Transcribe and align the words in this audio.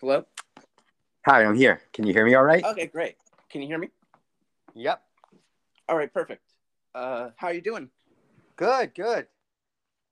Hello? 0.00 0.26
Hi, 1.24 1.42
I'm 1.42 1.54
here. 1.54 1.80
Can 1.94 2.06
you 2.06 2.12
hear 2.12 2.26
me 2.26 2.34
all 2.34 2.44
right? 2.44 2.62
Okay, 2.62 2.86
great. 2.86 3.16
Can 3.48 3.62
you 3.62 3.66
hear 3.66 3.78
me? 3.78 3.88
Yep. 4.74 5.00
All 5.88 5.96
right, 5.96 6.12
perfect. 6.12 6.42
Uh, 6.94 7.30
how 7.36 7.46
are 7.46 7.54
you 7.54 7.62
doing? 7.62 7.88
Good, 8.56 8.94
good. 8.94 9.26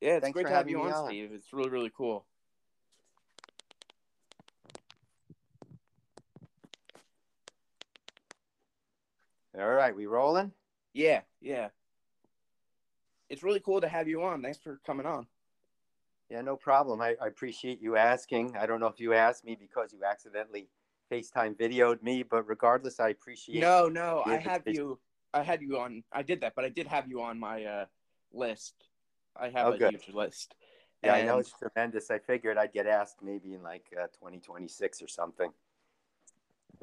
Yeah, 0.00 0.14
it's 0.14 0.22
Thanks 0.22 0.32
great 0.32 0.44
for 0.44 0.48
to 0.48 0.56
have 0.56 0.70
you 0.70 0.80
on, 0.80 0.90
on. 0.90 1.06
Steve. 1.06 1.32
It's 1.34 1.52
really, 1.52 1.68
really 1.68 1.92
cool. 1.94 2.24
All 9.58 9.69
right, 9.69 9.94
we 9.94 10.06
rolling? 10.06 10.51
Yeah, 10.94 11.21
yeah. 11.42 11.69
It's 13.28 13.42
really 13.42 13.60
cool 13.60 13.82
to 13.82 13.88
have 13.88 14.08
you 14.08 14.22
on. 14.22 14.40
Thanks 14.40 14.58
for 14.58 14.80
coming 14.87 15.04
on. 15.04 15.26
Yeah, 16.30 16.41
no 16.41 16.56
problem. 16.56 17.01
I, 17.01 17.16
I 17.20 17.27
appreciate 17.27 17.80
you 17.80 17.97
asking. 17.97 18.56
I 18.56 18.66
don't 18.66 18.80
know 18.80 18.87
if 18.87 18.98
you 18.98 19.12
asked 19.12 19.45
me 19.45 19.56
because 19.59 19.93
you 19.93 20.05
accidentally 20.05 20.69
FaceTime 21.10 21.56
videoed 21.56 22.02
me, 22.02 22.23
but 22.23 22.48
regardless, 22.48 22.98
I 22.98 23.10
appreciate 23.10 23.60
No, 23.60 23.88
no, 23.88 24.23
I 24.24 24.38
have 24.38 24.62
you. 24.66 24.98
I 25.32 25.42
had 25.42 25.60
you 25.62 25.79
on. 25.79 26.02
I 26.12 26.23
did 26.23 26.41
that, 26.41 26.55
but 26.55 26.65
I 26.65 26.70
did 26.70 26.87
have 26.87 27.09
you 27.09 27.20
on 27.23 27.38
my 27.38 27.65
uh, 27.65 27.84
list. 28.32 28.74
I 29.37 29.48
have 29.51 29.66
Oh, 29.66 29.73
a 29.73 29.77
good. 29.77 29.91
huge 29.91 30.15
list. 30.15 30.55
Yeah, 31.02 31.15
I 31.15 31.27
know 31.27 31.38
it's 31.38 31.52
tremendous. 31.52 32.10
I 32.10 32.18
figured 32.18 32.56
I'd 32.56 32.73
get 32.73 32.87
asked 32.87 33.23
maybe 33.23 33.52
in 33.52 33.62
like 33.62 33.84
uh, 33.93 34.06
2026 34.18 35.02
or 35.02 35.09
something. 35.09 35.51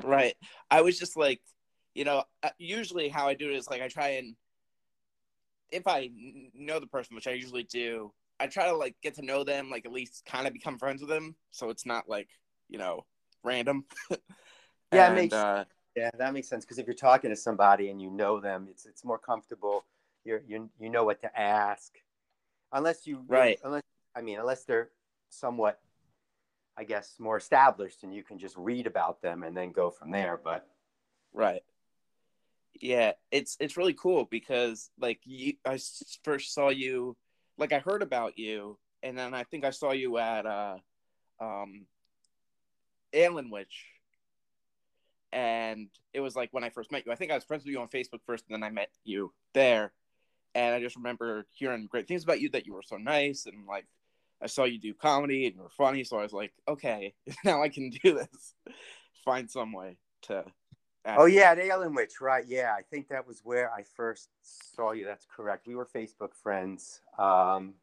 Right. 0.03 0.35
I 0.69 0.81
was 0.81 0.99
just 0.99 1.17
like, 1.17 1.41
you 1.95 2.05
know, 2.05 2.23
uh, 2.43 2.49
usually 2.59 3.09
how 3.09 3.27
I 3.27 3.33
do 3.33 3.49
it 3.49 3.55
is 3.55 3.67
like 3.67 3.81
I 3.81 3.87
try 3.87 4.09
and, 4.09 4.35
if 5.71 5.87
I 5.87 6.09
know 6.53 6.79
the 6.79 6.87
person, 6.87 7.15
which 7.15 7.27
I 7.27 7.31
usually 7.31 7.63
do, 7.63 8.13
I 8.41 8.47
try 8.47 8.65
to 8.67 8.75
like 8.75 8.95
get 9.01 9.15
to 9.15 9.21
know 9.21 9.43
them, 9.43 9.69
like 9.69 9.85
at 9.85 9.91
least 9.91 10.25
kind 10.25 10.47
of 10.47 10.53
become 10.53 10.77
friends 10.77 11.01
with 11.01 11.09
them, 11.09 11.35
so 11.51 11.69
it's 11.69 11.85
not 11.85 12.09
like 12.09 12.29
you 12.69 12.77
know 12.77 13.05
random. 13.43 13.85
Yeah, 14.93 15.09
it 15.11 15.15
makes- 15.15 15.33
uh, 15.33 15.63
Yeah, 15.95 16.09
that 16.17 16.33
makes 16.33 16.49
sense 16.49 16.65
because 16.65 16.77
if 16.77 16.85
you're 16.85 16.93
talking 16.93 17.29
to 17.29 17.35
somebody 17.35 17.89
and 17.89 18.01
you 18.01 18.09
know 18.09 18.41
them, 18.41 18.67
it's 18.69 18.85
it's 18.85 19.05
more 19.05 19.17
comfortable. 19.17 19.85
You're 20.25 20.41
you 20.47 20.69
you 20.79 20.89
know 20.89 21.05
what 21.05 21.21
to 21.21 21.39
ask, 21.39 21.93
unless 22.73 23.07
you 23.07 23.23
Right. 23.27 23.59
Unless 23.63 23.83
I 24.15 24.21
mean, 24.21 24.39
unless 24.39 24.65
they're 24.65 24.89
somewhat, 25.29 25.79
I 26.75 26.83
guess, 26.83 27.15
more 27.19 27.37
established, 27.37 28.03
and 28.03 28.13
you 28.13 28.23
can 28.23 28.37
just 28.37 28.57
read 28.57 28.85
about 28.87 29.21
them 29.21 29.43
and 29.43 29.55
then 29.55 29.71
go 29.71 29.89
from 29.89 30.11
there. 30.11 30.37
But 30.43 30.67
right. 31.33 31.63
Yeah, 32.81 33.13
it's 33.31 33.55
it's 33.59 33.77
really 33.77 33.93
cool 33.93 34.25
because 34.25 34.89
like 34.99 35.19
you, 35.23 35.53
I 35.65 35.79
first 36.23 36.53
saw 36.53 36.69
you, 36.69 37.15
like 37.61 37.71
I 37.71 37.79
heard 37.79 38.01
about 38.01 38.37
you, 38.37 38.77
and 39.03 39.17
then 39.17 39.33
I 39.33 39.43
think 39.43 39.63
I 39.63 39.69
saw 39.69 39.91
you 39.91 40.17
at 40.17 40.45
uh, 40.45 40.75
um, 41.39 41.85
Witch, 43.13 43.85
and 45.31 45.87
it 46.13 46.19
was 46.19 46.35
like 46.35 46.49
when 46.51 46.65
I 46.65 46.69
first 46.69 46.91
met 46.91 47.05
you. 47.05 47.11
I 47.13 47.15
think 47.15 47.31
I 47.31 47.35
was 47.35 47.45
friends 47.45 47.63
with 47.63 47.71
you 47.71 47.79
on 47.79 47.87
Facebook 47.87 48.19
first, 48.25 48.45
and 48.49 48.55
then 48.55 48.67
I 48.67 48.71
met 48.71 48.89
you 49.05 49.31
there, 49.53 49.93
and 50.55 50.75
I 50.75 50.81
just 50.81 50.97
remember 50.97 51.45
hearing 51.51 51.87
great 51.89 52.07
things 52.07 52.23
about 52.23 52.41
you 52.41 52.49
that 52.49 52.65
you 52.65 52.73
were 52.73 52.83
so 52.83 52.97
nice 52.97 53.45
and 53.45 53.65
like 53.65 53.85
I 54.41 54.47
saw 54.47 54.63
you 54.63 54.79
do 54.79 54.93
comedy 54.93 55.45
and 55.45 55.55
you 55.55 55.61
were 55.61 55.69
funny, 55.69 56.03
so 56.03 56.17
I 56.17 56.23
was 56.23 56.33
like, 56.33 56.51
okay, 56.67 57.13
now 57.45 57.61
I 57.61 57.69
can 57.69 57.89
do 57.89 58.15
this. 58.15 58.55
Find 59.23 59.49
some 59.49 59.71
way 59.71 59.97
to. 60.23 60.45
Oh 61.05 61.25
yeah, 61.25 61.51
at 61.51 61.59
Alien 61.59 61.93
Witch, 61.93 62.21
right? 62.21 62.45
Yeah, 62.47 62.73
I 62.77 62.81
think 62.81 63.07
that 63.09 63.27
was 63.27 63.41
where 63.43 63.71
I 63.73 63.83
first 63.83 64.29
saw 64.41 64.91
you. 64.91 65.05
That's 65.05 65.25
correct. 65.25 65.67
We 65.67 65.75
were 65.75 65.85
Facebook 65.85 66.35
friends. 66.35 67.01
Um, 67.17 67.73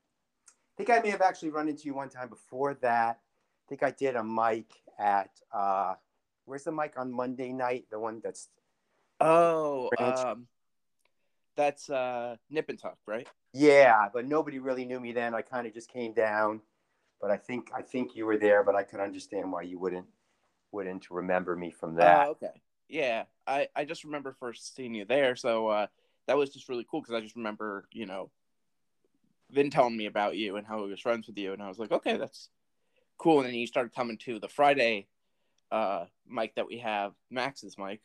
I 0.50 0.77
think 0.77 0.91
I 0.91 1.00
may 1.00 1.10
have 1.10 1.22
actually 1.22 1.50
run 1.50 1.69
into 1.69 1.84
you 1.84 1.94
one 1.94 2.08
time 2.08 2.28
before 2.28 2.75
that. 2.75 3.19
I 3.20 3.64
think 3.69 3.83
I 3.83 3.91
did 3.91 4.16
a 4.16 4.25
mic 4.25 4.66
at 4.98 5.30
uh, 5.52 5.94
where's 6.44 6.64
the 6.64 6.72
mic 6.72 6.94
on 6.97 7.12
Monday 7.12 7.52
night? 7.52 7.86
The 7.91 7.98
one 7.98 8.20
that's 8.22 8.48
Oh, 9.20 9.91
um, 9.98 10.47
that's 11.56 11.91
uh, 11.91 12.37
Nip 12.50 12.69
and 12.69 12.78
Tuck, 12.78 12.98
right? 13.06 13.28
Yeah, 13.53 14.09
but 14.12 14.26
nobody 14.26 14.59
really 14.59 14.84
knew 14.84 15.00
me 15.00 15.12
then. 15.12 15.34
I 15.34 15.42
kind 15.42 15.66
of 15.66 15.75
just 15.75 15.92
came 15.92 16.12
down, 16.12 16.60
but 17.21 17.31
I 17.31 17.37
think 17.37 17.71
I 17.75 17.82
think 17.82 18.15
you 18.15 18.26
were 18.26 18.37
there. 18.37 18.62
But 18.62 18.76
I 18.76 18.84
could 18.84 19.00
understand 19.00 19.50
why 19.50 19.62
you 19.62 19.78
wouldn't 19.78 20.06
wouldn't 20.71 21.10
remember 21.10 21.56
me 21.56 21.71
from 21.71 21.97
that. 21.97 22.26
Oh, 22.26 22.31
okay. 22.32 22.60
Yeah, 22.88 23.25
I 23.47 23.69
I 23.76 23.84
just 23.84 24.04
remember 24.04 24.32
first 24.38 24.75
seeing 24.75 24.94
you 24.94 25.04
there, 25.04 25.37
so 25.37 25.69
uh, 25.69 25.87
that 26.26 26.37
was 26.37 26.50
just 26.50 26.69
really 26.69 26.87
cool 26.91 27.00
because 27.03 27.15
I 27.15 27.21
just 27.21 27.37
remember 27.37 27.87
you 27.93 28.06
know, 28.06 28.31
Vin 29.50 29.71
telling 29.71 29.97
me 29.97 30.06
about 30.06 30.37
you 30.37 30.56
and 30.56 30.66
how 30.66 30.84
he 30.84 30.91
was 30.91 31.00
friends 31.00 31.27
with 31.27 31.38
you, 31.38 31.53
and 31.53 31.62
I 31.62 31.69
was 31.69 31.78
like, 31.78 31.93
okay, 31.93 32.16
that's 32.16 32.48
cool. 33.19 33.41
And 33.41 33.48
then 33.48 33.54
you 33.54 33.66
started 33.66 33.94
coming 33.94 34.19
to 34.19 34.38
the 34.38 34.48
Friday 34.48 35.09
uh 35.71 36.06
mic 36.27 36.54
that 36.56 36.66
we 36.66 36.78
have, 36.78 37.12
Max's 37.31 37.77
mic, 37.78 38.00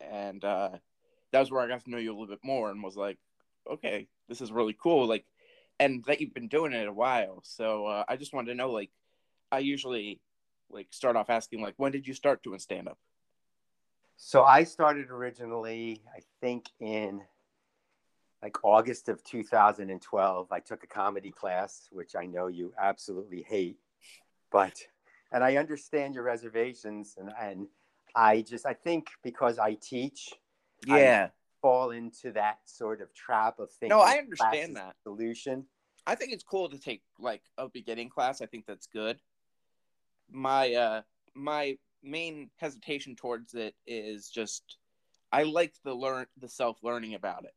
and 0.00 0.44
uh, 0.44 0.70
that 1.32 1.40
was 1.40 1.50
where 1.50 1.62
I 1.62 1.68
got 1.68 1.84
to 1.84 1.90
know 1.90 1.98
you 1.98 2.10
a 2.10 2.14
little 2.16 2.26
bit 2.28 2.44
more 2.44 2.70
and 2.70 2.82
was 2.82 2.96
like, 2.96 3.18
okay, 3.70 4.08
this 4.28 4.40
is 4.40 4.52
really 4.52 4.76
cool. 4.80 5.06
Like, 5.06 5.26
and 5.80 6.04
that 6.06 6.20
you've 6.20 6.34
been 6.34 6.48
doing 6.48 6.72
it 6.72 6.88
a 6.88 6.92
while. 6.92 7.40
So 7.44 7.86
uh, 7.86 8.04
I 8.08 8.16
just 8.16 8.32
wanted 8.34 8.50
to 8.50 8.56
know, 8.56 8.70
like, 8.70 8.90
I 9.52 9.60
usually 9.60 10.20
like 10.70 10.88
start 10.92 11.16
off 11.16 11.30
asking, 11.30 11.62
like, 11.62 11.74
when 11.78 11.92
did 11.92 12.06
you 12.06 12.14
start 12.14 12.42
doing 12.42 12.58
stand 12.58 12.88
up? 12.88 12.98
So 14.16 14.44
I 14.44 14.64
started 14.64 15.10
originally, 15.10 16.02
I 16.14 16.20
think 16.40 16.70
in 16.80 17.22
like 18.42 18.62
August 18.62 19.08
of 19.08 19.24
2012. 19.24 20.52
I 20.52 20.60
took 20.60 20.84
a 20.84 20.86
comedy 20.86 21.30
class, 21.30 21.88
which 21.90 22.14
I 22.14 22.26
know 22.26 22.46
you 22.48 22.74
absolutely 22.78 23.42
hate, 23.42 23.78
but 24.52 24.74
and 25.32 25.42
I 25.42 25.56
understand 25.56 26.14
your 26.14 26.24
reservations, 26.24 27.16
and 27.18 27.30
and 27.40 27.66
I 28.14 28.42
just 28.42 28.66
I 28.66 28.74
think 28.74 29.08
because 29.22 29.58
I 29.58 29.74
teach, 29.74 30.30
I- 30.88 30.98
Yeah, 30.98 31.28
fall 31.62 31.90
into 31.90 32.32
that 32.32 32.58
sort 32.66 33.00
of 33.00 33.14
trap 33.14 33.58
of 33.58 33.70
thinking. 33.72 33.96
No, 33.96 34.02
I 34.02 34.18
understand 34.18 34.76
that. 34.76 34.94
solution. 35.02 35.64
I 36.06 36.14
think 36.14 36.32
it's 36.32 36.44
cool 36.44 36.68
to 36.68 36.78
take 36.78 37.02
like 37.18 37.42
a 37.56 37.68
beginning 37.70 38.10
class. 38.10 38.42
I 38.42 38.46
think 38.46 38.66
that's 38.66 38.86
good. 38.86 39.18
My 40.30 40.74
uh 40.74 41.02
my 41.34 41.78
main 42.04 42.50
hesitation 42.56 43.16
towards 43.16 43.54
it 43.54 43.74
is 43.86 44.28
just 44.28 44.76
I 45.32 45.42
like 45.44 45.74
the 45.82 45.94
learn 45.94 46.26
the 46.38 46.48
self 46.48 46.78
learning 46.82 47.14
about 47.14 47.44
it. 47.44 47.54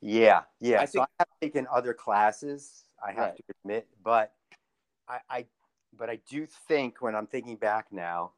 Yeah, 0.00 0.42
yeah. 0.60 0.80
I 0.80 0.84
so 0.86 1.00
think- 1.00 1.08
I 1.18 1.22
have 1.22 1.28
taken 1.40 1.66
other 1.72 1.94
classes. 1.94 2.84
I 3.04 3.12
have 3.12 3.18
Right. 3.30 3.36
to 3.36 3.42
admit, 3.64 3.88
but 4.02 4.34
I, 5.08 5.20
I, 5.30 5.46
but 5.96 6.10
I 6.10 6.16
do 6.28 6.46
think 6.46 7.00
when 7.00 7.14
I'm 7.14 7.26
thinking 7.26 7.56
back 7.56 7.92
now, 7.92 8.32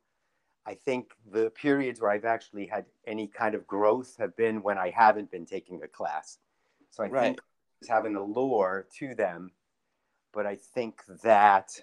I 0.67 0.75
think 0.75 1.13
the 1.31 1.51
periods 1.51 2.01
where 2.01 2.11
I've 2.11 2.27
actually 2.27 2.67
had 2.67 2.85
any 3.07 3.27
kind 3.27 3.55
of 3.55 3.67
growth 3.67 4.17
have 4.19 4.37
been 4.37 4.63
when 4.63 4.77
I 4.77 4.91
haven't 4.91 5.31
been 5.31 5.47
taking 5.47 5.83
a 5.83 5.89
class. 5.89 6.39
So 6.91 7.03
I 7.03 7.09
Right. 7.09 7.23
think 7.25 7.41
it's 7.81 7.89
having 7.89 8.17
a 8.17 8.23
lure 8.23 8.87
to 8.99 9.15
them, 9.15 9.53
but 10.33 10.47
I 10.47 10.57
think 10.57 11.03
that 11.23 11.81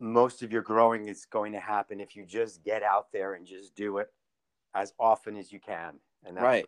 most 0.00 0.42
of 0.42 0.52
your 0.52 0.62
growing 0.62 1.08
is 1.08 1.24
going 1.26 1.52
to 1.52 1.60
happen 1.60 2.00
if 2.00 2.16
you 2.16 2.24
just 2.24 2.62
get 2.64 2.82
out 2.82 3.12
there 3.12 3.34
and 3.34 3.46
just 3.46 3.74
do 3.74 3.98
it 3.98 4.12
as 4.74 4.92
often 4.98 5.36
as 5.36 5.52
you 5.52 5.60
can. 5.60 5.94
And 6.24 6.36
that's 6.36 6.44
Right. 6.44 6.66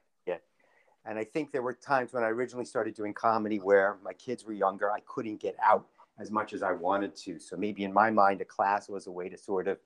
and 1.04 1.18
I 1.18 1.24
think 1.24 1.52
there 1.52 1.62
were 1.62 1.72
times 1.72 2.12
when 2.12 2.24
I 2.24 2.28
originally 2.28 2.64
started 2.64 2.94
doing 2.94 3.14
comedy 3.14 3.58
where 3.58 3.96
my 4.02 4.12
kids 4.12 4.44
were 4.44 4.52
younger, 4.52 4.90
I 4.90 5.00
couldn't 5.06 5.36
get 5.40 5.54
out 5.62 5.86
as 6.18 6.30
much 6.32 6.52
as 6.52 6.62
I 6.64 6.72
wanted 6.72 7.14
to. 7.16 7.38
So 7.38 7.56
maybe 7.56 7.84
in 7.84 7.92
my 7.92 8.10
mind, 8.10 8.40
a 8.40 8.44
class 8.44 8.88
was 8.88 9.06
a 9.06 9.12
way 9.12 9.28
to 9.28 9.38
sort 9.38 9.68
of 9.68 9.78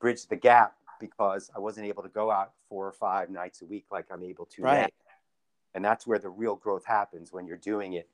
bridge 0.00 0.26
the 0.26 0.36
gap 0.36 0.74
because 0.98 1.50
I 1.54 1.60
wasn't 1.60 1.86
able 1.86 2.02
to 2.02 2.08
go 2.08 2.30
out 2.30 2.54
four 2.68 2.86
or 2.86 2.92
five 2.92 3.30
nights 3.30 3.62
a 3.62 3.66
week 3.66 3.86
like 3.92 4.06
I'm 4.10 4.24
able 4.24 4.46
to 4.46 4.62
now. 4.62 4.68
Right. 4.68 4.94
And 5.74 5.84
that's 5.84 6.06
where 6.06 6.18
the 6.18 6.28
real 6.28 6.56
growth 6.56 6.84
happens 6.84 7.32
when 7.32 7.46
you're 7.46 7.56
doing 7.56 7.92
it 7.92 8.08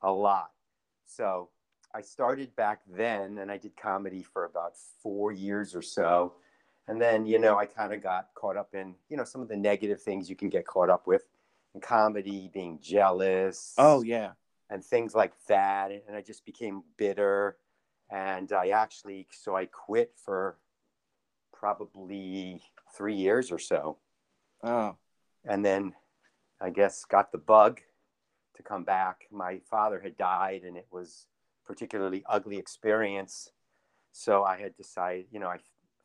a 0.00 0.10
lot. 0.10 0.50
So 1.06 1.50
I 1.94 2.00
started 2.00 2.54
back 2.56 2.80
then 2.88 3.38
and 3.38 3.50
I 3.50 3.58
did 3.58 3.76
comedy 3.76 4.22
for 4.22 4.44
about 4.44 4.76
four 5.02 5.32
years 5.32 5.74
or 5.74 5.82
so. 5.82 6.34
And 6.88 7.00
then, 7.00 7.26
you 7.26 7.38
know, 7.38 7.58
I 7.58 7.66
kind 7.66 7.92
of 7.92 8.02
got 8.02 8.28
caught 8.34 8.56
up 8.56 8.74
in, 8.74 8.94
you 9.08 9.16
know, 9.16 9.24
some 9.24 9.40
of 9.40 9.48
the 9.48 9.56
negative 9.56 10.00
things 10.02 10.28
you 10.28 10.36
can 10.36 10.48
get 10.48 10.66
caught 10.66 10.90
up 10.90 11.06
with 11.06 11.22
in 11.74 11.80
comedy, 11.80 12.50
being 12.52 12.78
jealous. 12.82 13.74
Oh 13.78 14.02
yeah. 14.02 14.32
And 14.70 14.84
things 14.84 15.14
like 15.14 15.32
that. 15.48 15.90
And 16.08 16.16
I 16.16 16.22
just 16.22 16.44
became 16.46 16.82
bitter. 16.96 17.56
And 18.10 18.52
I 18.52 18.70
actually, 18.70 19.26
so 19.30 19.54
I 19.56 19.66
quit 19.66 20.12
for 20.16 20.56
probably 21.52 22.62
three 22.96 23.14
years 23.14 23.52
or 23.52 23.58
so 23.58 23.98
Oh. 24.62 24.96
and 25.44 25.64
then 25.64 25.94
I 26.60 26.70
guess 26.70 27.04
got 27.04 27.32
the 27.32 27.38
bug 27.38 27.80
to 28.56 28.62
come 28.62 28.84
back. 28.84 29.26
My 29.30 29.60
father 29.70 30.00
had 30.00 30.16
died, 30.16 30.62
and 30.64 30.76
it 30.76 30.86
was 30.90 31.26
particularly 31.72 32.22
ugly 32.28 32.58
experience. 32.58 33.50
So 34.12 34.44
I 34.44 34.58
had 34.58 34.76
decided, 34.76 35.26
you 35.30 35.40
know, 35.40 35.48
I 35.48 35.58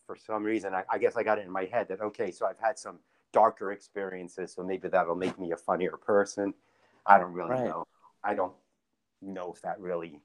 for 0.05 0.15
some 0.15 0.43
reason 0.45 0.73
I, 0.73 0.83
I 0.89 0.97
guess 0.97 1.17
I 1.17 1.23
got 1.23 1.39
it 1.39 1.45
in 1.45 1.51
my 1.51 1.65
head 1.65 1.89
that 1.89 1.99
okay, 1.99 2.31
so 2.31 2.45
I've 2.45 2.59
had 2.59 2.79
some 2.79 2.99
darker 3.33 3.73
experiences, 3.73 4.53
so 4.53 4.63
maybe 4.63 4.87
that'll 4.87 5.15
make 5.15 5.37
me 5.37 5.51
a 5.51 5.57
funnier 5.57 5.97
person. 5.97 6.53
I 7.05 7.19
don't 7.19 7.33
really 7.33 7.49
Right. 7.49 7.65
know. 7.65 7.83
I 8.23 8.33
don't 8.33 8.53
know 9.21 9.51
if 9.53 9.61
that 9.63 9.79
really 9.81 10.21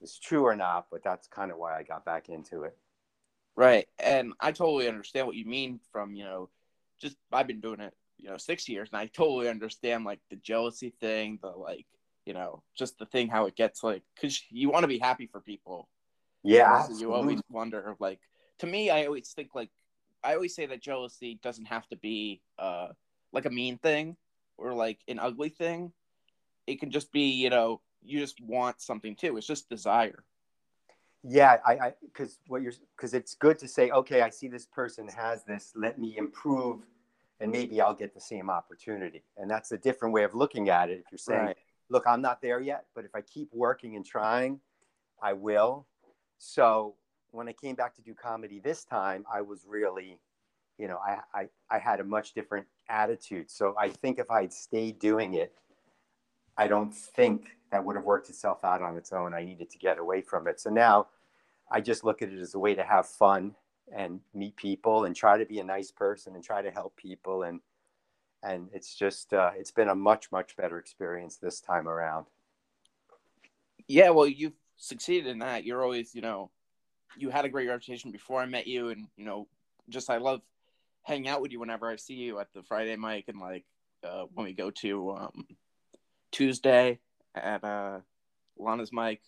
is 0.00 0.18
true 0.18 0.44
or 0.46 0.54
not, 0.54 0.86
but 0.88 1.02
that's 1.02 1.26
kind 1.26 1.50
of 1.50 1.58
why 1.58 1.76
I 1.76 1.82
got 1.82 2.04
back 2.04 2.28
into 2.28 2.62
it. 2.62 2.76
Right. 3.56 3.88
And 3.98 4.32
I 4.38 4.52
totally 4.52 4.86
understand 4.88 5.26
what 5.26 5.36
you 5.36 5.46
mean 5.46 5.80
from, 5.90 6.14
you 6.14 6.24
know, 6.24 6.48
just 7.00 7.16
I've 7.32 7.48
been 7.48 7.60
doing 7.60 7.80
it, 7.80 7.94
you 8.18 8.28
know, 8.28 8.36
six 8.36 8.68
years 8.68 8.88
and 8.92 9.00
I 9.00 9.06
totally 9.06 9.48
understand 9.48 10.04
like 10.04 10.20
the 10.30 10.36
jealousy 10.36 10.90
thing, 11.00 11.40
the 11.42 11.48
like, 11.48 11.86
you 12.26 12.34
know, 12.34 12.62
just 12.76 12.98
the 12.98 13.06
thing 13.06 13.28
how 13.28 13.46
it 13.46 13.56
gets 13.56 13.82
like, 13.82 14.02
cause 14.20 14.40
you 14.50 14.70
want 14.70 14.84
to 14.84 14.88
be 14.88 14.98
happy 14.98 15.26
for 15.26 15.40
people. 15.40 15.88
Yeah. 16.42 16.82
So 16.82 16.98
you 16.98 17.12
always 17.12 17.40
wonder, 17.48 17.96
like, 17.98 18.20
to 18.58 18.66
me, 18.66 18.90
I 18.90 19.06
always 19.06 19.28
think 19.30 19.54
like, 19.54 19.70
I 20.22 20.34
always 20.34 20.54
say 20.54 20.66
that 20.66 20.82
jealousy 20.82 21.38
doesn't 21.42 21.66
have 21.66 21.86
to 21.88 21.96
be 21.96 22.40
uh 22.58 22.88
like 23.32 23.46
a 23.46 23.50
mean 23.50 23.78
thing 23.78 24.16
or 24.56 24.72
like 24.72 25.00
an 25.08 25.18
ugly 25.18 25.48
thing. 25.48 25.92
It 26.66 26.80
can 26.80 26.90
just 26.90 27.12
be, 27.12 27.30
you 27.30 27.50
know, 27.50 27.80
you 28.02 28.20
just 28.20 28.40
want 28.40 28.80
something 28.80 29.16
too. 29.16 29.36
It's 29.36 29.46
just 29.46 29.68
desire. 29.68 30.24
Yeah, 31.26 31.56
I, 31.66 31.72
I, 31.72 31.92
because 32.02 32.38
what 32.48 32.60
you're, 32.60 32.74
because 32.96 33.14
it's 33.14 33.34
good 33.34 33.58
to 33.60 33.68
say, 33.68 33.90
okay, 33.90 34.20
I 34.20 34.28
see 34.28 34.46
this 34.46 34.66
person 34.66 35.08
has 35.08 35.42
this. 35.44 35.72
Let 35.74 35.98
me 35.98 36.16
improve, 36.18 36.82
and 37.40 37.50
maybe 37.50 37.80
I'll 37.80 37.94
get 37.94 38.12
the 38.12 38.20
same 38.20 38.50
opportunity. 38.50 39.22
And 39.38 39.50
that's 39.50 39.72
a 39.72 39.78
different 39.78 40.12
way 40.12 40.24
of 40.24 40.34
looking 40.34 40.68
at 40.68 40.90
it. 40.90 41.02
If 41.04 41.06
you're 41.10 41.18
saying, 41.18 41.46
Right. 41.46 41.56
Look, 41.88 42.04
I'm 42.06 42.22
not 42.22 42.40
there 42.40 42.60
yet, 42.60 42.86
but 42.94 43.04
if 43.04 43.14
I 43.14 43.20
keep 43.20 43.48
working 43.52 43.96
and 43.96 44.04
trying, 44.04 44.60
I 45.22 45.32
will. 45.32 45.86
So 46.38 46.94
when 47.30 47.48
I 47.48 47.52
came 47.52 47.74
back 47.74 47.94
to 47.96 48.02
do 48.02 48.14
comedy 48.14 48.60
this 48.60 48.84
time, 48.84 49.24
I 49.32 49.40
was 49.42 49.64
really, 49.66 50.18
you 50.78 50.88
know, 50.88 50.98
I, 50.98 51.18
I, 51.34 51.48
I 51.70 51.78
had 51.78 52.00
a 52.00 52.04
much 52.04 52.32
different 52.32 52.66
attitude. 52.88 53.50
So 53.50 53.74
I 53.78 53.88
think 53.88 54.18
if 54.18 54.30
I 54.30 54.42
had 54.42 54.52
stayed 54.52 54.98
doing 54.98 55.34
it, 55.34 55.52
I 56.56 56.68
don't 56.68 56.94
think 56.94 57.46
that 57.72 57.84
would 57.84 57.96
have 57.96 58.04
worked 58.04 58.28
itself 58.28 58.64
out 58.64 58.82
on 58.82 58.96
its 58.96 59.12
own. 59.12 59.34
I 59.34 59.44
needed 59.44 59.70
to 59.70 59.78
get 59.78 59.98
away 59.98 60.22
from 60.22 60.46
it. 60.46 60.60
So 60.60 60.70
now 60.70 61.08
I 61.70 61.80
just 61.80 62.04
look 62.04 62.22
at 62.22 62.28
it 62.28 62.38
as 62.38 62.54
a 62.54 62.58
way 62.58 62.74
to 62.74 62.84
have 62.84 63.06
fun 63.06 63.54
and 63.94 64.20
meet 64.32 64.56
people 64.56 65.04
and 65.04 65.14
try 65.14 65.36
to 65.36 65.44
be 65.44 65.58
a 65.58 65.64
nice 65.64 65.90
person 65.90 66.34
and 66.34 66.44
try 66.44 66.62
to 66.62 66.70
help 66.70 66.96
people 66.96 67.42
and 67.42 67.60
and 68.44 68.68
it's 68.72 68.94
just 68.94 69.32
uh, 69.32 69.50
it's 69.56 69.70
been 69.70 69.88
a 69.88 69.94
much 69.94 70.30
much 70.30 70.56
better 70.56 70.78
experience 70.78 71.36
this 71.36 71.60
time 71.60 71.88
around. 71.88 72.26
Yeah, 73.88 74.10
well, 74.10 74.26
you've 74.26 74.54
succeeded 74.76 75.26
in 75.26 75.40
that. 75.40 75.64
You're 75.64 75.82
always, 75.82 76.14
you 76.14 76.22
know, 76.22 76.50
you 77.16 77.30
had 77.30 77.44
a 77.44 77.48
great 77.48 77.68
reputation 77.68 78.10
before 78.10 78.40
I 78.40 78.46
met 78.46 78.66
you, 78.66 78.88
and 78.90 79.06
you 79.16 79.24
know, 79.24 79.46
just 79.88 80.10
I 80.10 80.18
love 80.18 80.40
hanging 81.02 81.28
out 81.28 81.42
with 81.42 81.52
you 81.52 81.60
whenever 81.60 81.88
I 81.90 81.96
see 81.96 82.14
you 82.14 82.38
at 82.38 82.48
the 82.54 82.62
Friday 82.62 82.96
mic 82.96 83.28
and 83.28 83.38
like 83.40 83.64
uh, 84.02 84.24
when 84.32 84.46
we 84.46 84.52
go 84.52 84.70
to 84.70 85.10
um, 85.12 85.46
Tuesday 86.32 86.98
at 87.34 87.64
uh, 87.64 88.00
Lana's 88.58 88.92
mic. 88.92 89.20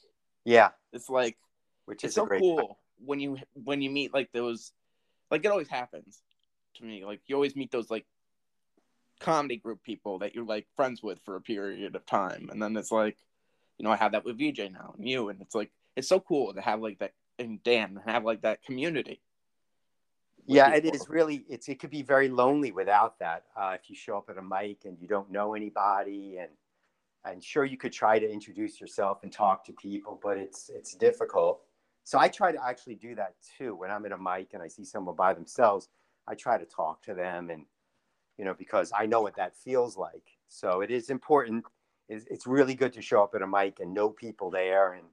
Yeah, 0.45 0.71
It's 0.93 1.09
like 1.09 1.37
which 1.87 2.05
it's 2.05 2.13
is 2.13 2.15
so 2.15 2.27
cool 2.27 2.79
when 2.99 3.21
you 3.21 3.39
when 3.53 3.83
you 3.83 3.91
meet 3.91 4.15
like 4.15 4.31
those, 4.33 4.73
like 5.31 5.45
it 5.45 5.49
always 5.49 5.69
happens 5.69 6.23
to 6.77 6.85
me. 6.85 7.05
Like 7.05 7.21
you 7.27 7.35
always 7.35 7.57
meet 7.57 7.71
those 7.71 7.91
like 7.91 8.07
comedy 9.21 9.57
group 9.57 9.83
people 9.83 10.19
that 10.21 10.35
you're 10.35 10.45
like 10.45 10.67
friends 10.77 11.03
with 11.03 11.19
for 11.25 11.37
a 11.37 11.41
period 11.41 11.95
of 11.97 12.07
time, 12.07 12.49
and 12.51 12.63
then 12.63 12.77
it's 12.77 12.93
like, 12.93 13.17
you 13.79 13.85
know, 13.85 13.91
I 13.93 13.97
have 13.97 14.13
that 14.13 14.25
with 14.25 14.39
VJ 14.39 14.73
now 14.73 14.95
and 14.97 15.09
you, 15.09 15.29
and 15.29 15.41
it's 15.41 15.55
like 15.55 15.71
it's 15.97 16.09
so 16.09 16.21
cool 16.21 16.55
to 16.55 16.61
have 16.61 16.81
like 16.81 16.99
that 17.01 17.13
and 17.39 17.63
Dan 17.63 18.01
have 18.07 18.25
like 18.25 18.43
that 18.43 18.63
community. 18.63 19.21
yeah 20.47 20.71
it 20.75 20.85
people. 20.85 20.97
is 20.97 21.09
really 21.09 21.45
it's 21.49 21.69
it 21.69 21.81
could 21.81 21.91
be 21.91 22.03
very 22.03 22.29
lonely 22.29 22.73
without 22.73 23.19
that 23.19 23.45
uh, 23.57 23.77
if 23.81 23.91
you 23.91 23.97
show 23.97 24.19
up 24.19 24.31
at 24.31 24.39
a 24.39 24.43
mic 24.43 24.85
and 24.85 24.99
you 25.01 25.09
don't 25.09 25.31
know 25.31 25.55
anybody. 25.55 26.39
And 26.39 26.51
and 27.25 27.43
sure 27.43 27.65
you 27.65 27.77
could 27.77 27.93
try 27.93 28.19
to 28.19 28.31
introduce 28.31 28.81
yourself 28.81 29.23
and 29.25 29.33
talk 29.33 29.65
to 29.67 29.73
people 29.73 30.21
but 30.23 30.37
it's 30.39 30.71
it's 30.71 30.95
difficult. 30.95 31.63
So 32.05 32.19
i 32.19 32.29
try 32.29 32.53
to 32.53 32.65
actually 32.65 32.97
do 32.97 33.15
that 33.17 33.35
too. 33.59 33.75
When 33.75 33.91
i'm 33.91 34.07
at 34.07 34.13
a 34.13 34.19
mic 34.19 34.51
and 34.55 34.63
i 34.63 34.69
see 34.69 34.85
someone 34.85 35.17
by 35.17 35.35
themselves 35.35 35.89
i 36.29 36.35
try 36.35 36.59
to 36.59 36.65
talk 36.65 37.03
to 37.03 37.15
them 37.15 37.51
and 37.51 37.65
you 38.39 38.45
know 38.45 38.55
because 38.55 38.93
i 38.97 39.07
know 39.07 39.21
what 39.21 39.37
that 39.37 39.57
feels 39.57 39.97
like 39.97 40.23
so 40.49 40.81
it 40.81 40.91
is 40.91 41.11
important 41.11 41.65
it's, 42.09 42.25
it's 42.31 42.47
really 42.47 42.75
good 42.75 42.93
to 42.93 43.03
show 43.03 43.23
up 43.23 43.35
at 43.35 43.43
a 43.43 43.47
mic 43.47 43.81
and 43.81 43.93
know 43.93 44.11
people 44.11 44.51
there 44.51 44.93
and 44.93 45.05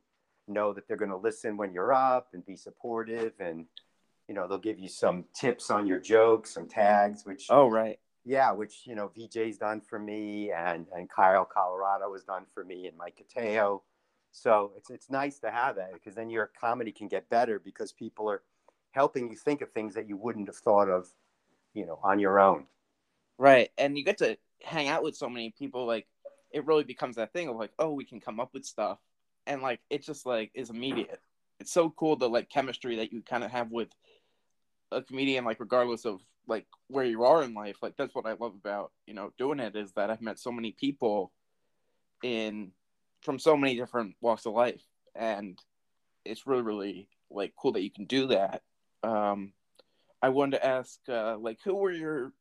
know 0.47 0.73
that 0.73 0.87
they're 0.87 0.97
going 0.97 1.09
to 1.11 1.17
listen 1.17 1.57
when 1.57 1.73
you're 1.73 1.93
up 1.93 2.29
and 2.33 2.45
be 2.45 2.55
supportive 2.55 3.33
and 3.39 3.65
you 4.27 4.35
know 4.35 4.47
they'll 4.47 4.57
give 4.57 4.79
you 4.79 4.89
some 4.89 5.25
tips 5.33 5.69
on 5.69 5.87
your 5.87 5.99
jokes 5.99 6.53
some 6.53 6.67
tags 6.67 7.25
which 7.25 7.47
Oh 7.49 7.69
right. 7.69 7.99
yeah 8.25 8.51
which 8.51 8.81
you 8.85 8.95
know 8.95 9.09
vj's 9.17 9.57
done 9.57 9.81
for 9.81 9.99
me 9.99 10.51
and 10.51 10.87
and 10.95 11.09
kyle 11.09 11.45
colorado 11.45 12.11
has 12.13 12.23
done 12.23 12.45
for 12.53 12.63
me 12.63 12.87
and 12.87 12.97
mike 12.97 13.21
Cateo. 13.35 13.81
so 14.31 14.71
it's 14.77 14.89
it's 14.89 15.09
nice 15.09 15.39
to 15.39 15.51
have 15.51 15.77
that 15.77 15.93
because 15.93 16.15
then 16.15 16.29
your 16.29 16.51
comedy 16.59 16.91
can 16.91 17.07
get 17.07 17.29
better 17.29 17.59
because 17.59 17.91
people 17.93 18.29
are 18.29 18.43
helping 18.91 19.29
you 19.29 19.37
think 19.37 19.61
of 19.61 19.71
things 19.71 19.93
that 19.95 20.07
you 20.07 20.17
wouldn't 20.17 20.47
have 20.47 20.57
thought 20.57 20.89
of 20.89 21.07
you 21.73 21.85
know 21.85 21.99
on 22.03 22.19
your 22.19 22.39
own 22.39 22.65
Right. 23.37 23.69
And 23.77 23.97
you 23.97 24.03
get 24.03 24.19
to 24.19 24.37
hang 24.63 24.87
out 24.87 25.03
with 25.03 25.15
so 25.15 25.29
many 25.29 25.53
people, 25.57 25.85
like 25.85 26.07
it 26.51 26.65
really 26.65 26.83
becomes 26.83 27.15
that 27.15 27.33
thing 27.33 27.47
of 27.49 27.55
like, 27.55 27.71
oh, 27.79 27.91
we 27.91 28.05
can 28.05 28.19
come 28.19 28.39
up 28.39 28.53
with 28.53 28.65
stuff. 28.65 28.99
And 29.47 29.61
like 29.61 29.81
it 29.89 30.03
just 30.03 30.25
like 30.25 30.51
is 30.53 30.69
immediate. 30.69 31.19
It's 31.59 31.71
so 31.71 31.89
cool 31.89 32.15
the 32.15 32.29
like 32.29 32.49
chemistry 32.49 32.97
that 32.97 33.11
you 33.11 33.21
kind 33.21 33.43
of 33.43 33.51
have 33.51 33.71
with 33.71 33.89
a 34.91 35.01
comedian, 35.01 35.45
like 35.45 35.59
regardless 35.59 36.05
of 36.05 36.21
like 36.47 36.65
where 36.87 37.05
you 37.05 37.23
are 37.23 37.43
in 37.43 37.53
life. 37.53 37.77
Like 37.81 37.95
that's 37.97 38.15
what 38.15 38.25
I 38.25 38.33
love 38.33 38.53
about, 38.53 38.91
you 39.07 39.13
know, 39.13 39.31
doing 39.37 39.59
it 39.59 39.75
is 39.75 39.91
that 39.93 40.09
I've 40.09 40.21
met 40.21 40.39
so 40.39 40.51
many 40.51 40.71
people 40.71 41.31
in 42.23 42.71
from 43.21 43.39
so 43.39 43.57
many 43.57 43.75
different 43.75 44.15
walks 44.21 44.45
of 44.45 44.53
life. 44.53 44.83
And 45.15 45.59
it's 46.25 46.47
really, 46.47 46.61
really 46.63 47.09
like 47.29 47.53
cool 47.57 47.73
that 47.73 47.83
you 47.83 47.91
can 47.91 48.05
do 48.05 48.27
that. 48.27 48.61
Um 49.03 49.53
I 50.21 50.29
wanted 50.29 50.59
to 50.59 50.65
ask, 50.65 50.99
uh, 51.09 51.37
like, 51.37 51.59
who 51.65 51.75
were 51.75 51.91
your 51.91 52.31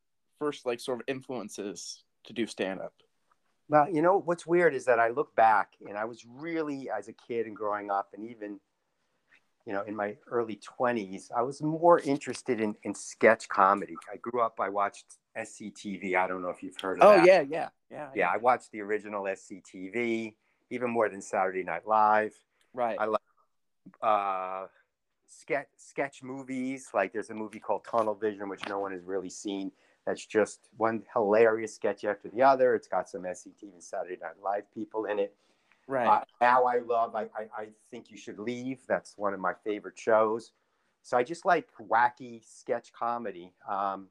first 0.43 0.67
like 0.67 0.81
sort 0.81 1.01
of 1.01 1.05
influences 1.07 2.03
to 2.25 2.33
do 2.33 2.47
stand 2.49 2.81
up? 2.81 2.93
Well, 3.69 3.89
you 3.89 4.03
know 4.03 4.19
what's 4.19 4.45
weird 4.45 4.75
is 4.75 4.85
that 4.87 4.99
I 4.99 5.11
look 5.11 5.35
back 5.37 5.69
and 5.89 5.97
I 5.97 6.05
was 6.05 6.25
really, 6.29 6.91
as 6.91 7.07
a 7.09 7.13
kid 7.13 7.47
and 7.47 7.57
growing 7.57 7.91
up, 7.93 8.09
and 8.13 8.29
even, 8.29 8.59
you 9.65 9.73
know, 9.73 9.83
in 9.83 9.95
my 9.95 10.17
early 10.29 10.61
20s, 10.81 11.31
I 11.35 11.43
was 11.43 11.63
more 11.63 12.01
interested 12.01 12.61
in, 12.61 12.75
in 12.83 12.93
sketch 12.93 13.49
comedy. 13.49 13.95
I 14.13 14.17
grew 14.17 14.43
up, 14.43 14.59
I 14.59 14.69
watched 14.69 15.07
SCTV. 15.39 16.17
I 16.17 16.27
don't 16.27 16.43
know 16.43 16.51
if 16.51 16.61
you've 16.61 16.79
heard 16.81 17.01
of 17.01 17.05
it. 17.05 17.07
Oh 17.07 17.17
that. 17.19 17.27
yeah, 17.27 17.43
yeah, 17.49 17.69
yeah, 17.91 18.09
Yeah, 18.15 18.29
I 18.29 18.39
watched 18.39 18.73
the 18.73 18.81
original 18.81 19.23
SCTV, 19.23 20.35
even 20.71 20.91
more 20.91 21.09
than 21.09 21.23
Saturday 21.23 21.63
Night 21.63 21.87
Live. 21.87 22.35
Right. 22.75 22.97
I 22.99 23.05
like 23.05 23.21
uh, 24.03 24.67
sketch 25.29 25.69
sketch 25.77 26.23
movies. 26.25 26.89
Like 26.93 27.13
there's 27.13 27.31
a 27.31 27.35
movie 27.35 27.61
called 27.61 27.85
Tunnel 27.89 28.17
Vision, 28.17 28.49
which 28.49 28.69
no 28.69 28.81
one 28.81 28.91
has 28.93 29.05
really 29.05 29.31
seen. 29.31 29.71
That's 30.07 30.25
just 30.27 30.69
one 30.77 31.03
hilarious 31.13 31.75
sketch 31.75 32.05
after 32.05 32.29
the 32.29 32.43
other. 32.43 32.75
It's 32.75 32.89
got 32.89 33.09
some 33.09 33.23
SCTV 33.23 33.73
and 33.73 33.83
Saturday 33.83 34.19
Night 34.21 34.35
Live 34.43 34.65
people 34.75 35.05
in 35.05 35.19
it. 35.19 35.35
right. 35.87 36.09
Uh, 36.09 36.25
now 36.41 36.65
I 36.65 36.79
love. 36.79 37.15
I, 37.15 37.23
I 37.23 37.47
I 37.57 37.69
think 37.91 38.11
you 38.11 38.17
should 38.17 38.39
leave. 38.39 38.81
That's 38.89 39.17
one 39.17 39.33
of 39.33 39.41
my 39.41 39.55
favorite 39.65 39.99
shows. 39.99 40.53
So 41.03 41.17
I 41.17 41.23
just 41.23 41.45
like 41.45 41.69
wacky 41.81 42.43
sketch 42.45 42.93
comedy. 42.93 43.53
Um, 43.69 44.09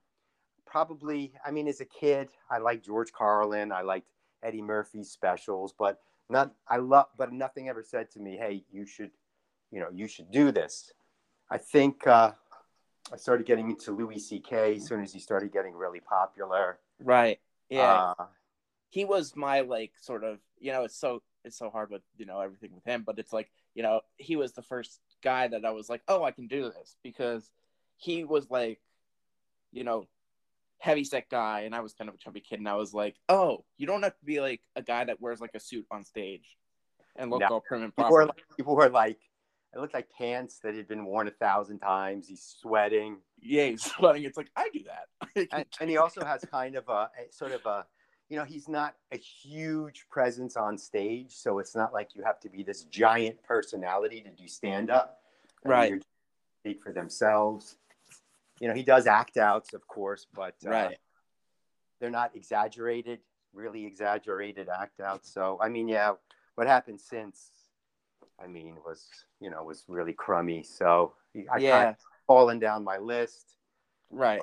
probably, 0.65 1.33
I 1.45 1.51
mean, 1.51 1.67
as 1.67 1.81
a 1.81 1.85
kid, 1.85 2.29
I 2.49 2.57
liked 2.57 2.85
George 2.85 3.11
Carlin. 3.11 3.71
I 3.71 3.81
liked 3.81 4.07
Eddie 4.43 4.61
Murphy's 4.61 5.09
specials, 5.09 5.73
but 5.77 5.99
not. 6.29 6.53
I 6.67 6.77
love, 6.77 7.07
but 7.17 7.31
nothing 7.33 7.69
ever 7.69 7.83
said 7.83 8.09
to 8.11 8.19
me, 8.19 8.37
"Hey, 8.37 8.63
you 8.71 8.85
should, 8.85 9.11
you 9.71 9.79
know, 9.79 9.89
you 9.93 10.07
should 10.07 10.31
do 10.31 10.51
this." 10.51 10.93
I 11.49 11.57
think 11.57 12.07
uh, 12.07 12.31
I 13.11 13.17
started 13.17 13.45
getting 13.45 13.69
into 13.69 13.91
Louis 13.91 14.19
C.K. 14.19 14.75
as 14.75 14.85
soon 14.87 15.01
as 15.01 15.11
he 15.13 15.19
started 15.19 15.51
getting 15.51 15.73
really 15.75 15.99
popular. 15.99 16.79
right. 16.99 17.39
Yeah. 17.69 18.13
Uh, 18.19 18.25
he 18.89 19.05
was 19.05 19.33
my 19.37 19.61
like 19.61 19.93
sort 20.01 20.25
of 20.25 20.39
you 20.59 20.73
know 20.73 20.83
it's 20.83 20.97
so 20.97 21.21
it's 21.45 21.57
so 21.57 21.69
hard 21.69 21.89
with 21.89 22.01
you 22.17 22.25
know 22.25 22.41
everything 22.41 22.71
with 22.75 22.83
him 22.83 23.03
but 23.05 23.17
it's 23.17 23.31
like 23.31 23.49
you 23.73 23.81
know 23.81 24.01
he 24.17 24.35
was 24.35 24.51
the 24.51 24.61
first 24.61 24.99
guy 25.23 25.47
that 25.47 25.63
i 25.63 25.71
was 25.71 25.87
like 25.89 26.01
oh 26.09 26.21
i 26.25 26.31
can 26.31 26.47
do 26.47 26.63
this 26.63 26.97
because 27.01 27.49
he 27.95 28.25
was 28.25 28.49
like 28.51 28.81
you 29.71 29.85
know 29.85 30.05
heavy 30.79 31.05
set 31.05 31.29
guy 31.29 31.61
and 31.61 31.73
i 31.73 31.79
was 31.79 31.93
kind 31.93 32.09
of 32.09 32.15
a 32.15 32.17
chubby 32.17 32.41
kid 32.41 32.59
and 32.59 32.67
i 32.67 32.75
was 32.75 32.93
like 32.93 33.15
oh 33.29 33.63
you 33.77 33.87
don't 33.87 34.03
have 34.03 34.17
to 34.19 34.25
be 34.25 34.41
like 34.41 34.59
a 34.75 34.81
guy 34.81 35.05
that 35.05 35.21
wears 35.21 35.39
like 35.39 35.55
a 35.55 35.59
suit 35.61 35.85
on 35.89 36.03
stage 36.03 36.57
and 37.15 37.31
look 37.31 37.39
No. 37.39 37.47
all 37.47 37.61
prim 37.61 37.83
and 37.83 37.95
People 37.95 38.03
proper 38.09 38.13
were 38.15 38.25
like, 38.25 38.43
people 38.57 38.75
were 38.75 38.89
like, 38.89 39.19
it 39.73 39.79
looked 39.79 39.93
like 39.93 40.09
pants 40.11 40.59
that 40.63 40.75
had 40.75 40.87
been 40.87 41.05
worn 41.05 41.27
a 41.27 41.31
thousand 41.31 41.79
times. 41.79 42.27
He's 42.27 42.55
sweating, 42.59 43.17
yeah 43.41 43.65
he's 43.67 43.83
sweating 43.97 44.23
it's 44.23 44.37
like 44.37 44.51
i 44.55 44.69
do 44.71 44.81
that 44.83 45.07
I 45.35 45.57
and, 45.57 45.65
and 45.79 45.89
he 45.89 45.97
also 45.97 46.23
has 46.23 46.45
kind 46.51 46.75
of 46.75 46.87
a, 46.89 47.09
a 47.17 47.31
sort 47.31 47.53
of 47.53 47.65
a, 47.65 47.85
you 48.29 48.37
know, 48.37 48.45
he's 48.45 48.69
not 48.69 48.95
a 49.11 49.17
huge 49.17 50.05
presence 50.09 50.55
on 50.55 50.77
stage, 50.77 51.31
so 51.31 51.59
it's 51.59 51.75
not 51.75 51.91
like 51.91 52.15
you 52.15 52.23
have 52.23 52.39
to 52.41 52.49
be 52.49 52.63
this 52.63 52.83
giant 52.83 53.43
personality 53.43 54.21
to 54.21 54.29
do 54.29 54.47
stand 54.47 54.89
up. 54.89 55.19
Right. 55.65 56.01
Speak 56.61 56.81
for 56.81 56.93
themselves. 56.93 57.75
You 58.61 58.69
know, 58.69 58.73
he 58.73 58.83
does 58.83 59.05
act 59.05 59.35
outs, 59.35 59.73
of 59.73 59.85
course, 59.87 60.27
but 60.33 60.55
uh, 60.65 60.69
right 60.69 60.97
they're 62.01 62.09
not 62.09 62.35
exaggerated, 62.35 63.19
really 63.53 63.85
exaggerated 63.85 64.67
act 64.67 64.99
outs. 64.99 65.31
So, 65.31 65.57
I 65.61 65.69
mean, 65.69 65.87
yeah, 65.87 66.13
what 66.55 66.67
happened 66.67 66.99
since? 66.99 67.51
I 68.43 68.47
mean, 68.47 68.75
was 68.85 69.07
you 69.39 69.49
know 69.49 69.63
was 69.63 69.83
really 69.87 70.13
crummy. 70.13 70.63
So 70.63 71.13
I 71.51 71.57
yeah, 71.59 71.71
kind 71.71 71.89
of 71.89 71.95
fallen 72.27 72.59
down 72.59 72.83
my 72.83 72.97
list. 72.97 73.57
right. 74.09 74.41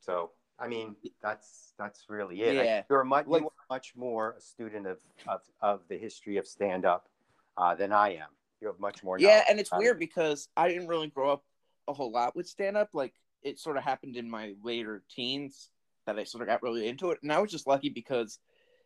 So 0.00 0.30
I 0.58 0.68
mean, 0.68 0.96
that's 1.22 1.72
that's 1.78 2.06
really 2.08 2.42
it. 2.42 2.58
I- 2.58 2.64
Yeah. 2.64 2.82
you're 2.90 3.04
much 3.04 3.26
you 3.28 3.50
much 3.70 3.94
more 3.96 4.34
a 4.36 4.40
student 4.40 4.86
of 4.86 4.98
of, 5.26 5.40
of 5.60 5.80
the 5.88 5.96
history 5.96 6.36
of 6.36 6.46
stand 6.46 6.84
up 6.84 7.08
uh, 7.56 7.74
than 7.74 7.92
I 7.92 8.14
am. 8.14 8.28
You 8.60 8.68
have 8.68 8.78
much 8.80 9.02
more. 9.02 9.18
Yeah, 9.18 9.44
and 9.48 9.58
it's 9.58 9.70
about 9.70 9.78
it. 9.80 9.84
weird 9.84 9.98
because 9.98 10.48
I 10.56 10.68
didn't 10.68 10.88
really 10.88 11.08
grow 11.08 11.30
up 11.32 11.44
a 11.88 11.92
whole 11.92 12.10
lot 12.12 12.36
with 12.36 12.46
stand 12.46 12.76
up. 12.76 12.90
Like 12.92 13.14
it 13.42 13.58
sort 13.58 13.76
of 13.76 13.84
happened 13.84 14.16
in 14.16 14.28
my 14.28 14.54
later 14.62 15.02
teens 15.10 15.70
that 16.06 16.18
I 16.18 16.24
sort 16.24 16.42
of 16.42 16.48
got 16.48 16.62
really 16.62 16.88
into 16.88 17.10
it, 17.10 17.18
and 17.22 17.32
I 17.32 17.38
was 17.38 17.50
just 17.50 17.66
lucky 17.66 17.88
because 17.88 18.38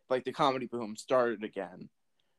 like 0.09 0.23
the 0.23 0.31
comedy 0.31 0.67
boom 0.67 0.95
started 0.95 1.43
again. 1.43 1.89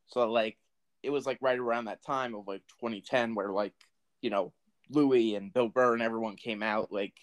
So 0.08 0.28
like 0.30 0.56
it 1.02 1.10
was 1.10 1.26
like 1.26 1.38
right 1.40 1.58
around 1.58 1.86
that 1.86 2.04
time 2.04 2.34
of 2.34 2.46
like 2.46 2.62
2010 2.80 3.34
where 3.34 3.50
like 3.50 3.74
you 4.20 4.30
know 4.30 4.52
Louis 4.90 5.34
and 5.34 5.52
Bill 5.52 5.68
Burr 5.68 5.94
and 5.94 6.02
everyone 6.02 6.36
came 6.36 6.62
out 6.62 6.92
like 6.92 7.14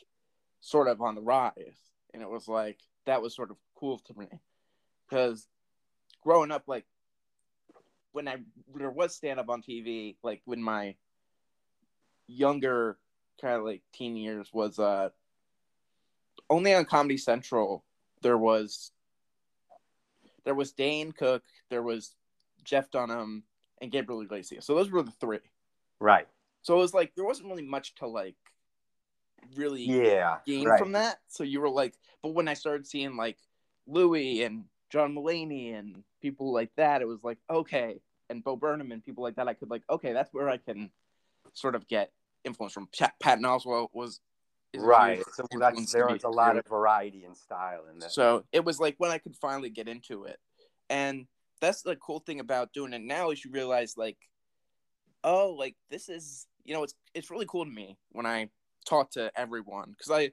sort 0.62 0.88
of 0.88 1.02
on 1.02 1.16
the 1.16 1.22
rise, 1.22 1.78
and 2.14 2.22
it 2.22 2.30
was 2.30 2.48
like 2.48 2.80
that 3.06 3.22
was 3.22 3.36
sort 3.36 3.52
of 3.52 3.58
cool 3.76 4.00
to 4.00 4.14
me. 4.18 4.28
Because 5.10 5.48
growing 6.22 6.52
up 6.52 6.64
like 6.68 6.86
when 8.12 8.28
I 8.28 8.38
there 8.76 8.92
was 8.92 9.16
stand 9.16 9.40
up 9.40 9.50
on 9.50 9.62
TV, 9.62 10.16
like 10.24 10.42
when 10.46 10.62
my 10.62 10.96
younger 12.28 12.98
kind 13.42 13.56
of 13.56 13.66
like 13.66 13.82
teen 13.94 14.16
years 14.16 14.50
was 14.54 14.80
uh 14.80 15.10
only 16.50 16.74
on 16.74 16.86
Comedy 16.86 17.18
Central 17.18 17.84
there 18.24 18.38
was 18.38 18.92
there 20.46 20.56
was 20.56 20.72
Dane 20.72 21.12
Cook, 21.12 21.44
there 21.70 21.84
was 21.84 22.16
Jeff 22.64 22.90
Dunham, 22.92 23.44
and 23.82 23.92
Gabriel 23.92 24.22
Iglesias. 24.22 24.66
So 24.66 24.76
those 24.76 24.92
were 24.92 25.04
the 25.04 25.12
three. 25.12 25.40
right. 26.00 26.28
So 26.62 26.76
it 26.76 26.80
was 26.80 26.94
like 26.94 27.14
there 27.16 27.26
wasn't 27.26 27.50
really 27.50 27.64
much 27.64 27.94
to 27.96 28.08
like 28.08 28.36
really 29.56 29.84
Yeah. 29.84 30.38
gain 30.46 30.66
right. 30.68 30.80
from 30.80 30.94
that. 30.94 31.20
So 31.28 31.44
you 31.44 31.60
were 31.60 31.70
like, 31.70 31.94
but 32.22 32.34
when 32.34 32.48
I 32.48 32.54
started 32.54 32.88
seeing 32.88 33.18
like 33.18 33.38
Louis 33.86 34.44
and 34.44 34.66
John 34.90 35.14
Mulaney 35.14 35.78
and 35.78 36.04
people 36.22 36.54
like 36.54 36.72
that, 36.78 37.02
it 37.02 37.08
was 37.08 37.24
like 37.24 37.38
okay, 37.50 38.00
and 38.30 38.44
Bo 38.44 38.56
Burnham 38.56 38.92
and 38.92 39.04
people 39.04 39.24
like 39.24 39.36
that, 39.36 39.48
I 39.50 39.54
could 39.54 39.70
like 39.70 39.84
okay, 39.90 40.14
that's 40.14 40.34
where 40.34 40.50
I 40.50 40.58
can 40.58 40.90
sort 41.54 41.76
of 41.76 41.88
get 41.88 42.12
influence 42.46 42.74
from. 42.74 42.88
Pat, 42.98 43.14
Patton 43.20 43.44
Oswalt 43.44 43.90
was 43.94 44.22
Right. 44.76 45.24
So 45.34 45.46
that's 45.60 45.92
there 45.92 46.08
was 46.08 46.24
a 46.24 46.30
lot 46.30 46.58
of 46.58 46.66
variety 46.66 47.26
and 47.26 47.38
style 47.38 47.84
in 47.92 48.00
this. 48.00 48.16
So 48.16 48.44
it 48.52 48.66
was 48.66 48.80
like 48.80 48.96
when 48.98 49.12
I 49.12 49.18
could 49.20 49.36
finally 49.36 49.70
get 49.70 49.88
into 49.88 50.24
it. 50.24 50.40
And 50.90 51.28
that's 51.64 51.82
the 51.82 51.96
cool 51.96 52.20
thing 52.20 52.40
about 52.40 52.74
doing 52.74 52.94
it 52.94 53.02
now 53.02 53.32
is 53.32 53.44
you 53.44 53.52
realize 53.52 53.96
like, 53.98 54.18
oh, 55.24 55.56
like 55.58 55.76
this 55.90 56.10
is 56.10 56.46
you 56.66 56.74
know, 56.74 56.84
it's 56.84 56.94
it's 57.14 57.32
really 57.32 57.46
cool 57.48 57.66
to 57.66 57.72
me 57.72 57.98
when 58.12 58.26
I 58.26 58.50
talk 58.86 59.12
to 59.12 59.32
everyone 59.36 59.92
because 59.92 60.12
I 60.12 60.32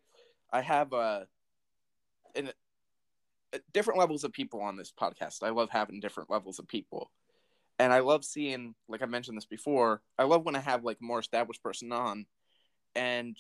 I 0.53 0.61
have 0.61 0.93
a 0.93 1.27
in 2.35 2.49
uh, 2.49 3.59
different 3.73 3.99
levels 3.99 4.25
of 4.25 4.33
people 4.33 4.61
on 4.61 4.77
this 4.77 4.93
podcast. 4.93 5.43
I 5.43 5.51
love 5.51 5.71
having 5.71 6.01
different 6.01 6.31
levels 6.31 6.59
of 6.59 6.69
people. 6.69 7.11
And 7.81 7.93
I 7.95 8.01
love 8.01 8.25
seeing, 8.25 8.75
like 8.89 9.03
I 9.03 9.07
mentioned 9.07 9.37
this 9.39 9.47
before, 9.47 10.03
I 10.19 10.25
love 10.25 10.45
when 10.45 10.55
I 10.55 10.61
have 10.61 10.85
like 10.85 10.99
a 11.01 11.05
more 11.05 11.19
established 11.19 11.63
person 11.63 11.91
on 11.93 12.27
and 12.95 13.37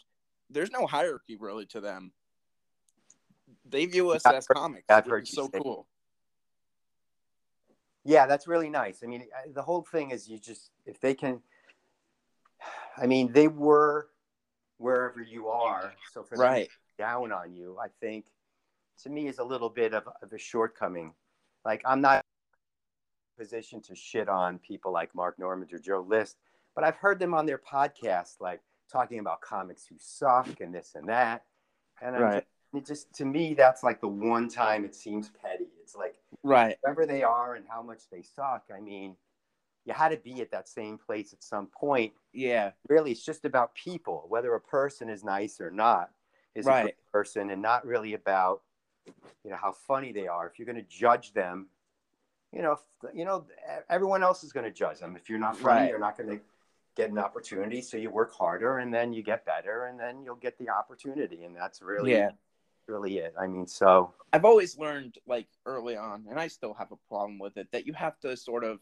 there's 0.49 0.71
no 0.71 0.87
hierarchy 0.87 1.37
really 1.39 1.67
to 1.67 1.81
them. 1.81 2.13
They 3.69 3.85
view 3.87 4.11
us 4.11 4.25
I've 4.25 4.37
as 4.37 4.47
heard- 4.49 4.57
comics. 4.57 4.87
I've 4.89 5.05
which 5.05 5.11
heard 5.11 5.23
is 5.25 5.33
you 5.33 5.43
so 5.43 5.49
cool. 5.49 5.87
Yeah, 8.05 8.27
that's 8.27 8.47
really 8.49 8.71
nice. 8.71 9.03
I 9.03 9.07
mean, 9.07 9.25
the 9.53 9.63
whole 9.63 9.83
thing 9.83 10.11
is 10.11 10.29
you 10.29 10.39
just 10.39 10.71
if 10.87 11.01
they 11.01 11.15
can. 11.15 11.41
I 12.97 13.07
mean, 13.07 13.33
they 13.33 13.49
were 13.49 14.09
wherever 14.79 15.23
you 15.23 15.49
are, 15.49 15.95
so 16.13 16.23
for 16.23 16.37
them 16.37 16.41
Right. 16.41 16.69
down 16.99 17.33
on 17.33 17.55
you, 17.55 17.79
I 17.79 17.89
think, 18.01 18.27
to 19.03 19.11
me, 19.11 19.29
is 19.29 19.39
a 19.39 19.45
little 19.45 19.69
bit 19.71 19.95
of, 19.95 20.09
of 20.23 20.33
a 20.33 20.39
shortcoming. 20.39 21.15
Like 21.65 21.83
I'm 21.85 22.01
not 22.01 22.17
in 22.17 23.43
a 23.43 23.45
position 23.45 23.81
to 23.83 23.95
shit 23.95 24.29
on 24.29 24.59
people 24.59 24.93
like 24.93 25.15
Mark 25.15 25.39
Normand 25.39 25.73
or 25.73 25.79
Joe 25.79 26.05
List, 26.07 26.37
but 26.75 26.85
I've 26.85 26.97
heard 26.97 27.19
them 27.19 27.35
on 27.35 27.47
their 27.47 27.59
podcast, 27.59 28.41
like 28.41 28.61
talking 28.91 29.19
about 29.19 29.41
comics 29.43 29.87
who 29.87 29.97
suck 29.99 30.61
and 30.61 30.75
this 30.75 30.95
and 30.95 31.09
that, 31.09 31.45
and 32.01 32.17
Right. 32.17 32.47
it 32.75 32.87
just 32.87 33.13
to 33.15 33.25
me 33.25 33.53
that's 33.55 33.83
like 33.83 34.01
the 34.01 34.09
one 34.09 34.49
time 34.49 34.85
it 34.85 34.95
seems 34.95 35.29
petty. 35.43 35.69
It's 35.83 35.95
like 35.97 36.20
Right. 36.43 36.77
wherever 36.83 37.07
they 37.07 37.23
are 37.23 37.55
and 37.55 37.65
how 37.69 37.83
much 37.83 38.03
they 38.11 38.23
suck. 38.23 38.65
I 38.75 38.81
mean, 38.81 39.17
you 39.85 39.93
had 39.95 40.11
to 40.11 40.17
be 40.17 40.41
at 40.41 40.51
that 40.51 40.69
same 40.69 40.99
place 40.99 41.33
at 41.33 41.43
some 41.43 41.67
point. 41.67 42.13
Yeah. 42.33 42.73
Really, 42.89 43.13
it's 43.13 43.25
just 43.25 43.45
about 43.45 43.75
people, 43.75 44.27
whether 44.29 44.55
a 44.55 44.61
person 44.61 45.09
is 45.09 45.25
nice 45.25 45.61
or 45.61 45.71
not, 45.71 46.11
is 46.55 46.67
a 46.67 46.71
Right. 46.71 46.83
great 46.83 47.07
person, 47.13 47.51
and 47.51 47.61
not 47.63 47.87
really 47.87 48.15
about 48.15 48.63
you 49.45 49.51
know 49.51 49.57
how 49.57 49.73
funny 49.73 50.13
they 50.13 50.29
are. 50.29 50.47
If 50.47 50.59
you're 50.59 50.67
going 50.67 50.77
to 50.77 50.83
judge 50.83 51.33
them, 51.33 51.69
you 52.53 52.63
know, 52.63 52.79
you 53.15 53.25
know, 53.25 53.47
everyone 53.89 54.23
else 54.23 54.45
is 54.45 54.53
going 54.53 54.65
to 54.65 54.71
judge 54.71 55.01
them. 55.01 55.17
If 55.17 55.29
you're 55.31 55.39
not 55.39 55.57
funny, 55.57 55.81
Right. 55.83 55.89
you're 55.91 55.99
not 55.99 56.17
going 56.19 56.29
to 56.31 56.41
get 56.97 57.11
an 57.11 57.19
opportunity. 57.19 57.81
So 57.81 57.97
you 57.97 58.11
work 58.11 58.33
harder, 58.35 58.79
and 58.79 58.93
then 58.93 59.13
you 59.13 59.23
get 59.23 59.45
better, 59.47 59.87
and 59.87 59.99
then 59.99 60.23
you'll 60.25 60.37
get 60.37 60.59
the 60.59 60.69
opportunity. 60.69 61.45
And 61.45 61.57
that's 61.57 61.81
really, 61.81 62.13
Yeah. 62.13 62.31
Really 62.87 63.19
it. 63.19 63.35
I 63.39 63.47
mean, 63.47 63.67
so 63.67 64.15
I've 64.33 64.45
always 64.45 64.79
learned 64.79 65.19
like 65.27 65.49
early 65.67 65.97
on, 65.97 66.27
and 66.29 66.39
I 66.39 66.49
still 66.49 66.75
have 66.75 66.93
a 66.93 67.09
problem 67.09 67.39
with 67.39 67.57
it, 67.57 67.69
that 67.73 67.87
you 67.87 67.93
have 67.95 68.19
to 68.21 68.37
sort 68.37 68.65
of 68.65 68.81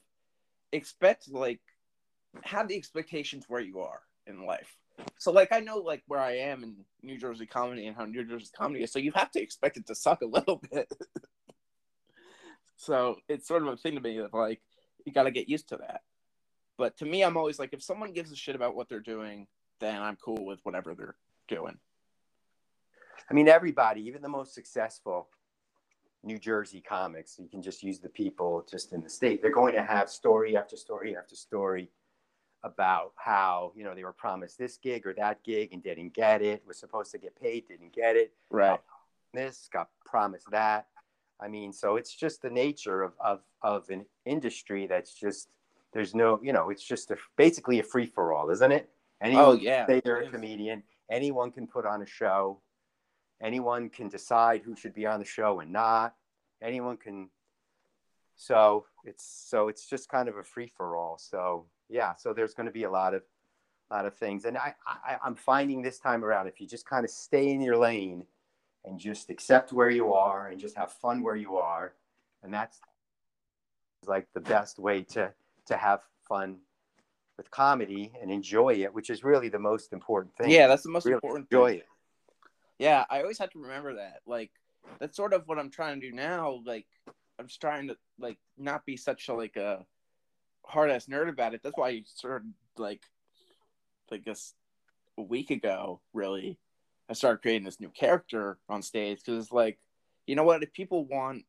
expect 0.73 1.31
like 1.31 1.61
have 2.45 2.69
the 2.69 2.77
expectations 2.77 3.45
where 3.49 3.61
you 3.61 3.81
are 3.81 4.01
in 4.27 4.45
life. 4.45 4.77
So 5.19 5.31
like 5.31 5.53
I 5.53 5.61
know 5.61 5.79
like 5.79 6.03
where 6.07 6.21
I 6.21 6.39
am 6.39 6.63
in 6.63 6.77
New 7.03 7.19
Jersey 7.19 7.47
comedy 7.47 7.87
and 7.87 7.97
how 7.97 8.05
New 8.05 8.25
Jersey 8.25 8.51
comedy 8.57 8.83
is, 8.83 8.93
so 8.93 8.99
you 8.99 9.13
have 9.15 9.31
to 9.33 9.43
expect 9.43 9.77
it 9.77 9.87
to 9.87 9.95
suck 9.95 10.23
a 10.23 10.27
little 10.27 10.61
bit. 10.73 10.93
so 12.77 13.17
it's 13.29 13.47
sort 13.47 13.63
of 13.63 13.69
a 13.69 13.77
thing 13.77 13.95
to 13.95 14.01
me 14.01 14.19
that 14.19 14.35
like 14.35 14.61
you 15.05 15.13
got 15.13 15.25
to 15.25 15.31
get 15.31 15.49
used 15.49 15.69
to 15.71 15.77
that. 15.79 16.03
But 16.77 16.97
to 16.99 17.05
me, 17.05 17.25
I'm 17.25 17.37
always 17.37 17.59
like, 17.59 17.73
if 17.73 17.83
someone 17.83 18.13
gives 18.13 18.31
a 18.31 18.37
shit 18.37 18.55
about 18.55 18.77
what 18.77 18.89
they're 18.89 19.01
doing, 19.01 19.49
then 19.81 20.01
I'm 20.01 20.17
cool 20.17 20.45
with 20.45 20.61
whatever 20.63 20.95
they're 20.95 21.17
doing. 21.49 21.79
I 23.31 23.35
mean, 23.35 23.49
everybody, 23.49 24.01
even 24.07 24.23
the 24.23 24.29
most 24.29 24.55
successful 24.55 25.29
New 26.23 26.39
Jersey 26.39 26.81
comics, 26.81 27.39
you 27.39 27.49
can 27.49 27.63
just 27.63 27.83
use 27.83 27.99
the 28.01 28.09
people 28.09 28.67
just 28.69 28.93
in 28.93 29.03
the 29.03 29.11
state. 29.11 29.43
They're 29.43 29.53
going 29.53 29.75
to 29.75 29.83
have 29.83 30.09
story 30.09 30.57
after 30.57 30.77
story 30.77 31.17
after 31.17 31.37
story 31.37 31.91
about 32.65 33.13
how, 33.17 33.73
you 33.77 33.85
know, 33.85 33.95
they 33.95 34.03
were 34.03 34.13
promised 34.13 34.59
this 34.59 34.79
gig 34.79 35.07
or 35.07 35.15
that 35.15 35.45
gig 35.45 35.73
and 35.73 35.83
didn't 35.83 36.13
get 36.15 36.43
it, 36.43 36.63
was 36.67 36.79
supposed 36.79 37.13
to 37.13 37.19
get 37.19 37.41
paid, 37.41 37.69
didn't 37.69 37.93
get 37.93 38.17
it, 38.17 38.33
Right. 38.51 38.81
this, 39.33 39.69
got 39.73 39.91
promised 40.05 40.51
that. 40.51 40.89
I 41.41 41.47
mean, 41.47 41.73
so 41.73 41.95
it's 41.97 42.13
just 42.13 42.43
the 42.43 42.51
nature 42.51 43.03
of, 43.03 43.13
of, 43.21 43.43
of 43.63 43.89
an 43.91 44.05
industry 44.25 44.89
that's 44.89 45.15
just, 45.15 45.51
there's 45.93 46.15
no, 46.17 46.41
you 46.43 46.53
know, 46.53 46.71
it's 46.71 46.83
just 46.83 47.13
a, 47.13 47.17
basically 47.37 47.79
a 47.79 47.85
free 47.85 48.07
for 48.07 48.33
all, 48.33 48.51
isn't 48.51 48.73
it? 48.73 48.91
Anyone 49.21 49.45
Oh 49.45 49.53
yeah. 49.53 49.87
they're 49.87 50.23
a 50.23 50.29
comedian. 50.31 50.83
Anyone 51.11 51.53
can 51.53 51.67
put 51.67 51.87
on 51.87 52.03
a 52.03 52.07
show. 52.07 52.61
Anyone 53.43 53.89
can 53.89 54.09
decide 54.09 54.63
who 54.63 54.75
should 54.75 54.95
be 54.95 55.07
on 55.07 55.21
the 55.21 55.25
show 55.25 55.61
and 55.61 55.73
not. 55.73 56.15
Anyone 56.63 56.97
can. 56.97 57.31
So 58.37 58.87
it's 59.05 59.25
so 59.49 59.69
it's 59.69 59.89
just 59.89 60.09
kind 60.09 60.29
of 60.29 60.37
a 60.37 60.45
free 60.45 60.71
for 60.77 60.97
all. 60.97 61.19
So 61.19 61.67
yeah, 61.89 62.15
so 62.15 62.33
there's 62.33 62.55
going 62.55 62.67
to 62.67 62.73
be 62.73 62.85
a 62.85 62.91
lot 62.91 63.15
of, 63.15 63.23
lot 63.91 64.07
of 64.07 64.15
things, 64.15 64.45
and 64.45 64.57
I, 64.59 64.75
I 64.87 65.17
I'm 65.25 65.35
finding 65.35 65.83
this 65.83 65.99
time 65.99 66.25
around 66.25 66.47
if 66.47 66.61
you 66.61 66.67
just 66.67 66.87
kind 66.87 67.05
of 67.05 67.11
stay 67.11 67.49
in 67.51 67.61
your 67.61 67.77
lane, 67.77 68.25
and 68.85 68.99
just 68.99 69.31
accept 69.31 69.73
where 69.73 69.91
you 69.91 70.13
are 70.13 70.49
and 70.49 70.61
just 70.61 70.77
have 70.77 70.93
fun 70.93 71.23
where 71.23 71.37
you 71.37 71.57
are, 71.57 71.95
and 72.43 72.53
that's 72.53 72.81
like 74.07 74.27
the 74.35 74.41
best 74.41 74.79
way 74.79 75.03
to 75.03 75.33
to 75.67 75.77
have 75.77 76.01
fun 76.29 76.59
with 77.37 77.51
comedy 77.51 78.13
and 78.21 78.31
enjoy 78.31 78.75
it, 78.75 78.93
which 78.93 79.11
is 79.11 79.23
really 79.25 79.49
the 79.49 79.59
most 79.59 79.93
important 79.93 80.35
thing. 80.37 80.51
Yeah, 80.51 80.67
that's 80.67 80.83
the 80.83 80.91
most 80.91 81.05
Really 81.07 81.15
important 81.15 81.49
enjoy 81.51 81.71
thing. 81.71 81.79
it. 81.81 81.87
Yeah, 82.79 83.05
I 83.11 83.21
always 83.21 83.39
have 83.39 83.51
to 83.51 83.61
remember 83.61 83.95
that. 83.97 84.21
Like 84.27 84.51
that's 85.01 85.17
sort 85.17 85.33
of 85.33 85.47
what 85.47 85.59
I'm 85.59 85.71
trying 85.71 86.01
to 86.01 86.09
do 86.09 86.15
now. 86.15 86.61
Like 86.65 86.87
I'm 87.39 87.47
just 87.47 87.61
trying 87.61 87.89
to 87.89 87.97
like 88.19 88.39
not 88.57 88.87
be 88.87 88.97
such 88.97 89.29
a 89.29 89.35
like 89.35 89.57
a 89.57 89.85
hard 90.65 90.91
ass 90.91 91.07
nerd 91.07 91.29
about 91.29 91.55
it. 91.55 91.63
That's 91.63 91.77
why 91.77 91.89
I 91.89 92.03
started 92.07 92.53
like 92.77 93.03
I 94.13 94.17
guess 94.17 94.55
a 95.19 95.23
week 95.23 95.51
ago, 95.51 96.01
really. 96.13 96.59
I 97.11 97.15
started 97.15 97.43
creating 97.43 97.65
this 97.65 97.81
new 97.81 97.89
character 97.89 98.59
on 98.69 98.83
stage 98.83 99.21
because 99.25 99.43
it's 99.43 99.53
like, 99.53 99.79
you 100.27 100.37
know 100.37 100.45
what? 100.45 100.63
If 100.63 100.73
people 100.73 101.07
want 101.07 101.45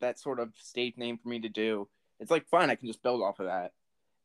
that 0.00 0.18
sort 0.18 0.40
of 0.40 0.52
stage 0.60 0.96
name 0.96 1.18
for 1.18 1.28
me 1.28 1.40
to 1.40 1.48
do, 1.48 1.88
it's 2.20 2.30
like 2.30 2.48
fine. 2.48 2.70
I 2.70 2.74
can 2.74 2.88
just 2.88 3.02
build 3.02 3.22
off 3.22 3.38
of 3.40 3.46
that, 3.46 3.72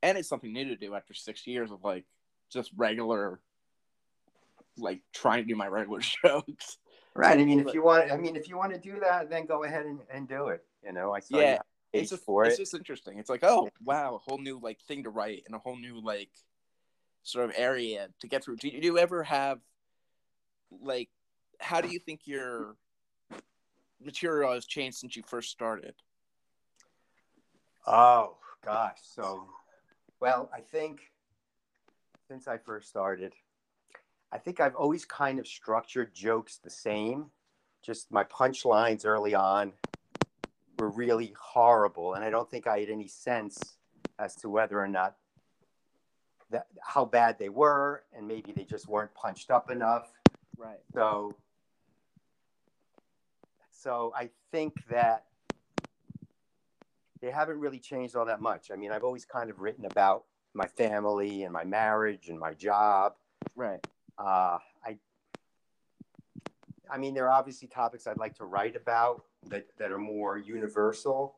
and 0.01 0.17
it's 0.17 0.29
something 0.29 0.51
new 0.51 0.65
to 0.65 0.75
do 0.75 0.95
after 0.95 1.13
six 1.13 1.45
years 1.45 1.71
of 1.71 1.83
like 1.83 2.05
just 2.51 2.71
regular, 2.75 3.39
like 4.77 5.01
trying 5.13 5.43
to 5.43 5.47
do 5.47 5.55
my 5.55 5.67
regular 5.67 5.99
jokes. 6.23 6.77
Right. 7.15 7.38
I 7.39 7.43
mean, 7.43 7.59
if 7.59 7.73
you 7.73 7.83
want, 7.83 8.11
I 8.11 8.17
mean, 8.17 8.35
if 8.35 8.47
you 8.47 8.57
want 8.57 8.73
to 8.73 8.79
do 8.79 8.99
that, 8.99 9.29
then 9.29 9.45
go 9.45 9.63
ahead 9.63 9.85
and, 9.85 9.99
and 10.11 10.27
do 10.27 10.47
it. 10.47 10.63
You 10.83 10.93
know, 10.93 11.13
I 11.13 11.19
saw 11.19 11.39
Yeah. 11.39 11.59
it's 11.91 12.11
just 12.11 12.23
for 12.23 12.45
it's 12.45 12.55
it. 12.55 12.59
just 12.59 12.73
interesting. 12.73 13.17
It's 13.19 13.29
like, 13.29 13.43
oh 13.43 13.69
wow, 13.83 14.15
a 14.15 14.17
whole 14.17 14.38
new 14.38 14.59
like 14.59 14.79
thing 14.81 15.03
to 15.03 15.09
write 15.09 15.43
and 15.45 15.55
a 15.55 15.59
whole 15.59 15.77
new 15.77 15.99
like 15.99 16.29
sort 17.23 17.45
of 17.45 17.53
area 17.57 18.07
to 18.21 18.27
get 18.27 18.43
through. 18.43 18.57
Do 18.57 18.69
you, 18.69 18.79
do 18.79 18.88
you 18.88 18.97
ever 18.97 19.23
have 19.23 19.59
like 20.81 21.09
how 21.59 21.81
do 21.81 21.89
you 21.89 21.99
think 21.99 22.21
your 22.25 22.75
material 24.01 24.53
has 24.53 24.65
changed 24.65 24.97
since 24.97 25.15
you 25.15 25.23
first 25.27 25.49
started? 25.49 25.93
Oh 27.85 28.38
gosh, 28.63 28.99
so 29.03 29.47
well, 30.19 30.49
I 30.53 30.61
think 30.61 31.01
since 32.27 32.47
I 32.47 32.57
first 32.57 32.89
started, 32.89 33.33
I 34.31 34.38
think 34.38 34.59
I've 34.59 34.75
always 34.75 35.05
kind 35.05 35.39
of 35.39 35.48
structured 35.48 36.13
jokes 36.13 36.57
the 36.57 36.69
same. 36.69 37.27
Just 37.81 38.12
my 38.12 38.24
punchlines 38.24 39.05
early 39.05 39.33
on 39.33 39.74
were 40.77 40.89
really 40.89 41.33
horrible, 41.39 42.13
and 42.13 42.24
I 42.24 42.29
don't 42.29 42.50
think 42.50 42.67
I 42.67 42.79
had 42.79 42.89
any 42.89 43.07
sense 43.07 43.77
as 44.17 44.36
to 44.38 44.50
whether 44.50 44.79
or 44.79 44.88
not 44.88 45.15
that 46.51 46.67
how 46.81 47.05
bad 47.05 47.38
they 47.39 47.50
were, 47.50 48.03
and 48.15 48.27
maybe 48.27 48.51
they 48.51 48.63
just 48.63 48.88
weren't 48.88 49.13
punched 49.13 49.51
up 49.51 49.71
enough. 49.71 50.12
Right. 50.57 50.79
So, 50.93 51.36
so 53.71 54.13
I 54.15 54.29
think 54.51 54.74
that 54.89 55.25
they 57.21 57.31
haven't 57.31 57.59
really 57.59 57.79
changed 57.79 58.15
all 58.15 58.25
that 58.25 58.41
much. 58.41 58.71
I 58.71 58.75
mean, 58.75 58.91
I've 58.91 59.03
always 59.03 59.25
kind 59.25 59.50
of 59.50 59.59
written 59.59 59.86
about 59.86 60.25
my 60.53 60.67
family 60.67 61.43
and 61.43 61.53
my 61.53 61.63
marriage 61.63 62.29
and 62.29 62.39
my 62.39 62.53
job. 62.53 63.13
Right. 63.55 63.86
Uh, 64.19 64.57
I, 64.85 64.97
I 66.91 66.97
mean, 66.97 67.13
there 67.13 67.27
are 67.27 67.31
obviously 67.31 67.67
topics 67.67 68.05
I'd 68.05 68.17
like 68.17 68.35
to 68.35 68.45
write 68.45 68.75
about 68.75 69.23
that, 69.47 69.67
that 69.77 69.91
are 69.91 69.97
more 69.97 70.38
universal, 70.38 71.35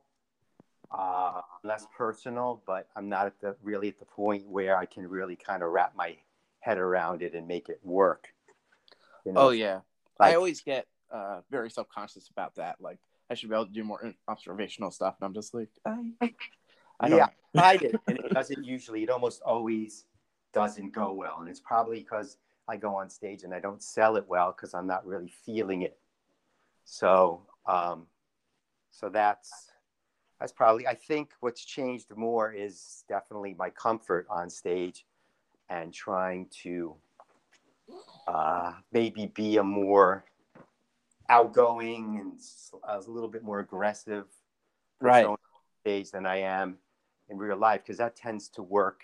uh, 0.91 1.41
less 1.63 1.85
personal, 1.95 2.63
but 2.65 2.87
I'm 2.95 3.07
not 3.07 3.27
at 3.27 3.39
the 3.39 3.55
really 3.61 3.87
at 3.87 3.99
the 3.99 4.05
point 4.05 4.47
where 4.47 4.75
I 4.77 4.85
can 4.85 5.07
really 5.07 5.35
kind 5.35 5.61
of 5.61 5.69
wrap 5.69 5.95
my 5.95 6.17
head 6.59 6.77
around 6.79 7.21
it 7.21 7.33
and 7.35 7.47
make 7.47 7.69
it 7.69 7.79
work. 7.83 8.29
You 9.25 9.33
know, 9.33 9.41
Oh 9.41 9.49
yeah. 9.51 9.81
like- 10.19 10.33
I 10.33 10.35
always 10.35 10.61
get 10.61 10.87
uh, 11.11 11.41
very 11.51 11.69
self 11.69 11.87
conscious 11.89 12.29
about 12.29 12.55
that. 12.55 12.77
Like 12.79 12.97
I 13.29 13.35
should 13.35 13.49
be 13.49 13.55
able 13.55 13.67
to 13.67 13.71
do 13.71 13.83
more 13.83 14.13
observational 14.27 14.91
stuff, 14.91 15.15
and 15.21 15.25
I'm 15.27 15.33
just 15.33 15.53
like, 15.53 15.69
I, 15.85 16.11
I 16.99 17.09
don't 17.09 17.17
yeah. 17.19 17.27
I 17.55 17.59
tried 17.77 17.81
it, 17.83 17.95
and 18.07 18.17
it 18.19 18.29
doesn't 18.33 18.63
usually. 18.65 19.03
It 19.03 19.09
almost 19.09 19.41
always 19.41 20.05
doesn't 20.53 20.91
go 20.93 21.13
well, 21.13 21.37
and 21.39 21.49
it's 21.49 21.59
probably 21.59 21.99
because 21.99 22.37
I 22.71 22.77
go 22.77 22.95
on 22.95 23.09
stage 23.09 23.43
and 23.43 23.53
I 23.53 23.59
don't 23.59 23.83
sell 23.83 24.15
it 24.15 24.25
well 24.27 24.53
because 24.55 24.73
I'm 24.73 24.87
not 24.87 25.05
really 25.05 25.33
feeling 25.45 25.81
it. 25.81 25.97
So, 26.85 27.41
um, 27.67 28.07
so 28.91 29.09
that's 29.09 29.71
that's 30.39 30.51
probably. 30.51 30.87
I 30.87 30.95
think 30.95 31.31
what's 31.41 31.63
changed 31.63 32.15
more 32.15 32.51
is 32.51 33.03
definitely 33.07 33.55
my 33.57 33.69
comfort 33.69 34.25
on 34.29 34.49
stage, 34.49 35.05
and 35.69 35.93
trying 35.93 36.47
to 36.63 36.95
uh, 38.27 38.73
maybe 38.91 39.27
be 39.27 39.57
a 39.57 39.63
more 39.63 40.23
outgoing 41.29 42.19
and 42.19 42.39
a 42.87 42.99
little 43.09 43.29
bit 43.29 43.43
more 43.43 43.59
aggressive 43.59 44.25
Right. 44.99 45.25
on 45.25 45.37
stage 45.81 46.11
than 46.11 46.25
I 46.25 46.37
am 46.37 46.77
in 47.29 47.37
real 47.37 47.57
life 47.57 47.81
because 47.83 47.97
that 47.97 48.15
tends 48.15 48.49
to 48.49 48.63
work. 48.63 49.03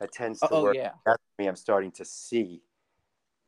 That 0.00 0.12
tends 0.12 0.40
to 0.40 0.48
Oh 0.52 0.62
work. 0.62 0.76
yeah. 0.76 0.92
That's 1.04 1.22
me. 1.38 1.46
I'm 1.46 1.56
starting 1.56 1.90
to 1.92 2.04
see. 2.04 2.62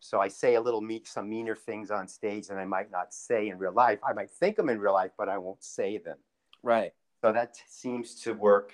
So 0.04 0.20
I 0.20 0.26
say 0.26 0.56
a 0.56 0.60
little 0.60 0.80
meek, 0.80 1.06
some 1.06 1.30
meaner 1.30 1.54
things 1.54 1.92
on 1.92 2.08
stage 2.08 2.48
than 2.48 2.58
I 2.58 2.64
might 2.64 2.90
not 2.90 3.14
say 3.14 3.48
in 3.50 3.56
real 3.56 3.72
life. 3.72 4.00
I 4.04 4.12
might 4.12 4.32
think 4.32 4.56
them 4.56 4.68
in 4.68 4.80
real 4.80 4.94
life, 4.94 5.12
but 5.16 5.28
I 5.28 5.38
won't 5.38 5.62
say 5.62 5.96
them. 5.96 6.18
Right. 6.64 6.92
So 7.20 7.32
that 7.32 7.56
seems 7.68 8.20
to 8.22 8.32
work 8.32 8.72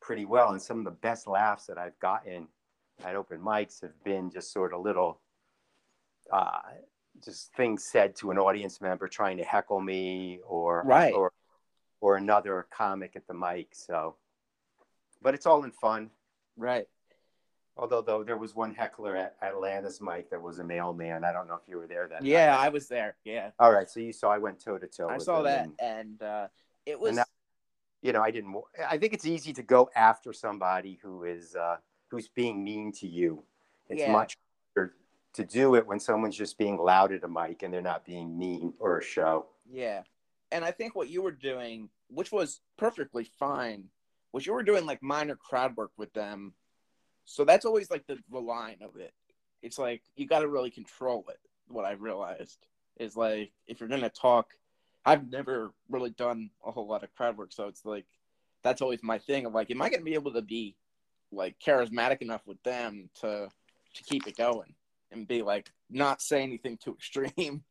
pretty 0.00 0.24
well. 0.24 0.52
And 0.52 0.62
some 0.62 0.78
of 0.78 0.84
the 0.84 0.92
best 0.92 1.26
laughs 1.26 1.66
that 1.66 1.76
I've 1.76 1.98
gotten 1.98 2.46
at 3.04 3.16
open 3.16 3.40
mics 3.40 3.80
have 3.82 4.00
been 4.04 4.30
just 4.30 4.52
sort 4.52 4.72
of 4.72 4.80
little, 4.82 5.18
uh, 6.32 6.60
just 7.24 7.52
things 7.54 7.82
said 7.82 8.14
to 8.16 8.30
an 8.30 8.38
audience 8.38 8.80
member 8.80 9.08
trying 9.08 9.38
to 9.38 9.44
heckle 9.44 9.80
me 9.80 10.38
or 10.46 10.84
Right. 10.86 11.12
or 11.12 11.32
or 12.00 12.16
another 12.16 12.68
comic 12.70 13.16
at 13.16 13.26
the 13.26 13.34
mic. 13.34 13.74
So, 13.74 14.14
but 15.20 15.34
it's 15.34 15.46
all 15.46 15.64
in 15.64 15.72
fun. 15.72 16.10
Right. 16.56 16.86
Although 17.76 18.02
though 18.02 18.22
there 18.22 18.36
was 18.36 18.54
one 18.54 18.72
heckler 18.74 19.16
at 19.16 19.34
Atlanta's 19.42 20.00
mic 20.00 20.30
that 20.30 20.40
was 20.40 20.60
a 20.60 20.64
mailman. 20.64 21.24
I 21.24 21.32
don't 21.32 21.48
know 21.48 21.54
if 21.60 21.68
you 21.68 21.76
were 21.76 21.88
there 21.88 22.06
that 22.08 22.24
Yeah, 22.24 22.46
night. 22.52 22.60
I 22.60 22.68
was 22.68 22.86
there. 22.88 23.16
Yeah, 23.24 23.50
All 23.58 23.72
right, 23.72 23.88
so 23.88 23.98
you 24.00 24.12
saw 24.12 24.30
I 24.30 24.38
went 24.38 24.60
toe 24.60 24.78
to 24.78 24.86
toe. 24.86 25.08
I 25.08 25.18
saw 25.18 25.42
that, 25.42 25.64
and- 25.66 25.80
and 25.80 26.22
uh, 26.22 26.48
it 26.86 26.98
was. 26.98 27.16
that- 27.16 27.28
you 28.00 28.12
know, 28.12 28.22
I 28.22 28.30
didn't. 28.30 28.54
I 28.86 28.98
think 28.98 29.12
it's 29.14 29.24
easy 29.26 29.52
to 29.54 29.62
go 29.62 29.88
after 29.96 30.32
somebody 30.34 30.98
who 31.02 31.24
is 31.24 31.56
uh, 31.56 31.78
who's 32.08 32.28
being 32.28 32.62
mean 32.62 32.92
to 32.92 33.08
you. 33.08 33.42
It's 33.88 34.00
Yeah. 34.02 34.12
much 34.12 34.36
harder 34.76 34.94
to 35.32 35.44
do 35.44 35.74
it 35.74 35.86
when 35.86 35.98
someone's 35.98 36.36
just 36.36 36.58
being 36.58 36.76
loud 36.76 37.12
at 37.12 37.24
a 37.24 37.28
mic 37.28 37.62
and 37.62 37.72
they're 37.72 37.80
not 37.82 38.04
being 38.04 38.38
mean 38.38 38.74
or 38.78 38.98
a 38.98 39.02
show. 39.02 39.46
Yeah. 39.68 40.02
And 40.52 40.64
I 40.64 40.70
think 40.70 40.94
what 40.94 41.08
you 41.08 41.22
were 41.22 41.32
doing, 41.32 41.88
which 42.08 42.30
was 42.30 42.60
perfectly 42.76 43.24
fine, 43.24 43.88
was 44.32 44.46
you 44.46 44.52
were 44.52 44.62
doing 44.62 44.84
like 44.86 45.02
minor 45.02 45.34
crowd 45.34 45.74
work 45.76 45.90
with 45.96 46.12
them. 46.12 46.52
So 47.24 47.44
that's 47.44 47.64
always 47.64 47.90
like 47.90 48.06
the, 48.06 48.18
the 48.30 48.38
line 48.38 48.78
of 48.82 48.96
it. 48.96 49.12
It's 49.62 49.78
like 49.78 50.02
you 50.16 50.26
got 50.26 50.40
to 50.40 50.48
really 50.48 50.70
control 50.70 51.24
it. 51.28 51.38
What 51.68 51.84
I 51.84 51.92
realized 51.92 52.58
is 52.98 53.16
like 53.16 53.52
if 53.66 53.80
you're 53.80 53.88
going 53.88 54.02
to 54.02 54.10
talk, 54.10 54.50
I've 55.04 55.30
never 55.30 55.72
really 55.88 56.10
done 56.10 56.50
a 56.64 56.70
whole 56.70 56.86
lot 56.86 57.02
of 57.02 57.14
crowd 57.14 57.36
work. 57.36 57.52
So 57.52 57.68
it's 57.68 57.84
like 57.84 58.06
that's 58.62 58.82
always 58.82 59.02
my 59.02 59.18
thing 59.18 59.46
of 59.46 59.54
like, 59.54 59.70
am 59.70 59.82
I 59.82 59.88
going 59.88 60.00
to 60.00 60.04
be 60.04 60.14
able 60.14 60.32
to 60.32 60.42
be 60.42 60.76
like 61.32 61.56
charismatic 61.58 62.22
enough 62.22 62.42
with 62.46 62.62
them 62.62 63.08
to 63.20 63.48
to 63.94 64.02
keep 64.04 64.26
it 64.26 64.36
going 64.36 64.74
and 65.12 65.28
be 65.28 65.42
like 65.42 65.70
not 65.90 66.20
say 66.20 66.42
anything 66.42 66.76
too 66.76 66.92
extreme? 66.98 67.62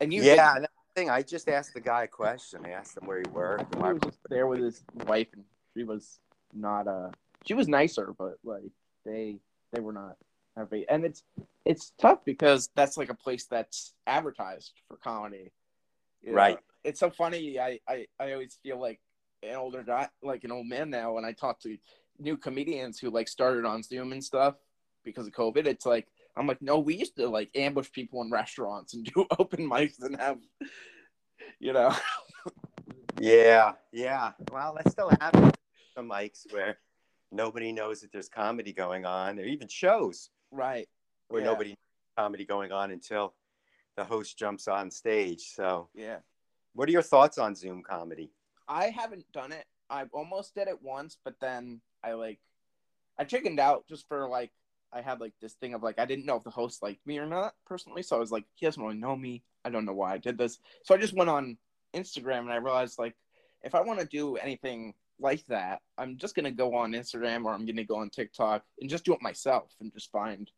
And 0.00 0.12
you 0.12 0.22
yeah, 0.22 0.54
that's 0.58 0.72
the 0.94 1.00
thing. 1.00 1.10
I 1.10 1.22
just 1.22 1.48
asked 1.48 1.74
the 1.74 1.80
guy 1.80 2.04
a 2.04 2.08
question. 2.08 2.62
I 2.64 2.70
asked 2.70 2.96
him 2.96 3.06
where 3.06 3.18
he 3.18 3.30
worked. 3.30 3.74
he 3.74 3.80
was 3.80 4.18
there 4.28 4.46
with 4.46 4.60
his 4.60 4.82
wife, 5.06 5.28
and 5.34 5.44
she 5.76 5.84
was 5.84 6.18
not 6.54 6.88
uh 6.88 7.10
she 7.46 7.54
was 7.54 7.68
nicer, 7.68 8.14
but 8.18 8.34
like 8.44 8.70
they 9.04 9.36
they 9.72 9.80
were 9.80 9.92
not 9.92 10.16
happy, 10.56 10.86
and 10.88 11.04
it's 11.04 11.22
it's 11.64 11.92
tough 11.98 12.24
because 12.24 12.70
that's 12.74 12.96
like 12.96 13.10
a 13.10 13.14
place 13.14 13.46
that's 13.46 13.94
advertised 14.06 14.72
for 14.88 14.96
comedy, 14.96 15.52
You 16.22 16.30
know, 16.30 16.36
Right. 16.36 16.58
It's 16.84 17.00
so 17.00 17.10
funny. 17.10 17.58
I 17.58 17.78
I 17.88 18.06
I 18.18 18.32
always 18.32 18.58
feel 18.62 18.80
like 18.80 19.00
an 19.42 19.56
older 19.56 19.82
guy, 19.82 20.08
like 20.22 20.44
an 20.44 20.52
old 20.52 20.66
man 20.66 20.90
now, 20.90 21.14
when 21.14 21.24
I 21.24 21.32
talk 21.32 21.60
to 21.60 21.76
new 22.18 22.36
comedians 22.36 22.98
who 22.98 23.10
like 23.10 23.28
started 23.28 23.64
on 23.64 23.82
Zoom 23.82 24.12
and 24.12 24.22
stuff 24.22 24.54
because 25.04 25.26
of 25.26 25.32
COVID. 25.32 25.66
It's 25.66 25.86
like 25.86 26.08
I'm 26.36 26.46
like, 26.46 26.62
no, 26.62 26.78
we 26.78 26.94
used 26.94 27.16
to 27.16 27.28
like 27.28 27.50
ambush 27.54 27.90
people 27.92 28.22
in 28.22 28.30
restaurants 28.30 28.94
and 28.94 29.04
do 29.14 29.26
open 29.38 29.68
mics 29.68 30.02
and 30.02 30.18
have, 30.18 30.38
you 31.58 31.72
know. 31.72 31.94
Yeah, 33.20 33.72
yeah. 33.92 34.32
Well, 34.50 34.74
that 34.76 34.90
still 34.90 35.10
happens. 35.20 35.52
The 35.94 36.02
mics 36.02 36.50
where 36.50 36.78
nobody 37.32 37.72
knows 37.72 38.00
that 38.02 38.12
there's 38.12 38.28
comedy 38.28 38.72
going 38.72 39.04
on, 39.04 39.38
or 39.38 39.44
even 39.44 39.68
shows 39.68 40.30
Right. 40.50 40.88
where 41.28 41.40
Yeah. 41.40 41.48
nobody 41.48 41.70
knows 41.70 41.76
comedy 42.16 42.44
going 42.44 42.72
on 42.72 42.90
until 42.90 43.34
the 43.96 44.04
host 44.04 44.38
jumps 44.38 44.68
on 44.68 44.90
stage. 44.90 45.54
So, 45.54 45.88
Yeah. 45.94 46.20
what 46.74 46.88
are 46.88 46.92
your 46.92 47.02
thoughts 47.02 47.38
on 47.38 47.54
Zoom 47.54 47.82
comedy? 47.82 48.32
I 48.68 48.90
haven't 48.90 49.30
done 49.32 49.52
it. 49.52 49.66
I 49.90 50.04
almost 50.12 50.54
did 50.54 50.68
it 50.68 50.80
once, 50.80 51.16
but 51.22 51.38
then 51.40 51.82
I 52.02 52.12
like 52.12 52.40
I 53.18 53.24
chickened 53.24 53.60
out 53.60 53.86
just 53.86 54.08
for 54.08 54.26
like 54.26 54.52
I 54.90 55.02
had 55.02 55.20
like 55.20 55.34
this 55.40 55.54
thing 55.54 55.74
of 55.74 55.82
like 55.82 55.98
I 55.98 56.06
didn't 56.06 56.24
know 56.24 56.36
if 56.36 56.44
the 56.44 56.50
host 56.50 56.82
liked 56.82 57.06
me 57.06 57.18
or 57.18 57.26
not 57.26 57.54
personally, 57.66 58.02
so 58.02 58.16
I 58.16 58.18
was 58.18 58.32
like, 58.32 58.46
he 58.54 58.66
doesn't 58.66 58.82
really 58.82 58.96
know 58.96 59.16
me. 59.16 59.42
I 59.64 59.70
don't 59.70 59.84
know 59.84 59.92
why 59.92 60.12
I 60.14 60.18
did 60.18 60.38
this. 60.38 60.58
So 60.82 60.94
I 60.94 60.98
just 60.98 61.14
went 61.14 61.30
on 61.30 61.58
Instagram 61.94 62.40
and 62.40 62.52
I 62.52 62.56
realized 62.56 62.98
like 62.98 63.16
if 63.62 63.74
I 63.74 63.80
want 63.82 64.00
to 64.00 64.06
do 64.06 64.36
anything 64.36 64.94
like 65.18 65.44
that, 65.46 65.80
I'm 65.98 66.16
just 66.16 66.34
gonna 66.34 66.50
go 66.50 66.74
on 66.74 66.92
Instagram 66.92 67.44
or 67.44 67.52
I'm 67.52 67.66
gonna 67.66 67.84
go 67.84 67.96
on 67.96 68.10
TikTok 68.10 68.64
and 68.80 68.90
just 68.90 69.04
do 69.04 69.14
it 69.14 69.22
myself 69.22 69.72
and 69.80 69.92
just 69.92 70.10
find 70.10 70.50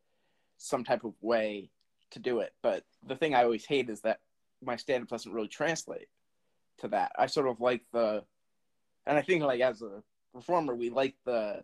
some 0.57 0.83
type 0.83 1.03
of 1.03 1.13
way 1.21 1.69
to 2.11 2.19
do 2.19 2.39
it. 2.39 2.53
But 2.61 2.83
the 3.05 3.15
thing 3.15 3.35
I 3.35 3.43
always 3.43 3.65
hate 3.65 3.89
is 3.89 4.01
that 4.01 4.19
my 4.63 4.75
stand 4.75 5.03
up 5.03 5.09
doesn't 5.09 5.31
really 5.31 5.47
translate 5.47 6.07
to 6.79 6.87
that. 6.89 7.11
I 7.17 7.27
sort 7.27 7.47
of 7.47 7.59
like 7.59 7.81
the, 7.93 8.23
and 9.05 9.17
I 9.17 9.21
think 9.21 9.43
like 9.43 9.61
as 9.61 9.81
a 9.81 10.01
performer, 10.33 10.75
we 10.75 10.89
like 10.89 11.15
the 11.25 11.63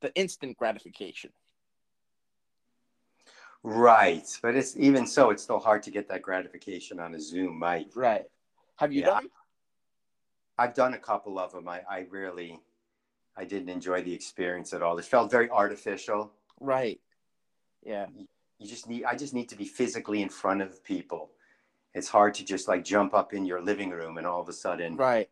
the 0.00 0.14
instant 0.14 0.56
gratification. 0.58 1.30
Right, 3.62 4.28
but 4.42 4.54
it's 4.54 4.76
even 4.76 5.06
so, 5.06 5.30
it's 5.30 5.42
still 5.42 5.58
hard 5.58 5.82
to 5.84 5.90
get 5.90 6.08
that 6.08 6.22
gratification 6.22 7.00
on 7.00 7.14
a 7.14 7.20
Zoom 7.20 7.58
mic. 7.58 7.88
Right. 7.96 8.26
Have 8.76 8.92
you 8.92 9.00
Yeah. 9.00 9.06
done? 9.06 9.30
I've 10.58 10.74
done 10.74 10.94
a 10.94 10.98
couple 10.98 11.38
of 11.38 11.52
them. 11.52 11.68
I, 11.68 11.82
I 11.88 12.06
really, 12.10 12.60
I 13.36 13.44
didn't 13.44 13.68
enjoy 13.68 14.02
the 14.02 14.14
experience 14.14 14.72
at 14.72 14.82
all. 14.82 14.98
It 14.98 15.04
felt 15.04 15.30
very 15.30 15.50
artificial. 15.50 16.32
Right. 16.60 17.00
Yeah. 17.84 18.06
You 18.58 18.66
just 18.66 18.88
need, 18.88 19.04
I 19.04 19.14
just 19.16 19.34
need 19.34 19.48
to 19.50 19.56
be 19.56 19.66
physically 19.66 20.22
in 20.22 20.28
front 20.28 20.62
of 20.62 20.82
people. 20.82 21.30
It's 21.94 22.08
hard 22.08 22.34
to 22.34 22.44
just 22.44 22.68
like 22.68 22.84
jump 22.84 23.14
up 23.14 23.32
in 23.34 23.44
your 23.44 23.60
living 23.60 23.90
room 23.90 24.18
and 24.18 24.26
all 24.26 24.40
of 24.40 24.48
a 24.48 24.52
sudden 24.52 24.96
Right. 24.96 25.28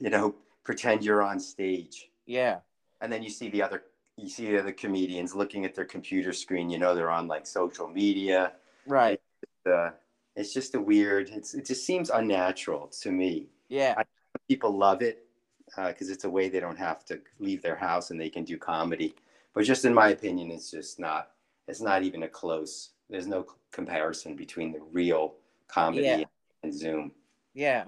you 0.00 0.10
know, 0.10 0.34
pretend 0.64 1.04
you're 1.04 1.22
on 1.22 1.38
stage. 1.40 2.08
Yeah. 2.26 2.58
And 3.00 3.12
then 3.12 3.22
you 3.22 3.30
see 3.30 3.48
the 3.50 3.62
other 3.62 3.84
you 4.18 4.28
see 4.28 4.46
the 4.46 4.58
other 4.58 4.72
comedians 4.72 5.34
looking 5.34 5.64
at 5.64 5.74
their 5.74 5.86
computer 5.86 6.32
screen, 6.32 6.68
you 6.68 6.78
know 6.78 6.94
they're 6.94 7.10
on 7.10 7.26
like 7.26 7.46
social 7.46 7.88
media. 7.88 8.52
Right. 8.86 9.20
Uh, 9.66 9.90
it's 10.36 10.52
just 10.52 10.74
a 10.74 10.80
weird 10.80 11.30
it's 11.30 11.54
it 11.54 11.66
just 11.66 11.84
seems 11.86 12.10
unnatural 12.10 12.88
to 13.02 13.10
me. 13.10 13.48
Yeah. 13.72 13.94
I, 13.96 14.04
people 14.48 14.76
love 14.76 15.00
it 15.00 15.24
because 15.64 16.10
uh, 16.10 16.12
it's 16.12 16.24
a 16.24 16.30
way 16.30 16.50
they 16.50 16.60
don't 16.60 16.78
have 16.78 17.06
to 17.06 17.20
leave 17.38 17.62
their 17.62 17.74
house 17.74 18.10
and 18.10 18.20
they 18.20 18.28
can 18.28 18.44
do 18.44 18.58
comedy. 18.58 19.14
But 19.54 19.64
just 19.64 19.86
in 19.86 19.94
my 19.94 20.10
opinion, 20.10 20.50
it's 20.50 20.70
just 20.70 21.00
not. 21.00 21.30
It's 21.68 21.80
not 21.80 22.02
even 22.02 22.24
a 22.24 22.28
close. 22.28 22.90
There's 23.08 23.26
no 23.26 23.46
comparison 23.70 24.36
between 24.36 24.72
the 24.72 24.80
real 24.92 25.36
comedy 25.68 26.02
Yeah. 26.06 26.24
and 26.62 26.74
Zoom. 26.74 27.12
Yeah, 27.54 27.84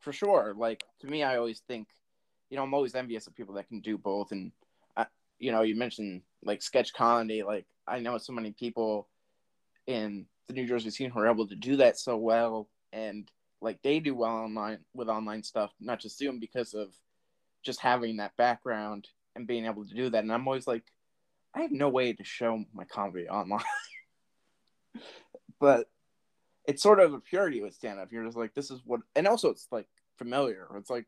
for 0.00 0.12
sure. 0.12 0.54
Like 0.56 0.84
to 1.00 1.06
me, 1.06 1.22
I 1.22 1.36
always 1.36 1.60
think, 1.60 1.88
you 2.48 2.56
know, 2.56 2.62
I'm 2.62 2.72
always 2.72 2.94
envious 2.94 3.26
of 3.26 3.34
people 3.34 3.54
that 3.56 3.68
can 3.68 3.80
do 3.80 3.98
both. 3.98 4.32
And, 4.32 4.52
I, 4.96 5.04
you 5.38 5.52
know, 5.52 5.62
you 5.62 5.74
mentioned 5.76 6.22
like 6.44 6.62
sketch 6.62 6.94
comedy. 6.94 7.42
Like 7.42 7.66
I 7.86 7.98
know 7.98 8.16
so 8.16 8.32
many 8.32 8.52
people 8.52 9.08
in 9.86 10.24
the 10.46 10.54
New 10.54 10.66
Jersey 10.66 10.90
scene 10.90 11.10
who 11.10 11.18
are 11.18 11.30
able 11.30 11.46
to 11.48 11.56
do 11.56 11.76
that 11.76 11.98
so 11.98 12.16
well, 12.16 12.68
and 12.92 13.30
like 13.60 13.80
they 13.82 14.00
do 14.00 14.14
well 14.14 14.30
online 14.36 14.78
with 14.94 15.08
online 15.08 15.42
stuff, 15.42 15.72
not 15.80 16.00
just 16.00 16.18
Zoom, 16.18 16.38
because 16.38 16.74
of 16.74 16.94
just 17.62 17.80
having 17.80 18.18
that 18.18 18.36
background 18.36 19.08
and 19.34 19.46
being 19.46 19.66
able 19.66 19.86
to 19.86 19.94
do 19.94 20.10
that. 20.10 20.22
And 20.22 20.32
I'm 20.32 20.46
always 20.46 20.66
like, 20.66 20.84
I 21.54 21.62
have 21.62 21.72
no 21.72 21.88
way 21.88 22.12
to 22.12 22.24
show 22.24 22.64
my 22.72 22.84
comedy 22.84 23.28
online. 23.28 23.64
but 25.60 25.88
it's 26.66 26.82
sort 26.82 27.00
of 27.00 27.14
a 27.14 27.20
purity 27.20 27.62
with 27.62 27.74
stand 27.74 27.98
up. 27.98 28.12
You're 28.12 28.24
just 28.24 28.36
like, 28.36 28.54
this 28.54 28.70
is 28.70 28.80
what, 28.84 29.00
and 29.14 29.26
also 29.26 29.50
it's 29.50 29.68
like 29.70 29.88
familiar. 30.18 30.68
It's 30.76 30.90
like 30.90 31.06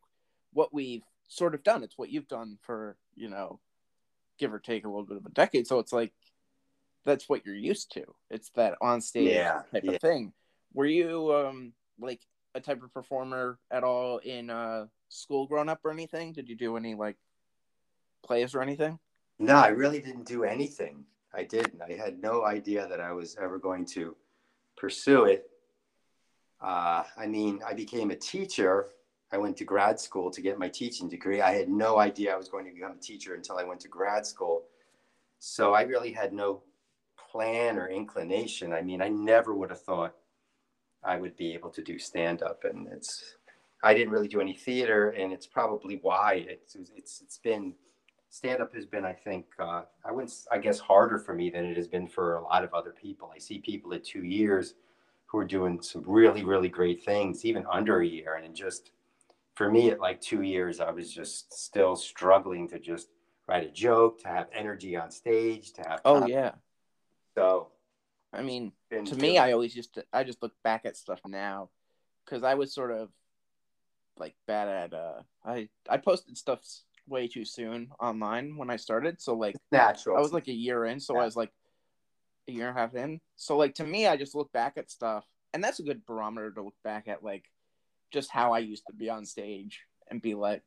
what 0.53 0.73
we've 0.73 1.03
sort 1.29 1.55
of 1.55 1.63
done. 1.63 1.83
It's 1.83 1.99
what 1.99 2.11
you've 2.11 2.29
done 2.29 2.59
for, 2.63 2.97
you 3.15 3.29
know, 3.29 3.61
give 4.39 4.53
or 4.55 4.59
take 4.59 4.85
a 4.85 4.89
little 4.89 5.05
bit 5.05 5.17
of 5.17 5.27
a 5.27 5.31
decade. 5.31 5.67
So 5.67 5.79
it's 5.81 5.93
like, 5.93 6.13
that's 7.05 7.29
what 7.29 7.45
you're 7.45 7.55
used 7.55 7.93
to. 7.93 8.05
It's 8.31 8.51
that 8.51 8.77
on 8.81 9.01
stage 9.01 9.33
Yeah, 9.33 9.63
type 9.73 9.85
yeah. 9.85 9.93
of 9.93 10.01
thing. 10.01 10.33
Were 10.75 10.87
you, 10.87 11.35
um, 11.35 11.73
like 11.99 12.21
a 12.55 12.61
type 12.61 12.83
of 12.83 12.93
performer 12.93 13.59
at 13.71 13.85
all 13.85 14.19
in, 14.19 14.51
uh, 14.51 14.87
school 15.09 15.47
growing 15.47 15.69
up 15.69 15.81
or 15.85 15.91
anything? 15.91 16.33
Did 16.33 16.49
you 16.49 16.57
do 16.57 16.77
any 16.77 16.95
like 16.95 17.17
plays 18.25 18.55
or 18.55 18.63
anything? 18.63 18.99
No, 19.39 19.55
I 19.55 19.69
really 19.69 20.01
didn't 20.01 20.27
do 20.27 20.45
anything. 20.45 21.05
I 21.33 21.45
didn't. 21.45 21.81
I 21.83 21.93
had 21.93 22.21
no 22.21 22.45
idea 22.45 22.89
that 22.89 23.01
I 23.01 23.13
was 23.13 23.37
ever 23.41 23.59
going 23.59 23.85
to 23.87 24.17
pursue 24.77 25.25
it. 25.25 25.51
Uh, 26.61 27.05
I 27.17 27.27
mean, 27.27 27.61
I 27.67 27.75
became 27.75 28.11
a 28.11 28.17
teacher. 28.17 28.89
I 29.31 29.39
went 29.39 29.57
to 29.59 29.65
grad 29.65 30.01
school 30.01 30.31
to 30.31 30.41
get 30.41 30.59
my 30.59 30.69
teaching 30.69 31.09
degree. 31.09 31.41
I 31.41 31.53
had 31.53 31.69
no 31.69 31.99
idea 31.99 32.33
I 32.33 32.37
was 32.37 32.49
going 32.49 32.65
to 32.65 32.73
become 32.73 32.93
a 32.93 33.01
teacher 33.01 33.35
until 33.35 33.59
I 33.59 33.65
went 33.65 33.81
to 33.81 33.89
grad 33.89 34.27
school. 34.27 34.65
So 35.39 35.75
I 35.75 35.83
really 35.83 36.13
had 36.13 36.33
no 36.33 36.63
plan 37.31 37.79
or 37.79 37.89
inclination. 37.89 38.73
I 38.73 38.83
mean, 38.83 39.03
I 39.03 39.09
never 39.09 39.55
would 39.55 39.71
have 39.71 39.83
thought 39.83 40.15
I 41.05 41.17
would 41.17 41.37
be 41.37 41.55
able 41.55 41.71
to 41.71 41.83
do 41.83 41.99
stand 41.99 42.43
up. 42.43 42.65
And 42.65 42.89
it's, 42.89 43.37
I 43.83 43.95
didn't 43.95 44.13
really 44.13 44.29
do 44.29 44.41
any 44.41 44.55
theater, 44.55 45.11
and 45.11 45.33
it's 45.33 45.47
probably 45.47 45.99
why 46.03 46.47
it's, 46.49 46.75
it's, 46.75 47.21
it's 47.21 47.39
been 47.39 47.75
stand 48.31 48.61
up 48.61 48.75
has 48.75 48.87
been, 48.87 49.05
I 49.05 49.13
think, 49.13 49.47
uh, 49.59 49.83
I 50.05 50.13
wouldn't, 50.13 50.33
I 50.53 50.59
guess, 50.59 50.79
harder 50.79 51.19
for 51.19 51.35
me 51.35 51.51
than 51.51 51.65
it 51.65 51.77
has 51.77 51.89
been 51.89 52.07
for 52.07 52.37
a 52.37 52.43
lot 52.43 52.65
of 52.65 52.75
other 52.75 52.91
people. 52.91 53.33
I 53.35 53.39
see 53.39 53.59
people 53.59 53.95
at 53.95 54.05
two 54.05 54.25
years 54.25 54.75
who 55.27 55.39
are 55.39 55.45
doing 55.45 55.81
some 55.81 56.05
really, 56.07 56.45
really 56.45 56.69
great 56.69 57.05
things, 57.05 57.45
even 57.45 57.65
under 57.71 58.01
a 58.01 58.07
year. 58.07 58.35
And 58.35 58.55
just, 58.55 58.91
for 59.55 59.71
me, 59.71 59.91
at 59.91 60.01
like 60.01 60.21
two 60.21 60.43
years, 60.43 60.81
I 60.81 60.91
was 60.91 61.13
just 61.13 61.53
still 61.53 61.97
struggling 61.97 62.69
to 62.69 62.79
just 62.79 63.09
write 63.47 63.67
a 63.67 63.71
joke, 63.71 64.21
to 64.23 64.29
have 64.29 64.47
energy 64.53 64.97
on 64.97 65.11
stage, 65.11 65.73
to 65.73 65.83
have. 65.89 66.01
Oh 66.05 66.27
yeah. 66.27 66.53
So 67.35 67.69
I 68.33 68.43
mean, 68.43 68.73
to 68.91 69.17
me, 69.17 69.39
I 69.39 69.53
always 69.53 69.75
just 69.75 69.99
I 70.13 70.25
just 70.25 70.43
look 70.43 70.53
back 70.65 70.83
at 70.85 70.97
stuff 70.97 71.21
now 71.27 71.71
because 72.25 72.43
I 72.43 72.55
was 72.55 72.75
sort 72.75 72.91
of 72.91 73.11
like 74.19 74.35
bad 74.47 74.69
at 74.69 74.95
uh 74.95 75.23
I 75.45 75.69
I 75.89 75.99
posted 75.99 76.37
stuff 76.37 76.61
way 77.07 77.29
too 77.29 77.45
soon 77.45 77.91
online 78.01 78.57
when 78.57 78.71
I 78.71 78.77
started. 78.77 79.21
So 79.21 79.35
like 79.35 79.57
natural. 79.73 80.17
I 80.17 80.21
was 80.21 80.33
like 80.33 80.49
a 80.49 80.53
year 80.53 80.85
in, 80.85 81.01
so 81.01 81.17
I 81.17 81.25
was 81.25 81.37
like 81.37 81.53
a 82.49 82.53
year 82.53 82.69
and 82.69 82.77
a 82.77 82.81
half 82.81 82.95
in. 82.95 83.21
So 83.37 83.57
like 83.57 83.75
to 83.77 83.85
me, 83.85 84.07
I 84.07 84.17
just 84.17 84.35
look 84.35 84.53
back 84.53 84.75
at 84.77 84.91
stuff, 84.91 85.25
and 85.53 85.63
that's 85.63 85.81
a 85.81 85.85
good 85.85 86.05
barometer 86.07 86.51
to 86.53 86.63
look 86.63 86.77
back 86.85 87.09
at, 87.09 87.23
like 87.23 87.45
just 88.11 88.31
how 88.31 88.53
I 88.53 88.61
used 88.61 88.85
to 88.87 88.95
be 88.95 89.11
on 89.11 89.25
stage 89.25 89.81
and 90.11 90.23
be 90.23 90.35
like, 90.35 90.63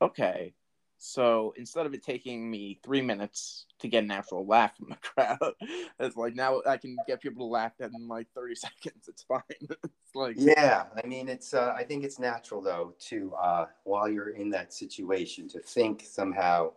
okay. 0.00 0.54
So 0.98 1.52
instead 1.56 1.86
of 1.86 1.94
it 1.94 2.02
taking 2.02 2.50
me 2.50 2.80
three 2.82 3.02
minutes 3.02 3.66
to 3.80 3.88
get 3.88 4.04
an 4.04 4.10
actual 4.10 4.46
laugh 4.46 4.76
from 4.76 4.88
the 4.88 4.96
crowd, 5.02 5.54
it's 6.00 6.16
like 6.16 6.34
now 6.34 6.62
I 6.66 6.76
can 6.78 6.96
get 7.06 7.20
people 7.20 7.46
to 7.46 7.52
laugh 7.52 7.72
in 7.80 8.08
like 8.08 8.28
thirty 8.34 8.54
seconds. 8.54 9.08
It's 9.08 9.22
fine. 9.22 9.42
it's 9.60 10.14
like 10.14 10.36
Yeah, 10.38 10.84
I 11.02 11.06
mean, 11.06 11.28
it's. 11.28 11.54
Uh, 11.54 11.74
I 11.76 11.84
think 11.84 12.04
it's 12.04 12.18
natural 12.18 12.62
though 12.62 12.94
to 13.08 13.34
uh, 13.34 13.66
while 13.84 14.08
you're 14.08 14.30
in 14.30 14.50
that 14.50 14.72
situation 14.72 15.48
to 15.48 15.60
think 15.60 16.04
somehow, 16.06 16.72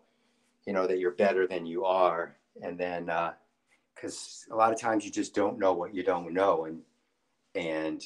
you 0.65 0.73
know, 0.73 0.85
that 0.85 0.99
you're 0.99 1.11
better 1.11 1.47
than 1.47 1.65
you 1.65 1.85
are, 1.85 2.35
and 2.61 2.77
then 2.77 3.09
because 3.95 4.45
a 4.51 4.55
lot 4.55 4.73
of 4.73 4.79
times 4.79 5.05
you 5.05 5.11
just 5.11 5.33
don't 5.33 5.57
know 5.57 5.73
what 5.73 5.95
you 5.95 6.03
don't 6.03 6.33
know, 6.33 6.65
and 6.65 6.81
and 7.55 8.03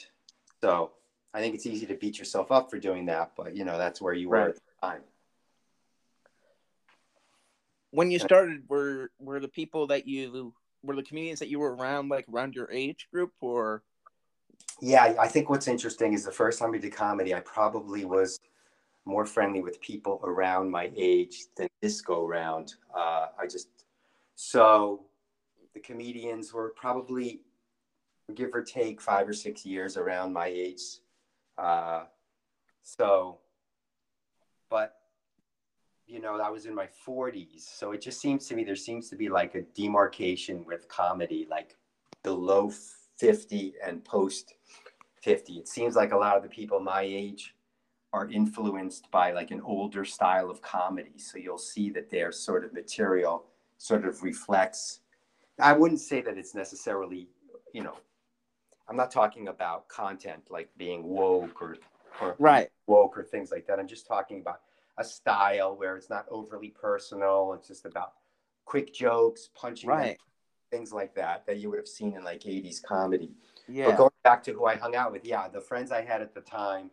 so 0.62 0.92
I 1.34 1.40
think 1.40 1.56
it's 1.56 1.66
easy 1.66 1.88
to 1.88 1.96
beat 1.96 2.20
yourself 2.20 2.52
up 2.52 2.70
for 2.70 2.78
doing 2.78 3.08
that, 3.08 3.32
but 3.36 3.56
you 3.56 3.66
know 3.66 3.80
that's 3.80 4.00
where 4.00 4.14
you 4.14 4.30
were 4.30 4.50
at 4.50 4.56
the 4.56 4.62
time. 4.82 5.02
When 7.94 8.10
you 8.12 8.20
started, 8.20 8.64
were 8.68 9.12
were 9.20 9.40
the 9.40 9.48
people 9.48 9.88
that 9.88 10.08
you 10.08 10.54
were 10.82 10.96
the 10.96 11.04
comedians 11.04 11.40
that 11.40 11.50
you 11.50 11.60
were 11.60 11.76
around 11.76 12.10
like 12.10 12.26
around 12.34 12.56
your 12.56 12.70
age 12.72 13.08
group 13.14 13.32
or 13.40 13.84
Yeah, 14.82 15.16
I- 15.20 15.28
think 15.28 15.50
what's 15.50 15.68
interesting 15.68 16.14
is 16.14 16.26
the 16.26 16.32
first 16.32 16.60
time 16.60 16.74
I 16.74 16.80
did 16.80 16.94
comedy, 16.94 17.34
I 17.34 17.40
probably 17.42 18.04
was 18.04 18.40
more 19.06 19.26
friendly 19.26 19.62
with 19.62 19.80
people 19.82 20.20
around 20.24 20.72
my 20.72 20.92
age 20.96 21.46
than 21.56 21.68
this 21.82 22.02
go 22.02 22.26
round. 22.26 22.76
Uh, 22.94 23.28
I 23.40 23.48
just 23.48 23.70
so 24.36 25.06
the 25.74 25.80
comedians 25.80 26.54
were 26.54 26.74
probably 26.76 27.42
give 28.34 28.50
or 28.54 28.64
take 28.64 29.02
five 29.02 29.28
or 29.28 29.34
six 29.34 29.66
years 29.66 29.98
around 29.98 30.34
my 30.34 30.48
age. 30.48 31.00
Uh, 31.58 32.06
so, 32.82 33.40
but 34.70 35.03
you 36.14 36.22
know, 36.22 36.40
I 36.40 36.52
was 36.52 36.68
in 36.68 36.76
my 36.76 36.88
40s, 37.08 37.62
so 37.62 37.92
it 37.92 38.00
just 38.00 38.22
seems 38.22 38.48
to 38.48 38.56
me 38.56 38.64
there 38.64 38.76
seems 38.76 39.10
to 39.10 39.16
be 39.16 39.30
like 39.30 39.56
a 39.56 39.64
demarcation 39.74 40.64
with 40.64 40.88
comedy, 40.88 41.48
like 41.50 41.76
below 42.22 42.72
50 43.18 43.74
and 43.84 44.06
post 44.06 44.54
50. 45.24 45.54
It 45.54 45.68
seems 45.68 45.96
like 45.96 46.12
a 46.12 46.18
lot 46.18 46.38
of 46.38 46.44
the 46.44 46.50
people 46.50 46.80
my 46.80 47.02
age 47.02 47.56
are 48.14 48.30
influenced 48.30 49.10
by 49.10 49.32
like 49.32 49.50
an 49.50 49.62
older 49.62 50.06
style 50.06 50.52
of 50.52 50.62
comedy. 50.62 51.18
So 51.18 51.40
you'll 51.40 51.58
see 51.58 51.90
that 51.90 52.12
their 52.12 52.32
sort 52.32 52.64
of 52.64 52.74
material 52.74 53.46
sort 53.80 54.06
of 54.06 54.22
reflects. 54.22 55.00
I 55.60 55.74
wouldn't 55.74 56.00
say 56.00 56.22
that 56.22 56.38
it's 56.38 56.54
necessarily, 56.54 57.28
you 57.74 57.82
know, 57.82 57.98
I'm 58.88 58.96
not 58.96 59.10
talking 59.10 59.48
about 59.48 59.88
content 59.88 60.44
like 60.52 60.70
being 60.78 61.06
woke 61.06 61.60
or, 61.60 61.78
or 62.22 62.36
right 62.38 62.70
woke 62.86 63.18
or 63.18 63.24
things 63.24 63.50
like 63.50 63.66
that. 63.66 63.80
I'm 63.80 63.88
just 63.88 64.06
talking 64.06 64.42
about 64.42 64.60
a 64.98 65.04
style 65.04 65.76
where 65.76 65.98
it's 65.98 66.10
not 66.10 66.26
overly 66.30 66.70
personal. 66.70 67.54
It's 67.54 67.68
just 67.68 67.86
about 67.86 68.14
quick 68.66 68.94
jokes, 68.94 69.50
punching, 69.56 69.90
right 69.90 70.18
things 70.74 70.92
like 70.92 71.14
that 71.14 71.46
that 71.46 71.58
you 71.60 71.70
would 71.70 71.78
have 71.78 71.88
seen 71.88 72.16
in 72.16 72.24
like 72.24 72.42
80s 72.42 72.82
comedy. 72.82 73.30
yeah 73.68 73.86
But 73.90 73.98
going 73.98 74.12
back 74.24 74.42
to 74.46 74.54
who 74.54 74.66
I 74.66 74.76
hung 74.76 74.96
out 74.96 75.12
with, 75.12 75.24
yeah, 75.24 75.48
the 75.48 75.62
friends 75.62 75.92
I 75.92 76.02
had 76.02 76.22
at 76.24 76.34
the 76.34 76.42
time 76.42 76.90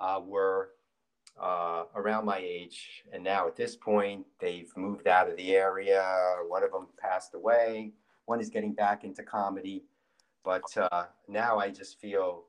uh, 0.00 0.20
were 0.26 0.70
uh, 1.40 1.84
around 1.94 2.24
my 2.24 2.38
age, 2.38 3.04
and 3.12 3.22
now 3.22 3.46
at 3.46 3.54
this 3.54 3.76
point 3.76 4.26
they've 4.40 4.76
moved 4.76 5.06
out 5.06 5.30
of 5.30 5.36
the 5.36 5.54
area. 5.54 6.04
One 6.48 6.64
of 6.64 6.72
them 6.72 6.88
passed 7.00 7.34
away. 7.34 7.92
One 8.26 8.40
is 8.40 8.50
getting 8.50 8.72
back 8.72 9.04
into 9.04 9.22
comedy, 9.22 9.84
but 10.44 10.64
uh, 10.76 11.04
now 11.28 11.58
I 11.58 11.70
just 11.70 12.00
feel, 12.00 12.44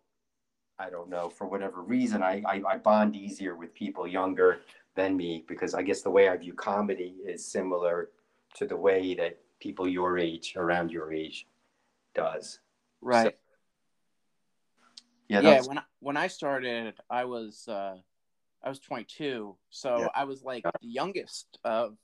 I 0.80 0.90
don't 0.90 1.10
know, 1.10 1.30
for 1.30 1.48
whatever 1.48 1.84
reason, 1.84 2.24
I, 2.24 2.42
I, 2.48 2.62
I 2.68 2.78
bond 2.78 3.16
easier 3.16 3.56
with 3.56 3.76
people 3.76 4.08
younger 4.08 4.62
than 4.96 5.16
me 5.18 5.44
because 5.48 5.74
I 5.74 5.82
guess 5.82 6.02
the 6.02 6.10
way 6.10 6.30
I 6.30 6.38
view 6.38 6.54
comedy 6.54 7.16
is 7.26 7.46
similar 7.46 8.10
to 8.56 8.66
the 8.68 8.78
way 8.78 9.16
that 9.16 9.40
people 9.60 9.88
your 9.88 10.18
age, 10.20 10.54
around 10.56 10.92
your 10.92 11.12
age, 11.14 11.48
does. 12.14 12.60
right. 13.02 13.36
Yeah, 15.30 15.40
yeah, 15.40 15.50
that's- 15.50 15.68
when 15.68 15.78
I, 15.80 15.84
when 16.00 16.18
I 16.18 16.28
started 16.28 16.94
i 17.10 17.24
was 17.26 17.66
uh 17.68 17.96
i 18.62 18.70
was 18.70 18.80
22 18.80 19.56
so 19.70 20.00
Yeah. 20.02 20.08
i 20.14 20.26
was 20.26 20.44
like 20.44 20.64
the 20.64 20.88
youngest 20.88 21.58
of 21.64 21.98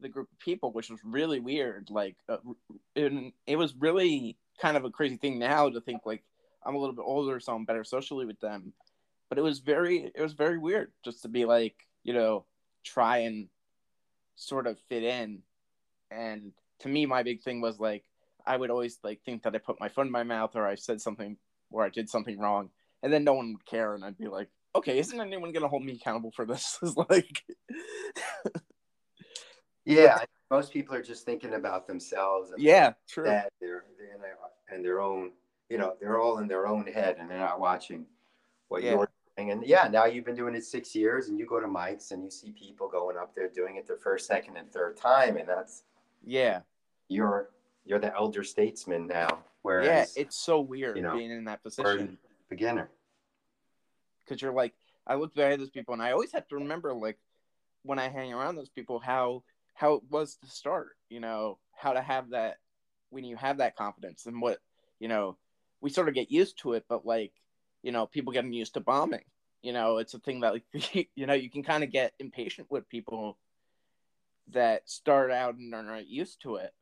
the 0.00 0.08
group 0.08 0.28
of 0.32 0.38
people 0.38 0.72
which 0.72 0.88
was 0.90 0.98
really 1.04 1.38
weird. 1.40 1.90
Like 1.90 2.16
uh, 2.28 2.38
and 2.96 3.32
it 3.46 3.56
was 3.56 3.74
really 3.76 4.36
kind 4.60 4.76
of 4.78 4.84
a 4.84 4.90
crazy 4.90 5.16
thing 5.18 5.38
now 5.38 5.68
to 5.68 5.80
think 5.82 6.00
like 6.06 6.22
i'm 6.64 6.74
a 6.74 6.78
little 6.78 6.94
bit 6.96 7.04
older 7.06 7.38
so 7.38 7.54
i'm 7.54 7.66
better 7.66 7.84
socially 7.84 8.24
with 8.26 8.40
them. 8.40 8.72
But 9.28 9.38
it 9.38 9.42
was 9.42 9.58
very 9.60 10.10
it 10.14 10.20
was 10.22 10.32
very 10.32 10.58
weird 10.58 10.90
just 11.04 11.22
to 11.22 11.28
be 11.28 11.44
like 11.44 11.76
you 12.02 12.12
know 12.12 12.44
try 12.84 13.18
and 13.18 13.48
sort 14.36 14.66
of 14.66 14.78
fit 14.88 15.02
in. 15.02 15.42
And 16.10 16.52
to 16.80 16.88
me 16.88 17.06
my 17.06 17.22
big 17.22 17.42
thing 17.42 17.60
was 17.60 17.78
like 17.78 18.04
i 18.46 18.56
would 18.56 18.70
always 18.70 18.98
like 19.04 19.20
think 19.22 19.42
that 19.42 19.54
i 19.54 19.58
put 19.58 19.78
my 19.78 19.88
foot 19.88 20.06
in 20.06 20.12
my 20.12 20.22
mouth 20.22 20.56
or 20.56 20.66
i 20.66 20.74
said 20.74 21.00
something 21.00 21.36
or 21.70 21.84
i 21.84 21.88
did 21.90 22.08
something 22.08 22.38
wrong. 22.38 22.70
And 23.02 23.12
then 23.12 23.24
no 23.24 23.34
one 23.34 23.52
would 23.52 23.66
care. 23.66 23.94
And 23.94 24.04
i'd 24.04 24.18
be 24.18 24.28
like 24.28 24.48
okay 24.74 24.98
isn't 24.98 25.20
anyone 25.20 25.52
gonna 25.52 25.68
hold 25.68 25.84
me 25.84 25.92
accountable 25.92 26.32
for 26.32 26.44
this? 26.46 26.78
Is 26.82 26.96
like 26.96 27.42
yeah 29.84 30.18
most 30.50 30.72
people 30.72 30.94
are 30.94 31.02
just 31.02 31.24
thinking 31.24 31.54
about 31.54 31.86
themselves 31.86 32.50
and 32.50 32.60
yeah 32.62 32.92
true. 33.08 33.24
that 33.24 33.52
they're, 33.60 33.84
they're 33.98 34.14
in 34.14 34.20
their, 34.20 34.36
in 34.76 34.82
their 34.82 35.00
own 35.00 35.32
you 35.68 35.78
know 35.78 35.94
they're 36.00 36.18
all 36.18 36.38
in 36.38 36.48
their 36.48 36.66
own 36.66 36.86
head 36.86 37.16
and 37.18 37.30
they're 37.30 37.38
not 37.38 37.60
watching 37.60 38.06
what 38.68 38.82
Yeah. 38.82 38.90
you're 38.92 39.09
doing 39.40 39.52
and 39.52 39.66
yeah 39.66 39.88
now 39.88 40.04
you've 40.04 40.24
been 40.24 40.34
doing 40.34 40.54
it 40.54 40.64
six 40.64 40.94
years 40.94 41.28
and 41.28 41.38
you 41.38 41.46
go 41.46 41.60
to 41.60 41.66
mics 41.66 42.12
and 42.12 42.22
you 42.22 42.30
see 42.30 42.52
people 42.52 42.88
going 42.88 43.16
up 43.16 43.34
there 43.34 43.48
doing 43.48 43.76
it 43.76 43.86
their 43.86 43.96
first 43.96 44.26
second 44.26 44.56
and 44.56 44.70
third 44.72 44.96
time. 44.96 45.36
And 45.36 45.48
that's 45.48 45.82
yeah. 46.24 46.60
you're 47.08 47.50
you're 47.84 47.98
the 47.98 48.14
elder 48.14 48.44
statesman 48.44 49.06
now 49.06 49.40
Whereas 49.62 50.14
yeah 50.16 50.22
it's 50.22 50.36
so 50.36 50.60
weird 50.60 50.96
you 50.96 51.02
know, 51.02 51.16
being 51.16 51.30
in 51.30 51.44
that 51.44 51.62
position. 51.62 52.18
beginner. 52.48 52.90
Because 54.24 54.40
you're 54.42 54.52
like 54.52 54.74
I 55.06 55.14
look 55.14 55.36
at 55.36 55.58
those 55.58 55.70
people 55.70 55.94
and 55.94 56.02
I 56.02 56.12
always 56.12 56.32
have 56.32 56.46
to 56.48 56.56
remember 56.56 56.92
like 56.94 57.18
when 57.82 57.98
I 57.98 58.08
hang 58.08 58.32
around 58.32 58.56
those 58.56 58.68
people 58.68 59.00
how 59.00 59.42
how 59.74 59.94
it 59.94 60.02
was 60.10 60.36
to 60.36 60.46
start, 60.46 60.90
you 61.08 61.20
know, 61.20 61.58
how 61.74 61.94
to 61.94 62.02
have 62.02 62.30
that 62.30 62.56
when 63.08 63.24
you 63.24 63.36
have 63.36 63.58
that 63.58 63.76
confidence 63.76 64.26
and 64.26 64.40
what 64.40 64.58
you 64.98 65.08
know 65.08 65.36
we 65.80 65.88
sort 65.88 66.08
of 66.08 66.14
get 66.14 66.30
used 66.30 66.58
to 66.58 66.74
it, 66.74 66.84
but 66.88 67.06
like 67.06 67.32
you 67.82 67.92
know 67.92 68.06
people 68.06 68.32
getting 68.32 68.52
used 68.52 68.74
to 68.74 68.80
bombing, 68.80 69.24
you 69.62 69.72
know, 69.72 69.98
it's 69.98 70.14
a 70.14 70.18
thing 70.18 70.40
that 70.40 70.54
like 70.54 70.64
you 71.14 71.26
know 71.26 71.34
you 71.34 71.50
can 71.50 71.62
kind 71.62 71.84
of 71.84 71.90
get 71.90 72.12
impatient 72.18 72.70
with 72.70 72.88
people 72.88 73.38
that 74.52 74.88
start 74.88 75.30
out 75.30 75.54
and 75.54 75.74
are 75.74 75.82
not 75.82 76.08
used 76.08 76.42
to 76.42 76.56
it, 76.56 76.72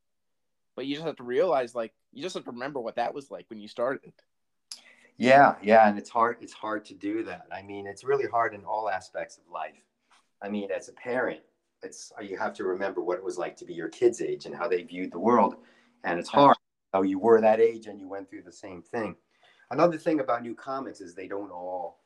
but 0.77 0.87
you 0.87 0.95
just 0.95 1.07
have 1.07 1.17
to 1.17 1.25
realize 1.25 1.75
like 1.75 1.93
you 2.13 2.23
just 2.23 2.35
have 2.35 2.45
to 2.45 2.51
remember 2.51 2.81
what 2.81 2.97
that 2.97 3.15
was 3.15 3.31
like 3.31 3.47
when 3.51 3.61
you 3.61 3.69
started. 3.69 4.13
Yeah, 5.17 5.57
yeah, 5.63 5.89
and 5.89 5.99
it's 5.99 6.11
hard. 6.11 6.37
It's 6.41 6.53
hard 6.53 6.85
to 6.87 6.95
do 6.95 7.25
that. 7.25 7.47
I 7.53 7.63
mean, 7.63 7.89
it's 7.89 8.05
really 8.05 8.27
hard 8.27 8.55
in 8.55 8.65
all 8.65 8.89
aspects 8.89 9.37
of 9.37 9.53
life. 9.53 9.83
I 10.41 10.49
mean, 10.49 10.71
as 10.71 10.89
a 10.89 10.93
parent, 10.93 11.41
it's 11.83 12.13
you 12.23 12.39
have 12.39 12.55
to 12.55 12.65
remember 12.65 13.03
what 13.03 13.19
it 13.19 13.25
was 13.25 13.37
like 13.37 13.57
to 13.57 13.65
be 13.65 13.75
your 13.75 13.89
kid's 13.89 14.21
age 14.21 14.47
and 14.47 14.55
how 14.55 14.69
they 14.69 14.83
viewed 14.83 15.11
the 15.11 15.19
world, 15.19 15.57
and 16.05 16.21
it's 16.21 16.29
hard 16.29 16.57
how 16.95 17.03
you 17.03 17.19
were 17.19 17.41
that 17.41 17.61
age 17.61 17.87
and 17.87 18.01
you 18.01 18.09
went 18.09 18.31
through 18.31 18.43
the 18.43 18.53
same 18.53 18.83
thing. 18.83 19.15
Another 19.71 19.99
thing 19.99 20.21
about 20.21 20.43
new 20.43 20.55
comics 20.55 21.01
is 21.01 21.15
they 21.15 21.29
don't 21.29 21.51
all 21.51 21.99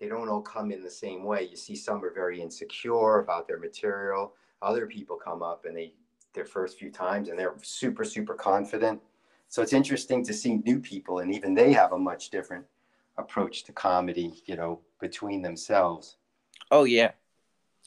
they 0.00 0.08
don't 0.08 0.28
all 0.28 0.42
come 0.42 0.72
in 0.72 0.82
the 0.82 0.90
same 0.90 1.22
way. 1.24 1.44
You 1.44 1.56
see, 1.56 1.76
some 1.76 2.04
are 2.04 2.12
very 2.12 2.40
insecure 2.40 3.20
about 3.20 3.46
their 3.46 3.58
material. 3.58 4.34
Other 4.60 4.86
people 4.86 5.16
come 5.16 5.42
up 5.42 5.64
and 5.64 5.76
they 5.76 5.94
their 6.34 6.44
first 6.44 6.78
few 6.78 6.90
times 6.90 7.28
and 7.28 7.38
they're 7.38 7.54
super 7.62 8.04
super 8.04 8.34
confident. 8.34 9.00
So 9.48 9.60
it's 9.62 9.74
interesting 9.74 10.24
to 10.24 10.32
see 10.32 10.56
new 10.64 10.80
people, 10.80 11.18
and 11.18 11.34
even 11.34 11.54
they 11.54 11.72
have 11.74 11.92
a 11.92 11.98
much 11.98 12.30
different 12.30 12.64
approach 13.18 13.64
to 13.64 13.72
comedy, 13.72 14.42
you 14.46 14.56
know, 14.56 14.80
between 14.98 15.42
themselves. 15.42 16.16
Oh 16.70 16.84
yeah, 16.84 17.12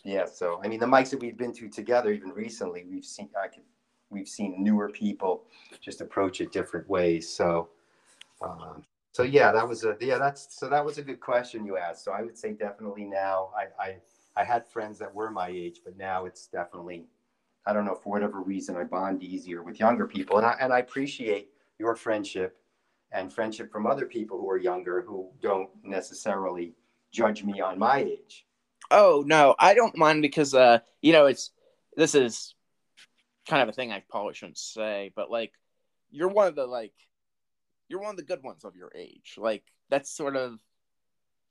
Yeah. 0.03 0.25
So 0.25 0.61
I 0.63 0.67
mean, 0.67 0.79
the 0.79 0.85
mics 0.85 1.09
that 1.09 1.19
we've 1.19 1.37
been 1.37 1.53
to 1.53 1.67
together, 1.69 2.11
even 2.11 2.29
recently, 2.29 2.85
we've 2.89 3.05
seen 3.05 3.29
I 3.41 3.47
can, 3.47 3.63
we've 4.11 4.27
seen 4.27 4.63
newer 4.63 4.89
people 4.89 5.43
just 5.81 6.01
approach 6.01 6.39
it 6.39 6.51
different 6.51 6.87
ways. 6.87 7.27
So, 7.27 7.69
um, 8.41 8.83
so 9.15 9.23
yeah, 9.23 9.53
that 9.53 9.65
was 9.65 9.85
a 9.85 9.95
yeah 10.01 10.17
that's 10.17 10.59
so 10.59 10.67
that 10.67 10.83
was 10.83 10.97
a 10.97 11.01
good 11.01 11.21
question 11.21 11.63
you 11.65 11.77
asked. 11.77 12.03
So 12.03 12.11
I 12.11 12.21
would 12.21 12.37
say 12.37 12.51
definitely 12.51 13.05
now 13.05 13.49
I 13.55 13.81
I 13.81 13.95
I 14.35 14.43
had 14.43 14.67
friends 14.67 14.99
that 14.99 15.15
were 15.15 15.31
my 15.31 15.47
age, 15.47 15.79
but 15.85 15.97
now 15.97 16.25
it's 16.25 16.47
definitely 16.47 17.05
I 17.65 17.71
don't 17.71 17.85
know 17.85 17.95
for 17.95 18.09
whatever 18.09 18.41
reason 18.41 18.75
I 18.75 18.83
bond 18.83 19.23
easier 19.23 19.63
with 19.63 19.79
younger 19.79 20.05
people, 20.05 20.35
and 20.35 20.45
I 20.45 20.57
and 20.59 20.73
I 20.73 20.79
appreciate 20.79 21.51
your 21.79 21.95
friendship 21.95 22.57
and 23.13 23.31
friendship 23.31 23.71
from 23.71 23.87
other 23.87 24.05
people 24.05 24.37
who 24.37 24.49
are 24.49 24.57
younger 24.57 25.01
who 25.03 25.29
don't 25.41 25.69
necessarily 25.81 26.73
judge 27.13 27.41
me 27.41 27.61
on 27.61 27.79
my 27.79 27.99
age. 27.99 28.45
Oh 28.91 29.23
no, 29.25 29.55
I 29.57 29.75
don't 29.75 29.95
mind 29.95 30.23
because 30.23 30.53
uh, 30.53 30.79
you 31.01 31.13
know, 31.13 31.27
it's 31.27 31.51
this 31.95 32.15
is 32.15 32.53
kind 33.47 33.63
of 33.63 33.69
a 33.69 33.71
thing 33.71 33.93
I 33.93 34.03
probably 34.09 34.33
shouldn't 34.33 34.57
say, 34.57 35.13
but 35.15 35.31
like 35.31 35.53
you're 36.11 36.27
one 36.27 36.47
of 36.47 36.55
the 36.55 36.67
like 36.67 36.91
you're 37.87 38.01
one 38.01 38.11
of 38.11 38.17
the 38.17 38.23
good 38.23 38.43
ones 38.43 38.63
of 38.63 38.75
your 38.75 38.91
age. 38.95 39.35
Like 39.37 39.63
that's 39.89 40.09
sort 40.09 40.35
of 40.35 40.59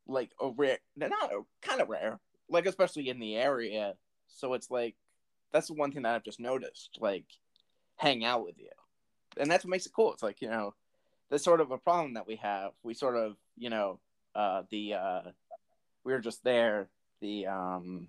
like 0.07 0.31
a 0.40 0.51
rare 0.51 0.79
they're 0.97 1.09
not 1.09 1.33
a 1.33 1.42
kind 1.62 1.81
of 1.81 1.88
rare. 1.88 2.18
Like 2.49 2.66
especially 2.66 3.09
in 3.09 3.18
the 3.18 3.37
area. 3.37 3.94
So 4.29 4.55
it's 4.55 4.70
like 4.70 4.97
that's 5.53 5.68
the 5.68 5.75
one 5.75 5.92
thing 5.92 6.03
that 6.03 6.14
I've 6.14 6.25
just 6.25 6.40
noticed, 6.40 6.99
like 7.01 7.27
hang 7.97 8.25
out 8.25 8.44
with 8.44 8.59
you. 8.59 8.70
And 9.37 9.51
that's 9.51 9.64
what 9.64 9.70
makes 9.70 9.87
it 9.87 9.92
cool. 9.94 10.12
It's 10.12 10.23
like, 10.23 10.42
you 10.42 10.49
know, 10.49 10.75
that's 11.31 11.44
sort 11.44 11.61
of 11.61 11.70
a 11.70 11.79
problem 11.79 12.14
that 12.14 12.27
we 12.27 12.37
have. 12.37 12.73
We 12.83 12.94
sort 12.94 13.16
of, 13.16 13.37
you 13.57 13.70
know, 13.70 14.01
uh 14.35 14.62
the 14.70 14.94
uh 14.94 15.20
we 16.05 16.12
were 16.12 16.20
just 16.20 16.42
there 16.44 16.88
the 17.20 17.47
um 17.47 18.09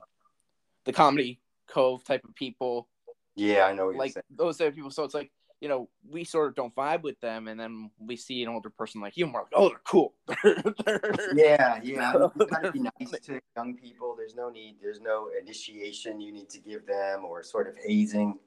the 0.86 0.94
comedy 0.94 1.40
cove 1.68 2.04
type 2.04 2.24
of 2.24 2.36
people 2.36 2.88
Yeah, 3.36 3.66
I 3.66 3.74
know 3.74 3.86
what 3.86 3.92
you're 3.92 4.00
like 4.00 4.16
those 4.30 4.58
type 4.58 4.70
of 4.70 4.76
people 4.76 4.92
so 4.92 5.04
it's 5.04 5.14
like 5.14 5.32
you 5.62 5.70
know 5.70 5.90
we 6.10 6.24
sort 6.24 6.50
of 6.50 6.56
don't 6.56 6.76
vibe 6.76 7.02
with 7.02 7.20
them 7.22 7.48
and 7.48 7.60
then 7.60 7.90
we 8.00 8.16
see 8.16 8.44
an 8.44 8.50
older 8.50 8.70
person 8.70 9.02
like 9.02 9.16
you 9.18 9.26
and 9.26 9.34
we're 9.34 9.42
like 9.42 9.52
oh 9.56 9.70
they're 9.70 9.80
cool 9.86 10.14
Yeah, 11.36 11.80
yeah. 11.84 12.12
I 12.14 12.18
mean, 12.18 12.30
you 12.40 12.46
gotta 12.46 12.72
be 12.72 12.80
nice 12.80 13.12
to 13.24 13.40
young 13.56 13.76
people. 13.76 14.16
There's 14.18 14.36
no 14.36 14.50
need. 14.50 14.76
There's 14.82 15.02
no 15.02 15.30
initiation 15.40 16.20
you 16.20 16.32
need 16.32 16.50
to 16.50 16.60
give 16.60 16.86
them 16.86 17.26
or 17.26 17.44
sort 17.44 17.68
of 17.68 17.76
hazing. 17.78 18.38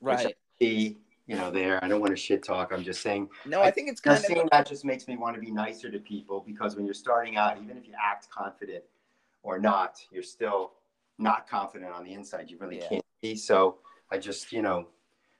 right 0.00 0.34
See, 0.60 0.98
you 1.26 1.36
know, 1.36 1.50
there. 1.50 1.82
I 1.84 1.88
don't 1.88 2.00
want 2.00 2.12
to 2.12 2.16
shit 2.16 2.42
talk. 2.44 2.72
I'm 2.72 2.82
just 2.84 3.02
saying. 3.02 3.28
no 3.46 3.60
i 3.62 3.70
think 3.70 3.88
it's 3.90 4.00
kind 4.00 4.18
seeing 4.18 4.40
of 4.40 4.50
that 4.50 4.66
just 4.66 4.84
makes 4.84 5.08
me 5.08 5.16
want 5.16 5.34
to 5.34 5.40
be 5.40 5.50
nicer 5.50 5.90
to 5.90 5.98
people 5.98 6.42
because 6.46 6.76
when 6.76 6.84
you're 6.84 6.94
starting 6.94 7.36
out, 7.36 7.60
even 7.62 7.76
if 7.76 7.86
you 7.86 7.94
act 8.02 8.28
confident 8.30 8.84
or 9.42 9.58
not, 9.58 9.98
you're 10.10 10.22
still 10.22 10.72
not 11.18 11.48
confident 11.48 11.92
on 11.92 12.04
the 12.04 12.12
inside. 12.12 12.50
You 12.50 12.58
really 12.58 12.78
Yeah. 12.78 12.88
can't 12.88 13.04
be. 13.22 13.34
So 13.36 13.78
I 14.10 14.18
just, 14.18 14.52
you 14.52 14.62
know, 14.62 14.88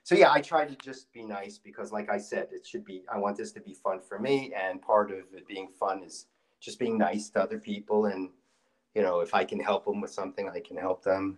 so 0.07 0.15
yeah, 0.15 0.31
I 0.31 0.39
try 0.39 0.63
to 0.63 0.75
just 0.77 1.11
be 1.11 1.25
nice 1.25 1.57
because, 1.57 1.91
like 1.91 2.09
I 2.09 2.17
said, 2.17 2.47
it 2.53 2.65
should 2.65 2.85
be. 2.85 3.03
I 3.13 3.17
want 3.17 3.35
this 3.35 3.51
to 3.51 3.59
be 3.59 3.73
fun 3.73 3.99
for 3.99 4.19
me, 4.19 4.53
and 4.55 4.81
part 4.81 5.11
of 5.11 5.17
it 5.33 5.45
being 5.49 5.67
fun 5.77 6.01
is 6.01 6.27
just 6.61 6.79
being 6.79 6.97
nice 6.97 7.29
to 7.31 7.41
other 7.41 7.59
people, 7.59 8.05
and 8.05 8.29
you 8.95 9.01
know, 9.01 9.19
if 9.19 9.35
I 9.35 9.43
can 9.43 9.59
help 9.59 9.83
them 9.83 9.99
with 9.99 10.11
something, 10.11 10.47
I 10.49 10.61
can 10.61 10.77
help 10.77 11.03
them. 11.03 11.37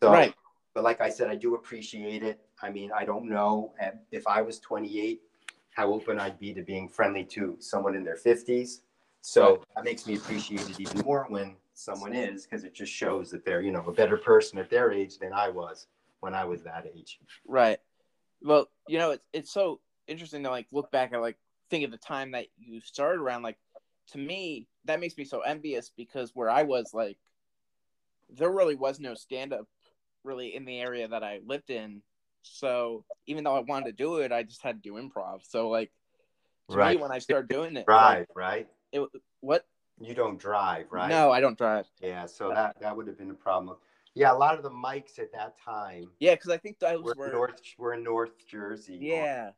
So, 0.00 0.10
right 0.10 0.34
but 0.76 0.84
like 0.84 1.02
I 1.02 1.10
said, 1.10 1.28
I 1.28 1.34
do 1.34 1.54
appreciate 1.56 2.22
it. 2.22 2.38
I 2.62 2.70
mean, 2.70 2.90
I 2.94 3.04
don't 3.04 3.28
know 3.30 3.72
eh, 3.80 3.90
if 4.12 4.26
I 4.26 4.40
was 4.40 4.60
28, 4.60 5.22
how 5.70 5.92
open 5.92 6.18
I'd 6.18 6.38
be 6.38 6.54
to 6.54 6.62
being 6.62 6.86
friendly 6.86 7.24
to 7.24 7.56
someone 7.60 7.94
in 7.96 8.04
their 8.04 8.16
50s. 8.16 8.80
So 9.22 9.62
that 9.74 9.84
makes 9.84 10.06
me 10.06 10.16
appreciate 10.16 10.68
it 10.68 10.78
even 10.80 11.00
more 11.00 11.26
when 11.30 11.56
someone 11.72 12.14
is, 12.14 12.44
because 12.44 12.64
it 12.64 12.74
just 12.74 12.92
shows 12.92 13.30
that 13.30 13.42
they're, 13.42 13.62
you 13.62 13.72
know, 13.72 13.84
a 13.86 13.92
better 13.92 14.18
person 14.18 14.58
at 14.58 14.68
their 14.68 14.92
age 14.92 15.18
than 15.18 15.32
I 15.34 15.48
was 15.48 15.86
when 16.20 16.34
I 16.34 16.44
was 16.44 16.62
that 16.64 16.86
age. 16.94 17.18
right 17.46 17.78
well 18.42 18.68
you 18.88 18.98
know 18.98 19.12
it's, 19.12 19.24
it's 19.32 19.52
so 19.52 19.80
interesting 20.06 20.42
to 20.42 20.50
like 20.50 20.66
look 20.72 20.90
back 20.90 21.12
and 21.12 21.22
like 21.22 21.36
think 21.70 21.84
of 21.84 21.90
the 21.90 21.98
time 21.98 22.32
that 22.32 22.46
you 22.58 22.80
started 22.80 23.20
around 23.20 23.42
like 23.42 23.58
to 24.08 24.18
me 24.18 24.68
that 24.84 25.00
makes 25.00 25.16
me 25.16 25.24
so 25.24 25.40
envious 25.40 25.90
because 25.96 26.30
where 26.34 26.50
i 26.50 26.62
was 26.62 26.92
like 26.94 27.18
there 28.30 28.50
really 28.50 28.74
was 28.74 29.00
no 29.00 29.14
stand-up 29.14 29.66
really 30.24 30.54
in 30.54 30.64
the 30.64 30.78
area 30.78 31.08
that 31.08 31.24
i 31.24 31.40
lived 31.46 31.70
in 31.70 32.02
so 32.42 33.04
even 33.26 33.42
though 33.42 33.56
i 33.56 33.60
wanted 33.60 33.86
to 33.86 33.92
do 33.92 34.16
it 34.18 34.32
i 34.32 34.42
just 34.42 34.62
had 34.62 34.82
to 34.82 34.88
do 34.88 34.94
improv 34.94 35.40
so 35.42 35.68
like 35.68 35.90
to 36.70 36.76
me 36.76 36.96
when 36.96 37.10
i 37.10 37.18
started 37.18 37.48
doing 37.48 37.76
it 37.76 37.86
like, 37.88 38.28
right? 38.34 38.68
it, 38.92 39.00
what 39.40 39.66
You 40.00 40.14
don't 40.14 40.38
drive, 40.38 40.86
right? 40.90 41.08
no 41.08 41.30
i 41.30 41.40
don't 41.40 41.58
drive 41.58 41.86
Yeah, 42.00 42.26
so 42.26 42.50
that 42.50 42.76
that 42.80 42.96
would 42.96 43.06
have 43.08 43.18
been 43.18 43.30
a 43.30 43.34
problem. 43.34 43.76
Yeah, 44.16 44.32
a 44.32 44.34
lot 44.34 44.56
of 44.56 44.62
the 44.62 44.70
mics 44.70 45.18
at 45.18 45.32
that 45.32 45.54
time 45.62 46.10
yeah 46.18 46.34
because 46.34 46.50
i 46.50 46.56
think 46.56 46.78
those 46.78 47.04
were 47.04 47.14
were 47.16 47.26
in 47.26 47.32
North, 47.32 47.60
we're 47.78 47.94
in 47.94 48.02
North 48.02 48.46
Jersey. 48.48 48.98
yeah 49.00 49.50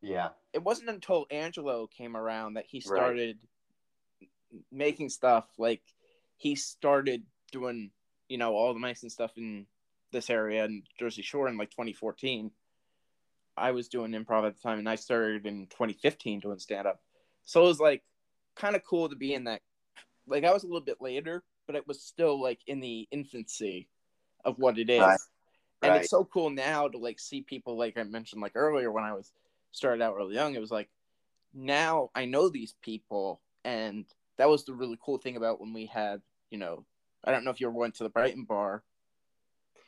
Yeah. 0.00 0.28
it 0.52 0.62
wasn't 0.62 0.90
until 0.90 1.26
Angelo 1.30 1.86
came 1.86 2.16
around 2.16 2.54
that 2.54 2.66
he 2.66 2.78
Right. 2.78 2.84
started 2.98 3.38
making 4.70 5.08
stuff. 5.08 5.46
Like 5.58 5.82
he 6.36 6.54
started 6.54 7.24
doing, 7.50 7.90
you 8.28 8.38
know, 8.38 8.54
all 8.54 8.74
the 8.74 8.80
mics 8.80 9.02
and 9.02 9.12
stuff 9.12 9.32
in 9.36 9.66
this 10.10 10.28
area 10.30 10.64
in 10.64 10.82
Jersey 10.98 11.22
Shore 11.22 11.48
in 11.48 11.56
like 11.56 11.70
2014. 11.70 12.50
I 13.56 13.70
was 13.72 13.88
doing 13.88 14.12
improv 14.12 14.46
at 14.46 14.56
the 14.56 14.62
time, 14.62 14.78
and 14.78 14.88
I 14.88 14.96
started 14.96 15.46
in 15.46 15.66
2015 15.66 16.40
doing 16.40 16.58
stand 16.58 16.86
up. 16.86 17.00
So 17.44 17.64
it 17.64 17.68
was 17.68 17.80
like 17.80 18.02
kind 18.56 18.76
of 18.76 18.84
cool 18.84 19.08
to 19.08 19.16
be 19.16 19.34
in 19.34 19.44
that. 19.44 19.62
Like 20.26 20.44
I 20.44 20.52
was 20.52 20.64
a 20.64 20.66
little 20.66 20.80
bit 20.80 21.00
later, 21.00 21.44
but 21.66 21.76
it 21.76 21.86
was 21.86 22.02
still 22.02 22.40
like 22.40 22.60
in 22.66 22.80
the 22.80 23.08
infancy 23.10 23.88
of 24.44 24.58
what 24.58 24.78
it 24.78 24.90
is. 24.90 25.00
Right. 25.00 25.18
And 25.82 25.90
Right. 25.90 26.00
it's 26.02 26.10
so 26.10 26.24
cool 26.24 26.50
now 26.50 26.88
to 26.88 26.98
like 26.98 27.18
see 27.18 27.42
people 27.42 27.76
like 27.76 27.96
I 27.96 28.02
mentioned 28.04 28.40
like 28.40 28.52
earlier 28.54 28.92
when 28.92 29.04
I 29.04 29.12
was 29.12 29.32
started 29.72 30.02
out 30.02 30.14
really 30.14 30.34
young. 30.34 30.54
It 30.54 30.60
was 30.60 30.70
like 30.70 30.88
now 31.52 32.10
I 32.14 32.24
know 32.24 32.48
these 32.48 32.74
people 32.82 33.40
and 33.64 34.04
that 34.36 34.48
was 34.48 34.64
the 34.64 34.74
really 34.74 34.98
cool 35.04 35.18
thing 35.18 35.36
about 35.36 35.60
when 35.60 35.72
we 35.72 35.86
had, 35.86 36.22
you 36.50 36.58
know, 36.58 36.84
I 37.24 37.32
don't 37.32 37.44
know 37.44 37.50
if 37.50 37.60
you 37.60 37.68
ever 37.68 37.76
went 37.76 37.94
to 37.96 38.04
the 38.04 38.08
Brighton 38.08 38.44
bar. 38.44 38.82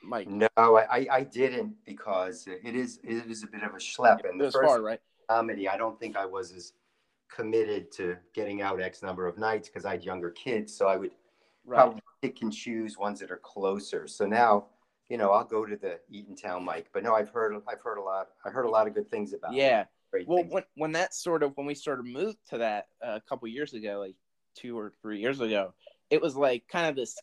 Mike. 0.03 0.29
No, 0.29 0.49
I, 0.57 1.07
I 1.11 1.23
didn't 1.23 1.75
because 1.85 2.47
it 2.47 2.75
is 2.75 3.01
it 3.03 3.31
is 3.31 3.43
a 3.43 3.47
bit 3.47 3.63
of 3.63 3.73
a 3.73 3.79
schlep. 3.79 4.29
And 4.29 4.41
the 4.41 4.51
first 4.51 4.67
far, 4.67 4.83
right? 4.83 5.01
comedy, 5.29 5.69
I 5.69 5.77
don't 5.77 5.99
think 5.99 6.17
I 6.17 6.27
was 6.27 6.53
as 6.53 6.75
committed 7.35 7.91
to 7.93 8.17
getting 8.35 8.63
out 8.63 8.81
X 8.81 9.03
number 9.03 9.27
of 9.27 9.39
nights 9.39 9.69
because 9.69 9.85
I 9.85 9.93
had 9.93 10.05
younger 10.05 10.31
kids. 10.31 10.75
So 10.75 10.87
I 10.87 10.97
would 10.97 11.13
right. 11.65 11.79
probably 11.79 12.03
pick 12.23 12.43
and 12.43 12.53
choose 12.53 12.97
ones 12.99 13.21
that 13.21 13.31
are 13.31 13.41
closer. 13.43 14.07
So 14.07 14.27
now, 14.27 14.67
you 15.09 15.19
know, 15.19 15.31
I'll 15.31 15.45
go 15.45 15.65
to 15.65 15.77
the 15.77 15.99
Eatontown 16.13 16.65
mic. 16.65 16.87
But 16.93 17.03
no, 17.03 17.15
I've 17.15 17.31
heard 17.31 17.55
I've 17.69 17.81
heard 17.83 17.99
a 17.99 18.03
lot. 18.03 18.29
I 18.45 18.51
heard 18.51 18.67
a 18.67 18.71
lot 18.71 18.87
of 18.87 18.95
good 18.95 19.11
things 19.11 19.33
about. 19.33 19.55
Yeah. 19.55 19.85
Well, 20.27 20.39
things. 20.39 20.53
when 20.53 20.65
when 20.77 20.93
that 20.93 21.15
sort 21.15 21.43
of 21.43 21.57
when 21.57 21.67
we 21.67 21.75
sort 21.75 21.99
of 21.99 22.07
moved 22.07 22.39
to 22.51 22.59
that 22.59 22.87
uh, 23.05 23.17
a 23.17 23.21
couple 23.29 23.49
years 23.49 23.75
ago, 23.75 23.99
like 24.01 24.17
two 24.55 24.79
or 24.79 24.93
three 25.03 25.21
years 25.21 25.41
ago, 25.41 25.75
it 26.11 26.23
was 26.23 26.37
like 26.37 26.67
kind 26.69 26.87
of 26.87 26.97
this 26.97 27.19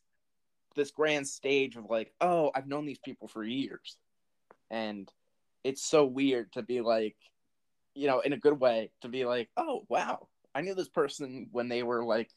this 0.76 0.92
grand 0.92 1.28
stage 1.28 1.76
of 1.76 1.90
like, 1.90 2.14
oh, 2.22 2.52
I've 2.54 2.68
known 2.68 2.86
these 2.86 3.00
people 3.00 3.28
for 3.28 3.44
years, 3.44 3.98
and 4.70 5.12
it's 5.64 5.84
so 5.84 6.06
weird 6.06 6.52
to 6.54 6.62
be 6.62 6.82
like, 6.82 7.16
you 7.94 8.08
know, 8.08 8.20
in 8.20 8.34
a 8.34 8.38
good 8.38 8.60
way, 8.60 8.92
to 9.02 9.08
be 9.08 9.26
like, 9.26 9.50
oh 9.58 9.86
wow, 9.88 10.28
I 10.54 10.62
knew 10.62 10.76
this 10.76 10.90
person 10.90 11.48
when 11.52 11.70
they 11.70 11.84
were 11.84 12.04
like 12.04 12.30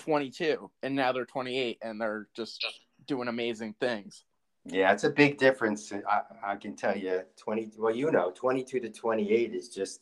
22, 0.00 0.70
and 0.82 0.94
now 0.94 1.12
they're 1.12 1.24
28, 1.24 1.78
and 1.82 2.00
they're 2.00 2.28
just 2.34 2.64
doing 3.06 3.28
amazing 3.28 3.74
things. 3.80 4.24
Yeah, 4.66 4.92
it's 4.92 5.04
a 5.04 5.10
big 5.10 5.38
difference. 5.38 5.92
I, 5.92 6.20
I 6.44 6.56
can 6.56 6.76
tell 6.76 6.96
you, 6.96 7.22
20. 7.36 7.72
Well, 7.78 7.94
you 7.94 8.10
know, 8.10 8.30
22 8.34 8.80
to 8.80 8.90
28 8.90 9.54
is 9.54 9.68
just 9.68 10.00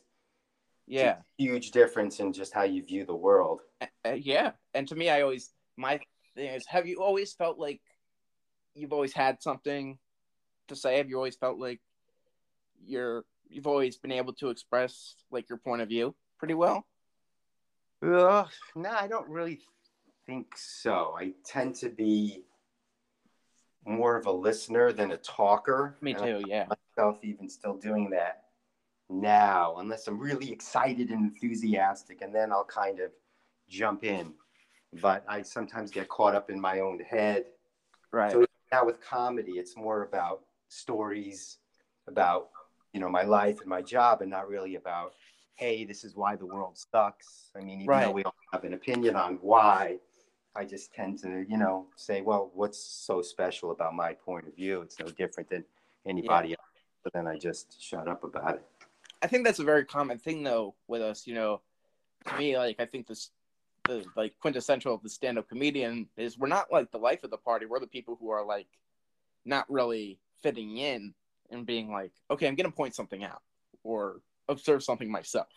yeah 0.87 1.17
huge 1.37 1.69
difference 1.69 2.19
in 2.19 2.33
just 2.33 2.51
how 2.51 2.63
you 2.63 2.83
view 2.83 3.05
the 3.05 3.15
world. 3.15 3.61
Uh, 3.81 4.13
yeah, 4.13 4.51
and 4.73 4.87
to 4.87 4.95
me, 4.95 5.09
I 5.09 5.21
always 5.21 5.51
my 5.77 5.99
thing 6.35 6.53
is, 6.53 6.65
have 6.67 6.87
you 6.87 7.01
always 7.01 7.33
felt 7.33 7.57
like 7.57 7.81
you've 8.75 8.93
always 8.93 9.13
had 9.13 9.41
something 9.41 9.97
to 10.67 10.75
say? 10.75 10.97
Have 10.97 11.09
you 11.09 11.17
always 11.17 11.35
felt 11.35 11.59
like 11.59 11.79
you're 12.85 13.23
you've 13.49 13.67
always 13.67 13.97
been 13.97 14.11
able 14.11 14.33
to 14.33 14.49
express 14.49 15.15
like 15.31 15.49
your 15.49 15.57
point 15.57 15.81
of 15.81 15.89
view 15.89 16.15
pretty 16.37 16.53
well? 16.53 16.85
Uh, 18.01 18.45
no, 18.75 18.89
I 18.89 19.07
don't 19.07 19.29
really 19.29 19.59
think 20.29 20.55
so. 20.55 21.15
I 21.17 21.33
tend 21.43 21.73
to 21.75 21.89
be 21.89 22.43
more 23.85 24.15
of 24.15 24.27
a 24.27 24.31
listener 24.31 24.93
than 24.93 25.11
a 25.11 25.17
talker. 25.17 25.97
Me 26.01 26.13
too, 26.13 26.43
yeah. 26.47 26.67
Myself 26.95 27.17
even 27.23 27.49
still 27.49 27.73
doing 27.73 28.11
that 28.11 28.43
now, 29.09 29.77
unless 29.79 30.07
I'm 30.07 30.19
really 30.19 30.51
excited 30.51 31.09
and 31.09 31.31
enthusiastic, 31.31 32.21
and 32.21 32.33
then 32.33 32.51
I'll 32.51 32.65
kind 32.65 32.99
of 32.99 33.09
jump 33.67 34.03
in. 34.03 34.33
But 35.01 35.23
I 35.27 35.41
sometimes 35.41 35.89
get 35.89 36.07
caught 36.09 36.35
up 36.35 36.51
in 36.51 36.61
my 36.61 36.79
own 36.79 36.99
head. 36.99 37.45
Right. 38.11 38.31
So 38.31 38.45
now 38.71 38.85
with 38.85 39.01
comedy, 39.01 39.53
it's 39.53 39.75
more 39.75 40.03
about 40.03 40.41
stories, 40.67 41.57
about 42.07 42.49
you 42.93 42.99
know 42.99 43.09
my 43.09 43.23
life 43.23 43.61
and 43.61 43.67
my 43.67 43.81
job, 43.81 44.21
and 44.21 44.29
not 44.29 44.47
really 44.47 44.75
about 44.75 45.13
hey, 45.55 45.83
this 45.83 46.05
is 46.05 46.15
why 46.15 46.37
the 46.37 46.45
world 46.45 46.77
sucks. 46.77 47.49
I 47.53 47.59
mean, 47.59 47.81
even 47.81 47.87
right. 47.87 48.05
though 48.05 48.11
we 48.11 48.23
all 48.23 48.33
have 48.53 48.63
an 48.63 48.73
opinion 48.73 49.17
on 49.17 49.39
why, 49.41 49.97
I 50.55 50.65
just 50.65 50.93
tend 50.93 51.19
to, 51.19 51.45
you 51.47 51.57
know, 51.57 51.85
say, 51.95 52.21
well, 52.21 52.51
what's 52.53 52.79
so 52.79 53.21
special 53.21 53.71
about 53.71 53.93
my 53.93 54.13
point 54.13 54.47
of 54.47 54.55
view? 54.55 54.81
It's 54.81 54.99
no 54.99 55.07
different 55.07 55.49
than 55.49 55.63
anybody 56.05 56.49
yeah. 56.49 56.55
else. 56.59 56.83
But 57.03 57.13
then 57.13 57.27
I 57.27 57.37
just 57.37 57.81
shut 57.81 58.07
up 58.07 58.23
about 58.23 58.55
it. 58.55 58.65
I 59.21 59.27
think 59.27 59.45
that's 59.45 59.59
a 59.59 59.63
very 59.63 59.85
common 59.85 60.17
thing, 60.17 60.43
though, 60.43 60.75
with 60.87 61.01
us. 61.01 61.27
You 61.27 61.35
know, 61.35 61.61
to 62.27 62.37
me, 62.37 62.57
like 62.57 62.77
I 62.79 62.85
think 62.85 63.07
this, 63.07 63.29
the 63.85 64.03
like 64.15 64.33
quintessential 64.41 64.93
of 64.93 65.03
the 65.03 65.09
stand-up 65.09 65.47
comedian 65.47 66.07
is 66.17 66.37
we're 66.37 66.47
not 66.47 66.71
like 66.71 66.91
the 66.91 66.97
life 66.97 67.23
of 67.23 67.31
the 67.31 67.37
party. 67.37 67.65
We're 67.65 67.79
the 67.79 67.87
people 67.87 68.17
who 68.19 68.29
are 68.29 68.45
like 68.45 68.67
not 69.45 69.69
really 69.69 70.19
fitting 70.41 70.77
in 70.77 71.13
and 71.51 71.65
being 71.65 71.91
like, 71.91 72.11
okay, 72.29 72.47
I'm 72.47 72.55
gonna 72.55 72.71
point 72.71 72.95
something 72.95 73.23
out 73.23 73.41
or 73.83 74.21
observe 74.47 74.83
something 74.83 75.11
myself. 75.11 75.47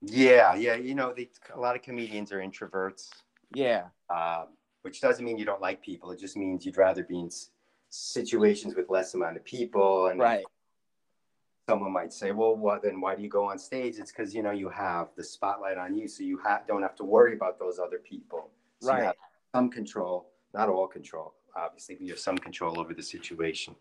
Yeah, 0.00 0.54
yeah. 0.54 0.76
You 0.76 0.94
know, 0.94 1.12
the, 1.12 1.28
a 1.54 1.58
lot 1.58 1.74
of 1.74 1.82
comedians 1.82 2.30
are 2.30 2.38
introverts. 2.38 3.08
Yeah. 3.54 3.86
Um, 4.10 4.48
which 4.82 5.00
doesn't 5.00 5.24
mean 5.24 5.38
you 5.38 5.44
don't 5.44 5.60
like 5.60 5.82
people. 5.82 6.10
It 6.10 6.20
just 6.20 6.36
means 6.36 6.64
you'd 6.64 6.76
rather 6.76 7.04
be 7.04 7.18
in 7.18 7.30
situations 7.90 8.74
with 8.74 8.88
less 8.88 9.14
amount 9.14 9.36
of 9.36 9.44
people. 9.44 10.08
And 10.08 10.20
right. 10.20 10.44
Someone 11.68 11.92
might 11.92 12.14
say, 12.14 12.32
"Well, 12.32 12.56
well, 12.56 12.80
then 12.82 13.00
why 13.00 13.14
do 13.14 13.22
you 13.22 13.28
go 13.28 13.44
on 13.44 13.58
stage?" 13.58 13.96
It's 13.98 14.10
because 14.10 14.34
you 14.34 14.42
know 14.42 14.52
you 14.52 14.70
have 14.70 15.08
the 15.16 15.24
spotlight 15.24 15.76
on 15.76 15.94
you, 15.94 16.08
so 16.08 16.22
you 16.22 16.38
ha- 16.42 16.62
don't 16.66 16.80
have 16.80 16.96
to 16.96 17.04
worry 17.04 17.34
about 17.34 17.58
those 17.58 17.78
other 17.78 17.98
people. 17.98 18.48
So 18.80 18.92
right. 18.92 19.14
some 19.54 19.68
control, 19.68 20.30
not 20.54 20.70
all 20.70 20.86
control, 20.86 21.34
obviously, 21.54 21.96
but 21.96 22.04
you 22.04 22.12
have 22.12 22.18
some 22.18 22.38
control 22.38 22.80
over 22.80 22.94
the 22.94 23.02
situation. 23.02 23.74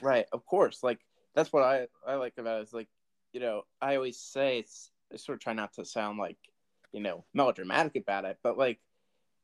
Right. 0.00 0.24
Of 0.32 0.46
course. 0.46 0.82
Like 0.82 1.00
that's 1.34 1.52
what 1.52 1.62
I 1.62 1.88
I 2.06 2.14
like 2.14 2.38
about 2.38 2.60
it 2.60 2.68
is 2.68 2.72
like 2.72 2.88
you 3.32 3.40
know, 3.40 3.64
I 3.82 3.96
always 3.96 4.18
say 4.18 4.60
it's 4.60 4.90
I 5.12 5.16
sort 5.16 5.36
of 5.36 5.42
try 5.42 5.52
not 5.52 5.74
to 5.74 5.84
sound 5.84 6.18
like, 6.18 6.38
you 6.92 7.00
know, 7.00 7.24
melodramatic 7.34 7.96
about 7.96 8.24
it, 8.24 8.38
but 8.42 8.56
like 8.56 8.78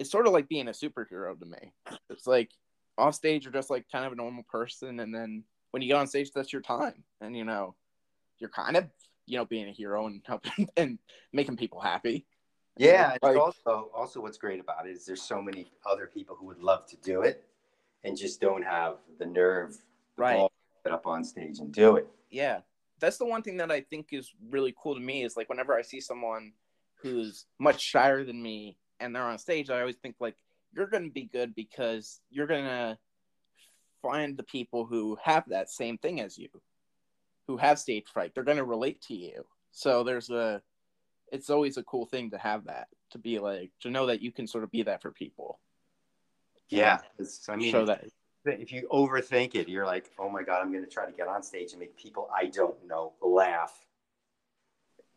it's 0.03 0.11
sort 0.11 0.27
of 0.27 0.33
like 0.33 0.49
being 0.49 0.67
a 0.67 0.73
superhero 0.73 1.39
to 1.39 1.47
me. 1.47 1.73
It's 2.11 2.27
like 2.27 2.51
off 2.99 3.15
stage 3.15 3.45
you're 3.45 3.53
just 3.53 3.71
like 3.71 3.87
kind 3.91 4.05
of 4.05 4.13
a 4.13 4.17
normal 4.17 4.43
person 4.51 5.01
and 5.01 5.15
then 5.15 5.45
when 5.71 5.81
you 5.81 5.89
get 5.89 5.97
on 5.97 6.09
stage 6.09 6.31
that's 6.33 6.53
your 6.53 6.61
time. 6.61 7.05
And 7.21 7.37
you 7.37 7.45
know, 7.45 7.77
you're 8.39 8.51
kind 8.51 8.77
of, 8.77 8.89
you 9.27 9.39
know, 9.39 9.45
being 9.45 9.69
a 9.69 9.73
hero 9.73 10.07
and 10.07 10.21
helping 10.27 10.69
and 10.77 10.99
making 11.33 11.57
people 11.57 11.81
happy. 11.81 12.27
Yeah, 12.77 13.17
like, 13.23 13.37
also 13.37 13.91
also 13.95 14.21
what's 14.21 14.39
great 14.39 14.59
about 14.59 14.87
it 14.87 14.91
is 14.91 15.07
there's 15.07 15.23
so 15.23 15.41
many 15.41 15.71
other 15.87 16.07
people 16.07 16.35
who 16.35 16.47
would 16.47 16.61
love 16.61 16.87
to 16.87 16.97
do 16.97 17.23
it 17.23 17.45
and 18.03 18.17
just 18.17 18.41
don't 18.41 18.63
have 18.63 18.97
the 19.21 19.27
nerve 19.27 19.77
the 20.17 20.23
right. 20.23 20.51
get 20.85 20.93
up 20.93 21.07
on 21.07 21.23
stage 21.23 21.61
and 21.61 21.73
do 21.73 21.97
it. 21.97 22.09
Yeah 22.31 22.61
that's 22.99 23.19
the 23.19 23.27
one 23.27 23.43
thing 23.43 23.57
that 23.59 23.71
I 23.71 23.81
think 23.81 24.09
is 24.13 24.33
really 24.49 24.73
cool 24.81 24.95
to 24.95 25.01
me 25.01 25.25
is 25.25 25.37
like 25.37 25.49
whenever 25.49 25.77
I 25.77 25.83
see 25.83 26.01
someone 26.01 26.53
who's 27.03 27.47
much 27.59 27.83
shyer 27.83 28.25
than 28.25 28.41
me 28.41 28.79
and 29.03 29.15
they're 29.15 29.23
on 29.23 29.39
stage, 29.39 29.71
I 29.71 29.81
always 29.81 29.97
think 29.97 30.17
like 30.21 30.37
you're 30.75 30.87
going 30.87 31.05
to 31.05 31.11
be 31.11 31.25
good 31.25 31.55
because 31.55 32.21
you're 32.31 32.47
going 32.47 32.65
to 32.65 32.99
find 34.01 34.37
the 34.37 34.43
people 34.43 34.85
who 34.87 35.19
have 35.23 35.45
that 35.49 35.71
same 35.71 35.99
thing 35.99 36.21
as 36.21 36.39
you, 36.39 36.49
who 37.47 37.57
have 37.57 37.79
stage 37.79 38.07
fright. 38.13 38.33
They're 38.35 38.45
going 38.45 38.57
to 38.59 38.65
relate 38.65 39.03
to 39.03 39.15
you. 39.15 39.45
So 39.71 40.03
there's 40.03 40.31
a, 40.31 40.63
it's 41.31 41.51
always 41.51 41.77
a 41.77 41.83
cool 41.83 42.07
thing 42.07 42.31
to 42.31 42.39
have 42.39 42.65
that 42.65 42.89
to 43.11 43.19
be 43.19 43.39
like 43.39 43.71
to 43.81 43.91
know 43.91 44.07
that 44.07 44.21
you 44.21 44.33
can 44.33 44.47
sort 44.47 44.65
of 44.65 44.71
be 44.71 44.83
that 44.83 45.03
for 45.03 45.11
people. 45.11 45.59
Yeah, 46.69 46.99
I 47.49 47.57
mean, 47.57 47.71
show 47.71 47.85
that 47.85 48.05
if 48.45 48.73
you 48.73 48.89
overthink 48.91 49.55
it, 49.55 49.69
you're 49.69 49.87
like, 49.87 50.11
oh 50.19 50.29
my 50.29 50.43
God, 50.43 50.63
I'm 50.63 50.73
going 50.73 50.85
to 50.85 50.91
try 50.91 51.07
to 51.07 51.13
get 51.13 51.29
on 51.29 51.43
stage 51.43 51.73
and 51.73 51.81
make 51.81 51.97
people 51.97 52.29
I 52.35 52.47
don't 52.47 52.75
know 52.87 53.13
laugh. 53.21 53.79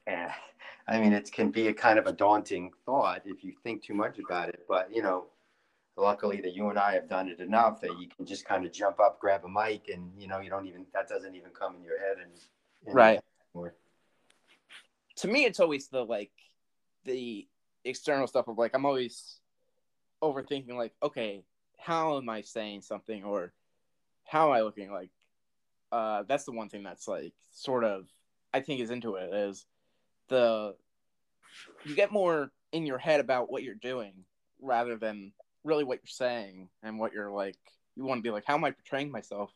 And 0.08 0.32
I 0.88 1.00
mean, 1.00 1.14
it 1.14 1.32
can 1.32 1.52
be 1.52 1.68
a 1.68 1.74
kind 1.74 1.98
of 1.98 2.08
a 2.08 2.12
daunting 2.12 2.72
thought 2.86 3.24
if 3.26 3.44
you 3.44 3.54
think 3.64 3.84
too 3.84 3.94
much 3.94 4.20
about 4.20 4.50
it. 4.50 4.66
But, 4.68 4.94
you 4.94 5.02
know, 5.02 5.26
luckily 5.98 6.42
that 6.42 6.54
you 6.54 6.70
and 6.70 6.78
I 6.78 6.94
have 6.94 7.10
done 7.10 7.28
it 7.28 7.40
enough 7.40 7.82
that 7.82 8.00
you 8.00 8.08
can 8.08 8.26
just 8.26 8.46
kind 8.46 8.66
of 8.66 8.72
jump 8.72 9.00
up, 9.00 9.20
grab 9.20 9.44
a 9.46 9.50
mic, 9.50 9.90
and, 9.92 10.12
you 10.18 10.28
know, 10.28 10.40
you 10.40 10.50
don't 10.50 10.68
even, 10.68 10.86
that 10.94 11.08
doesn't 11.08 11.36
even 11.36 11.52
come 11.52 11.76
in 11.76 11.84
your 11.84 12.00
head. 12.00 12.18
And, 12.22 12.32
and 12.86 12.96
right. 12.96 13.20
To 15.18 15.28
me, 15.28 15.46
it's 15.46 15.60
always 15.60 15.88
the 15.88 16.04
like, 16.04 16.32
the 17.06 17.48
external 17.84 18.28
stuff 18.28 18.48
of 18.48 18.58
like, 18.58 18.72
I'm 18.74 18.86
always 18.86 19.40
overthinking, 20.22 20.76
like, 20.76 20.94
okay, 21.02 21.44
how 21.78 22.18
am 22.18 22.30
I 22.30 22.42
saying 22.42 22.82
something 22.82 23.24
or 23.24 23.54
how 24.24 24.48
am 24.48 24.54
I 24.54 24.62
looking 24.62 24.92
like 24.92 25.12
uh 25.92 26.24
that's 26.28 26.46
the 26.46 26.52
one 26.52 26.68
thing 26.68 26.82
that's 26.82 27.08
like 27.08 27.34
sort 27.52 27.84
of 27.84 28.08
I 28.52 28.62
think 28.62 28.82
is 28.82 28.90
into 28.90 29.16
it 29.16 29.32
is 29.32 29.68
the 30.30 30.76
you 31.86 31.96
get 31.96 32.12
more 32.12 32.52
in 32.72 32.86
your 32.86 32.98
head 32.98 33.20
about 33.20 33.52
what 33.52 33.64
you're 33.64 33.76
doing 33.76 34.14
rather 34.62 34.98
than 34.98 35.32
really 35.64 35.84
what 35.84 36.00
you're 36.00 36.08
saying 36.08 36.70
and 36.84 37.00
what 37.00 37.14
you're 37.14 37.32
like 37.32 37.58
you 37.96 38.04
want 38.04 38.20
to 38.20 38.24
be 38.24 38.32
like 38.32 38.44
how 38.46 38.56
am 38.56 38.64
I 38.64 38.72
portraying 38.72 39.12
myself 39.12 39.52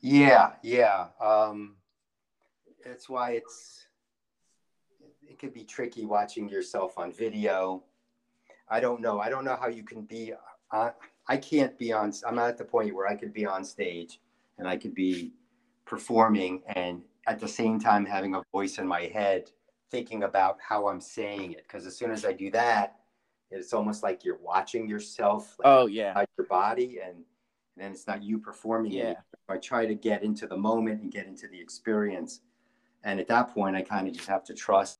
yeah 0.00 0.52
yeah 0.62 1.06
um 1.20 1.76
that's 2.84 3.08
why 3.08 3.32
it's 3.32 3.86
it 5.26 5.38
could 5.38 5.54
be 5.54 5.64
tricky 5.64 6.04
watching 6.04 6.48
yourself 6.48 6.98
on 6.98 7.12
video 7.12 7.82
I 8.68 8.80
don't 8.80 9.00
know. 9.00 9.20
I 9.20 9.28
don't 9.28 9.44
know 9.44 9.56
how 9.56 9.68
you 9.68 9.82
can 9.82 10.02
be. 10.02 10.32
Uh, 10.70 10.90
I 11.28 11.36
can't 11.36 11.78
be 11.78 11.92
on. 11.92 12.12
I'm 12.26 12.34
not 12.34 12.48
at 12.48 12.58
the 12.58 12.64
point 12.64 12.94
where 12.94 13.06
I 13.06 13.14
could 13.14 13.32
be 13.32 13.46
on 13.46 13.64
stage 13.64 14.20
and 14.58 14.66
I 14.66 14.76
could 14.76 14.94
be 14.94 15.32
performing 15.84 16.62
and 16.66 17.02
at 17.26 17.40
the 17.40 17.48
same 17.48 17.78
time 17.78 18.04
having 18.04 18.34
a 18.34 18.42
voice 18.52 18.78
in 18.78 18.86
my 18.86 19.02
head 19.02 19.50
thinking 19.90 20.24
about 20.24 20.58
how 20.60 20.88
I'm 20.88 21.00
saying 21.00 21.52
it. 21.52 21.64
Because 21.66 21.86
as 21.86 21.96
soon 21.96 22.10
as 22.10 22.24
I 22.24 22.32
do 22.32 22.50
that, 22.50 22.96
it's 23.50 23.72
almost 23.72 24.02
like 24.02 24.24
you're 24.24 24.38
watching 24.38 24.88
yourself. 24.88 25.56
Like, 25.58 25.66
oh 25.66 25.86
yeah, 25.86 26.24
your 26.36 26.46
body, 26.48 26.98
and, 27.04 27.16
and 27.16 27.24
then 27.76 27.92
it's 27.92 28.06
not 28.06 28.22
you 28.22 28.38
performing 28.38 28.92
yeah. 28.92 29.10
it. 29.10 29.16
I 29.48 29.58
try 29.58 29.86
to 29.86 29.94
get 29.94 30.22
into 30.22 30.46
the 30.46 30.56
moment 30.56 31.02
and 31.02 31.12
get 31.12 31.26
into 31.26 31.46
the 31.48 31.60
experience, 31.60 32.40
and 33.04 33.20
at 33.20 33.28
that 33.28 33.54
point, 33.54 33.76
I 33.76 33.82
kind 33.82 34.08
of 34.08 34.14
just 34.14 34.28
have 34.28 34.44
to 34.44 34.54
trust 34.54 34.98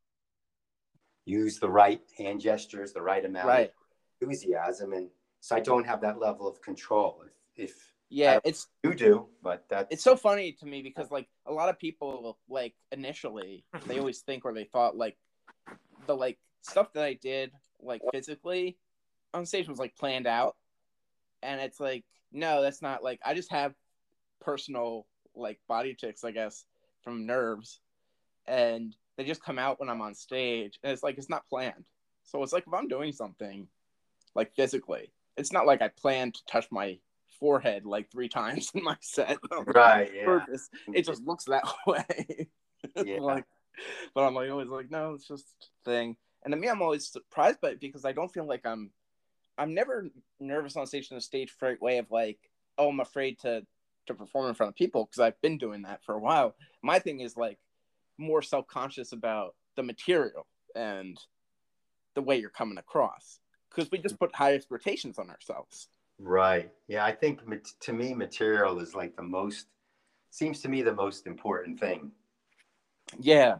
use 1.26 1.58
the 1.58 1.68
right 1.68 2.02
hand 2.16 2.40
gestures, 2.40 2.92
the 2.92 3.00
right 3.00 3.24
amount 3.24 3.46
Right. 3.46 3.70
of 3.70 3.72
enthusiasm, 4.20 4.92
and 4.92 5.08
so 5.40 5.56
I 5.56 5.60
don't 5.60 5.86
have 5.86 6.00
that 6.02 6.18
level 6.18 6.46
of 6.46 6.60
control. 6.60 7.22
If, 7.56 7.68
if 7.70 7.93
Yeah, 8.10 8.38
it's 8.44 8.68
you 8.82 8.94
do, 8.94 9.28
but 9.42 9.64
that's 9.68 9.88
it's 9.90 10.04
so 10.04 10.16
funny 10.16 10.52
to 10.60 10.66
me 10.66 10.82
because 10.82 11.10
like 11.10 11.28
a 11.46 11.52
lot 11.52 11.68
of 11.68 11.78
people 11.78 12.38
like 12.48 12.74
initially 12.92 13.64
they 13.86 13.98
always 13.98 14.20
think 14.20 14.44
or 14.44 14.52
they 14.52 14.64
thought 14.64 14.96
like 14.96 15.16
the 16.06 16.14
like 16.14 16.38
stuff 16.60 16.92
that 16.92 17.04
I 17.04 17.14
did 17.14 17.50
like 17.80 18.02
physically 18.12 18.76
on 19.32 19.46
stage 19.46 19.68
was 19.68 19.78
like 19.78 19.96
planned 19.96 20.26
out. 20.26 20.56
And 21.42 21.60
it's 21.60 21.80
like 21.80 22.04
no 22.32 22.62
that's 22.62 22.82
not 22.82 23.02
like 23.02 23.20
I 23.24 23.34
just 23.34 23.50
have 23.50 23.74
personal 24.40 25.06
like 25.34 25.58
body 25.66 25.94
ticks, 25.94 26.24
I 26.24 26.30
guess 26.30 26.64
from 27.02 27.26
nerves. 27.26 27.80
And 28.46 28.94
they 29.16 29.24
just 29.24 29.42
come 29.42 29.58
out 29.58 29.80
when 29.80 29.88
I'm 29.88 30.02
on 30.02 30.14
stage 30.14 30.78
and 30.82 30.92
it's 30.92 31.02
like 31.02 31.18
it's 31.18 31.30
not 31.30 31.48
planned. 31.48 31.84
So 32.22 32.42
it's 32.42 32.52
like 32.52 32.64
if 32.66 32.74
I'm 32.74 32.88
doing 32.88 33.12
something 33.12 33.66
like 34.34 34.54
physically 34.54 35.12
it's 35.36 35.52
not 35.52 35.66
like 35.66 35.82
I 35.82 35.88
plan 35.88 36.32
to 36.32 36.40
touch 36.46 36.66
my 36.70 36.98
forehead 37.40 37.84
like 37.84 38.10
three 38.10 38.28
times 38.28 38.70
in 38.74 38.82
my 38.82 38.96
set 39.00 39.38
right. 39.66 40.10
Oh, 40.12 40.14
yeah. 40.14 40.24
purpose. 40.24 40.68
It 40.92 41.06
just 41.06 41.24
looks 41.24 41.44
that 41.44 41.64
way. 41.86 42.48
Yeah. 43.04 43.20
like, 43.20 43.44
but 44.14 44.24
I'm 44.24 44.34
like 44.34 44.50
always 44.50 44.68
like, 44.68 44.90
no, 44.90 45.14
it's 45.14 45.28
just 45.28 45.46
a 45.62 45.90
thing. 45.90 46.16
And 46.44 46.52
to 46.52 46.58
me, 46.58 46.68
I'm 46.68 46.82
always 46.82 47.08
surprised 47.08 47.60
by 47.60 47.70
it 47.70 47.80
because 47.80 48.04
I 48.04 48.12
don't 48.12 48.32
feel 48.32 48.46
like 48.46 48.66
I'm. 48.66 48.90
I'm 49.56 49.72
never 49.72 50.08
nervous 50.40 50.76
on 50.76 50.84
stage 50.84 51.12
in 51.12 51.16
a 51.16 51.20
stage 51.20 51.52
fright 51.52 51.80
way 51.80 51.98
of 51.98 52.10
like, 52.10 52.38
oh, 52.76 52.88
I'm 52.88 52.98
afraid 52.98 53.38
to 53.40 53.64
to 54.06 54.14
perform 54.14 54.48
in 54.48 54.54
front 54.54 54.70
of 54.70 54.76
people 54.76 55.04
because 55.04 55.20
I've 55.20 55.40
been 55.40 55.58
doing 55.58 55.82
that 55.82 56.02
for 56.04 56.14
a 56.14 56.18
while. 56.18 56.54
My 56.82 56.98
thing 56.98 57.20
is 57.20 57.36
like 57.36 57.58
more 58.18 58.42
self 58.42 58.66
conscious 58.66 59.12
about 59.12 59.54
the 59.76 59.82
material 59.82 60.46
and 60.74 61.18
the 62.14 62.22
way 62.22 62.36
you're 62.36 62.50
coming 62.50 62.78
across 62.78 63.40
because 63.70 63.90
we 63.90 63.98
just 63.98 64.14
mm-hmm. 64.16 64.26
put 64.26 64.34
high 64.34 64.54
expectations 64.54 65.18
on 65.18 65.30
ourselves. 65.30 65.88
Right. 66.18 66.70
Yeah, 66.88 67.04
I 67.04 67.12
think 67.12 67.40
to 67.80 67.92
me, 67.92 68.14
material 68.14 68.78
is 68.78 68.94
like 68.94 69.16
the 69.16 69.22
most, 69.22 69.66
seems 70.30 70.60
to 70.62 70.68
me 70.68 70.82
the 70.82 70.94
most 70.94 71.26
important 71.26 71.78
thing. 71.78 72.12
Yeah. 73.18 73.58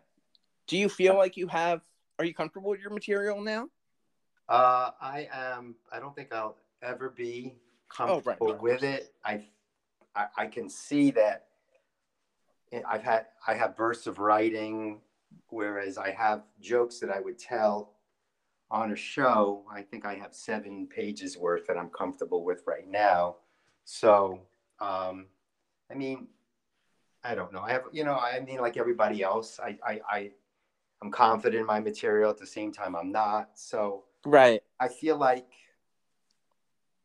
Do 0.66 0.76
you 0.76 0.88
feel 0.88 1.16
like 1.16 1.36
you 1.36 1.46
have? 1.48 1.82
Are 2.18 2.24
you 2.24 2.34
comfortable 2.34 2.70
with 2.70 2.80
your 2.80 2.90
material 2.90 3.40
now? 3.40 3.68
Uh, 4.48 4.90
I 5.00 5.28
am. 5.32 5.74
I 5.92 5.98
don't 5.98 6.14
think 6.14 6.32
I'll 6.32 6.56
ever 6.82 7.10
be 7.10 7.56
Oh, 8.00 8.14
right, 8.24 8.24
comfortable 8.24 8.58
with 8.60 8.82
it. 8.82 9.12
I, 9.24 9.46
I, 10.14 10.26
I 10.36 10.46
can 10.46 10.68
see 10.68 11.10
that. 11.12 11.46
I've 12.88 13.04
had 13.04 13.26
I 13.46 13.54
have 13.54 13.76
bursts 13.76 14.06
of 14.06 14.18
writing, 14.18 15.00
whereas 15.48 15.96
I 15.96 16.10
have 16.10 16.42
jokes 16.60 16.98
that 17.00 17.10
I 17.10 17.20
would 17.20 17.38
tell 17.38 17.93
on 18.70 18.92
a 18.92 18.96
show. 18.96 19.64
I 19.70 19.82
think 19.82 20.04
I 20.04 20.14
have 20.14 20.34
seven 20.34 20.86
pages 20.86 21.36
worth 21.36 21.66
that 21.66 21.76
I'm 21.76 21.90
comfortable 21.90 22.44
with 22.44 22.62
right 22.66 22.88
now. 22.88 23.36
So, 23.84 24.40
um, 24.80 25.26
I 25.90 25.94
mean, 25.94 26.28
I 27.22 27.34
don't 27.34 27.52
know. 27.52 27.60
I 27.60 27.72
have, 27.72 27.82
you 27.92 28.04
know, 28.04 28.16
I 28.16 28.40
mean, 28.40 28.60
like 28.60 28.76
everybody 28.76 29.22
else, 29.22 29.60
I, 29.62 29.78
I, 29.86 30.00
I, 30.10 30.30
I'm 31.02 31.10
confident 31.10 31.60
in 31.60 31.66
my 31.66 31.80
material. 31.80 32.30
At 32.30 32.38
the 32.38 32.46
same 32.46 32.72
time, 32.72 32.96
I'm 32.96 33.12
not. 33.12 33.50
So 33.54 34.04
Right. 34.26 34.62
I 34.80 34.88
feel 34.88 35.16
like 35.16 35.50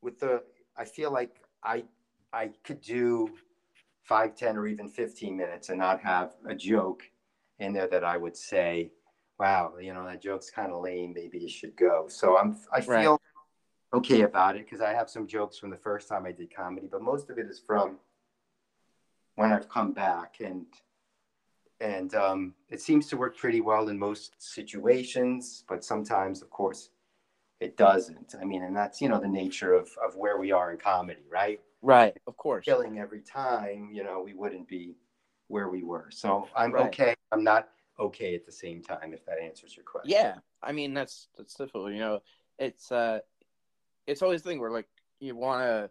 with 0.01 0.19
the, 0.19 0.43
I 0.77 0.85
feel 0.85 1.11
like 1.11 1.35
I, 1.63 1.83
I 2.31 2.51
could 2.63 2.81
do 2.81 3.29
five, 4.03 4.35
10, 4.35 4.57
or 4.57 4.67
even 4.67 4.89
15 4.89 5.35
minutes 5.35 5.69
and 5.69 5.77
not 5.77 6.01
have 6.01 6.33
a 6.47 6.55
joke 6.55 7.03
in 7.59 7.73
there 7.73 7.87
that 7.87 8.03
I 8.03 8.17
would 8.17 8.35
say, 8.35 8.91
wow, 9.39 9.73
you 9.79 9.93
know, 9.93 10.05
that 10.05 10.21
joke's 10.21 10.49
kind 10.49 10.71
of 10.71 10.81
lame. 10.81 11.13
Maybe 11.15 11.39
you 11.39 11.49
should 11.49 11.75
go. 11.75 12.07
So 12.09 12.37
I'm, 12.37 12.57
I 12.71 12.81
Right. 12.81 13.03
feel 13.03 13.21
okay 13.93 14.21
about 14.21 14.55
it 14.55 14.65
because 14.65 14.81
I 14.81 14.93
have 14.93 15.09
some 15.09 15.25
jokes 15.25 15.57
from 15.57 15.69
the 15.69 15.77
first 15.77 16.07
time 16.07 16.25
I 16.25 16.31
did 16.31 16.53
comedy, 16.53 16.87
but 16.91 17.01
most 17.01 17.29
of 17.29 17.37
it 17.37 17.47
is 17.47 17.59
from 17.59 17.97
when 19.35 19.51
I've 19.51 19.69
come 19.69 19.93
back 19.93 20.35
and 20.41 20.65
and 21.81 22.13
um, 22.13 22.53
it 22.69 22.81
seems 22.81 23.07
to 23.07 23.15
work 23.15 23.37
pretty 23.37 23.61
well 23.61 23.87
in 23.87 23.97
most 23.97 24.33
situations, 24.37 25.63
but 25.69 25.81
sometimes, 25.81 26.41
of 26.41 26.49
course, 26.49 26.89
it 27.61 27.77
doesn't. 27.77 28.35
I 28.41 28.43
mean, 28.43 28.63
and 28.63 28.75
that's 28.75 28.99
you 28.99 29.07
know 29.07 29.17
the 29.17 29.29
nature 29.29 29.71
of 29.73 29.89
of 30.05 30.17
where 30.17 30.37
we 30.37 30.51
are 30.51 30.71
in 30.71 30.77
comedy, 30.77 31.23
right? 31.31 31.61
Right. 31.81 32.17
Of 32.27 32.35
course. 32.35 32.65
Killing 32.65 32.99
every 32.99 33.21
time, 33.21 33.91
you 33.93 34.03
know, 34.03 34.21
we 34.21 34.33
wouldn't 34.33 34.67
be 34.67 34.97
where 35.47 35.69
we 35.69 35.83
were. 35.83 36.07
So 36.11 36.49
I'm 36.53 36.73
Right. 36.73 36.87
okay. 36.87 37.15
I'm 37.31 37.45
not 37.45 37.69
okay 37.99 38.35
at 38.35 38.45
the 38.45 38.51
same 38.51 38.81
time. 38.81 39.13
If 39.13 39.25
that 39.25 39.39
answers 39.39 39.75
your 39.75 39.85
question. 39.85 40.11
Yeah. 40.11 40.35
I 40.61 40.71
mean, 40.71 40.93
that's 40.93 41.27
that's 41.37 41.53
difficult. 41.55 41.91
You 41.91 41.99
know, 41.99 42.19
it's 42.57 42.91
uh, 42.91 43.19
it's 44.07 44.21
always 44.21 44.41
the 44.41 44.49
thing 44.49 44.59
where 44.59 44.71
like 44.71 44.87
you 45.19 45.35
want 45.35 45.63
to 45.63 45.89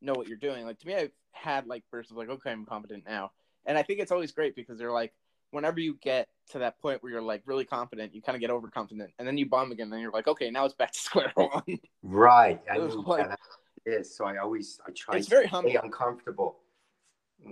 know 0.00 0.14
what 0.14 0.28
you're 0.28 0.38
doing. 0.38 0.64
Like 0.64 0.78
to 0.80 0.86
me, 0.86 0.94
I've 0.94 1.12
had 1.32 1.66
like 1.66 1.84
bursts 1.90 2.10
of 2.10 2.16
like, 2.16 2.28
okay, 2.28 2.50
I'm 2.50 2.66
confident 2.66 3.04
now, 3.06 3.32
and 3.66 3.78
I 3.78 3.82
think 3.82 4.00
it's 4.00 4.12
always 4.12 4.32
great 4.32 4.54
because 4.54 4.78
they're 4.78 4.92
like, 4.92 5.12
whenever 5.50 5.80
you 5.80 5.96
get 6.02 6.28
to 6.50 6.58
that 6.60 6.78
point 6.80 7.02
where 7.02 7.12
you're 7.12 7.22
like 7.22 7.42
really 7.46 7.64
confident, 7.64 8.14
you 8.14 8.22
kind 8.22 8.36
of 8.36 8.40
get 8.40 8.50
overconfident, 8.50 9.12
and 9.18 9.26
then 9.26 9.38
you 9.38 9.46
bomb 9.46 9.72
again, 9.72 9.90
then 9.90 10.00
you're 10.00 10.12
like, 10.12 10.28
okay, 10.28 10.50
now 10.50 10.64
it's 10.64 10.74
back 10.74 10.92
to 10.92 10.98
square 11.00 11.32
one. 11.34 11.78
Right. 12.02 12.60
I 12.70 12.78
mean, 12.78 13.02
like- 13.04 13.20
yeah, 13.22 13.28
that 13.28 13.38
is. 13.86 14.14
So 14.14 14.24
I 14.24 14.38
always 14.38 14.80
I 14.86 14.90
try 14.92 15.16
it's 15.16 15.26
to 15.26 15.30
very 15.30 15.46
uncomfortable. 15.82 16.58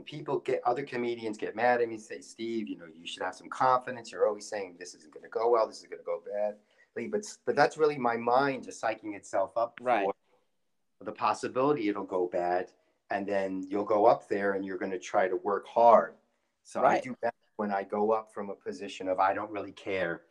People 0.05 0.39
get 0.41 0.61
other 0.65 0.83
comedians 0.83 1.39
get 1.39 1.57
mad 1.57 1.81
at 1.81 1.89
me, 1.89 1.99
say, 1.99 2.21
Steve, 2.21 2.69
you 2.69 2.77
know, 2.77 2.87
you 2.87 3.07
should 3.07 3.23
have 3.23 3.35
some 3.35 3.49
confidence. 3.49 4.13
You're 4.13 4.27
always 4.27 4.49
saying 4.49 4.77
this 4.79 4.95
isn't 4.95 5.13
going 5.13 5.25
to 5.25 5.31
go 5.31 5.51
well. 5.51 5.67
This 5.67 5.79
is 5.79 5.87
going 5.87 5.99
to 5.99 6.05
go 6.05 6.23
badly. 6.25 7.09
But 7.09 7.25
but 7.45 7.55
that's 7.57 7.77
really 7.79 7.99
my 7.99 8.17
mind 8.17 8.65
just 8.65 8.83
psyching 8.83 9.15
itself 9.15 9.57
up 9.57 9.79
Right. 9.81 10.07
for 10.99 11.05
the 11.05 11.13
possibility 11.13 11.89
it'll 11.89 12.05
go 12.05 12.27
bad, 12.27 12.73
and 13.11 13.27
then 13.27 13.65
you'll 13.69 13.85
go 13.85 14.07
up 14.07 14.29
there 14.29 14.55
and 14.55 14.65
you're 14.65 14.79
going 14.79 14.91
to 14.91 14.99
try 14.99 15.29
to 15.29 15.37
work 15.37 15.67
hard. 15.67 16.15
So 16.65 16.85
I 16.85 17.01
do 17.01 17.15
that 17.23 17.35
when 17.57 17.71
I 17.73 17.83
go 17.83 18.13
up 18.13 18.33
from 18.33 18.51
a 18.51 18.55
position 18.55 19.09
of 19.09 19.19
I 19.19 19.33
don't 19.33 19.51
really 19.51 19.73
care. 19.73 20.23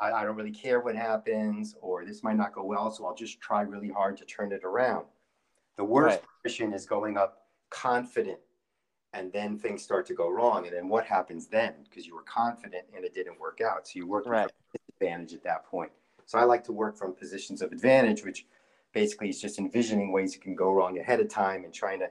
I, 0.00 0.12
I 0.12 0.24
don't 0.24 0.36
really 0.36 0.50
care 0.52 0.80
what 0.80 0.94
happens, 0.94 1.74
or 1.80 2.04
this 2.04 2.22
might 2.22 2.36
not 2.36 2.54
go 2.54 2.64
well, 2.64 2.90
so 2.90 3.06
I'll 3.06 3.14
just 3.14 3.40
try 3.40 3.62
really 3.62 3.90
hard 3.90 4.16
to 4.18 4.24
turn 4.24 4.52
it 4.52 4.64
around. 4.64 5.06
The 5.76 5.84
worst 5.84 6.20
Right. 6.20 6.24
position 6.42 6.72
is 6.72 6.86
going 6.86 7.16
up 7.16 7.46
confident, 7.70 8.38
and 9.12 9.32
then 9.32 9.58
things 9.58 9.82
start 9.82 10.06
to 10.06 10.14
go 10.14 10.28
wrong. 10.28 10.66
And 10.66 10.76
then 10.76 10.88
what 10.88 11.04
happens 11.04 11.46
then? 11.46 11.74
Because 11.84 12.06
you 12.06 12.14
were 12.14 12.22
confident 12.22 12.84
and 12.94 13.04
it 13.04 13.14
didn't 13.14 13.40
work 13.40 13.60
out, 13.60 13.88
so 13.88 13.92
you 13.96 14.06
worked 14.06 14.28
Right. 14.28 14.50
a 14.50 14.78
disadvantage 14.78 15.34
at 15.34 15.42
that 15.44 15.66
point. 15.66 15.90
So 16.26 16.38
I 16.38 16.44
like 16.44 16.62
to 16.64 16.72
work 16.72 16.96
from 16.96 17.14
positions 17.14 17.60
of 17.60 17.72
advantage, 17.72 18.24
which 18.24 18.46
basically 18.92 19.28
is 19.28 19.40
just 19.40 19.58
envisioning 19.58 20.12
ways 20.12 20.34
it 20.34 20.42
can 20.42 20.54
go 20.54 20.72
wrong 20.72 20.98
ahead 20.98 21.20
of 21.20 21.28
time 21.28 21.64
and 21.64 21.74
trying 21.74 22.00
to 22.00 22.10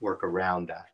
work 0.00 0.24
around 0.24 0.68
that. 0.68 0.86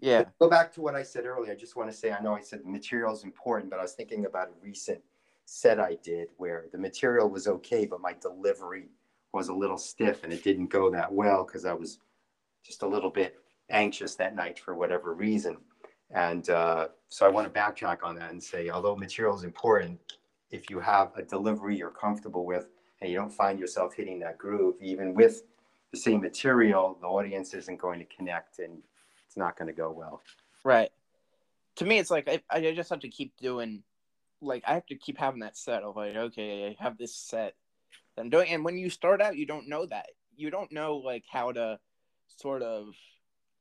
Yeah. 0.00 0.24
Go 0.38 0.50
back 0.50 0.72
to 0.74 0.80
what 0.80 0.94
I 0.94 1.02
said 1.02 1.24
earlier. 1.24 1.52
I 1.52 1.54
just 1.54 1.76
want 1.76 1.90
to 1.90 1.96
say 1.96 2.12
I 2.12 2.20
know 2.20 2.34
I 2.34 2.40
said 2.40 2.60
the 2.64 2.68
material 2.68 3.12
is 3.12 3.24
important, 3.24 3.70
but 3.70 3.78
I 3.78 3.82
was 3.82 3.92
thinking 3.92 4.26
about 4.26 4.48
a 4.48 4.52
recent 4.62 5.00
set 5.46 5.78
I 5.78 5.96
did 6.02 6.28
where 6.36 6.66
the 6.72 6.78
material 6.78 7.28
was 7.28 7.46
okay, 7.46 7.86
but 7.86 8.00
my 8.00 8.14
delivery 8.20 8.88
was 9.32 9.48
a 9.48 9.54
little 9.54 9.78
stiff 9.78 10.24
and 10.24 10.32
it 10.32 10.42
didn't 10.42 10.66
go 10.66 10.90
that 10.90 11.12
well 11.12 11.44
because 11.44 11.64
I 11.64 11.72
was 11.72 11.98
just 12.64 12.82
a 12.82 12.86
little 12.86 13.10
bit 13.10 13.43
anxious 13.70 14.14
that 14.16 14.34
night 14.34 14.58
for 14.58 14.74
whatever 14.74 15.14
reason. 15.14 15.56
And 16.10 16.48
uh, 16.50 16.88
so 17.08 17.26
I 17.26 17.28
want 17.28 17.52
to 17.52 17.60
backtrack 17.60 17.98
on 18.02 18.14
that 18.16 18.30
and 18.30 18.42
say, 18.42 18.68
although 18.68 18.94
material 18.94 19.36
is 19.36 19.42
important, 19.42 19.98
if 20.50 20.70
you 20.70 20.78
have 20.80 21.12
a 21.16 21.22
delivery 21.22 21.76
you're 21.76 21.90
comfortable 21.90 22.44
with 22.44 22.68
and 23.00 23.10
you 23.10 23.16
don't 23.16 23.32
find 23.32 23.58
yourself 23.58 23.94
hitting 23.94 24.20
that 24.20 24.38
groove, 24.38 24.76
even 24.80 25.14
with 25.14 25.42
the 25.90 25.98
same 25.98 26.20
material, 26.20 26.98
the 27.00 27.06
audience 27.06 27.54
isn't 27.54 27.78
going 27.78 27.98
to 27.98 28.04
connect 28.06 28.58
and 28.58 28.82
it's 29.26 29.36
not 29.36 29.56
going 29.58 29.66
to 29.66 29.74
go 29.74 29.90
well. 29.90 30.22
Right. 30.64 30.90
To 31.76 31.84
me, 31.84 31.98
it's 31.98 32.10
like 32.10 32.28
I, 32.28 32.40
I 32.50 32.72
just 32.72 32.90
have 32.90 33.00
to 33.00 33.08
keep 33.08 33.36
doing, 33.36 33.82
like 34.40 34.62
I 34.66 34.74
have 34.74 34.86
to 34.86 34.94
keep 34.94 35.18
having 35.18 35.40
that 35.40 35.56
set 35.56 35.82
of 35.82 35.96
like, 35.96 36.14
okay, 36.14 36.76
I 36.78 36.82
have 36.82 36.96
this 36.96 37.14
set 37.16 37.54
that 38.14 38.22
I'm 38.22 38.30
doing, 38.30 38.48
and 38.50 38.64
when 38.64 38.78
you 38.78 38.90
start 38.90 39.20
out, 39.20 39.36
you 39.36 39.46
don't 39.46 39.68
know 39.68 39.86
that. 39.86 40.06
You 40.36 40.50
don't 40.50 40.70
know 40.70 40.96
like 40.96 41.24
how 41.28 41.50
to 41.52 41.80
sort 42.28 42.62
of 42.62 42.94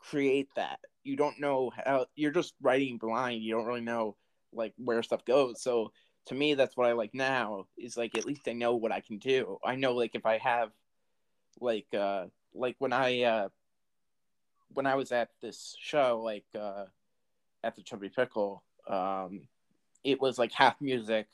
create 0.09 0.49
that. 0.55 0.79
You 1.03 1.15
don't 1.15 1.39
know 1.39 1.71
how. 1.75 2.05
You're 2.15 2.31
just 2.31 2.53
writing 2.61 2.97
blind. 2.97 3.43
You 3.43 3.55
don't 3.55 3.65
really 3.65 3.81
know 3.81 4.15
like 4.51 4.73
where 4.77 5.03
stuff 5.03 5.25
goes. 5.25 5.61
So 5.61 5.91
to 6.27 6.35
me, 6.35 6.53
that's 6.53 6.77
what 6.77 6.87
I 6.87 6.93
like 6.93 7.13
now. 7.13 7.65
Is 7.77 7.97
like 7.97 8.17
at 8.17 8.25
least 8.25 8.47
I 8.47 8.53
know 8.53 8.75
what 8.75 8.91
I 8.91 9.01
can 9.01 9.17
do. 9.17 9.57
I 9.63 9.75
know 9.75 9.93
like 9.93 10.15
if 10.15 10.25
I 10.25 10.37
have, 10.37 10.69
like 11.59 11.87
uh, 11.93 12.25
like 12.53 12.75
when 12.79 12.93
I 12.93 13.23
uh 13.23 13.49
when 14.73 14.85
I 14.85 14.95
was 14.95 15.11
at 15.11 15.29
this 15.41 15.75
show, 15.79 16.21
like 16.23 16.45
uh, 16.59 16.85
at 17.63 17.75
the 17.75 17.83
Chubby 17.83 18.09
Pickle, 18.09 18.63
um, 18.87 19.47
it 20.03 20.19
was 20.19 20.37
like 20.39 20.51
half 20.51 20.79
music. 20.81 21.27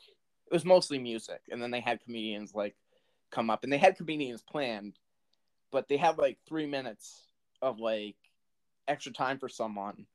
It 0.48 0.54
was 0.54 0.66
mostly 0.66 1.00
music, 1.00 1.42
and 1.52 1.62
then 1.62 1.72
they 1.72 1.80
had 1.80 2.04
comedians 2.04 2.54
like 2.54 2.76
come 3.32 3.50
up, 3.50 3.64
and 3.64 3.72
they 3.72 3.78
had 3.78 3.98
comedians 3.98 4.42
planned, 4.42 4.98
but 5.72 5.88
they 5.88 5.98
had 5.98 6.18
like 6.18 6.38
three 6.48 6.66
minutes 6.66 7.24
of 7.62 7.80
like 7.80 8.16
extra 8.90 9.12
time 9.14 9.40
for 9.40 9.48
someone, 9.50 10.06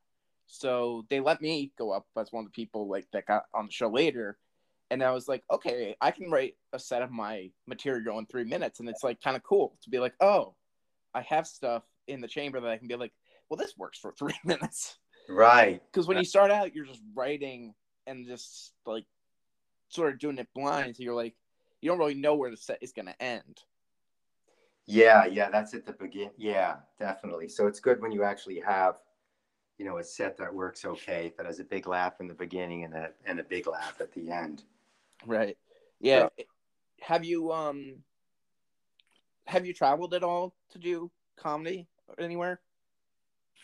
so 0.47 1.07
they 1.09 1.20
let 1.20 1.41
me 1.41 1.72
go 1.79 1.91
up 1.91 2.07
as 2.18 2.33
one 2.33 2.45
of 2.45 2.53
the 2.53 2.55
people 2.55 2.89
like 2.89 3.07
that 3.12 3.27
got 3.27 3.45
on 3.55 3.66
the 3.66 3.72
show 3.72 3.89
later, 3.89 4.37
and 4.91 5.03
I 5.03 5.11
was 5.12 5.29
like, 5.29 5.43
okay, 5.51 5.97
I 6.01 6.11
can 6.11 6.31
write 6.31 6.57
a 6.72 6.79
set 6.79 7.03
of 7.03 7.11
my 7.11 7.51
material 7.66 8.18
in 8.18 8.27
three 8.27 8.45
minutes, 8.45 8.81
and 8.81 8.89
it's 8.89 9.03
like 9.05 9.22
kind 9.22 9.37
of 9.37 9.43
cool 9.43 9.77
to 9.83 9.91
be 9.91 9.99
like, 9.99 10.14
oh, 10.20 10.55
I 11.14 11.22
have 11.22 11.47
stuff 11.47 11.85
in 12.07 12.20
the 12.20 12.29
chamber 12.29 12.61
that 12.61 12.70
I 12.70 12.77
can 12.77 12.89
be 12.89 12.97
like, 12.97 13.12
well, 13.49 13.57
this 13.57 13.77
works 13.79 13.99
for 13.99 14.12
three 14.18 14.39
minutes, 14.45 14.99
Right. 15.29 15.81
because 15.91 16.07
when 16.07 16.18
you 16.18 16.25
start 16.25 16.51
out, 16.51 16.75
you're 16.75 16.85
just 16.85 17.03
writing 17.14 17.75
and 18.07 18.27
just 18.27 18.72
like 18.85 19.07
sort 19.89 20.12
of 20.12 20.18
doing 20.18 20.39
it 20.39 20.49
blind, 20.55 20.97
so 20.97 21.03
you're 21.03 21.14
like, 21.14 21.35
you 21.81 21.89
don't 21.91 21.99
really 21.99 22.14
know 22.14 22.35
where 22.35 22.51
the 22.51 22.57
set 22.57 22.79
is 22.83 22.93
gonna 22.93 23.14
end. 23.20 23.61
Yeah, 24.87 25.24
yeah, 25.26 25.51
that's 25.51 25.74
at 25.74 25.87
the 25.87 25.93
begin. 25.93 26.30
Yeah, 26.37 26.76
definitely. 26.99 27.49
So 27.49 27.66
it's 27.66 27.80
good 27.80 28.01
when 28.01 28.12
you 28.12 28.22
actually 28.22 28.61
have, 28.61 28.97
you 29.78 29.85
know, 29.85 29.99
a 29.99 30.05
set 30.05 30.37
that 30.37 30.53
works 30.53 30.85
okay, 30.85 31.32
that 31.37 31.47
has 31.47 31.59
a 31.59 31.64
big 31.64 31.87
laugh 31.87 32.20
in 32.20 32.28
the 32.28 32.35
beginning 32.35 32.85
and 32.85 32.95
a 32.95 33.11
and 33.24 33.41
a 33.41 33.45
big 33.45 33.66
laugh 33.66 33.97
at 34.01 34.12
the 34.12 34.30
end. 34.30 34.64
Right. 35.26 35.57
Yeah. 36.01 36.28
Have 37.01 37.24
you 37.24 37.51
um 37.51 37.97
have 39.47 39.66
you 39.66 39.72
traveled 39.72 40.14
at 40.14 40.22
all 40.22 40.55
to 40.70 40.78
do 40.78 41.11
comedy 41.37 41.89
or 42.09 42.22
anywhere? 42.22 42.61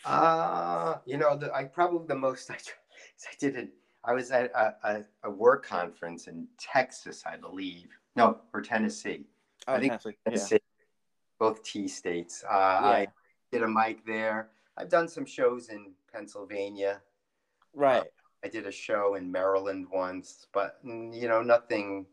Uh, 0.03 0.95
you 1.05 1.17
know, 1.17 1.37
the, 1.37 1.53
I 1.53 1.65
probably 1.65 2.07
the 2.07 2.15
most 2.15 2.49
I, 2.49 2.55
I 2.55 3.33
did 3.39 3.55
it. 3.55 3.69
I 4.03 4.13
was 4.13 4.31
at 4.31 4.51
a, 4.55 4.73
a, 4.83 5.03
a 5.25 5.29
work 5.29 5.63
conference 5.65 6.27
in 6.27 6.47
Texas, 6.57 7.23
I 7.25 7.37
believe. 7.37 7.89
No, 8.15 8.39
or 8.53 8.61
Tennessee. 8.61 9.25
Oh, 9.67 9.75
I 9.75 9.79
think 9.79 9.93
Tennessee. 10.25 10.55
yeah. 10.55 10.70
Both 11.41 11.63
T 11.63 11.87
states. 11.87 12.43
Uh, 12.47 12.53
I 12.53 13.07
did 13.51 13.63
a 13.63 13.67
mic 13.67 14.05
there. 14.05 14.51
I've 14.77 14.89
done 14.89 15.07
some 15.07 15.25
shows 15.25 15.69
in 15.69 15.93
Pennsylvania. 16.13 17.01
Right. 17.73 18.03
I 18.43 18.47
did 18.47 18.67
a 18.67 18.71
show 18.71 19.15
in 19.15 19.31
Maryland 19.31 19.87
once, 19.91 20.45
but 20.53 20.85
mm, 20.85 21.19
you 21.19 21.27
know, 21.27 21.41
nothing, 21.41 22.05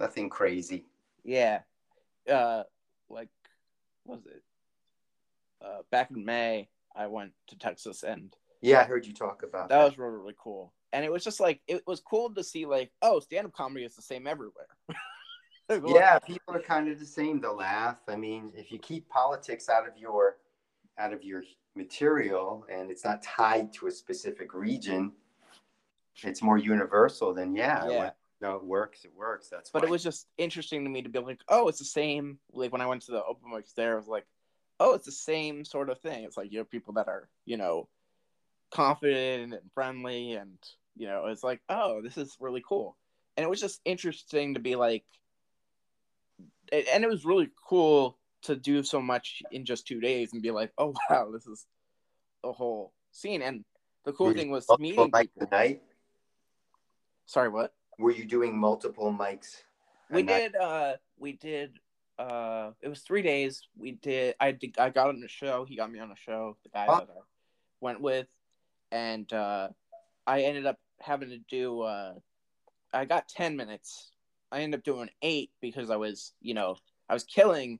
nothing 0.00 0.30
crazy. 0.30 0.86
Yeah. 1.22 1.60
Uh 2.26 2.62
like 3.10 3.28
what 4.04 4.20
was 4.20 4.26
it? 4.26 4.42
Uh 5.62 5.82
back 5.90 6.10
in 6.10 6.24
May 6.24 6.70
I 6.96 7.08
went 7.08 7.32
to 7.48 7.58
Texas 7.58 8.04
and 8.04 8.34
Yeah, 8.62 8.80
I 8.80 8.84
heard 8.84 9.04
you 9.04 9.12
talk 9.12 9.42
about 9.42 9.68
that 9.68 9.84
was 9.84 9.98
really, 9.98 10.16
really 10.16 10.34
cool. 10.38 10.72
And 10.94 11.04
it 11.04 11.12
was 11.12 11.22
just 11.22 11.40
like 11.40 11.60
it 11.68 11.82
was 11.86 12.00
cool 12.00 12.32
to 12.32 12.42
see 12.42 12.64
like, 12.64 12.90
oh, 13.02 13.20
stand 13.20 13.46
up 13.46 13.52
comedy 13.52 13.84
is 13.84 13.96
the 13.96 14.02
same 14.02 14.26
everywhere. 14.26 14.68
Yeah, 15.86 16.18
people 16.20 16.54
are 16.54 16.60
kind 16.60 16.88
of 16.88 16.98
the 17.00 17.06
same. 17.06 17.40
They'll 17.40 17.56
laugh. 17.56 17.96
I 18.08 18.16
mean, 18.16 18.52
if 18.54 18.70
you 18.70 18.78
keep 18.78 19.08
politics 19.08 19.68
out 19.68 19.86
of 19.88 19.96
your 19.98 20.36
out 20.98 21.12
of 21.12 21.22
your 21.24 21.42
material 21.74 22.64
and 22.72 22.90
it's 22.90 23.04
not 23.04 23.22
tied 23.22 23.72
to 23.74 23.86
a 23.86 23.90
specific 23.90 24.54
region, 24.54 25.12
it's 26.22 26.42
more 26.42 26.56
universal. 26.56 27.34
Then 27.34 27.54
yeah, 27.54 27.88
Yeah. 27.88 27.98
when- 27.98 28.12
no, 28.42 28.56
it 28.56 28.64
works. 28.64 29.04
It 29.06 29.12
works. 29.16 29.48
That's. 29.48 29.70
but 29.70 29.82
it 29.82 29.88
was 29.88 30.02
just 30.02 30.28
interesting 30.36 30.84
to 30.84 30.90
me 30.90 31.00
to 31.00 31.08
be 31.08 31.18
like, 31.20 31.40
oh, 31.48 31.68
it's 31.68 31.78
the 31.78 31.86
same. 31.86 32.38
Like 32.52 32.70
when 32.70 32.82
I 32.82 32.86
went 32.86 33.00
to 33.02 33.12
the 33.12 33.24
open 33.24 33.50
mics 33.50 33.72
there, 33.74 33.94
I 33.94 33.96
was 33.96 34.06
like, 34.08 34.26
oh, 34.78 34.92
it's 34.94 35.06
the 35.06 35.12
same 35.12 35.64
sort 35.64 35.88
of 35.88 35.98
thing. 36.00 36.24
It's 36.24 36.36
like 36.36 36.52
you 36.52 36.58
have 36.58 36.70
people 36.70 36.92
that 36.94 37.08
are, 37.08 37.30
you 37.46 37.56
know, 37.56 37.88
confident 38.70 39.54
and 39.54 39.72
friendly, 39.72 40.34
and 40.34 40.58
you 40.96 41.06
know, 41.06 41.26
it's 41.26 41.42
like, 41.42 41.62
oh, 41.70 42.02
this 42.02 42.18
is 42.18 42.36
really 42.38 42.62
cool. 42.66 42.96
And 43.36 43.44
it 43.44 43.48
was 43.48 43.60
just 43.60 43.80
interesting 43.86 44.52
to 44.54 44.60
be 44.60 44.76
like, 44.76 45.04
and 46.72 47.04
it 47.04 47.08
was 47.08 47.24
really 47.24 47.50
cool 47.68 48.18
to 48.42 48.56
do 48.56 48.82
so 48.82 49.00
much 49.00 49.42
in 49.50 49.64
just 49.64 49.86
two 49.86 50.00
days 50.00 50.32
and 50.32 50.42
be 50.42 50.50
like, 50.50 50.72
oh 50.78 50.94
wow, 51.10 51.30
this 51.32 51.46
is 51.46 51.66
a 52.44 52.52
whole 52.52 52.92
scene. 53.12 53.42
And 53.42 53.64
the 54.04 54.12
cool 54.12 54.28
Were 54.28 54.34
thing 54.34 54.50
was 54.50 54.66
meeting 54.78 55.10
people. 55.10 55.30
a 55.40 55.46
night. 55.50 55.82
Sorry, 57.26 57.48
what? 57.48 57.74
Were 57.98 58.12
you 58.12 58.24
doing 58.24 58.56
multiple 58.56 59.12
mics? 59.12 59.62
we 60.10 60.22
night? 60.22 60.52
did 60.52 60.56
uh 60.56 60.94
we 61.18 61.32
did 61.32 61.72
uh 62.18 62.70
it 62.80 62.88
was 62.88 63.00
three 63.00 63.22
days 63.22 63.62
we 63.76 63.90
did 63.92 64.36
i 64.38 64.52
did 64.52 64.72
i 64.78 64.88
got 64.88 65.08
on 65.08 65.20
a 65.24 65.28
show 65.28 65.64
he 65.64 65.74
got 65.76 65.90
me 65.90 65.98
on 65.98 66.12
a 66.12 66.16
show 66.16 66.56
the 66.62 66.68
guy 66.68 66.86
Oh. 66.88 67.00
that 67.00 67.08
i 67.10 67.20
went 67.80 68.00
with 68.00 68.28
and 68.92 69.30
uh 69.32 69.68
i 70.24 70.42
ended 70.42 70.64
up 70.64 70.78
having 71.00 71.28
to 71.30 71.38
do 71.50 71.80
uh 71.82 72.14
i 72.94 73.04
got 73.04 73.28
10 73.28 73.56
minutes 73.56 74.12
i 74.52 74.60
ended 74.60 74.78
up 74.80 74.84
doing 74.84 75.08
eight 75.22 75.50
because 75.60 75.90
i 75.90 75.96
was 75.96 76.32
you 76.40 76.54
know 76.54 76.76
i 77.08 77.14
was 77.14 77.24
killing 77.24 77.78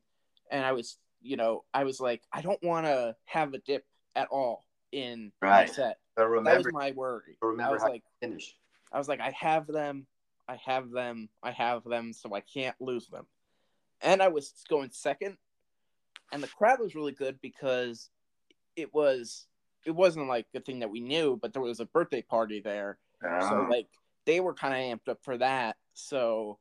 and 0.50 0.64
i 0.64 0.72
was 0.72 0.98
you 1.22 1.36
know 1.36 1.64
i 1.74 1.84
was 1.84 2.00
like 2.00 2.22
i 2.32 2.40
don't 2.40 2.62
want 2.62 2.86
to 2.86 3.14
have 3.24 3.54
a 3.54 3.58
dip 3.58 3.84
at 4.14 4.28
all 4.28 4.64
in 4.92 5.32
Right. 5.42 5.66
my 5.66 5.66
set 5.66 5.98
So 6.16 6.22
that 6.24 6.28
remember, 6.28 6.58
was 6.58 6.72
my 6.72 6.90
worry 6.92 7.38
i 7.42 7.46
remember 7.46 7.74
was 7.74 7.82
how 7.82 7.88
like 7.88 8.02
finish. 8.20 8.56
I 8.92 8.98
was 8.98 9.08
like, 9.08 9.20
I 9.20 9.34
have 9.38 9.66
them, 9.66 10.06
I 10.48 10.56
have 10.64 10.90
them, 10.90 11.28
I 11.42 11.50
have 11.50 11.82
them, 11.84 12.12
so 12.12 12.32
I 12.34 12.40
can't 12.40 12.76
lose 12.80 13.08
them. 13.08 13.26
And 14.00 14.22
I 14.22 14.28
was 14.28 14.52
going 14.68 14.90
second, 14.92 15.36
and 16.32 16.40
the 16.42 16.46
crowd 16.46 16.78
was 16.80 16.94
really 16.94 17.12
good 17.12 17.38
because 17.42 18.10
it 18.76 18.94
was 18.94 19.48
it 19.84 19.90
wasn't 19.90 20.28
like 20.28 20.46
a 20.54 20.60
thing 20.60 20.78
that 20.78 20.90
we 20.90 21.00
knew, 21.00 21.36
but 21.42 21.52
there 21.52 21.60
was 21.62 21.80
a 21.80 21.84
birthday 21.86 22.22
party 22.22 22.60
there, 22.60 22.98
so 23.40 23.56
Oh, 23.56 23.66
like 23.68 23.88
they 24.24 24.38
were 24.40 24.54
kind 24.54 24.72
of 24.72 24.98
amped 24.98 25.10
up 25.10 25.18
for 25.24 25.36
that. 25.38 25.76
So 25.96 26.58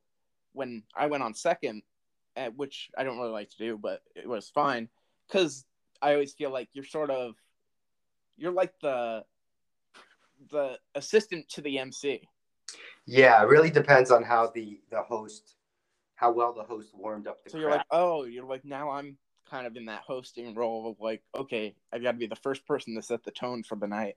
when 0.53 0.83
I 0.95 1.07
went 1.07 1.23
on 1.23 1.33
second, 1.33 1.83
which 2.55 2.89
I 2.97 3.03
don't 3.03 3.17
really 3.17 3.31
like 3.31 3.49
to 3.49 3.57
do, 3.57 3.77
but 3.77 4.01
it 4.15 4.27
was 4.27 4.49
fine 4.49 4.89
because 5.27 5.65
I 6.01 6.13
always 6.13 6.33
feel 6.33 6.51
like 6.51 6.69
you're 6.73 6.85
sort 6.85 7.09
of 7.09 7.35
you're 8.37 8.51
like 8.51 8.73
the 8.81 9.23
the 10.51 10.77
assistant 10.95 11.47
to 11.49 11.61
the 11.61 11.79
MC. 11.79 12.21
yeah, 13.05 13.41
it 13.41 13.47
really 13.47 13.69
depends 13.69 14.09
on 14.09 14.23
how 14.23 14.51
the 14.53 14.79
the 14.89 15.01
host, 15.01 15.55
how 16.15 16.31
well 16.31 16.53
the 16.53 16.63
host 16.63 16.91
warmed 16.93 17.27
up 17.27 17.43
the 17.43 17.49
So 17.49 17.57
you're 17.57 17.71
like, 17.71 17.85
oh, 17.91 18.23
you're 18.23 18.45
like 18.45 18.63
now 18.63 18.91
I'm 18.91 19.17
kind 19.49 19.67
of 19.67 19.75
in 19.75 19.85
that 19.85 20.01
hosting 20.01 20.55
role 20.55 20.89
of 20.89 20.99
like, 20.99 21.21
okay, 21.35 21.75
I've 21.91 22.01
got 22.01 22.13
to 22.13 22.17
be 22.17 22.27
the 22.27 22.35
first 22.37 22.65
person 22.65 22.95
to 22.95 23.01
set 23.01 23.23
the 23.23 23.31
tone 23.31 23.63
for 23.63 23.75
the 23.75 23.87
night, 23.87 24.15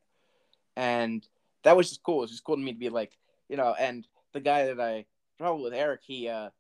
and 0.77 1.27
that 1.65 1.77
was 1.77 1.89
just 1.89 2.05
cool. 2.05 2.19
It 2.19 2.23
was 2.23 2.31
just 2.31 2.45
cool 2.45 2.57
to 2.57 2.63
me 2.63 2.73
to 2.73 2.79
be 2.79 2.89
like, 2.89 3.13
you 3.49 3.57
know, 3.57 3.75
and 3.79 4.07
the 4.33 4.41
guy 4.41 4.67
that 4.67 4.81
I 4.81 5.07
traveled 5.39 5.63
with, 5.63 5.75
Eric, 5.75 6.01
he 6.05 6.29
uh, 6.29 6.51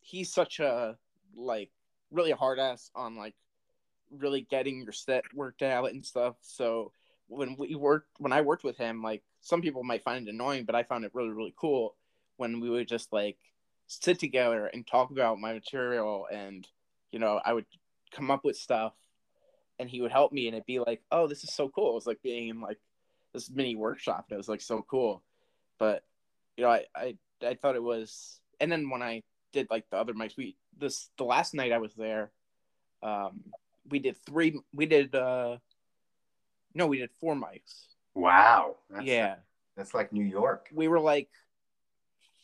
he's 0.00 0.32
such 0.32 0.60
a 0.60 0.96
like 1.36 1.70
really 2.10 2.32
hard 2.32 2.58
ass 2.58 2.90
on 2.94 3.16
like 3.16 3.34
really 4.10 4.42
getting 4.50 4.82
your 4.82 4.92
set 4.92 5.24
worked 5.34 5.62
out 5.62 5.90
and 5.90 6.04
stuff. 6.04 6.36
So 6.40 6.92
when 7.28 7.56
we 7.56 7.74
worked, 7.74 8.08
when 8.18 8.32
I 8.32 8.40
worked 8.40 8.64
with 8.64 8.76
him, 8.76 9.02
like 9.02 9.22
some 9.40 9.60
people 9.60 9.84
might 9.84 10.02
find 10.02 10.26
it 10.26 10.32
annoying, 10.32 10.64
but 10.64 10.74
I 10.74 10.82
found 10.82 11.04
it 11.04 11.14
really 11.14 11.30
really 11.30 11.54
cool 11.56 11.94
when 12.38 12.60
we 12.60 12.70
would 12.70 12.88
just 12.88 13.12
like 13.12 13.36
sit 13.88 14.18
together 14.18 14.66
and 14.66 14.86
talk 14.86 15.10
about 15.10 15.40
my 15.40 15.52
material 15.52 16.26
and 16.30 16.68
you 17.10 17.18
know 17.18 17.40
i 17.44 17.52
would 17.52 17.64
come 18.12 18.30
up 18.30 18.44
with 18.44 18.56
stuff 18.56 18.92
and 19.78 19.88
he 19.88 20.00
would 20.00 20.12
help 20.12 20.30
me 20.30 20.46
and 20.46 20.54
it'd 20.54 20.66
be 20.66 20.78
like 20.78 21.02
oh 21.10 21.26
this 21.26 21.42
is 21.42 21.52
so 21.52 21.68
cool 21.68 21.90
it 21.90 21.94
was 21.94 22.06
like 22.06 22.22
being 22.22 22.48
in 22.48 22.60
like 22.60 22.78
this 23.32 23.50
mini 23.50 23.74
workshop 23.74 24.26
it 24.30 24.36
was 24.36 24.48
like 24.48 24.60
so 24.60 24.84
cool 24.88 25.22
but 25.78 26.04
you 26.58 26.64
know 26.64 26.70
i 26.70 26.84
i, 26.94 27.14
I 27.42 27.54
thought 27.54 27.76
it 27.76 27.82
was 27.82 28.40
and 28.60 28.70
then 28.70 28.90
when 28.90 29.02
i 29.02 29.22
did 29.54 29.68
like 29.70 29.88
the 29.90 29.96
other 29.96 30.12
mics 30.12 30.36
we 30.36 30.56
this 30.76 31.08
the 31.16 31.24
last 31.24 31.54
night 31.54 31.72
i 31.72 31.78
was 31.78 31.94
there 31.94 32.30
um 33.02 33.40
we 33.88 33.98
did 33.98 34.16
three 34.26 34.60
we 34.74 34.84
did 34.84 35.14
uh 35.14 35.56
no 36.74 36.86
we 36.86 36.98
did 36.98 37.10
four 37.20 37.34
mics. 37.34 37.86
Wow, 38.14 38.76
that's, 38.90 39.04
yeah. 39.04 39.36
that's 39.76 39.94
like 39.94 40.12
New 40.12 40.24
York. 40.24 40.68
we 40.72 40.88
were 40.88 41.00
like 41.00 41.28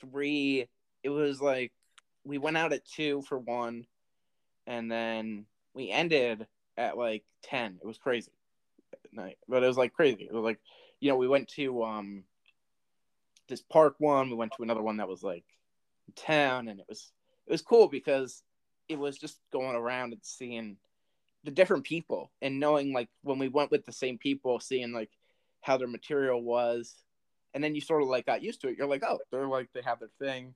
three 0.01 0.67
it 1.03 1.09
was 1.09 1.41
like 1.41 1.73
we 2.25 2.39
went 2.39 2.57
out 2.57 2.73
at 2.73 2.87
two 2.87 3.23
for 3.23 3.39
one 3.39 3.87
and 4.67 4.91
then 4.91 5.47
we 5.75 5.91
ended 5.91 6.47
at 6.77 6.97
like 6.97 7.25
10 7.43 7.79
it 7.83 7.87
was 7.87 7.99
crazy 7.99 8.33
at 8.93 9.13
night 9.13 9.39
but 9.49 9.63
it 9.63 9.67
was 9.67 9.77
like 9.77 9.93
crazy. 9.93 10.25
It 10.25 10.33
was 10.33 10.45
like 10.45 10.61
you 11.01 11.11
know 11.11 11.17
we 11.17 11.29
went 11.29 11.49
to 11.51 11.83
um 11.83 12.25
this 13.49 13.63
park 13.63 13.95
one 13.99 14.31
we 14.31 14.37
went 14.37 14.53
to 14.57 14.63
another 14.63 14.83
one 14.83 14.97
that 14.97 15.09
was 15.09 15.23
like 15.23 15.45
town 16.17 16.69
and 16.69 16.81
it 16.81 16.87
was 16.89 17.13
it 17.47 17.53
was 17.53 17.63
cool 17.63 17.89
because 17.89 18.43
it 18.89 18.99
was 18.99 19.19
just 19.19 19.41
going 19.53 19.77
around 19.77 20.13
and 20.13 20.23
seeing 20.23 20.77
the 21.45 21.51
different 21.51 21.85
people 21.85 22.31
and 22.43 22.59
knowing 22.59 22.93
like 22.93 23.09
when 23.23 23.39
we 23.39 23.49
went 23.49 23.71
with 23.71 23.85
the 23.85 23.93
same 23.93 24.19
people 24.19 24.61
seeing 24.61 24.93
like 24.93 25.11
how 25.61 25.77
their 25.77 25.89
material 25.89 26.43
was. 26.43 26.95
And 27.53 27.63
then 27.63 27.75
you 27.75 27.81
sort 27.81 28.03
of 28.03 28.09
like 28.09 28.27
got 28.27 28.43
used 28.43 28.61
to 28.63 28.69
it. 28.69 28.77
You're 28.77 28.89
like 28.89 29.05
oh 29.07 29.19
they're 29.31 29.47
like 29.47 29.69
they 29.73 29.83
have 29.83 30.01
their 30.01 30.11
thing. 30.19 30.55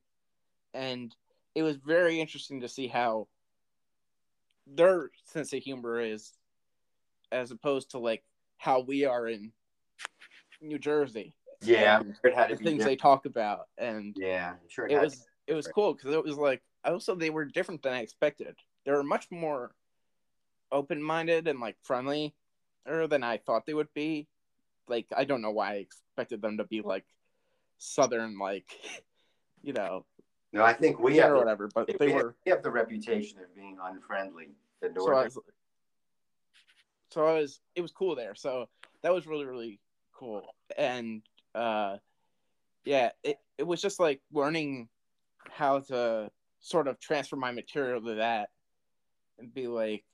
And 0.74 1.14
it 1.54 1.62
was 1.62 1.76
very 1.76 2.20
interesting 2.20 2.60
to 2.60 2.68
see 2.68 2.88
how 2.88 3.28
their 4.66 5.10
sense 5.24 5.52
of 5.52 5.62
humor 5.62 6.00
is 6.00 6.32
as 7.32 7.50
opposed 7.50 7.90
to 7.90 7.98
like 7.98 8.22
how 8.56 8.80
we 8.80 9.04
are 9.04 9.26
in 9.28 9.52
new 10.60 10.78
jersey 10.78 11.34
Yeah, 11.62 11.98
I'm 11.98 12.14
sure 12.14 12.30
it 12.30 12.34
had 12.34 12.48
to 12.48 12.54
the 12.54 12.58
be 12.58 12.64
things 12.64 12.84
they 12.84 12.96
talk 12.96 13.26
about 13.26 13.66
and 13.76 14.14
Yeah, 14.16 14.54
sure 14.68 14.86
it, 14.86 14.92
it 14.92 15.00
was 15.00 15.26
it 15.46 15.54
was 15.54 15.66
cool 15.68 15.94
because 15.94 16.14
it 16.14 16.24
was 16.24 16.36
like 16.36 16.62
also 16.84 17.14
they 17.14 17.30
were 17.30 17.44
different 17.44 17.82
than 17.82 17.92
I 17.92 18.00
expected. 18.00 18.54
They 18.84 18.92
were 18.92 19.02
much 19.02 19.26
more 19.30 19.72
open 20.70 21.02
minded 21.02 21.48
and 21.48 21.60
like 21.60 21.76
friendly 21.82 22.34
er, 22.88 23.06
than 23.06 23.22
I 23.24 23.38
thought 23.38 23.66
they 23.66 23.74
would 23.74 23.92
be. 23.94 24.28
Like 24.88 25.06
I 25.16 25.24
don't 25.24 25.42
know 25.42 25.50
why 25.50 25.72
I 25.72 25.76
expected 25.76 26.42
them 26.42 26.58
to 26.58 26.64
be 26.64 26.80
like 26.80 27.04
southern 27.78 28.38
like 28.38 28.66
you 29.62 29.72
know, 29.72 30.04
No, 30.52 30.62
I 30.64 30.72
think 30.72 30.98
we 30.98 31.16
have 31.16 31.34
whatever. 31.34 31.68
But 31.74 31.88
they 31.88 32.06
we, 32.06 32.12
have, 32.12 32.22
were. 32.22 32.36
we 32.46 32.50
have 32.50 32.62
the 32.62 32.70
reputation 32.70 33.38
of 33.40 33.54
being 33.54 33.78
unfriendly. 33.82 34.50
The 34.80 34.92
So 34.96 35.14
I 35.14 35.24
was, 35.24 35.38
so 37.10 37.26
I 37.26 37.40
was. 37.40 37.60
It 37.74 37.80
was 37.80 37.92
cool 37.92 38.14
there. 38.14 38.34
So 38.34 38.68
that 39.02 39.12
was 39.12 39.26
really 39.26 39.44
really 39.44 39.80
cool. 40.14 40.54
And 40.76 41.22
uh, 41.58 41.98
yeah, 42.84 43.10
it 43.22 43.38
it 43.58 43.66
was 43.66 43.82
just 43.82 43.98
like 44.00 44.20
learning 44.32 44.88
how 45.50 45.80
to 45.80 46.30
sort 46.60 46.88
of 46.88 46.98
transfer 47.00 47.36
my 47.36 47.52
material 47.52 48.00
to 48.02 48.14
that 48.16 48.50
and 49.38 49.52
be 49.52 49.66
like. 49.66 50.04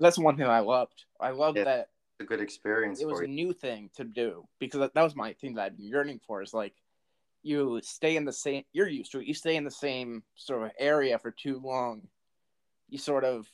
That's 0.00 0.18
one 0.18 0.36
thing 0.36 0.46
I 0.46 0.58
loved. 0.58 1.04
I 1.20 1.30
loved 1.30 1.58
Yeah. 1.58 1.64
that 1.64 1.88
It's 2.18 2.24
a 2.24 2.24
good 2.24 2.40
experience 2.40 3.00
it 3.00 3.06
was 3.06 3.20
a 3.20 3.28
new 3.28 3.52
thing 3.52 3.90
to 3.94 4.02
do 4.02 4.48
because 4.58 4.80
that, 4.80 4.94
that 4.94 5.02
was 5.02 5.14
my 5.14 5.34
thing 5.34 5.54
that 5.54 5.62
I've 5.66 5.76
been 5.76 5.86
yearning 5.86 6.18
for 6.26 6.42
is 6.42 6.52
like 6.52 6.74
you 7.44 7.80
stay 7.82 8.16
in 8.16 8.24
the 8.24 8.32
same 8.32 8.64
you're 8.72 8.88
used 8.88 9.12
to 9.12 9.20
it 9.20 9.26
you 9.26 9.34
stay 9.34 9.54
in 9.54 9.62
the 9.62 9.70
same 9.70 10.24
sort 10.34 10.64
of 10.64 10.72
area 10.78 11.16
for 11.16 11.30
too 11.30 11.60
long 11.62 12.02
you 12.88 12.98
sort 12.98 13.22
of 13.24 13.46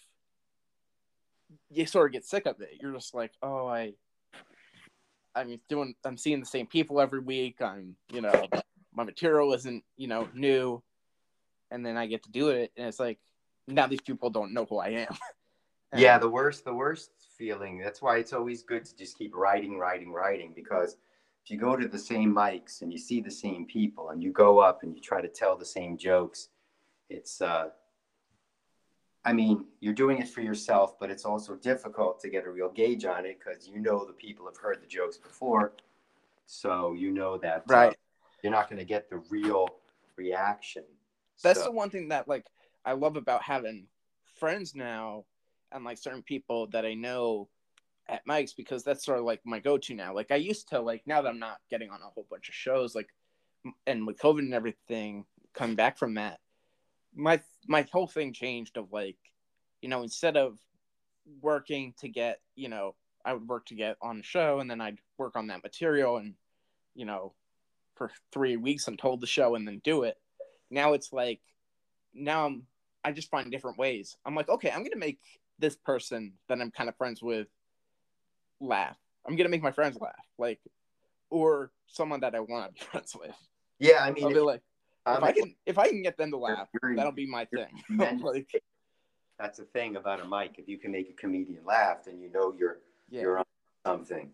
you 1.70 1.85
sort 1.85 2.07
of 2.07 2.12
get 2.12 2.24
sick 2.24 2.47
of 2.47 2.61
it 2.61 2.79
you're 2.81 2.93
just 2.95 3.14
like 3.14 3.33
oh 3.43 3.66
I 3.66 3.93
I'm 5.39 5.61
doing 5.68 5.95
I'm 6.05 6.16
seeing 6.16 6.41
the 6.41 6.47
same 6.47 6.66
people 6.66 7.01
every 7.01 7.20
week 7.20 7.62
I'm 7.62 7.97
you 8.12 8.20
know 8.20 8.47
my 8.95 9.05
material 9.05 9.53
isn't 9.55 9.84
you 9.97 10.09
know 10.09 10.28
new 10.34 10.82
and 11.70 11.84
then 11.84 11.97
I 11.97 12.07
get 12.07 12.22
to 12.24 12.30
do 12.30 12.49
it 12.51 12.72
and 12.76 12.86
it's 12.89 13.01
like 13.01 13.18
now 13.66 13.86
these 13.86 14.01
people 14.01 14.30
don't 14.30 14.53
know 14.55 14.64
who 14.68 14.78
I 14.78 14.89
am 14.89 15.16
And- 15.93 16.01
Yeah, 16.03 16.18
the 16.18 16.28
worst, 16.28 16.64
the 16.64 16.74
worst 16.74 17.12
feeling. 17.39 17.78
That's 17.78 18.03
why 18.03 18.18
it's 18.18 18.34
always 18.34 18.62
good 18.62 18.84
to 18.84 18.95
just 18.97 19.16
keep 19.16 19.34
writing, 19.34 19.78
writing, 19.78 20.12
writing. 20.12 20.53
Because 20.55 20.97
if 21.45 21.51
you 21.51 21.57
go 21.59 21.76
to 21.76 21.89
the 21.89 21.99
same 21.99 22.34
mics 22.34 22.82
and 22.82 22.93
you 22.93 22.99
see 22.99 23.22
the 23.22 23.30
same 23.30 23.64
people, 23.64 24.11
and 24.11 24.22
you 24.22 24.30
go 24.30 24.59
up 24.59 24.82
and 24.82 24.95
you 24.95 25.01
try 25.01 25.22
to 25.22 25.28
tell 25.28 25.57
the 25.57 25.64
same 25.64 25.97
jokes, 25.97 26.51
it's. 27.09 27.41
uh 27.41 27.70
I 29.29 29.33
mean, 29.35 29.66
you're 29.81 29.93
doing 29.93 30.16
it 30.22 30.29
for 30.29 30.41
yourself, 30.41 30.99
but 30.99 31.11
it's 31.11 31.26
also 31.26 31.55
difficult 31.55 32.18
to 32.20 32.31
get 32.31 32.47
a 32.47 32.51
real 32.51 32.70
gauge 32.70 33.05
on 33.05 33.26
it 33.26 33.39
because 33.39 33.68
you 33.68 33.79
know 33.79 34.07
the 34.07 34.14
people 34.14 34.47
have 34.47 34.57
heard 34.57 34.79
the 34.83 34.87
jokes 34.87 35.18
before, 35.18 35.74
so 36.47 36.95
you 36.95 37.11
know 37.11 37.37
that 37.37 37.59
uh, 37.68 37.74
right 37.74 37.97
you're 38.43 38.51
not 38.53 38.70
going 38.70 38.79
to 38.79 38.87
get 38.87 39.11
the 39.11 39.18
real 39.29 39.68
reaction. 40.16 40.83
that's 41.43 41.59
So- 41.59 41.66
the 41.66 41.72
one 41.72 41.91
thing 41.91 42.09
that 42.09 42.26
like 42.26 42.47
I 42.87 42.93
love 42.93 43.16
about 43.16 43.43
having 43.43 43.87
friends 44.41 44.74
now 44.74 45.26
and 45.72 45.85
like 45.85 45.99
certain 45.99 46.22
people 46.22 46.68
that 46.68 46.87
I 46.87 46.95
know 46.95 47.51
at 48.09 48.26
Mike's 48.26 48.55
because 48.55 48.83
that's 48.83 49.05
sort 49.05 49.18
of 49.18 49.26
like 49.26 49.43
my 49.45 49.59
go-to 49.59 49.93
now. 49.95 50.14
Like 50.14 50.31
I 50.31 50.37
used 50.37 50.70
to 50.70 50.81
like 50.81 51.03
now 51.07 51.20
that 51.20 51.29
I'm 51.29 51.39
not 51.39 51.59
getting 51.70 51.91
on 51.91 52.01
a 52.01 52.07
whole 52.07 52.26
bunch 52.31 52.49
of 52.49 52.55
shows 52.55 52.95
like 52.95 53.09
and 53.87 54.07
with 54.07 54.18
COVID 54.18 54.39
and 54.39 54.55
everything 54.55 55.26
coming 55.53 55.76
back 55.76 55.99
from 55.99 56.14
that, 56.14 56.41
my 57.19 57.41
my 57.66 57.85
whole 57.93 58.07
thing 58.07 58.33
changed 58.33 58.77
of 58.77 58.93
like, 58.93 59.16
you 59.83 59.89
know, 59.89 60.03
instead 60.03 60.37
of 60.37 60.59
working 61.43 61.93
to 61.99 62.09
get, 62.09 62.41
you 62.55 62.69
know, 62.69 62.95
I 63.25 63.35
would 63.35 63.47
work 63.47 63.66
to 63.66 63.75
get 63.75 63.97
on 64.01 64.19
the 64.19 64.23
show 64.23 64.61
and 64.61 64.71
then 64.71 64.81
I'd 64.81 64.99
work 65.19 65.37
on 65.37 65.49
that 65.49 65.62
material 65.62 66.16
and, 66.16 66.35
you 66.95 67.05
know, 67.05 67.35
for 67.97 68.11
three 68.33 68.57
weeks 68.57 68.87
and 68.87 68.99
told 68.99 69.21
the 69.21 69.27
show 69.27 69.57
and 69.57 69.66
then 69.66 69.81
do 69.83 70.05
it. 70.05 70.16
Now 70.71 70.93
it's 70.93 71.12
like 71.12 71.41
now 72.14 72.47
I'm 72.47 72.66
I 73.05 73.12
just 73.12 73.31
find 73.31 73.51
different 73.51 73.79
ways. 73.79 74.16
I'm 74.25 74.37
like, 74.37 74.49
okay, 74.49 74.71
I'm 74.71 74.85
gonna 74.85 74.97
make 74.97 75.19
this 75.59 75.75
person 75.75 76.35
that 76.49 76.61
I'm 76.61 76.71
kind 76.71 76.89
of 76.89 76.97
friends 76.97 77.21
with 77.21 77.49
laugh. 78.61 78.97
I'm 79.27 79.35
gonna 79.35 79.49
make 79.49 79.62
my 79.62 79.73
friends 79.73 79.99
laugh, 80.01 80.14
like, 80.39 80.61
or 81.31 81.73
someone 81.89 82.21
that 82.21 82.37
I 82.37 82.41
want 82.41 82.77
to 82.77 82.81
be 82.81 82.87
friends 82.91 83.16
with. 83.19 83.35
yeah, 83.81 84.05
I 84.05 84.12
mean, 84.12 84.25
I'll 84.25 84.33
be 84.33 84.41
like, 84.41 84.62
if 85.17 85.23
I 85.23 85.33
can, 85.33 85.55
if 85.67 85.79
I 85.79 85.89
can 85.89 86.03
get 86.03 86.17
them 86.17 86.31
to 86.31 86.37
laugh, 86.37 86.69
that'll 86.97 87.13
be 87.13 87.27
my 87.27 87.45
thing. 87.47 87.83
like, 88.23 88.51
that's 89.39 89.59
the 89.59 89.65
thing 89.65 89.97
about 89.97 90.21
a 90.21 90.27
mic. 90.29 90.55
If 90.59 90.69
you 90.69 90.79
can 90.79 90.93
make 90.93 91.09
a 91.11 91.13
comedian 91.13 91.65
laugh, 91.65 92.05
then 92.05 92.21
you 92.21 92.31
know 92.31 92.55
you're 92.59 92.79
yeah, 93.09 93.23
you're 93.23 93.39
on 93.39 93.45
something. 93.87 94.31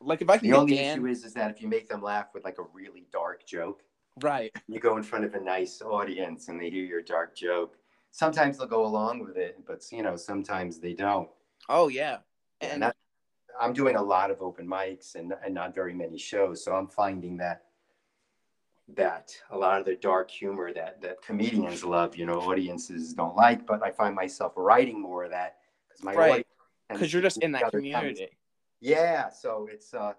like 0.00 0.22
if 0.22 0.30
I 0.30 0.38
can 0.38 0.48
The 0.50 0.56
only 0.56 0.76
Dan, 0.76 0.98
issue 0.98 1.06
is 1.06 1.24
is 1.24 1.34
that 1.34 1.50
if 1.50 1.60
you 1.60 1.68
make 1.68 1.88
them 1.88 2.02
laugh 2.02 2.28
with 2.34 2.44
like 2.44 2.58
a 2.58 2.64
really 2.72 3.06
dark 3.12 3.46
joke, 3.46 3.82
right, 4.22 4.52
you 4.68 4.80
go 4.80 4.96
in 4.96 5.02
front 5.02 5.24
of 5.24 5.34
a 5.34 5.40
nice 5.40 5.82
audience 5.82 6.48
and 6.48 6.60
they 6.60 6.70
hear 6.70 6.84
your 6.84 7.02
dark 7.02 7.36
joke. 7.36 7.76
Sometimes 8.12 8.56
they'll 8.56 8.66
go 8.66 8.86
along 8.86 9.20
with 9.20 9.36
it, 9.36 9.58
but 9.66 9.84
you 9.92 10.02
know 10.02 10.16
sometimes 10.16 10.78
they 10.78 10.94
don't. 10.94 11.28
oh 11.68 11.88
yeah, 11.88 12.18
And 12.62 12.82
and 12.84 12.92
I'm 13.60 13.72
doing 13.74 13.96
a 13.96 14.02
lot 14.02 14.30
of 14.30 14.40
open 14.42 14.66
mics 14.66 15.14
and, 15.14 15.34
and 15.44 15.54
not 15.54 15.74
very 15.74 15.94
many 15.94 16.18
shows, 16.18 16.64
so 16.64 16.74
I'm 16.74 16.88
finding 16.88 17.36
that 17.38 17.64
that 18.94 19.34
a 19.50 19.58
lot 19.58 19.80
of 19.80 19.86
the 19.86 19.96
dark 19.96 20.30
humor 20.30 20.72
that 20.72 21.00
that 21.02 21.20
comedians 21.22 21.82
love, 21.84 22.16
you 22.16 22.24
know, 22.24 22.40
audiences 22.40 23.12
don't 23.14 23.34
like. 23.36 23.66
But 23.66 23.82
I 23.82 23.90
find 23.90 24.14
myself 24.14 24.52
writing 24.56 25.00
more 25.00 25.24
of 25.24 25.30
that 25.30 25.56
because 25.88 26.04
my 26.04 26.14
Right. 26.14 26.46
because 26.88 27.12
you're 27.12 27.22
just 27.22 27.38
in 27.42 27.52
that 27.52 27.64
other 27.64 27.80
times. 27.80 27.92
community. 27.94 28.38
Yeah, 28.80 29.30
so 29.30 29.68
it's 29.70 29.92
uh, 29.92 30.12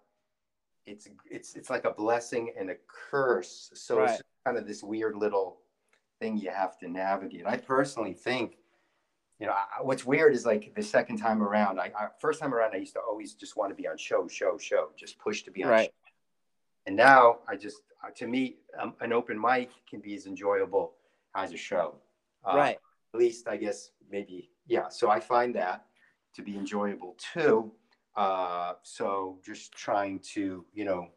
it's 0.85 1.07
it's 1.29 1.55
it's 1.55 1.69
like 1.69 1.85
a 1.85 1.91
blessing 1.91 2.53
and 2.59 2.69
a 2.69 2.75
curse. 2.87 3.71
So 3.73 3.99
Right. 3.99 4.09
it's 4.09 4.21
kind 4.45 4.57
of 4.57 4.67
this 4.67 4.83
weird 4.83 5.15
little 5.15 5.61
thing 6.19 6.37
you 6.37 6.49
have 6.49 6.77
to 6.79 6.89
navigate. 6.89 7.45
I 7.45 7.57
personally 7.57 8.13
think, 8.13 8.57
you 9.39 9.45
know, 9.45 9.53
I, 9.53 9.81
what's 9.81 10.03
weird 10.03 10.33
is 10.33 10.45
like 10.45 10.73
the 10.75 10.83
second 10.83 11.17
time 11.17 11.41
around. 11.43 11.79
I, 11.79 11.91
I 11.97 12.07
first 12.19 12.39
time 12.41 12.53
around, 12.53 12.73
I 12.73 12.77
used 12.77 12.93
to 12.95 12.99
always 12.99 13.33
just 13.35 13.55
want 13.55 13.69
to 13.71 13.75
be 13.75 13.87
on 13.87 13.97
show, 13.97 14.27
show, 14.27 14.57
show, 14.57 14.89
just 14.97 15.19
push 15.19 15.43
to 15.43 15.51
be 15.51 15.63
on. 15.63 15.69
Right. 15.69 15.85
Show. 15.85 16.11
And 16.87 16.95
now 16.95 17.39
I 17.47 17.55
just, 17.55 17.81
uh, 18.07 18.11
to 18.15 18.27
me, 18.27 18.57
um, 18.79 18.93
an 19.01 19.13
open 19.13 19.39
mic 19.39 19.71
can 19.89 19.99
be 19.99 20.15
as 20.15 20.25
enjoyable 20.25 20.93
as 21.35 21.53
a 21.53 21.57
show. 21.57 21.95
Uh, 22.45 22.55
right. 22.55 22.77
at 23.13 23.19
least 23.19 23.47
I 23.47 23.57
guess 23.57 23.91
maybe 24.09 24.49
yeah. 24.67 24.89
So 24.89 25.09
I 25.09 25.19
find 25.19 25.53
that 25.55 25.85
to 26.35 26.41
be 26.41 26.55
enjoyable 26.55 27.15
too. 27.33 27.71
Uh, 28.15 28.73
so 28.83 29.39
just 29.45 29.73
trying 29.73 30.19
to 30.33 30.65
you 30.73 30.85
know 30.85 31.09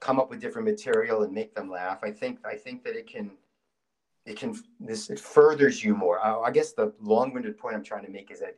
come 0.00 0.20
up 0.20 0.30
with 0.30 0.40
different 0.40 0.68
material 0.68 1.22
and 1.22 1.32
make 1.32 1.54
them 1.54 1.70
laugh. 1.70 2.00
I 2.02 2.10
think 2.10 2.40
I 2.44 2.54
think 2.54 2.84
that 2.84 2.96
it 2.96 3.06
can 3.06 3.30
it 4.24 4.36
can 4.36 4.54
this 4.80 5.10
it 5.10 5.20
furthers 5.20 5.82
you 5.82 5.94
more. 5.94 6.20
I, 6.20 6.48
I 6.48 6.50
guess 6.50 6.72
the 6.72 6.92
long-winded 7.00 7.56
point 7.58 7.76
I'm 7.76 7.84
trying 7.84 8.04
to 8.04 8.10
make 8.10 8.30
is 8.30 8.40
that 8.40 8.56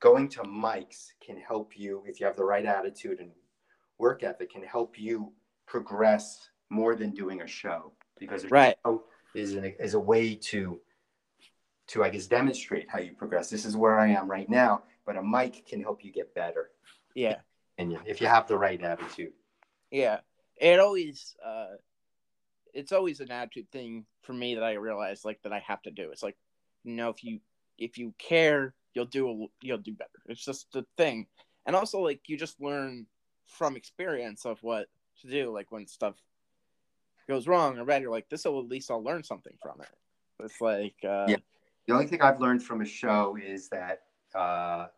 going 0.00 0.28
to 0.30 0.42
mics 0.42 1.12
can 1.24 1.36
help 1.36 1.78
you 1.78 2.02
if 2.06 2.18
you 2.18 2.26
have 2.26 2.36
the 2.36 2.44
right 2.44 2.64
attitude 2.64 3.20
and 3.20 3.30
work 3.98 4.22
ethic 4.22 4.50
can 4.50 4.62
help 4.62 4.98
you 4.98 5.30
progress 5.66 6.49
more 6.70 6.94
than 6.94 7.10
doing 7.10 7.42
a 7.42 7.46
show 7.46 7.92
because 8.18 8.44
a 8.44 8.48
Right. 8.48 8.76
show 8.86 9.04
is 9.34 9.54
an, 9.54 9.64
is 9.78 9.94
a 9.94 10.00
way 10.00 10.34
to 10.34 10.80
to 11.88 12.04
I 12.04 12.10
guess 12.10 12.26
demonstrate 12.26 12.88
how 12.88 13.00
you 13.00 13.12
progress. 13.12 13.50
This 13.50 13.64
is 13.64 13.76
where 13.76 13.98
I 13.98 14.08
am 14.08 14.30
right 14.30 14.48
now, 14.48 14.84
but 15.04 15.16
a 15.16 15.22
mic 15.22 15.66
can 15.66 15.82
help 15.82 16.04
you 16.04 16.12
get 16.12 16.32
better. 16.34 16.70
Yeah. 17.14 17.40
And 17.78 17.98
if 18.06 18.20
you 18.20 18.28
have 18.28 18.46
the 18.46 18.56
right 18.56 18.80
attitude. 18.80 19.32
Yeah, 19.90 20.20
it 20.56 20.78
always 20.78 21.34
uh, 21.44 21.76
it's 22.72 22.92
always 22.92 23.18
an 23.18 23.32
attitude 23.32 23.70
thing 23.72 24.06
for 24.22 24.32
me 24.32 24.54
that 24.54 24.62
I 24.62 24.74
realize 24.74 25.24
like 25.24 25.42
that 25.42 25.52
I 25.52 25.58
have 25.66 25.82
to 25.82 25.90
do. 25.90 26.10
It's 26.12 26.22
like, 26.22 26.36
you 26.84 26.94
know, 26.94 27.10
if 27.10 27.24
you 27.24 27.40
if 27.78 27.98
you 27.98 28.14
care, 28.18 28.74
you'll 28.94 29.06
do 29.06 29.28
a, 29.28 29.46
you'll 29.62 29.78
do 29.78 29.94
better. 29.94 30.10
It's 30.26 30.44
just 30.44 30.70
the 30.72 30.86
thing, 30.96 31.26
and 31.66 31.74
also 31.74 31.98
like 32.00 32.20
you 32.28 32.36
just 32.36 32.60
learn 32.60 33.06
from 33.46 33.76
experience 33.76 34.46
of 34.46 34.62
what 34.62 34.86
to 35.22 35.28
do. 35.28 35.50
Like 35.52 35.72
when 35.72 35.88
stuff 35.88 36.14
goes 37.30 37.46
wrong 37.46 37.78
or 37.78 37.84
bad, 37.84 38.02
you're 38.02 38.10
like, 38.10 38.28
this 38.28 38.44
will 38.44 38.58
at 38.58 38.68
least 38.68 38.90
I'll 38.90 39.02
learn 39.02 39.22
something 39.22 39.54
from 39.62 39.80
it. 39.80 39.88
It's 40.44 40.60
like, 40.60 40.96
uh, 41.04 41.26
Yeah. 41.28 41.36
The 41.86 41.94
only 41.94 42.06
thing 42.06 42.20
I've 42.20 42.40
learned 42.40 42.62
from 42.62 42.82
a 42.82 42.84
show 42.84 43.36
is 43.42 43.68
that 43.70 44.02
uh, 44.34 44.88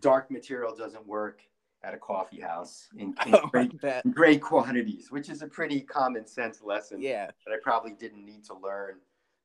dark 0.00 0.30
material 0.30 0.74
doesn't 0.74 1.06
work 1.06 1.42
at 1.82 1.94
a 1.94 1.98
coffee 1.98 2.40
house 2.40 2.88
in, 2.96 3.14
in 3.26 3.34
great, 3.50 3.72
in 4.04 4.10
great 4.12 4.40
quantities, 4.40 5.10
which 5.10 5.28
is 5.28 5.42
a 5.42 5.46
pretty 5.46 5.80
common 5.80 6.26
sense 6.26 6.62
lesson 6.62 7.00
yeah, 7.00 7.26
that 7.46 7.52
I 7.52 7.56
probably 7.62 7.92
didn't 7.92 8.24
need 8.24 8.44
to 8.44 8.54
learn, 8.54 8.94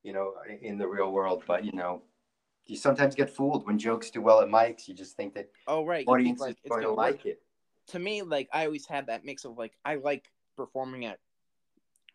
you 0.03 0.13
know, 0.13 0.33
in 0.61 0.77
the 0.77 0.87
real 0.87 1.11
world. 1.11 1.43
But 1.45 1.65
you 1.65 1.73
know, 1.73 2.01
you 2.65 2.77
sometimes 2.77 3.13
get 3.13 3.29
fooled 3.29 3.67
when 3.67 3.77
jokes 3.77 4.09
do 4.09 4.21
well 4.21 4.39
at 4.41 4.47
mics. 4.47 4.87
You 4.87 4.93
just 4.93 5.15
think 5.17 5.33
that 5.33 5.49
oh 5.67 5.85
right, 5.85 6.07
audience 6.07 6.39
like, 6.39 6.57
going 6.69 6.83
to 6.83 6.89
work. 6.89 6.97
like 6.97 7.25
it. 7.25 7.41
to 7.87 7.99
me, 7.99 8.21
like 8.21 8.47
I 8.53 8.65
always 8.65 8.85
had 8.85 9.07
that 9.07 9.25
mix 9.25 9.45
of 9.45 9.57
like 9.57 9.73
I 9.83 9.95
like 9.95 10.31
performing 10.55 11.05
at 11.05 11.19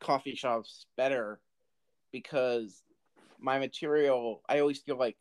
coffee 0.05 0.35
shops 0.35 0.87
better 0.97 1.41
because 2.13 2.83
my 3.41 3.59
material 3.59 4.43
I 4.49 4.61
always 4.61 4.79
feel 4.79 4.97
like 4.99 5.17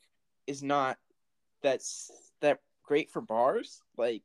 is 0.45 0.61
not 0.61 0.97
that's 1.61 2.11
that 2.41 2.59
great 2.83 3.09
for 3.09 3.21
bars. 3.21 3.81
Like, 3.97 4.23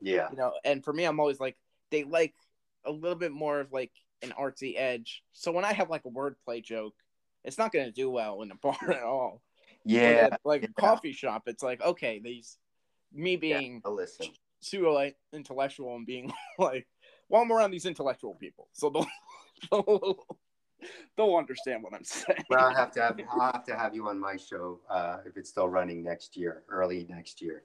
Yeah, 0.00 0.28
you 0.30 0.36
know, 0.36 0.52
and 0.64 0.84
for 0.84 0.92
me 0.92 1.04
I'm 1.04 1.20
always 1.20 1.40
like 1.40 1.56
they 1.90 2.04
like 2.04 2.34
a 2.84 2.90
little 2.92 3.18
bit 3.18 3.32
more 3.32 3.60
of 3.60 3.72
like 3.72 3.92
an 4.22 4.32
artsy 4.38 4.74
edge. 4.76 5.22
So 5.32 5.52
when 5.52 5.64
I 5.64 5.72
have 5.72 5.90
like 5.90 6.04
a 6.06 6.10
wordplay 6.10 6.62
joke, 6.62 6.94
it's 7.44 7.58
not 7.58 7.72
gonna 7.72 7.92
do 7.92 8.10
well 8.10 8.42
in 8.42 8.50
a 8.50 8.54
bar 8.62 8.78
at 8.90 9.02
all. 9.02 9.42
Yeah. 9.84 10.28
at, 10.32 10.40
like 10.44 10.64
a 10.64 10.80
coffee 10.80 11.12
shop, 11.12 11.44
it's 11.46 11.62
like, 11.62 11.80
okay, 11.80 12.20
these 12.22 12.58
me 13.12 13.36
being 13.36 13.82
I'll 13.84 13.94
listen. 13.94 14.26
pseudo 14.60 15.10
intellectual 15.32 15.94
and 15.94 16.06
being 16.06 16.32
like, 16.58 16.86
well, 17.28 17.42
I'm 17.42 17.52
around 17.52 17.70
these 17.70 17.86
intellectual 17.86 18.34
people, 18.34 18.68
so 18.72 18.90
they'll, 18.90 19.06
they'll 21.16 21.36
understand 21.36 21.82
what 21.82 21.94
I'm 21.94 22.04
saying. 22.04 22.44
Well, 22.48 22.60
I'll 22.60 22.74
have 22.74 22.92
to 22.92 23.02
have 23.02 23.20
I'll 23.30 23.52
have 23.52 23.64
to 23.64 23.76
have 23.76 23.94
you 23.94 24.08
on 24.08 24.18
my 24.18 24.36
show 24.36 24.80
uh, 24.88 25.18
if 25.26 25.36
it's 25.36 25.50
still 25.50 25.68
running 25.68 26.02
next 26.02 26.36
year, 26.36 26.62
early 26.68 27.06
next 27.08 27.40
year. 27.42 27.62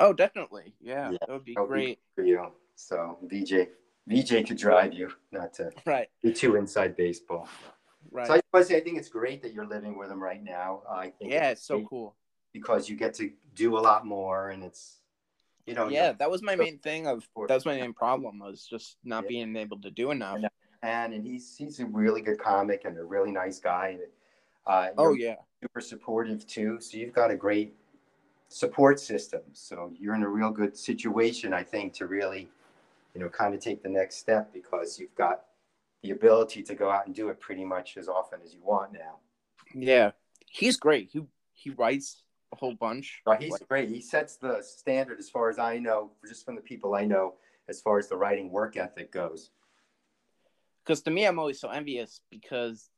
Oh, 0.00 0.12
definitely. 0.12 0.74
Yeah, 0.80 1.10
Yeah, 1.12 1.18
that 1.20 1.28
would 1.30 1.44
be 1.44 1.54
That'll 1.54 1.68
be 1.68 1.72
great. 1.72 1.98
for 2.14 2.24
you. 2.24 2.46
So 2.74 3.18
VJ 3.24 3.68
VJ 4.08 4.46
could 4.46 4.56
drive 4.56 4.92
you, 4.94 5.10
not 5.30 5.52
to 5.54 5.70
Right, 5.86 6.08
be 6.22 6.32
too 6.32 6.56
inside 6.56 6.96
baseball. 6.96 7.48
right. 8.10 8.26
So 8.26 8.32
I 8.34 8.36
just 8.38 8.46
want 8.52 8.66
to 8.66 8.72
say 8.72 8.78
I 8.78 8.80
think 8.80 8.98
it's 8.98 9.08
great 9.08 9.42
that 9.42 9.52
you're 9.52 9.66
living 9.66 9.96
with 9.98 10.10
him 10.10 10.22
right 10.22 10.42
now. 10.42 10.82
I 10.90 11.10
think 11.10 11.30
yeah, 11.32 11.50
it's 11.50 11.64
so 11.64 11.86
cool. 11.88 12.16
because 12.52 12.88
you 12.88 12.96
get 12.96 13.14
to 13.14 13.30
do 13.54 13.76
a 13.76 13.80
lot 13.80 14.06
more, 14.06 14.50
and 14.50 14.64
it's 14.64 14.98
you 15.66 15.74
know 15.74 15.88
Yeah, 15.88 16.12
that 16.12 16.30
was 16.30 16.42
my 16.42 16.56
main 16.56 16.78
thing. 16.78 17.06
Of 17.06 17.28
that 17.48 17.54
was 17.54 17.66
my 17.66 17.76
main 17.78 17.92
problem 17.92 18.38
was 18.40 18.66
just 18.68 18.96
not 19.04 19.24
Yeah. 19.24 19.28
being 19.28 19.56
able 19.56 19.80
to 19.82 19.90
do 19.90 20.10
enough. 20.10 20.40
And, 20.82 21.12
and 21.12 21.14
and 21.14 21.26
he's 21.26 21.56
he's 21.56 21.80
a 21.80 21.86
really 21.86 22.20
good 22.22 22.38
comic 22.38 22.84
and 22.84 22.98
a 22.98 23.04
really 23.04 23.30
nice 23.32 23.58
guy. 23.58 23.98
Uh, 24.66 24.90
Oh 24.96 25.14
yeah, 25.14 25.36
super 25.62 25.80
supportive 25.80 26.46
too. 26.46 26.80
So 26.80 26.98
you've 26.98 27.12
got 27.12 27.30
a 27.30 27.36
great 27.36 27.74
support 28.48 29.00
system. 29.00 29.42
So 29.52 29.92
you're 29.98 30.14
in 30.14 30.22
a 30.22 30.28
real 30.28 30.50
good 30.50 30.76
situation, 30.76 31.52
I 31.52 31.62
think, 31.62 31.92
to 31.94 32.06
really, 32.06 32.48
you 33.14 33.20
know, 33.20 33.28
kind 33.28 33.54
of 33.54 33.60
take 33.60 33.82
the 33.82 33.88
next 33.88 34.16
step 34.16 34.52
because 34.52 34.98
you've 34.98 35.14
got 35.14 35.44
the 36.02 36.10
ability 36.10 36.62
to 36.64 36.74
go 36.74 36.90
out 36.90 37.06
and 37.06 37.14
do 37.14 37.28
it 37.28 37.40
pretty 37.40 37.64
much 37.64 37.96
as 37.96 38.08
often 38.08 38.40
as 38.44 38.54
you 38.54 38.60
want 38.64 38.92
now. 38.92 39.18
yeah. 39.74 40.12
He's 40.46 40.76
great. 40.76 41.10
He 41.12 41.22
he 41.54 41.70
writes 41.70 42.24
a 42.52 42.56
whole 42.56 42.74
bunch. 42.74 43.22
But 43.24 43.42
he's 43.42 43.52
Like, 43.52 43.68
great. 43.68 43.88
He 43.88 44.00
sets 44.00 44.36
the 44.36 44.62
standard 44.62 45.18
as 45.18 45.30
far 45.30 45.48
as 45.48 45.58
I 45.58 45.78
know, 45.78 46.10
just 46.26 46.44
from 46.44 46.56
the 46.56 46.60
people 46.60 46.94
I 46.94 47.04
know, 47.04 47.34
as 47.68 47.80
far 47.80 47.98
as 47.98 48.08
the 48.08 48.16
writing 48.16 48.50
work 48.50 48.76
ethic 48.76 49.12
goes. 49.12 49.50
Because 50.84 51.02
to 51.02 51.10
me 51.10 51.24
i'm 51.26 51.38
always 51.38 51.60
so 51.60 51.68
envious 51.68 52.20
because 52.30 52.90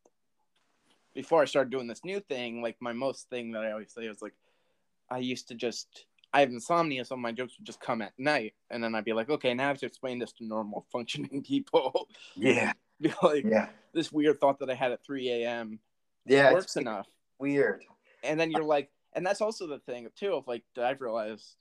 before 1.15 1.43
i 1.43 1.45
started 1.45 1.71
doing 1.71 1.87
this 1.87 2.05
new 2.05 2.21
thing 2.21 2.63
like 2.63 2.77
my 2.81 2.93
most 2.93 3.29
thing 3.31 3.53
that 3.53 3.65
i 3.65 3.73
always 3.73 3.93
say 3.93 4.05
is 4.07 4.23
like 4.23 4.35
i 5.11 5.19
used 5.19 5.49
to 5.49 5.55
just 5.55 6.07
i 6.33 6.41
have 6.41 6.51
insomnia 6.51 7.05
so 7.05 7.17
my 7.17 7.33
jokes 7.33 7.55
would 7.59 7.67
just 7.67 7.81
come 7.81 8.03
at 8.03 8.13
night 8.19 8.55
and 8.71 8.83
then 8.83 8.95
i'd 8.95 9.05
be 9.05 9.13
like 9.13 9.31
okay 9.31 9.55
now 9.55 9.65
i 9.65 9.69
have 9.69 9.79
to 9.79 9.87
explain 9.87 10.19
this 10.19 10.33
to 10.33 10.45
normal 10.45 10.87
functioning 10.93 11.43
people 11.43 12.09
Yeah, 12.37 12.73
Be 13.01 13.13
like 13.23 13.45
yeah, 13.45 13.69
this 13.93 14.13
weird 14.13 14.41
thought 14.41 14.59
that 14.61 14.71
i 14.71 14.75
had 14.75 14.93
at 14.93 15.05
3 15.05 15.29
a.m 15.31 15.79
yeah. 16.27 16.47
It's 16.47 16.55
works 16.55 16.77
enough 16.77 17.07
weird. 17.39 17.85
and 18.23 18.39
then 18.39 18.51
you're 18.51 18.65
like 18.65 18.91
and 19.15 19.27
that's 19.27 19.41
also 19.41 19.67
the 19.67 19.79
thing 19.81 20.09
too 20.17 20.33
of 20.35 20.47
like 20.47 20.63
that 20.75 20.85
i've 20.87 21.01
realized 21.01 21.57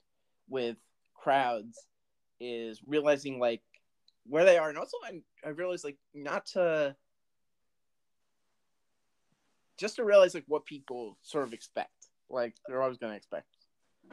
with 0.47 0.77
crowds 1.15 1.87
is 2.39 2.81
realizing 2.85 3.39
like 3.39 3.61
where 4.25 4.45
they 4.45 4.57
are 4.57 4.69
and 4.69 4.77
also 4.77 4.97
i, 5.03 5.21
I 5.45 5.49
realized 5.49 5.83
like 5.83 5.97
not 6.13 6.45
to 6.47 6.95
just 9.77 9.95
to 9.97 10.05
realize 10.05 10.33
like 10.33 10.45
what 10.47 10.65
people 10.65 11.17
sort 11.21 11.45
of 11.45 11.53
expect 11.53 12.07
like 12.29 12.55
they're 12.67 12.81
always 12.81 12.97
going 12.97 13.11
to 13.11 13.17
expect 13.17 13.47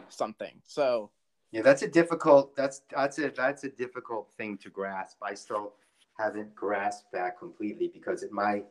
something 0.08 0.60
so 0.66 1.10
Yeah, 1.52 1.62
that's 1.62 1.82
a 1.82 1.88
difficult. 1.88 2.54
That's 2.54 2.82
that's 2.94 3.18
a 3.18 3.30
that's 3.30 3.64
a 3.64 3.70
difficult 3.70 4.30
thing 4.36 4.56
to 4.58 4.70
grasp. 4.70 5.18
I 5.20 5.34
still 5.34 5.74
haven't 6.16 6.54
grasped 6.54 7.10
that 7.12 7.38
completely 7.38 7.88
because 7.92 8.22
at 8.22 8.30
my 8.30 8.62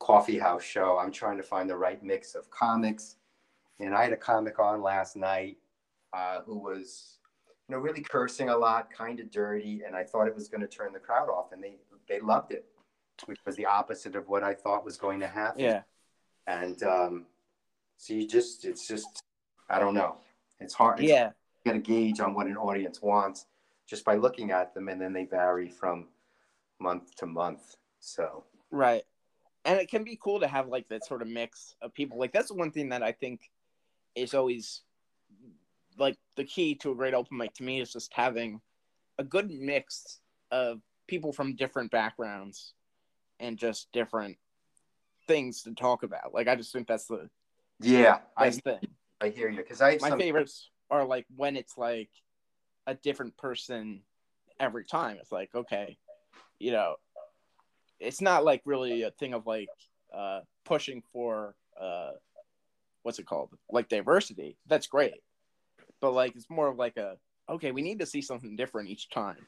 coffee 0.00 0.38
house 0.38 0.64
show, 0.64 0.98
I'm 0.98 1.12
trying 1.12 1.36
to 1.36 1.44
find 1.44 1.70
the 1.70 1.76
right 1.76 2.02
mix 2.02 2.34
of 2.34 2.50
comics, 2.50 3.16
and 3.78 3.94
I 3.94 4.02
had 4.04 4.12
a 4.12 4.16
comic 4.16 4.58
on 4.58 4.82
last 4.82 5.14
night 5.14 5.58
uh, 6.12 6.40
who 6.44 6.58
was, 6.58 7.19
you 7.70 7.76
know, 7.76 7.82
really 7.82 8.02
cursing 8.02 8.48
a 8.48 8.56
lot, 8.56 8.90
kind 8.90 9.20
of 9.20 9.30
dirty, 9.30 9.82
and 9.86 9.94
I 9.94 10.02
thought 10.02 10.26
it 10.26 10.34
was 10.34 10.48
going 10.48 10.60
to 10.60 10.66
turn 10.66 10.92
the 10.92 10.98
crowd 10.98 11.28
off, 11.28 11.52
and 11.52 11.62
they 11.62 11.76
they 12.08 12.18
loved 12.18 12.50
it, 12.50 12.64
which 13.26 13.38
was 13.46 13.54
the 13.54 13.66
opposite 13.66 14.16
of 14.16 14.28
what 14.28 14.42
I 14.42 14.54
thought 14.54 14.84
was 14.84 14.96
going 14.96 15.20
to 15.20 15.28
happen. 15.28 15.60
yeah 15.60 15.82
And 16.48 16.82
um, 16.82 17.26
so 17.96 18.14
you 18.14 18.26
just, 18.26 18.64
it's 18.64 18.88
just, 18.88 19.22
I 19.68 19.78
don't 19.78 19.94
know. 19.94 20.16
It's 20.58 20.74
hard. 20.74 20.98
It's 20.98 21.08
yeah 21.08 21.30
get 21.64 21.76
a 21.76 21.78
gauge 21.78 22.20
on 22.20 22.34
what 22.34 22.46
an 22.46 22.56
audience 22.56 23.02
wants 23.02 23.44
just 23.86 24.02
by 24.04 24.14
looking 24.14 24.50
at 24.50 24.72
them 24.72 24.88
and 24.88 24.98
then 24.98 25.12
they 25.12 25.26
vary 25.26 25.68
from 25.68 26.06
month 26.80 27.14
to 27.14 27.26
month 27.26 27.76
so 28.00 28.44
Right. 28.70 29.02
And 29.64 29.78
it 29.78 29.90
can 29.90 30.04
be 30.04 30.18
cool 30.22 30.40
to 30.40 30.46
have 30.46 30.68
like 30.68 30.88
that 30.88 31.04
sort 31.04 31.22
of 31.22 31.28
mix 31.28 31.74
of 31.82 31.92
people. 31.92 32.18
Like 32.18 32.32
that's 32.32 32.50
one 32.50 32.70
thing 32.70 32.88
that 32.90 33.02
I 33.02 33.12
think 33.12 33.50
is 34.14 34.32
always 34.32 34.82
like 36.00 36.16
the 36.36 36.44
key 36.44 36.74
to 36.76 36.90
a 36.90 36.94
great 36.94 37.14
open 37.14 37.36
mic 37.36 37.52
to 37.54 37.62
me 37.62 37.80
is 37.80 37.92
just 37.92 38.12
having 38.12 38.60
a 39.18 39.24
good 39.24 39.50
mix 39.50 40.20
of 40.50 40.80
people 41.06 41.32
from 41.32 41.54
different 41.54 41.90
backgrounds 41.90 42.72
and 43.38 43.58
just 43.58 43.92
different 43.92 44.36
things 45.28 45.62
to 45.62 45.74
talk 45.74 46.02
about. 46.02 46.32
Like 46.32 46.48
I 46.48 46.56
just 46.56 46.72
think 46.72 46.88
that's 46.88 47.06
the 47.06 47.28
yeah 47.80 48.18
i, 48.36 48.50
thing. 48.50 48.78
I 49.20 49.28
hear 49.28 49.48
you 49.48 49.58
because 49.58 49.80
i 49.80 49.98
My 50.00 50.10
some 50.10 50.18
favorites 50.18 50.70
are 50.90 51.04
like 51.04 51.26
when 51.36 51.56
it's 51.56 51.78
like 51.78 52.10
a 52.86 52.94
different 52.94 53.36
person 53.36 54.02
every 54.58 54.84
time. 54.84 55.18
It's 55.20 55.32
like, 55.32 55.54
okay, 55.54 55.98
you 56.58 56.72
know, 56.72 56.96
it's 57.98 58.20
not 58.20 58.44
like 58.44 58.62
really 58.64 59.02
a 59.02 59.10
thing 59.10 59.34
of 59.34 59.46
like 59.46 59.68
uh 60.14 60.40
pushing 60.64 61.02
for 61.12 61.54
uh 61.80 62.10
what's 63.02 63.18
it 63.18 63.26
called? 63.26 63.50
Like 63.70 63.88
diversity. 63.88 64.56
That's 64.66 64.86
great. 64.86 65.22
But 66.00 66.12
like 66.12 66.34
it's 66.36 66.48
more 66.50 66.68
of 66.68 66.76
like 66.78 66.96
a 66.96 67.16
okay, 67.48 67.72
we 67.72 67.82
need 67.82 67.98
to 68.00 68.06
see 68.06 68.22
something 68.22 68.56
different 68.56 68.88
each 68.90 69.10
time. 69.10 69.46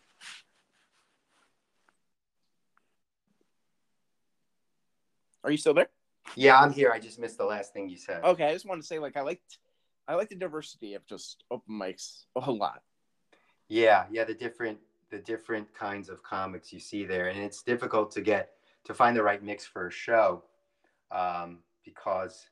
Are 5.45 5.51
you 5.51 5.57
still 5.57 5.75
there? 5.75 5.89
yeah 6.37 6.57
i'm 6.61 6.73
here 6.73 6.93
i 6.93 7.01
just 7.01 7.19
missed 7.19 7.37
the 7.37 7.45
last 7.45 7.73
thing 7.73 7.89
you 7.89 7.97
said 7.97 8.23
Okay, 8.23 8.45
I 8.47 8.53
just 8.53 8.65
want 8.65 8.81
to 8.81 8.87
say 8.87 9.01
like 9.01 9.17
I 9.17 9.23
liked 9.23 9.59
I 10.07 10.15
like 10.15 10.29
the 10.29 10.37
diversity 10.37 10.95
of 10.95 11.05
just 11.05 11.43
open 11.51 11.75
mics 11.75 12.27
a 12.37 12.49
lot. 12.51 12.81
yeah 13.69 14.05
yeah 14.11 14.23
the 14.23 14.33
different 14.33 14.79
the 15.11 15.19
different 15.19 15.67
kinds 15.75 16.09
of 16.09 16.23
comics 16.23 16.73
you 16.73 16.79
see 16.79 17.05
there 17.05 17.27
and 17.27 17.41
it's 17.41 17.63
difficult 17.65 18.13
to 18.13 18.21
get 18.21 18.53
to 18.85 18.95
find 18.95 19.17
the 19.17 19.23
right 19.23 19.43
mix 19.43 19.67
for 19.67 19.89
a 19.89 19.91
show 19.91 20.45
um, 21.11 21.59
because 21.85 22.47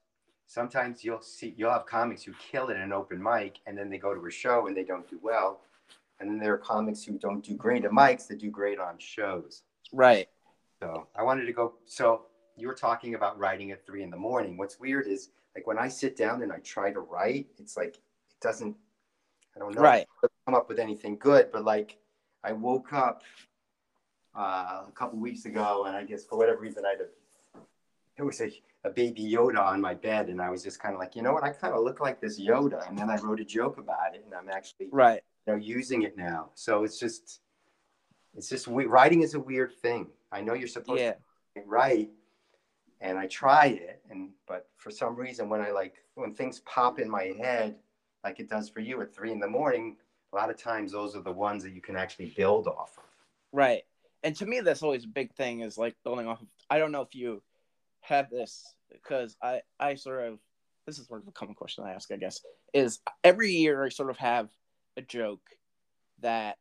sometimes 0.51 1.05
you'll 1.05 1.23
see 1.23 1.55
you'll 1.57 1.71
have 1.71 1.87
comics 1.87 2.25
who 2.25 2.33
kill 2.51 2.71
it 2.71 2.75
in 2.75 2.83
an 2.83 2.93
open 2.93 3.23
mic 3.23 3.61
and 3.67 3.79
then 3.79 3.89
they 3.89 3.99
go 3.99 4.13
to 4.15 4.27
a 4.27 4.31
show 4.31 4.67
and 4.67 4.77
they 4.77 4.83
don't 4.83 5.09
do 5.09 5.17
well 5.23 5.61
and 6.19 6.29
then 6.29 6.39
there 6.41 6.53
are 6.53 6.59
comics 6.59 7.05
who 7.05 7.17
don't 7.19 7.45
do 7.45 7.55
great 7.55 7.85
at 7.85 7.93
mics 7.93 8.27
that 8.27 8.39
do 8.41 8.51
great 8.51 8.81
on 8.81 8.99
shows 8.99 9.63
Right. 9.93 10.29
so 10.83 11.07
i 11.17 11.23
wanted 11.23 11.47
to 11.47 11.53
go 11.53 11.75
so 11.87 12.23
you 12.57 12.67
were 12.67 12.75
talking 12.75 13.15
about 13.15 13.39
writing 13.39 13.71
at 13.71 13.87
three 13.87 14.03
in 14.03 14.11
the 14.11 14.17
morning 14.17 14.57
what's 14.57 14.81
weird 14.81 15.07
is 15.07 15.31
like 15.55 15.69
when 15.69 15.79
i 15.79 15.87
sit 15.87 16.17
down 16.17 16.43
and 16.43 16.53
i 16.53 16.59
try 16.59 16.91
to 16.93 16.99
write 17.01 17.47
it's 17.59 17.77
like 17.77 17.95
it 17.95 18.41
doesn't 18.41 18.75
i 19.55 19.61
don't 19.61 19.75
know 19.77 19.83
Right. 19.83 20.07
come 20.47 20.57
up 20.57 20.69
with 20.69 20.81
anything 20.81 21.17
good 21.17 21.53
but 21.53 21.65
like 21.65 21.97
i 22.43 22.51
woke 22.53 22.93
up 22.93 23.23
uh, 24.37 24.83
a 24.89 24.93
couple 24.95 25.19
weeks 25.21 25.45
ago 25.45 25.85
and 25.87 25.97
i 25.97 26.03
guess 26.03 26.25
for 26.25 26.37
whatever 26.37 26.59
reason 26.61 26.85
i 26.85 26.91
had 26.91 27.01
a 27.03 27.07
there 28.17 28.27
was 28.27 28.41
a, 28.41 28.53
a 28.85 28.91
baby 28.91 29.23
yoda 29.23 29.59
on 29.61 29.81
my 29.81 29.95
bed 29.95 30.29
and 30.29 30.41
i 30.41 30.49
was 30.49 30.63
just 30.63 30.81
kind 30.81 30.95
of 30.95 31.01
like 31.01 31.15
you 31.15 31.23
know 31.23 31.33
what 31.33 31.45
i 31.45 31.51
kind 31.51 31.75
of 31.75 31.83
look 31.83 32.01
like 32.01 32.21
this 32.21 32.41
yoda 32.41 32.87
and 32.89 32.99
then 32.99 33.11
i 33.11 33.17
wrote 33.17 33.41
a 33.41 33.45
joke 33.45 33.79
about 33.79 34.15
it 34.15 34.23
and 34.25 34.35
i'm 34.35 34.49
actually 34.49 34.89
Right. 34.91 35.21
you 35.47 35.53
know 35.53 35.59
using 35.59 36.03
it 36.03 36.17
now 36.17 36.51
so 36.55 36.85
it's 36.85 36.99
just 36.99 37.41
it's 38.35 38.49
just 38.49 38.69
we- 38.69 38.87
writing 38.87 39.23
is 39.23 39.35
a 39.35 39.41
weird 39.41 39.73
thing 39.83 40.07
i 40.33 40.41
know 40.41 40.55
you're 40.55 40.69
supposed 40.69 41.01
Yeah. 41.03 41.15
to 41.57 41.63
write 41.67 42.11
and 43.03 43.19
i 43.19 43.27
tried 43.27 43.73
it 43.75 44.03
and 44.11 44.31
but 44.49 44.69
for 44.77 44.91
some 44.91 45.15
reason 45.15 45.49
when 45.51 45.61
i 45.61 45.71
like 45.71 45.97
when 46.15 46.33
things 46.35 46.61
pop 46.61 46.99
in 46.99 47.09
my 47.11 47.33
head 47.39 47.77
like 48.25 48.41
it 48.41 48.49
does 48.49 48.69
for 48.71 48.81
you 48.81 49.01
at 49.03 49.15
three 49.15 49.31
in 49.33 49.41
the 49.41 49.49
morning 49.49 49.97
a 50.33 50.37
lot 50.37 50.49
of 50.49 50.57
times 50.57 50.93
those 50.93 51.15
are 51.17 51.23
the 51.23 51.33
ones 51.33 51.63
that 51.65 51.73
you 51.73 51.81
can 51.83 51.97
actually 51.97 52.33
build 52.37 52.67
off 52.67 52.97
of 52.97 53.05
Right. 53.53 53.83
And 54.23 54.37
to 54.37 54.47
me, 54.47 54.61
that's 54.61 54.81
always 54.83 55.05
a 55.05 55.09
big 55.09 55.35
thing 55.35 55.59
is 55.61 55.77
like 55.77 55.97
building 56.05 56.29
off 56.29 56.41
of. 56.41 56.47
I 56.69 56.79
don't 56.79 56.93
know 56.93 57.01
if 57.01 57.17
you 57.17 57.43
have 58.11 58.31
this 58.31 58.75
because 58.93 59.37
I, 59.43 59.63
I 59.79 59.95
sort 59.95 60.27
of, 60.27 60.39
this 60.87 60.99
is 60.99 61.07
sort 61.07 61.23
of 61.23 61.29
a 61.29 61.33
common 61.33 61.55
question 61.55 61.85
I 61.85 61.93
ask, 61.93 62.11
I 62.13 62.17
guess, 62.17 62.41
is 62.75 63.01
every 63.25 63.53
year 63.53 63.85
I 63.85 63.89
sort 63.89 64.11
of 64.11 64.19
have 64.19 64.51
a 64.97 65.03
joke 65.03 65.43
that 66.21 66.59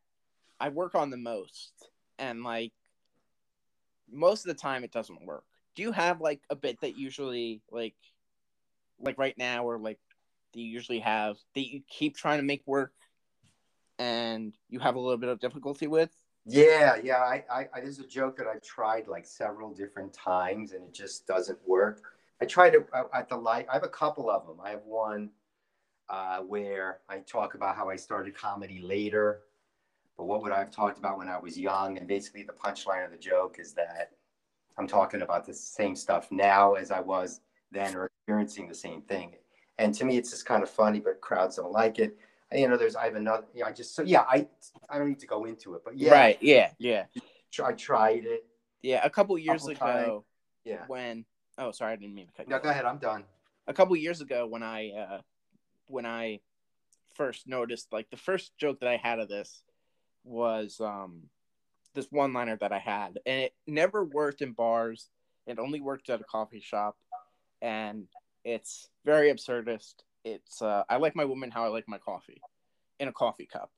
I 0.59 0.69
work 0.69 0.95
on 0.95 1.09
the 1.09 1.17
most. 1.17 1.73
And 2.17 2.43
like 2.43 2.71
most 4.11 4.45
of 4.45 4.55
the 4.55 4.61
time 4.61 4.83
it 4.83 4.91
doesn't 4.91 5.25
work. 5.25 5.43
Do 5.75 5.81
you 5.81 5.91
have 5.91 6.21
like 6.21 6.41
a 6.49 6.55
bit 6.55 6.79
that 6.81 6.97
usually 6.97 7.61
like, 7.71 7.95
like 8.99 9.17
right 9.17 9.37
now 9.37 9.65
or 9.65 9.77
like 9.77 9.99
do 10.53 10.61
you 10.61 10.69
usually 10.69 10.99
have 10.99 11.37
that 11.55 11.67
you 11.67 11.81
keep 11.87 12.17
trying 12.17 12.39
to 12.39 12.43
make 12.43 12.63
work 12.65 12.91
and 13.97 14.53
you 14.69 14.79
have 14.79 14.95
a 14.95 14.99
little 14.99 15.17
bit 15.17 15.29
of 15.29 15.39
difficulty 15.39 15.87
with? 15.87 16.11
Yeah 16.49 16.97
yeah 17.03 17.17
I, 17.17 17.43
I, 17.51 17.67
I 17.73 17.81
there's 17.81 17.99
a 17.99 18.07
joke 18.07 18.37
that 18.37 18.47
i've 18.47 18.61
tried 18.61 19.07
like 19.07 19.25
several 19.25 19.73
different 19.73 20.13
times 20.13 20.73
and 20.73 20.83
it 20.83 20.93
just 20.93 21.27
doesn't 21.27 21.59
work 21.67 22.01
i 22.41 22.45
tried 22.45 22.75
it 22.75 22.87
uh, 22.93 23.03
at 23.13 23.29
the 23.29 23.37
light 23.37 23.67
i 23.69 23.73
have 23.73 23.83
a 23.83 23.89
couple 23.89 24.29
of 24.29 24.45
them 24.47 24.57
i 24.63 24.69
have 24.71 24.83
one 24.85 25.29
uh, 26.09 26.39
where 26.39 26.99
i 27.07 27.19
talk 27.19 27.53
about 27.53 27.75
how 27.75 27.89
i 27.89 27.95
started 27.95 28.35
comedy 28.35 28.79
later 28.81 29.41
but 30.17 30.25
what 30.25 30.41
would 30.41 30.51
i 30.51 30.59
have 30.59 30.71
talked 30.71 30.97
about 30.97 31.17
when 31.17 31.29
i 31.29 31.37
was 31.37 31.57
young 31.57 31.97
and 31.97 32.07
basically 32.07 32.43
the 32.43 32.53
punchline 32.53 33.05
of 33.05 33.11
the 33.11 33.17
joke 33.17 33.57
is 33.59 33.73
that 33.73 34.11
I'm 34.79 34.87
talking 34.87 35.21
about 35.21 35.45
the 35.45 35.53
same 35.53 35.93
stuff 35.95 36.31
now 36.31 36.75
as 36.75 36.89
I 36.89 37.01
was 37.01 37.41
then 37.69 37.95
or 37.95 38.05
experiencing 38.05 38.69
the 38.69 38.73
same 38.73 39.01
thing. 39.01 39.35
And 39.77 39.93
to 39.95 40.05
me, 40.05 40.17
it's 40.17 40.31
just 40.31 40.45
kind 40.45 40.63
of 40.63 40.69
funny, 40.69 41.01
but 41.01 41.19
crowds 41.19 41.57
don't 41.57 41.71
like 41.71 41.99
it. 41.99 42.17
You 42.53 42.67
know, 42.67 42.77
there's 42.77 42.95
I 42.95 43.05
have 43.05 43.15
another. 43.15 43.45
Yeah, 43.53 43.65
I 43.67 43.71
just 43.71 43.95
so 43.95 44.01
yeah, 44.01 44.21
I 44.21 44.47
I 44.89 44.97
don't 44.97 45.07
need 45.09 45.19
to 45.19 45.27
go 45.27 45.45
into 45.45 45.75
it, 45.75 45.81
but 45.85 45.97
yeah, 45.97 46.11
Right. 46.11 46.37
Yeah. 46.41 46.71
Yeah. 46.79 47.05
I 47.63 47.73
tried 47.73 48.25
it. 48.25 48.45
Yeah. 48.81 49.01
A 49.03 49.09
couple 49.09 49.37
years 49.37 49.61
Couple 49.67 49.87
ago, 49.87 50.25
Yeah. 50.63 50.83
when 50.87 51.25
oh, 51.57 51.71
sorry, 51.71 51.93
I 51.93 51.95
didn't 51.95 52.15
mean 52.15 52.27
to 52.27 52.33
cut 52.33 52.47
you. 52.47 52.51
No, 52.51 52.55
off. 52.57 52.63
go 52.63 52.69
ahead. 52.69 52.85
I'm 52.85 52.97
done. 52.97 53.23
a 53.67 53.73
couple 53.73 53.95
years 53.95 54.21
ago 54.21 54.47
when 54.47 54.63
I 54.63 54.91
uh, 54.91 55.21
when 55.87 56.05
I 56.07 56.39
first 57.15 57.47
noticed 57.47 57.91
like 57.93 58.09
the 58.09 58.17
first 58.17 58.57
joke 58.57 58.79
that 58.79 58.89
I 58.89 58.97
had 58.97 59.19
of 59.19 59.27
this 59.29 59.63
was 60.23 60.79
um 60.79 61.23
this 61.93 62.07
one 62.11 62.33
liner 62.33 62.57
that 62.57 62.71
I 62.71 62.79
had 62.79 63.19
and 63.25 63.41
it 63.41 63.53
never 63.67 64.03
worked 64.05 64.41
in 64.41 64.53
bars 64.53 65.09
it 65.47 65.59
only 65.59 65.81
worked 65.81 66.09
at 66.09 66.21
a 66.21 66.23
coffee 66.23 66.61
shop 66.61 66.95
and 67.61 68.05
it's 68.45 68.89
very 69.05 69.33
absurdist 69.33 69.95
it's 70.23 70.61
uh, 70.61 70.83
I 70.89 70.97
like 70.97 71.15
my 71.15 71.25
woman 71.25 71.51
how 71.51 71.63
I 71.65 71.69
like 71.69 71.87
my 71.87 71.97
coffee 71.97 72.41
in 72.99 73.07
a 73.07 73.13
coffee 73.13 73.47
cup 73.51 73.71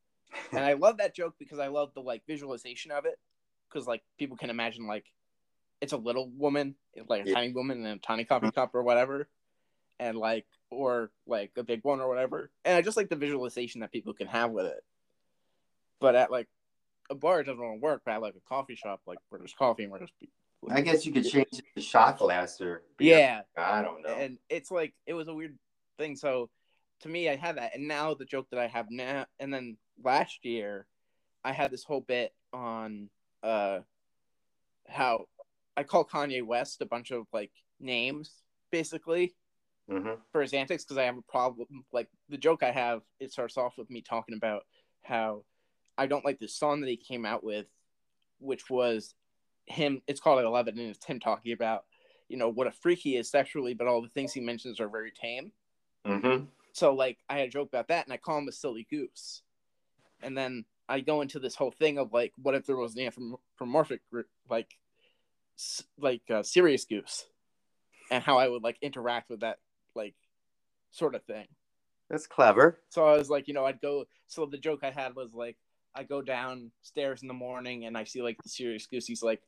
and 0.52 0.64
I 0.64 0.74
love 0.74 0.98
that 0.98 1.14
joke 1.14 1.34
because 1.38 1.58
I 1.58 1.68
love 1.68 1.92
the 1.94 2.00
like 2.00 2.22
visualization 2.26 2.90
of 2.90 3.04
it 3.04 3.18
because 3.68 3.86
like 3.86 4.02
people 4.18 4.36
can 4.36 4.50
imagine 4.50 4.86
like 4.86 5.06
it's 5.80 5.92
a 5.92 5.96
little 5.96 6.28
woman 6.36 6.74
like 7.08 7.24
a 7.24 7.28
Yeah. 7.28 7.34
tiny 7.34 7.52
woman 7.52 7.78
in 7.84 7.86
a 7.86 7.98
tiny 7.98 8.24
coffee 8.24 8.50
cup 8.50 8.74
or 8.74 8.82
whatever 8.82 9.28
and 9.98 10.16
like 10.16 10.46
or 10.70 11.10
like 11.26 11.52
a 11.56 11.62
big 11.62 11.80
one 11.82 12.00
or 12.00 12.08
whatever 12.08 12.50
and 12.64 12.76
I 12.76 12.82
just 12.82 12.96
like 12.96 13.08
the 13.08 13.16
visualization 13.16 13.80
that 13.80 13.92
people 13.92 14.12
can 14.14 14.26
have 14.26 14.50
with 14.50 14.66
it 14.66 14.84
but 16.00 16.14
at 16.14 16.30
like 16.30 16.48
a 17.10 17.14
bar 17.14 17.40
it 17.40 17.44
doesn't 17.44 17.60
want 17.62 17.76
to 17.76 17.80
work 17.80 18.02
but 18.04 18.12
at 18.12 18.22
like 18.22 18.34
a 18.34 18.48
coffee 18.48 18.74
shop 18.76 19.00
like 19.06 19.18
where 19.28 19.38
there's 19.38 19.54
coffee 19.54 19.84
and 19.84 19.90
where 19.90 19.98
there's 19.98 20.12
people 20.20 20.34
I 20.70 20.82
guess 20.82 21.06
you 21.06 21.12
could 21.12 21.26
change 21.26 21.48
it 21.52 21.64
to 21.76 21.80
shot 21.80 22.18
glass 22.18 22.60
or 22.60 22.82
yeah 22.98 23.42
I 23.56 23.82
don't 23.82 24.02
know. 24.02 24.10
and 24.10 24.38
it's 24.48 24.70
like 24.70 24.94
it 25.06 25.14
was 25.14 25.28
a 25.28 25.34
weird 25.34 25.56
thing. 25.98 26.16
So 26.16 26.48
to 27.00 27.08
me 27.08 27.28
i 27.28 27.36
had 27.36 27.56
that. 27.56 27.74
And 27.74 27.88
now 27.88 28.14
the 28.14 28.24
joke 28.24 28.46
that 28.50 28.60
i 28.60 28.66
have 28.66 28.86
now 28.90 29.26
and 29.38 29.52
then 29.52 29.76
last 30.02 30.44
year 30.44 30.86
i 31.44 31.52
had 31.52 31.70
this 31.70 31.84
whole 31.84 32.00
bit 32.00 32.32
on 32.52 33.08
uh 33.42 33.80
how 34.88 35.26
i 35.76 35.82
call 35.82 36.04
kanye 36.04 36.44
west 36.44 36.80
a 36.80 36.86
bunch 36.86 37.10
of 37.10 37.26
like 37.32 37.52
names 37.80 38.42
basically 38.70 39.34
hmm 39.88 40.14
for 40.32 40.42
his 40.42 40.52
antics 40.52 40.84
because 40.84 40.98
i 40.98 41.04
have 41.04 41.16
a 41.16 41.22
problem 41.32 41.84
like 41.92 42.08
the 42.28 42.36
joke 42.36 42.62
i 42.62 42.70
have 42.70 43.02
it 43.20 43.32
starts 43.32 43.56
off 43.56 43.74
with 43.78 43.90
me 43.90 44.00
talking 44.00 44.36
about 44.36 44.62
how 45.02 45.42
i 45.96 46.06
don't 46.06 46.24
like 46.24 46.38
the 46.38 46.48
song 46.48 46.80
that 46.80 46.88
he 46.88 46.96
came 46.96 47.24
out 47.24 47.44
with 47.44 47.66
which 48.40 48.68
was 48.70 49.14
him 49.66 50.00
it's 50.06 50.20
called 50.20 50.42
11 50.42 50.78
and 50.78 50.90
it's 50.90 51.04
him 51.04 51.20
talking 51.20 51.52
about 51.52 51.84
you 52.28 52.36
know 52.36 52.48
what 52.48 52.66
a 52.66 52.72
freak 52.72 52.98
he 52.98 53.16
is 53.16 53.30
sexually 53.30 53.74
but 53.74 53.86
all 53.86 54.02
the 54.02 54.08
things 54.08 54.32
he 54.32 54.40
mentions 54.40 54.80
are 54.80 54.88
very 54.88 55.12
tame 55.12 55.52
hmm 56.04 56.44
so 56.72 56.94
like 56.94 57.18
I 57.28 57.38
had 57.38 57.48
a 57.48 57.50
joke 57.50 57.68
about 57.68 57.88
that, 57.88 58.06
and 58.06 58.12
I 58.12 58.16
call 58.18 58.38
him 58.38 58.48
a 58.48 58.52
silly 58.52 58.86
goose, 58.88 59.42
and 60.22 60.36
then 60.36 60.64
I 60.88 61.00
go 61.00 61.20
into 61.20 61.38
this 61.38 61.54
whole 61.54 61.72
thing 61.72 61.98
of 61.98 62.12
like, 62.12 62.32
what 62.40 62.54
if 62.54 62.66
there 62.66 62.76
was 62.76 62.94
an 62.96 63.02
anthropomorphic 63.02 64.00
group, 64.10 64.26
like, 64.48 64.78
like 65.98 66.22
uh, 66.30 66.42
serious 66.42 66.84
goose, 66.84 67.26
and 68.10 68.22
how 68.22 68.38
I 68.38 68.48
would 68.48 68.62
like 68.62 68.78
interact 68.80 69.28
with 69.28 69.40
that 69.40 69.58
like 69.94 70.14
sort 70.90 71.14
of 71.14 71.24
thing. 71.24 71.46
That's 72.08 72.26
clever. 72.26 72.80
So 72.88 73.06
I 73.06 73.18
was 73.18 73.28
like, 73.28 73.48
you 73.48 73.54
know, 73.54 73.66
I'd 73.66 73.80
go. 73.80 74.04
So 74.28 74.46
the 74.46 74.56
joke 74.56 74.80
I 74.82 74.90
had 74.90 75.14
was 75.14 75.34
like, 75.34 75.56
I 75.94 76.04
go 76.04 76.22
downstairs 76.22 77.22
in 77.22 77.28
the 77.28 77.34
morning 77.34 77.84
and 77.84 77.98
I 77.98 78.04
see 78.04 78.22
like 78.22 78.42
the 78.42 78.48
serious 78.48 78.86
goose. 78.86 79.06
He's 79.06 79.22
like 79.22 79.42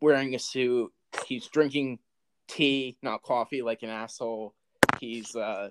wearing 0.00 0.34
a 0.34 0.38
suit. 0.38 0.90
He's 1.26 1.48
drinking 1.48 1.98
tea, 2.48 2.96
not 3.02 3.22
coffee, 3.22 3.62
like 3.62 3.82
an 3.82 3.90
asshole. 3.90 4.54
He's 5.02 5.34
uh, 5.34 5.70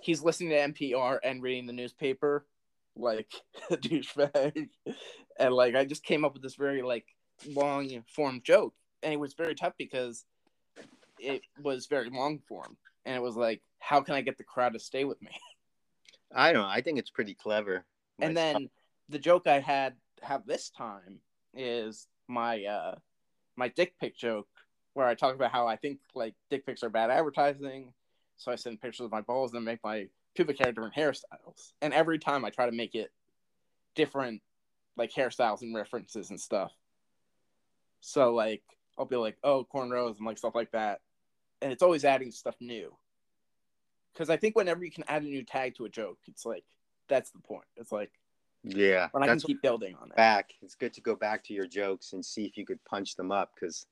he's 0.00 0.22
listening 0.22 0.50
to 0.50 0.56
NPR 0.56 1.18
and 1.24 1.42
reading 1.42 1.66
the 1.66 1.72
newspaper, 1.72 2.46
like 2.94 3.32
a 3.70 3.76
douchebag. 3.76 4.68
And 5.40 5.52
like 5.52 5.74
I 5.74 5.84
just 5.84 6.04
came 6.04 6.24
up 6.24 6.32
with 6.32 6.42
this 6.42 6.54
very 6.54 6.82
like 6.82 7.04
long 7.48 8.04
form 8.14 8.40
joke, 8.44 8.74
and 9.02 9.12
it 9.12 9.18
was 9.18 9.34
very 9.34 9.56
tough 9.56 9.72
because 9.76 10.24
it 11.18 11.42
was 11.60 11.86
very 11.86 12.10
long 12.10 12.38
form, 12.46 12.76
and 13.04 13.16
it 13.16 13.20
was 13.20 13.34
like, 13.34 13.60
how 13.80 14.00
can 14.00 14.14
I 14.14 14.20
get 14.20 14.38
the 14.38 14.44
crowd 14.44 14.74
to 14.74 14.78
stay 14.78 15.02
with 15.02 15.20
me? 15.20 15.32
I 16.32 16.52
don't 16.52 16.62
know. 16.62 16.68
I 16.68 16.80
think 16.80 17.00
it's 17.00 17.10
pretty 17.10 17.34
clever. 17.34 17.84
and 18.20 18.36
then 18.36 18.70
the 19.08 19.18
joke 19.18 19.48
I 19.48 19.58
had 19.58 19.94
have 20.22 20.46
this 20.46 20.70
time 20.70 21.18
is 21.54 22.06
my 22.28 22.62
uh 22.62 22.94
my 23.56 23.66
dick 23.66 23.94
pic 24.00 24.16
joke 24.16 24.46
where 24.94 25.08
I 25.08 25.16
talk 25.16 25.34
about 25.34 25.50
how 25.50 25.66
I 25.66 25.74
think 25.74 25.98
like 26.14 26.34
dick 26.50 26.64
pics 26.64 26.84
are 26.84 26.88
bad 26.88 27.10
advertising. 27.10 27.92
So 28.36 28.50
I 28.52 28.56
send 28.56 28.80
pictures 28.80 29.04
of 29.04 29.12
my 29.12 29.20
balls 29.20 29.54
and 29.54 29.64
make 29.64 29.80
my 29.84 30.08
pubic 30.34 30.58
hair 30.58 30.72
different 30.72 30.94
hairstyles. 30.94 31.72
And 31.80 31.92
every 31.92 32.18
time 32.18 32.44
I 32.44 32.50
try 32.50 32.66
to 32.66 32.72
make 32.72 32.94
it 32.94 33.10
different 33.94 34.42
like 34.96 35.12
hairstyles 35.12 35.62
and 35.62 35.74
references 35.74 36.30
and 36.30 36.40
stuff. 36.40 36.72
So 38.00 38.34
like 38.34 38.62
I'll 38.98 39.04
be 39.04 39.16
like, 39.16 39.36
oh, 39.42 39.66
cornrows 39.72 40.18
and 40.18 40.26
like 40.26 40.38
stuff 40.38 40.54
like 40.54 40.72
that. 40.72 41.00
And 41.60 41.72
it's 41.72 41.82
always 41.82 42.04
adding 42.04 42.30
stuff 42.30 42.56
new. 42.60 42.94
Cause 44.14 44.28
I 44.28 44.36
think 44.36 44.56
whenever 44.56 44.84
you 44.84 44.90
can 44.90 45.04
add 45.08 45.22
a 45.22 45.26
new 45.26 45.42
tag 45.42 45.76
to 45.76 45.86
a 45.86 45.88
joke, 45.88 46.18
it's 46.26 46.44
like 46.44 46.64
that's 47.08 47.30
the 47.30 47.38
point. 47.38 47.64
It's 47.76 47.92
like 47.92 48.10
yeah, 48.64 49.08
when 49.10 49.22
I 49.22 49.26
can 49.26 49.40
keep 49.40 49.62
building 49.62 49.96
on 50.00 50.08
it. 50.10 50.16
back. 50.16 50.52
It's 50.62 50.74
good 50.74 50.92
to 50.94 51.00
go 51.00 51.16
back 51.16 51.42
to 51.44 51.54
your 51.54 51.66
jokes 51.66 52.12
and 52.12 52.24
see 52.24 52.44
if 52.44 52.56
you 52.56 52.64
could 52.64 52.84
punch 52.84 53.16
them 53.16 53.32
up 53.32 53.52
because 53.54 53.86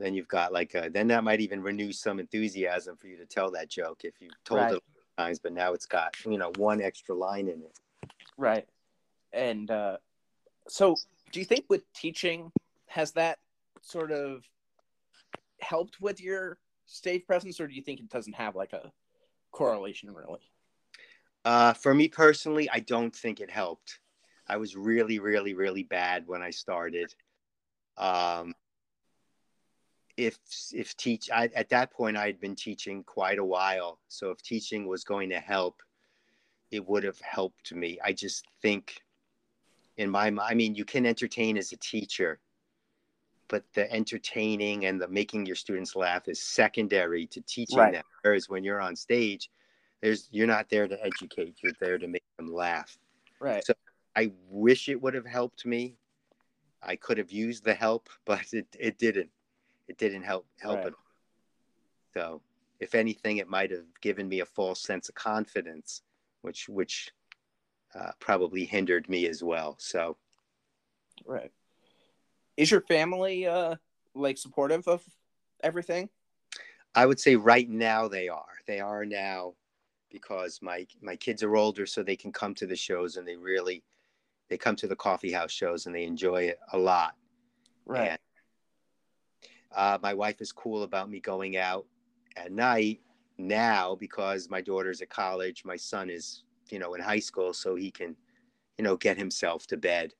then 0.00 0.14
you've 0.14 0.28
got 0.28 0.52
like 0.52 0.74
a, 0.74 0.88
then 0.90 1.08
that 1.08 1.24
might 1.24 1.40
even 1.40 1.62
renew 1.62 1.92
some 1.92 2.18
enthusiasm 2.18 2.96
for 2.96 3.06
you 3.06 3.16
to 3.16 3.26
tell 3.26 3.50
that 3.50 3.68
joke 3.68 4.00
if 4.04 4.20
you 4.20 4.30
told 4.44 4.60
Right. 4.60 4.74
it 4.74 4.82
times, 5.18 5.38
but 5.38 5.52
now 5.52 5.72
it's 5.72 5.86
got 5.86 6.14
you 6.24 6.38
know 6.38 6.50
one 6.56 6.80
extra 6.80 7.14
line 7.14 7.48
in 7.48 7.60
it. 7.62 7.78
Right. 8.36 8.66
And 9.32 9.70
uh, 9.70 9.98
so, 10.68 10.96
do 11.30 11.38
you 11.38 11.44
think 11.46 11.66
with 11.68 11.90
teaching, 11.92 12.50
has 12.86 13.12
that 13.12 13.38
sort 13.82 14.10
of 14.10 14.42
helped 15.60 16.00
with 16.00 16.20
your 16.20 16.58
stage 16.86 17.26
presence, 17.26 17.60
or 17.60 17.68
do 17.68 17.74
you 17.74 17.82
think 17.82 18.00
it 18.00 18.08
doesn't 18.08 18.32
have 18.32 18.56
like 18.56 18.72
a 18.72 18.90
correlation 19.52 20.12
really? 20.12 20.40
Uh, 21.44 21.72
for 21.72 21.94
me 21.94 22.08
personally, 22.08 22.68
I 22.70 22.80
don't 22.80 23.14
think 23.14 23.40
it 23.40 23.50
helped. 23.50 24.00
I 24.46 24.56
was 24.56 24.76
really, 24.76 25.18
really, 25.18 25.54
really 25.54 25.84
bad 25.84 26.26
when 26.26 26.42
I 26.42 26.50
started. 26.50 27.14
Um, 27.96 28.54
if 30.26 30.38
if 30.72 30.96
teach 30.96 31.30
I, 31.30 31.50
at 31.54 31.68
that 31.70 31.90
point 31.92 32.16
I 32.16 32.26
had 32.26 32.40
been 32.40 32.54
teaching 32.54 33.02
quite 33.04 33.38
a 33.38 33.44
while, 33.44 33.98
so 34.08 34.30
if 34.30 34.42
teaching 34.42 34.86
was 34.86 35.04
going 35.04 35.30
to 35.30 35.40
help, 35.40 35.82
it 36.70 36.86
would 36.86 37.04
have 37.04 37.20
helped 37.20 37.72
me. 37.74 37.98
I 38.04 38.12
just 38.12 38.44
think, 38.62 39.02
in 39.96 40.10
my 40.10 40.32
I 40.42 40.54
mean, 40.54 40.74
you 40.74 40.84
can 40.84 41.06
entertain 41.06 41.56
as 41.56 41.72
a 41.72 41.76
teacher, 41.76 42.38
but 43.48 43.64
the 43.74 43.90
entertaining 43.92 44.86
and 44.86 45.00
the 45.00 45.08
making 45.08 45.46
your 45.46 45.56
students 45.56 45.96
laugh 45.96 46.28
is 46.28 46.40
secondary 46.42 47.26
to 47.26 47.40
teaching 47.42 47.78
Right. 47.78 47.92
them. 47.92 48.04
Whereas 48.22 48.48
when 48.48 48.62
you're 48.64 48.80
on 48.80 48.96
stage, 48.96 49.50
there's 50.00 50.28
you're 50.30 50.46
not 50.46 50.68
there 50.68 50.88
to 50.88 51.04
educate 51.04 51.56
you're 51.62 51.72
there 51.80 51.98
to 51.98 52.08
make 52.08 52.24
them 52.38 52.52
laugh 52.52 52.96
Right. 53.38 53.64
So- 53.64 53.74
i 54.16 54.32
wish 54.48 54.88
it 54.88 55.00
would 55.00 55.14
have 55.14 55.26
helped 55.26 55.64
me 55.64 55.96
i 56.82 56.96
could 56.96 57.16
have 57.18 57.30
used 57.30 57.64
the 57.64 57.74
help 57.74 58.08
but 58.24 58.46
it, 58.52 58.66
it 58.78 58.98
didn't 58.98 59.30
it 59.90 59.98
didn't 59.98 60.22
help 60.22 60.46
help 60.60 60.78
Right. 60.78 60.86
it 60.86 60.94
so 62.14 62.40
if 62.78 62.94
anything 62.94 63.36
it 63.38 63.48
might 63.48 63.70
have 63.70 63.84
given 64.00 64.28
me 64.28 64.40
a 64.40 64.46
false 64.46 64.80
sense 64.80 65.08
of 65.08 65.14
confidence 65.16 66.02
which 66.42 66.68
which 66.68 67.10
uh, 67.94 68.12
probably 68.20 68.64
hindered 68.64 69.08
me 69.08 69.26
as 69.26 69.42
well 69.42 69.76
so 69.78 70.16
Right. 71.26 71.52
Is 72.56 72.70
your 72.70 72.80
family 72.80 73.46
uh 73.46 73.76
like 74.14 74.38
supportive 74.38 74.88
of 74.88 75.02
everything? 75.62 76.08
I 76.94 77.06
would 77.06 77.20
say 77.20 77.36
right 77.36 77.68
now 77.68 78.08
they 78.08 78.28
are. 78.28 78.54
They 78.66 78.80
are 78.80 79.04
now 79.04 79.54
because 80.10 80.60
my 80.62 80.86
my 81.00 81.16
kids 81.16 81.42
are 81.42 81.56
older, 81.56 81.86
so 81.86 82.02
they 82.02 82.16
can 82.16 82.32
come 82.32 82.54
to 82.54 82.66
the 82.66 82.76
shows 82.76 83.16
and 83.16 83.26
they 83.28 83.36
really 83.36 83.82
they 84.48 84.56
come 84.58 84.76
to 84.76 84.88
the 84.88 84.96
coffee 84.96 85.32
house 85.32 85.52
shows 85.52 85.86
and 85.86 85.94
they 85.94 86.04
enjoy 86.04 86.44
it 86.44 86.58
a 86.72 86.78
lot. 86.78 87.14
And, 88.08 88.18
uh, 89.74 89.98
my 90.02 90.14
wife 90.14 90.40
is 90.40 90.52
cool 90.52 90.82
about 90.82 91.10
me 91.10 91.20
going 91.20 91.56
out 91.56 91.86
at 92.36 92.52
night 92.52 93.00
now 93.38 93.94
because 93.94 94.50
my 94.50 94.60
daughter's 94.60 95.00
at 95.00 95.10
college. 95.10 95.64
My 95.64 95.76
son 95.76 96.10
is 96.10 96.44
you 96.70 96.78
know 96.78 96.94
in 96.94 97.00
high 97.00 97.18
school, 97.20 97.52
so 97.52 97.74
he 97.74 97.90
can 97.90 98.16
you 98.78 98.84
know 98.84 98.96
get 98.96 99.16
himself 99.18 99.66
to 99.68 99.76
bed. 99.76 100.14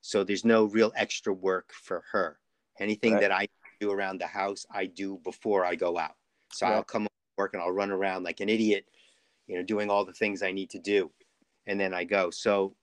So 0.00 0.24
there's 0.24 0.44
no 0.44 0.64
real 0.64 0.92
extra 0.96 1.32
work 1.32 1.72
for 1.72 2.04
her. 2.12 2.38
Anything 2.78 3.14
Right. 3.14 3.20
that 3.22 3.32
I 3.32 3.48
do 3.80 3.90
around 3.90 4.20
the 4.20 4.26
house, 4.26 4.64
I 4.70 4.86
do 4.86 5.18
before 5.24 5.64
I 5.64 5.74
go 5.74 5.98
out. 5.98 6.16
So 6.52 6.66
I'll 6.66 6.84
come 6.84 7.06
work 7.36 7.54
and 7.54 7.62
I'll 7.62 7.72
run 7.72 7.90
around 7.90 8.22
like 8.24 8.40
an 8.40 8.48
idiot, 8.48 8.86
you 9.46 9.56
know, 9.56 9.62
doing 9.62 9.90
all 9.90 10.04
the 10.04 10.12
things 10.12 10.42
I 10.42 10.52
need 10.52 10.70
to 10.70 10.78
do, 10.78 11.10
and 11.66 11.78
then 11.78 11.92
I 11.94 12.04
go. 12.04 12.30
So 12.30 12.74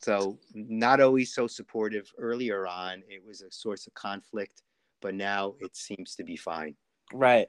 so 0.00 0.38
not 0.52 1.00
always 1.00 1.34
so 1.34 1.46
supportive 1.46 2.12
earlier 2.18 2.66
on. 2.66 3.02
It 3.08 3.24
was 3.26 3.40
a 3.40 3.50
source 3.50 3.86
of 3.86 3.94
conflict, 3.94 4.62
but 5.04 5.14
now 5.14 5.54
it 5.60 5.76
seems 5.76 6.14
to 6.14 6.24
be 6.24 6.34
fine. 6.34 6.74
Right. 7.12 7.48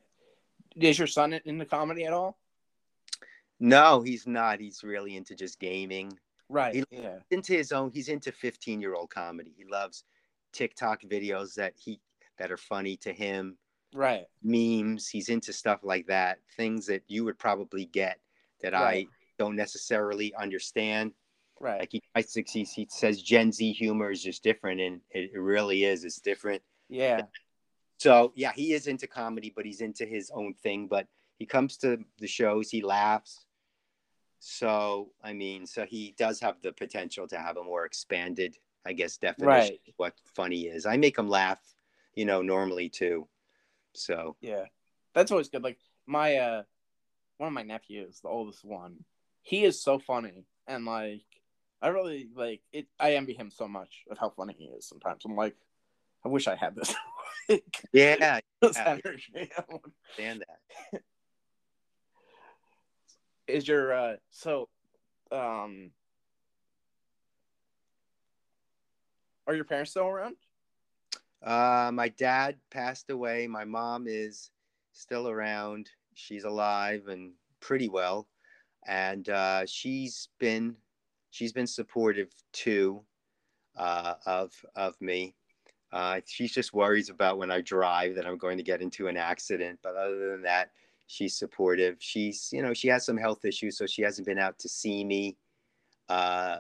Is 0.76 1.00
your 1.00 1.08
son 1.08 1.40
into 1.46 1.66
comedy 1.66 2.04
at 2.04 2.12
all? 2.12 2.38
No, 3.62 4.02
he's 4.02 4.28
not. 4.28 4.60
He's 4.60 4.84
really 4.84 5.16
into 5.16 5.36
just 5.36 5.58
gaming. 5.58 6.12
Right. 6.50 6.76
He, 6.76 6.84
yeah. 6.92 7.20
Into 7.32 7.54
his 7.54 7.72
own. 7.72 7.92
He's 7.92 8.10
into 8.10 8.34
15 8.34 8.82
year 8.82 8.94
old 8.94 9.10
comedy. 9.10 9.54
He 9.56 9.64
loves 9.72 10.04
TikTok 10.52 11.04
videos 11.04 11.56
that 11.56 11.74
he 11.78 12.02
that 12.38 12.52
are 12.52 12.58
funny 12.58 12.98
to 12.98 13.14
him. 13.14 13.58
Right. 13.94 14.26
Memes. 14.44 15.08
He's 15.08 15.30
into 15.30 15.54
stuff 15.54 15.80
like 15.82 16.08
that. 16.08 16.40
Things 16.58 16.86
that 16.88 17.04
you 17.08 17.24
would 17.24 17.40
probably 17.40 17.86
get 17.86 18.20
that 18.64 18.74
Right. 18.74 19.08
I 19.08 19.08
don't 19.40 19.56
necessarily 19.56 20.34
understand. 20.36 21.14
Right. 21.62 21.80
Like 21.80 21.94
he, 21.94 22.04
I, 22.16 22.22
he, 22.22 22.64
he 22.66 22.88
says 22.92 23.22
Gen 23.22 23.54
Z 23.54 23.72
humor 23.72 24.12
is 24.12 24.22
just 24.22 24.44
different, 24.44 24.82
and 24.82 25.00
it, 25.12 25.32
it 25.34 25.40
really 25.40 25.86
is. 25.86 26.04
It's 26.04 26.20
different. 26.20 26.62
yeah. 26.90 27.22
So 27.98 28.34
yeah, 28.36 28.52
he 28.54 28.74
is 28.74 28.88
into 28.88 29.08
comedy, 29.08 29.52
but 29.56 29.66
he's 29.66 29.82
into 29.82 30.06
his 30.06 30.32
own 30.34 30.54
thing. 30.54 30.88
But 30.88 31.08
he 31.38 31.46
comes 31.46 31.78
to 31.78 32.00
the 32.20 32.28
shows, 32.28 32.70
he 32.70 32.82
laughs. 32.82 33.46
So 34.40 35.12
I 35.24 35.34
mean, 35.34 35.66
so 35.66 35.86
he 35.86 36.14
does 36.18 36.40
have 36.42 36.62
the 36.62 36.72
potential 36.74 37.28
to 37.30 37.38
have 37.38 37.58
a 37.58 37.64
more 37.64 37.86
expanded, 37.86 38.58
I 38.86 38.94
guess, 38.94 39.18
definition 39.18 39.48
Right. 39.50 39.80
of 39.88 39.94
what 39.98 40.14
funny 40.36 40.64
is. 40.64 40.86
I 40.86 40.98
make 40.98 41.18
him 41.18 41.30
laugh, 41.30 41.60
you 42.14 42.26
know, 42.26 42.42
normally 42.42 42.90
too. 42.90 43.28
So 43.94 44.36
Yeah. 44.42 44.66
That's 45.14 45.32
always 45.32 45.50
good. 45.50 45.64
Like 45.64 45.80
my 46.06 46.36
uh 46.36 46.64
one 47.38 47.48
of 47.48 47.54
my 47.54 47.64
nephews, 47.64 48.20
the 48.22 48.30
oldest 48.30 48.64
one, 48.64 49.04
he 49.42 49.64
is 49.64 49.82
so 49.82 50.00
funny 50.00 50.46
and 50.68 50.86
like 50.86 51.24
I 51.82 51.88
really 51.90 52.30
like 52.36 52.62
it 52.72 52.88
I 53.00 53.14
envy 53.16 53.34
him 53.34 53.50
so 53.52 53.68
much 53.68 54.04
of 54.10 54.18
how 54.18 54.30
funny 54.30 54.56
he 54.58 54.66
is 54.66 54.88
sometimes. 54.88 55.24
I'm 55.26 55.36
like, 55.36 55.56
I 56.26 56.28
wish 56.28 56.48
I 56.48 56.56
had 56.56 56.76
this. 56.76 56.94
yeah, 57.94 58.40
this 58.62 58.78
Yeah. 58.86 58.98
energy. 59.04 59.52
I 59.58 59.64
understand 60.18 60.44
that. 60.48 61.02
Is 63.48 63.68
your 63.68 63.94
uh 63.94 64.16
so 64.32 64.68
um 65.32 65.92
are 69.46 69.54
your 69.54 69.66
parents 69.66 69.92
still 69.92 70.08
around? 70.08 70.36
Uh, 71.44 71.92
my 71.94 72.10
dad 72.10 72.56
passed 72.72 73.12
away. 73.12 73.46
My 73.46 73.64
mom 73.64 74.06
is 74.08 74.50
still 74.94 75.30
around. 75.30 75.92
She's 76.16 76.44
alive 76.44 77.04
and 77.08 77.34
pretty 77.60 77.88
well, 77.88 78.28
and 78.88 79.30
uh, 79.30 79.68
she's 79.68 80.30
been 80.40 80.76
she's 81.30 81.54
been 81.54 81.68
supportive 81.68 82.30
too 82.52 83.04
uh, 83.76 84.16
of 84.26 84.52
of 84.76 85.00
me. 85.00 85.36
Uh, 85.96 86.20
she 86.26 86.46
just 86.48 86.74
worries 86.74 87.10
about 87.10 87.38
when 87.38 87.50
I 87.50 87.62
drive 87.62 88.16
that 88.16 88.26
I'm 88.26 88.38
going 88.38 88.58
to 88.58 88.64
get 88.64 88.82
into 88.82 89.08
an 89.08 89.16
accident. 89.16 89.80
But 89.82 89.96
other 89.96 90.32
than 90.32 90.42
that, 90.42 90.72
she's 91.08 91.38
supportive. 91.38 91.96
She's 92.00 92.50
you 92.52 92.62
know 92.62 92.74
she 92.74 92.90
has 92.90 93.06
some 93.06 93.16
health 93.18 93.46
issues, 93.46 93.78
so 93.78 93.86
she 93.86 94.02
hasn't 94.02 94.28
been 94.28 94.38
out 94.38 94.60
to 94.60 94.68
see 94.70 95.06
me 95.06 95.38
uh, 96.10 96.58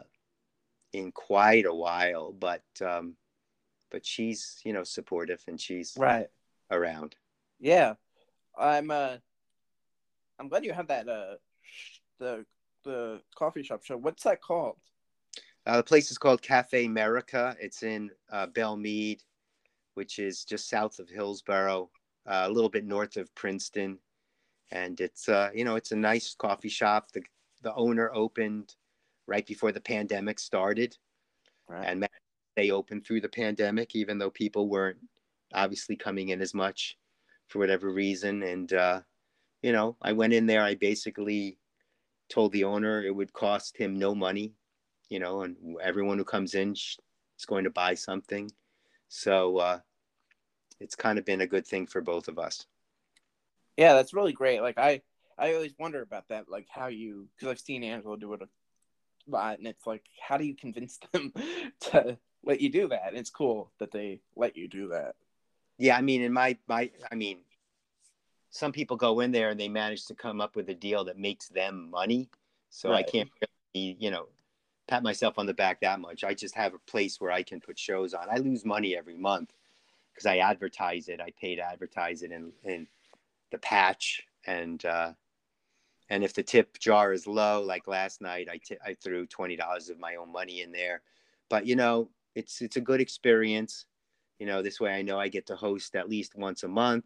in 0.93 1.11
quite 1.11 1.65
a 1.65 1.75
while. 1.75 2.31
But 2.31 2.63
um, 2.79 3.17
but 3.91 4.05
she's 4.05 4.61
you 4.63 4.71
know 4.71 4.85
supportive 4.85 5.43
and 5.47 5.59
she's 5.59 5.95
Right. 5.97 6.27
around. 6.71 7.15
Yeah. 7.59 7.95
I'm 8.57 8.89
uh 8.89 9.17
I'm 10.39 10.47
glad 10.47 10.63
you 10.63 10.71
have 10.71 10.87
that 10.87 11.09
uh 11.09 11.35
the 12.19 12.45
the 12.85 13.21
coffee 13.35 13.63
shop 13.63 13.83
show. 13.83 13.97
What's 13.97 14.23
that 14.23 14.41
called? 14.41 14.77
Uh, 15.65 15.77
the 15.77 15.83
place 15.83 16.11
is 16.11 16.17
called 16.17 16.41
Cafe 16.41 16.85
America. 16.85 17.55
It's 17.59 17.81
in 17.83 18.11
uh, 18.31 18.47
Belle 18.47 18.77
Mead, 18.77 19.23
which 19.95 20.19
is 20.19 20.45
just 20.45 20.69
south 20.69 20.99
of 20.99 21.09
Hillsborough, 21.09 21.89
uh, 22.27 22.43
a 22.47 22.51
little 22.51 22.69
bit 22.69 22.85
north 22.85 23.17
of 23.17 23.33
Princeton, 23.35 23.97
and 24.71 24.99
it's 25.01 25.27
uh, 25.27 25.49
you 25.53 25.65
know 25.65 25.75
it's 25.75 25.91
a 25.91 25.95
nice 25.95 26.35
coffee 26.35 26.69
shop. 26.69 27.11
The 27.11 27.23
the 27.63 27.73
owner 27.73 28.11
opened 28.13 28.75
right 29.27 29.45
before 29.45 29.71
the 29.71 29.81
pandemic 29.81 30.39
started, 30.39 30.95
Right. 31.67 31.87
and 31.87 32.07
they 32.55 32.69
opened 32.71 33.05
through 33.05 33.21
the 33.21 33.29
pandemic, 33.29 33.95
even 33.95 34.17
though 34.19 34.29
people 34.29 34.69
weren't 34.69 34.99
obviously 35.53 35.95
coming 35.95 36.29
in 36.29 36.41
as 36.41 36.53
much 36.53 36.97
for 37.47 37.59
whatever 37.59 37.91
reason. 37.91 38.43
And 38.43 38.71
uh, 38.73 39.01
you 39.63 39.71
know, 39.71 39.97
I 40.01 40.13
went 40.13 40.33
in 40.33 40.45
there. 40.45 40.61
I 40.63 40.75
basically 40.75 41.57
told 42.29 42.51
the 42.51 42.63
owner 42.65 43.03
it 43.03 43.15
would 43.15 43.33
cost 43.33 43.77
him 43.77 43.97
no 43.97 44.13
money, 44.13 44.53
you 45.09 45.19
know, 45.19 45.41
and 45.41 45.55
everyone 45.81 46.17
who 46.17 46.23
comes 46.23 46.55
in 46.55 46.71
is 46.71 46.97
going 47.47 47.63
to 47.63 47.69
buy 47.69 47.93
something. 47.93 48.51
So 49.07 49.57
uh, 49.57 49.79
it's 50.79 50.95
kind 50.95 51.19
of 51.19 51.25
been 51.25 51.41
a 51.41 51.47
good 51.47 51.65
thing 51.65 51.87
for 51.87 52.01
both 52.01 52.27
of 52.27 52.39
us. 52.39 52.65
Yeah, 53.77 53.93
that's 53.93 54.13
really 54.13 54.33
great. 54.33 54.61
Like 54.61 54.77
I 54.77 55.01
I 55.37 55.53
always 55.53 55.73
wonder 55.77 56.01
about 56.01 56.27
that, 56.29 56.49
like 56.49 56.67
how 56.69 56.87
you 56.87 57.27
because 57.35 57.51
I've 57.51 57.59
seen 57.59 57.83
Angelo 57.83 58.15
do 58.15 58.33
it 58.33 58.41
a 58.41 58.47
lot, 59.27 59.57
and 59.57 59.67
it's 59.67 59.85
like 59.85 60.03
how 60.19 60.37
do 60.37 60.45
you 60.45 60.55
convince 60.55 60.99
them 61.11 61.33
to 61.91 62.17
let 62.43 62.61
you 62.61 62.69
do 62.69 62.87
that? 62.89 63.09
And 63.09 63.17
it's 63.17 63.29
cool 63.29 63.71
that 63.79 63.91
they 63.91 64.21
let 64.35 64.55
you 64.55 64.67
do 64.67 64.89
that. 64.89 65.15
Yeah, 65.77 65.97
I 65.97 66.01
mean, 66.01 66.21
in 66.21 66.31
my 66.31 66.57
my, 66.67 66.89
I 67.11 67.15
mean, 67.15 67.39
some 68.49 68.71
people 68.71 68.95
go 68.95 69.19
in 69.19 69.31
there 69.31 69.49
and 69.49 69.59
they 69.59 69.67
manage 69.67 70.05
to 70.05 70.15
come 70.15 70.39
up 70.39 70.55
with 70.55 70.69
a 70.69 70.73
deal 70.73 71.03
that 71.05 71.17
makes 71.17 71.49
them 71.49 71.89
money. 71.89 72.29
So 72.69 72.91
I 72.91 73.03
can't 73.03 73.29
really, 73.73 73.97
you 73.99 74.11
know, 74.11 74.27
pat 74.87 75.03
myself 75.03 75.37
on 75.39 75.45
the 75.45 75.53
back 75.53 75.81
that 75.81 75.99
much. 75.99 76.23
I 76.23 76.33
just 76.33 76.55
have 76.55 76.73
a 76.73 76.79
place 76.79 77.19
where 77.19 77.31
I 77.31 77.43
can 77.43 77.59
put 77.61 77.79
shows 77.79 78.13
on. 78.13 78.27
I 78.29 78.37
lose 78.37 78.65
money 78.65 78.95
every 78.95 79.17
month 79.17 79.53
because 80.13 80.25
I 80.25 80.37
advertise 80.37 81.09
it. 81.09 81.19
I 81.21 81.31
pay 81.39 81.55
to 81.55 81.61
advertise 81.61 82.23
it 82.23 82.31
in 82.31 82.51
in 82.63 82.87
the 83.51 83.57
patch 83.59 84.23
and 84.45 84.83
uh 84.85 85.13
and 86.09 86.23
if 86.23 86.33
the 86.33 86.43
tip 86.43 86.77
jar 86.79 87.13
is 87.13 87.27
low 87.27 87.61
like 87.63 87.87
last 87.87 88.21
night 88.21 88.47
I 88.51 88.59
I 88.85 88.95
threw 88.95 89.27
$20 89.27 89.89
of 89.89 89.99
my 89.99 90.15
own 90.15 90.31
money 90.31 90.61
in 90.61 90.71
there 90.71 91.01
but 91.49 91.65
you 91.65 91.75
know 91.75 92.09
it's 92.35 92.61
it's 92.61 92.75
a 92.77 92.81
good 92.81 93.01
experience 93.01 93.85
you 94.39 94.45
know 94.45 94.61
this 94.61 94.79
way 94.79 94.93
i 94.93 95.01
know 95.01 95.19
i 95.19 95.27
get 95.27 95.45
to 95.47 95.55
host 95.55 95.95
at 95.95 96.09
least 96.09 96.35
once 96.35 96.63
a 96.63 96.67
month 96.67 97.05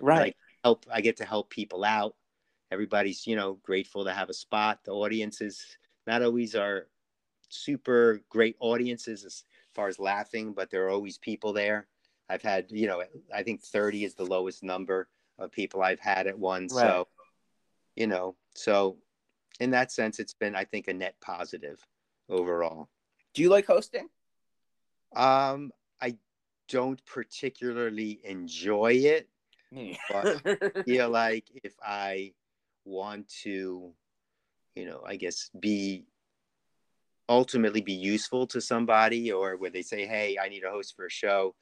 Right. 0.00 0.36
help 0.64 0.86
i 0.92 1.00
get 1.00 1.16
to 1.18 1.24
help 1.24 1.50
people 1.50 1.84
out 1.84 2.14
everybody's 2.70 3.26
you 3.26 3.36
know 3.36 3.54
grateful 3.62 4.04
to 4.04 4.12
have 4.12 4.28
a 4.30 4.34
spot 4.34 4.80
the 4.84 4.92
audiences 4.92 5.76
not 6.06 6.22
always 6.22 6.54
are 6.54 6.88
super 7.52 8.20
great 8.28 8.56
audiences 8.60 9.24
as 9.24 9.44
far 9.74 9.88
as 9.88 9.98
laughing 9.98 10.52
but 10.52 10.70
there 10.70 10.86
are 10.86 10.90
always 10.90 11.18
people 11.18 11.52
there 11.52 11.86
i've 12.28 12.42
had 12.42 12.66
you 12.70 12.86
know 12.86 13.02
i 13.34 13.42
think 13.42 13.62
30 13.62 14.04
is 14.04 14.14
the 14.14 14.24
lowest 14.24 14.62
number 14.62 15.08
of 15.38 15.50
people 15.50 15.82
i've 15.82 16.00
had 16.00 16.26
at 16.26 16.38
once 16.38 16.72
Right. 16.74 16.82
so 16.82 17.08
you 17.96 18.06
know 18.06 18.36
so 18.54 18.96
in 19.60 19.70
that 19.70 19.92
sense 19.92 20.18
it's 20.18 20.34
been 20.34 20.54
i 20.54 20.64
think 20.64 20.88
a 20.88 20.92
net 20.94 21.14
positive 21.20 21.84
overall 22.28 22.88
do 23.34 23.42
you 23.42 23.48
like 23.50 23.66
hosting? 23.66 24.08
um 25.16 25.72
i 26.00 26.16
don't 26.68 27.04
particularly 27.04 28.20
enjoy 28.24 28.92
it 28.92 29.28
Me. 29.72 29.98
feel 30.84 31.08
like 31.10 31.44
if 31.62 31.74
I 31.82 32.32
want 32.84 33.28
to, 33.42 33.92
you 34.74 34.84
know, 34.84 35.02
I 35.06 35.16
guess 35.16 35.50
be 35.60 36.06
ultimately 37.30 37.80
be 37.80 37.94
useful 37.94 38.46
to 38.48 38.60
somebody 38.60 39.32
or 39.32 39.56
where 39.56 39.70
they 39.70 39.82
say, 39.82 40.06
Hey, 40.06 40.36
I 40.42 40.48
need 40.50 40.64
a 40.64 40.70
host 40.70 40.94
for 40.94 41.06
a 41.06 41.10
show, 41.10 41.54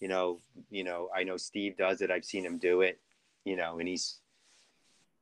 you 0.00 0.08
know, 0.08 0.40
you 0.70 0.82
know, 0.82 1.10
I 1.14 1.22
know 1.22 1.36
Steve 1.36 1.76
does 1.76 2.00
it. 2.00 2.10
I've 2.10 2.24
seen 2.24 2.44
him 2.44 2.58
do 2.58 2.80
it, 2.80 2.98
you 3.44 3.54
know, 3.54 3.78
and 3.78 3.88
he's, 3.88 4.18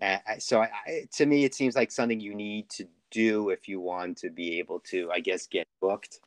uh, 0.01 0.19
so 0.39 0.63
I, 0.63 0.71
I, 0.87 1.09
to 1.17 1.27
me, 1.27 1.45
it 1.45 1.55
seems 1.55 1.77
like 1.77 1.91
something 1.91 2.21
you 2.21 2.35
need 2.35 2.71
to 2.71 2.87
do 3.11 3.51
if 3.51 3.69
you 3.69 3.81
want 3.81 4.17
to 4.19 4.31
be 4.31 4.59
able 4.59 4.81
to, 4.81 5.11
I 5.13 5.21
guess, 5.21 5.47
get 5.47 5.67
booked. 5.81 6.21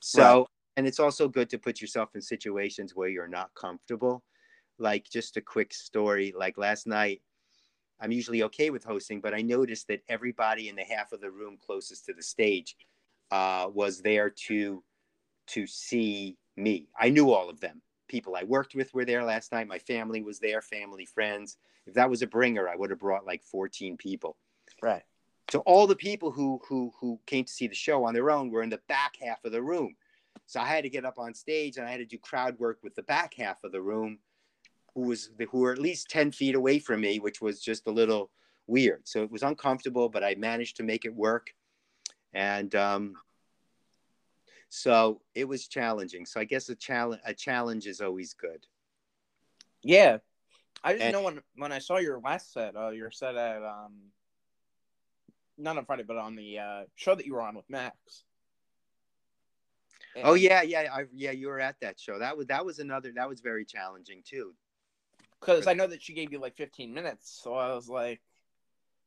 So, 0.00 0.22
Right. 0.22 0.46
and 0.78 0.86
it's 0.86 0.98
also 0.98 1.28
good 1.28 1.48
to 1.50 1.58
put 1.58 1.80
yourself 1.80 2.10
in 2.16 2.20
situations 2.20 2.96
where 2.96 3.08
you're 3.08 3.28
not 3.28 3.54
comfortable 3.54 4.24
like 4.78 5.08
just 5.08 5.36
a 5.36 5.40
quick 5.40 5.72
story 5.72 6.34
like 6.36 6.58
last 6.58 6.86
night 6.86 7.22
i'm 8.00 8.10
usually 8.10 8.42
okay 8.42 8.70
with 8.70 8.84
hosting 8.84 9.20
but 9.20 9.34
i 9.34 9.40
noticed 9.40 9.86
that 9.88 10.02
everybody 10.08 10.68
in 10.68 10.76
the 10.76 10.82
half 10.82 11.12
of 11.12 11.20
the 11.20 11.30
room 11.30 11.56
closest 11.64 12.06
to 12.06 12.12
the 12.12 12.22
stage 12.22 12.76
uh, 13.32 13.68
was 13.72 14.02
there 14.02 14.30
to 14.30 14.84
to 15.48 15.66
see 15.66 16.36
me. 16.56 16.86
I 16.96 17.08
knew 17.08 17.32
all 17.32 17.48
of 17.48 17.58
them. 17.60 17.80
People 18.06 18.36
i 18.36 18.44
worked 18.44 18.74
with 18.74 18.92
were 18.92 19.06
there 19.06 19.24
last 19.24 19.50
night. 19.50 19.66
My 19.66 19.78
family 19.78 20.22
was 20.22 20.38
there 20.38 20.60
family 20.60 21.06
friends. 21.06 21.56
If 21.86 21.94
that 21.94 22.10
was 22.10 22.22
a 22.22 22.26
bringer 22.26 22.68
i 22.68 22.76
would 22.76 22.90
have 22.90 23.00
brought 23.00 23.26
like 23.26 23.42
14 23.42 23.96
people. 23.96 24.36
Right. 24.82 25.02
so 25.50 25.60
all 25.60 25.86
the 25.86 25.96
people 25.96 26.30
who 26.30 26.60
who 26.68 26.92
who 27.00 27.18
came 27.26 27.44
to 27.44 27.52
see 27.52 27.66
the 27.66 27.74
show 27.74 28.04
on 28.04 28.14
their 28.14 28.30
own 28.30 28.50
were 28.50 28.62
in 28.62 28.70
the 28.70 28.80
back 28.86 29.14
half 29.20 29.44
of 29.44 29.52
the 29.52 29.62
room. 29.62 29.96
So 30.46 30.60
i 30.60 30.66
had 30.66 30.84
to 30.84 30.90
get 30.90 31.06
up 31.06 31.18
on 31.18 31.32
stage 31.32 31.78
and 31.78 31.86
i 31.86 31.90
had 31.90 32.00
to 32.00 32.04
do 32.04 32.18
crowd 32.18 32.58
work 32.58 32.78
with 32.82 32.94
the 32.94 33.02
back 33.02 33.32
half 33.34 33.64
of 33.64 33.72
the 33.72 33.80
room 33.80 34.18
who 34.94 35.08
was 35.08 35.30
who 35.50 35.60
were 35.60 35.72
at 35.72 35.78
least 35.78 36.10
10 36.10 36.32
feet 36.32 36.54
away 36.54 36.78
from 36.78 37.00
me 37.00 37.18
which 37.18 37.40
was 37.40 37.62
just 37.62 37.86
a 37.86 37.90
little 37.90 38.30
weird. 38.66 39.00
So 39.04 39.22
it 39.22 39.30
was 39.32 39.42
uncomfortable 39.42 40.10
but 40.10 40.22
i 40.22 40.34
managed 40.34 40.76
to 40.76 40.82
make 40.82 41.06
it 41.06 41.14
work 41.14 41.54
and 42.34 42.74
um 42.74 43.14
So 44.68 45.20
it 45.34 45.46
was 45.46 45.68
challenging. 45.68 46.24
So 46.26 46.40
I 46.40 46.44
guess 46.44 46.68
a 46.70 46.74
challenge 46.74 47.20
a 47.26 47.34
challenge 47.34 47.86
is 47.86 48.00
always 48.00 48.32
good. 48.34 48.66
Yeah, 49.82 50.18
I 50.82 50.92
didn't 50.92 51.02
And- 51.08 51.12
know 51.12 51.22
when 51.22 51.42
when 51.56 51.72
I 51.72 51.78
saw 51.78 51.98
your 51.98 52.18
last 52.20 52.52
set. 52.52 52.76
Uh, 52.76 52.90
your 52.90 53.10
set 53.10 53.36
at 53.36 53.62
um, 53.62 54.12
not 55.58 55.76
on 55.76 55.84
Friday, 55.84 56.04
but 56.04 56.16
on 56.16 56.34
the 56.36 56.58
uh, 56.58 56.84
show 56.94 57.14
that 57.14 57.26
you 57.26 57.34
were 57.34 57.42
on 57.42 57.54
with 57.54 57.68
Max. 57.68 58.24
Oh 60.16 60.34
yeah, 60.34 60.62
yeah, 60.62 60.88
I, 60.92 61.04
yeah. 61.12 61.30
You 61.30 61.48
were 61.48 61.60
at 61.60 61.76
that 61.80 61.98
show. 61.98 62.18
That 62.18 62.36
was 62.36 62.46
that 62.48 62.64
was 62.64 62.78
another. 62.78 63.12
That 63.14 63.28
was 63.28 63.40
very 63.40 63.64
challenging 63.64 64.22
too. 64.24 64.54
because 65.40 65.66
I 65.66 65.72
know 65.74 65.86
that 65.86 66.02
she 66.02 66.12
gave 66.14 66.32
you 66.32 66.38
like 66.38 66.54
15 66.56 66.92
minutes. 66.94 67.40
So 67.42 67.54
I 67.54 67.74
was 67.74 67.88
like, 67.88 68.20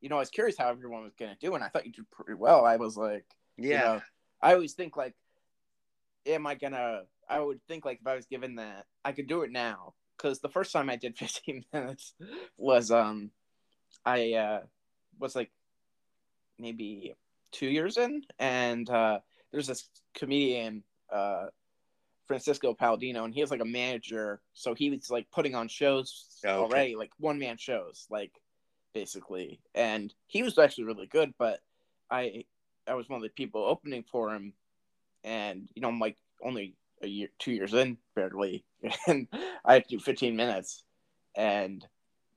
you 0.06 0.10
know, 0.10 0.18
I 0.18 0.20
was 0.20 0.30
curious 0.30 0.56
how 0.56 0.70
everyone 0.70 1.02
was 1.02 1.16
gonna 1.16 1.36
do, 1.42 1.56
and 1.56 1.64
I 1.64 1.68
thought 1.68 1.88
you 1.88 1.92
did 1.92 2.12
pretty 2.12 2.36
well. 2.36 2.64
I 2.64 2.76
was 2.76 2.96
like, 2.96 3.26
Yeah, 3.58 3.72
you 3.72 3.78
know, 3.80 4.02
I 4.40 4.54
always 4.54 4.74
think 4.74 4.96
like, 4.96 5.16
am 6.28 6.46
I 6.46 6.54
gonna? 6.54 7.06
I 7.28 7.40
would 7.40 7.60
think 7.68 7.86
like 7.86 8.02
if 8.02 8.08
I 8.08 8.14
was 8.14 8.28
given 8.28 8.58
that, 8.58 8.86
I 9.04 9.14
could 9.14 9.26
do 9.26 9.42
it 9.42 9.52
now. 9.52 9.96
Because 10.16 10.42
the 10.42 10.50
first 10.50 10.72
time 10.72 10.92
I 10.92 10.96
did 10.96 11.18
15 11.18 11.66
minutes 11.74 12.14
was 12.56 12.92
um, 12.92 13.32
I 14.06 14.34
uh 14.34 14.60
was 15.20 15.36
like 15.36 15.50
maybe 16.60 17.16
two 17.52 17.66
years 17.68 17.98
in, 17.98 18.22
and 18.38 18.88
uh, 18.88 19.22
there's 19.52 19.66
this 19.66 19.90
comedian 20.14 20.84
uh. 21.12 21.48
Francisco 22.28 22.74
Palladino, 22.74 23.24
and 23.24 23.36
he 23.36 23.40
has 23.42 23.52
like 23.52 23.62
a 23.62 23.66
manager, 23.66 24.42
so 24.54 24.74
he 24.74 24.90
was 24.90 25.12
like 25.12 25.30
putting 25.32 25.54
on 25.54 25.68
shows 25.68 26.26
Oh, 26.44 26.50
okay. 26.50 26.64
already, 26.64 26.96
like 26.96 27.12
one 27.20 27.38
man 27.38 27.56
shows, 27.56 28.08
like 28.10 28.32
basically. 28.96 29.60
And 29.76 30.12
he 30.26 30.42
was 30.42 30.58
actually 30.58 30.86
really 30.86 31.06
good, 31.06 31.36
but 31.38 31.60
I 32.10 32.46
I 32.88 32.96
was 32.96 33.08
one 33.10 33.18
of 33.18 33.24
the 33.24 33.30
people 33.30 33.64
opening 33.64 34.04
for 34.10 34.34
him, 34.34 34.54
and 35.24 35.70
you 35.76 35.84
know 35.84 35.90
I'm 35.90 36.00
like 36.00 36.18
only 36.42 36.76
a 37.04 37.08
year, 37.08 37.28
two 37.38 37.52
years 37.52 37.76
in 37.76 37.98
barely, 38.16 38.66
and 39.08 39.28
I 39.64 39.74
had 39.74 39.84
to 39.84 39.98
do 39.98 40.00
15 40.00 40.36
minutes, 40.36 40.84
and 41.36 41.86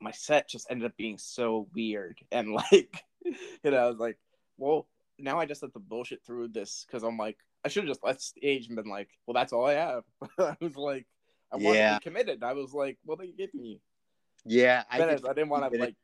my 0.01 0.11
set 0.11 0.49
just 0.49 0.67
ended 0.71 0.87
up 0.87 0.97
being 0.99 1.17
so 1.17 1.69
weird, 1.75 2.19
and 2.31 2.53
like 2.73 3.05
you 3.25 3.71
know 3.71 3.79
I 3.79 3.89
was 3.89 3.99
like, 3.99 4.19
well 4.59 4.87
now 5.19 5.41
I 5.41 5.47
just 5.47 5.63
have 5.63 5.73
to 5.73 5.81
bullshit 5.81 6.25
through 6.25 6.49
this 6.49 6.85
because 6.87 7.03
I'm 7.03 7.17
like 7.17 7.39
I 7.65 7.69
should 7.69 7.85
have 7.85 7.91
just 7.91 8.05
left 8.05 8.21
stage 8.21 8.67
and 8.67 8.77
been 8.77 8.89
like, 8.89 9.09
well 9.27 9.35
that's 9.35 9.53
all 9.53 9.67
I 9.67 9.75
have. 9.75 10.05
I 10.39 10.57
was 10.61 10.77
like. 10.77 11.07
I 11.51 11.57
wanted 11.57 11.79
to 11.79 11.99
be 11.99 12.11
committed. 12.11 12.45
I 12.45 12.53
was 12.53 12.75
like, 12.75 12.99
"Well, 13.07 13.17
they 13.17 13.29
give 13.29 13.55
me 13.55 13.81
yeah. 14.45 14.85
I 14.91 15.03
I 15.03 15.07
didn't 15.17 15.49
want 15.49 15.73
to 15.73 15.79
like 15.79 15.95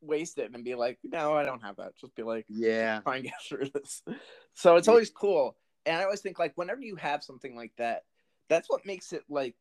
waste 0.00 0.38
it 0.38 0.50
and 0.54 0.64
be 0.64 0.74
like, 0.74 0.98
no, 1.04 1.34
I 1.34 1.44
don't 1.44 1.62
have 1.62 1.76
that. 1.76 1.96
Just 2.00 2.14
be 2.14 2.22
like, 2.22 2.46
Yeah, 2.48 3.00
try 3.00 3.16
and 3.16 3.24
get 3.24 3.34
through 3.48 3.70
this. 3.74 4.02
So 4.54 4.76
it's 4.76 4.88
always 4.88 5.10
cool. 5.10 5.56
And 5.86 5.96
I 5.96 6.04
always 6.04 6.20
think 6.20 6.38
like 6.38 6.52
whenever 6.56 6.80
you 6.82 6.96
have 6.96 7.22
something 7.24 7.56
like 7.56 7.72
that, 7.78 8.04
that's 8.48 8.68
what 8.68 8.86
makes 8.86 9.12
it 9.12 9.22
like 9.28 9.54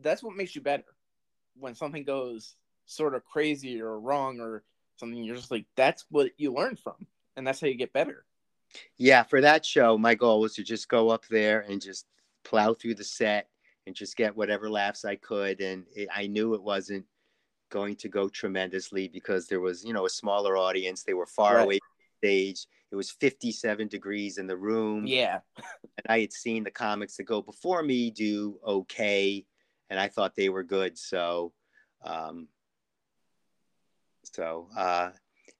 that's 0.00 0.22
what 0.22 0.36
makes 0.36 0.54
you 0.54 0.62
better. 0.62 0.84
When 1.56 1.74
something 1.74 2.04
goes 2.04 2.56
sort 2.86 3.14
of 3.14 3.24
crazy 3.24 3.80
or 3.80 3.98
wrong 4.00 4.40
or 4.40 4.64
something, 4.96 5.22
you're 5.22 5.36
just 5.36 5.50
like, 5.50 5.66
that's 5.76 6.04
what 6.10 6.30
you 6.38 6.52
learn 6.52 6.76
from. 6.76 7.06
And 7.36 7.46
that's 7.46 7.60
how 7.60 7.66
you 7.66 7.74
get 7.76 7.92
better. 7.92 8.24
yeah. 8.98 9.22
For 9.22 9.40
that 9.40 9.64
show, 9.64 9.98
my 9.98 10.14
goal 10.14 10.40
was 10.40 10.54
to 10.54 10.62
just 10.62 10.88
go 10.88 11.10
up 11.10 11.26
there 11.28 11.60
and 11.68 11.80
just 11.80 12.06
plow 12.44 12.74
through 12.74 12.94
the 12.96 13.04
set 13.04 13.48
and 13.86 13.94
just 13.94 14.16
get 14.16 14.36
whatever 14.36 14.70
laughs 14.70 15.04
I 15.04 15.16
could. 15.16 15.60
And 15.60 15.84
it, 15.94 16.08
I 16.14 16.26
knew 16.26 16.54
it 16.54 16.62
wasn't 16.62 17.04
going 17.72 17.96
to 17.96 18.08
go 18.08 18.28
tremendously 18.28 19.08
because 19.08 19.48
there 19.48 19.60
was, 19.60 19.82
you 19.82 19.94
know, 19.94 20.04
a 20.04 20.10
smaller 20.10 20.58
audience. 20.58 21.02
They 21.02 21.14
were 21.14 21.26
far 21.26 21.56
Right. 21.56 21.64
away 21.64 21.78
from 21.78 21.88
the 21.98 22.28
stage. 22.28 22.66
It 22.92 22.96
was 22.96 23.10
57 23.10 23.88
degrees 23.88 24.36
in 24.36 24.46
the 24.46 24.56
room. 24.56 25.06
Yeah. 25.06 25.40
and 25.56 26.06
I 26.06 26.20
had 26.20 26.32
seen 26.34 26.64
the 26.64 26.70
comics 26.70 27.16
that 27.16 27.24
go 27.24 27.40
before 27.40 27.82
me 27.82 28.10
do 28.10 28.60
okay, 28.64 29.46
and 29.88 29.98
I 29.98 30.08
thought 30.08 30.36
they 30.36 30.50
were 30.50 30.62
good. 30.62 30.98
So, 30.98 31.52
um, 32.04 32.48
so 34.24 34.68
uh, 34.76 35.10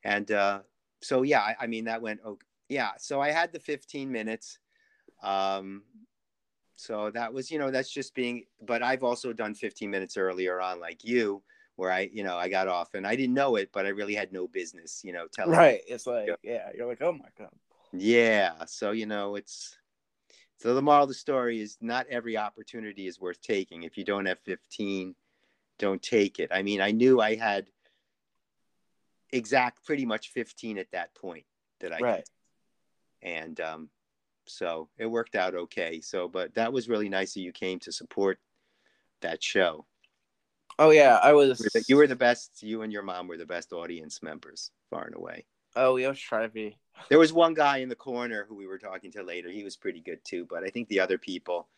and 0.05 0.31
uh, 0.31 0.61
so 1.01 1.23
yeah, 1.23 1.41
I, 1.41 1.57
I 1.61 1.67
mean 1.67 1.85
that 1.87 2.03
went 2.03 2.21
okay. 2.25 2.47
Yeah, 2.69 2.93
so 2.99 3.21
I 3.21 3.31
had 3.31 3.53
the 3.53 3.59
15 3.61 4.11
minutes. 4.11 4.59
Um, 5.23 5.83
so 6.77 7.11
that 7.11 7.33
was, 7.33 7.51
you 7.51 7.59
know, 7.59 7.71
that's 7.71 7.91
just 7.91 8.15
being. 8.15 8.45
But 8.61 8.83
I've 8.83 9.03
also 9.05 9.33
done 9.33 9.55
15 9.55 9.91
minutes 9.91 10.17
earlier 10.17 10.61
on, 10.61 10.81
like 10.81 11.05
you, 11.05 11.43
where 11.77 11.91
I, 11.91 12.11
you 12.13 12.23
know, 12.23 12.37
I 12.37 12.49
got 12.49 12.69
off 12.69 12.95
and 12.95 13.07
I 13.07 13.17
didn't 13.17 13.35
know 13.35 13.57
it, 13.57 13.71
but 13.73 13.87
I 13.87 13.91
really 13.91 14.15
had 14.15 14.33
no 14.33 14.47
business, 14.47 15.01
you 15.05 15.13
know, 15.13 15.27
telling 15.33 15.53
Right. 15.53 15.81
It's 15.87 16.07
like, 16.07 16.31
yeah, 16.43 16.71
you're 16.75 16.87
like, 16.87 17.03
oh 17.03 17.13
my 17.13 17.29
God. 17.39 17.51
yeah. 17.93 18.65
So, 18.67 18.93
you 18.93 19.07
know, 19.07 19.37
it's 19.37 19.77
so 20.59 20.75
the 20.75 20.83
moral 20.83 21.03
of 21.03 21.09
the 21.09 21.15
story 21.15 21.61
is 21.61 21.77
not 21.81 22.07
every 22.09 22.37
opportunity 22.37 23.07
is 23.07 23.21
worth 23.21 23.41
taking. 23.41 23.83
If 23.83 23.97
you 23.97 24.05
don't 24.05 24.27
have 24.27 24.39
15, 24.45 25.15
don't 25.79 26.03
take 26.03 26.39
it. 26.39 26.51
I 26.53 26.63
mean, 26.63 26.81
I 26.81 26.93
knew 26.93 27.21
I 27.21 27.35
had 27.35 27.69
exact 29.33 29.85
pretty 29.85 30.05
much 30.05 30.29
15 30.29 30.79
at 30.79 30.91
that 30.93 31.15
point 31.15 31.45
that 31.81 31.93
I 31.93 32.01
Right. 32.01 32.29
and 33.23 33.59
um 33.61 33.89
so 34.47 34.89
it 34.99 35.07
worked 35.07 35.35
out 35.35 35.55
okay. 35.55 36.01
So, 36.01 36.29
but 36.29 36.55
that 36.55 36.73
was 36.73 36.89
really 36.89 37.09
nice 37.09 37.35
that 37.35 37.41
you 37.41 37.53
came 37.53 37.79
to 37.81 37.93
support 37.93 38.39
that 39.21 39.43
show. 39.43 39.87
Oh, 40.79 40.91
yeah. 40.91 41.19
I 41.23 41.33
was. 41.33 41.61
You 41.61 41.65
were 41.65 41.71
the- 41.81 41.85
You 41.89 41.97
were 41.97 42.07
the 42.07 42.17
best. 42.17 42.63
You 42.63 42.83
and 42.83 42.93
your 42.93 43.03
mom 43.03 43.29
were 43.29 43.37
the 43.37 43.47
best 43.47 43.73
audience 43.73 44.23
members, 44.23 44.71
far 44.91 45.05
and 45.05 45.15
away. 45.15 45.45
Oh, 45.77 45.95
we 45.95 46.05
always 46.05 46.19
try 46.21 46.43
to 46.43 46.49
be. 46.49 46.77
There 47.09 47.19
was 47.19 47.33
one 47.33 47.55
guy 47.55 47.79
in 47.79 47.89
the 47.89 47.95
corner 47.97 48.45
who 48.49 48.55
we 48.55 48.67
were 48.67 48.79
talking 48.79 49.11
to 49.13 49.23
later. 49.23 49.49
He 49.51 49.65
was 49.65 49.77
pretty 49.77 50.01
good 50.01 50.23
too, 50.25 50.45
but 50.49 50.65
I 50.65 50.69
think 50.69 50.89
the 50.89 51.01
other 51.01 51.17
people, 51.19 51.69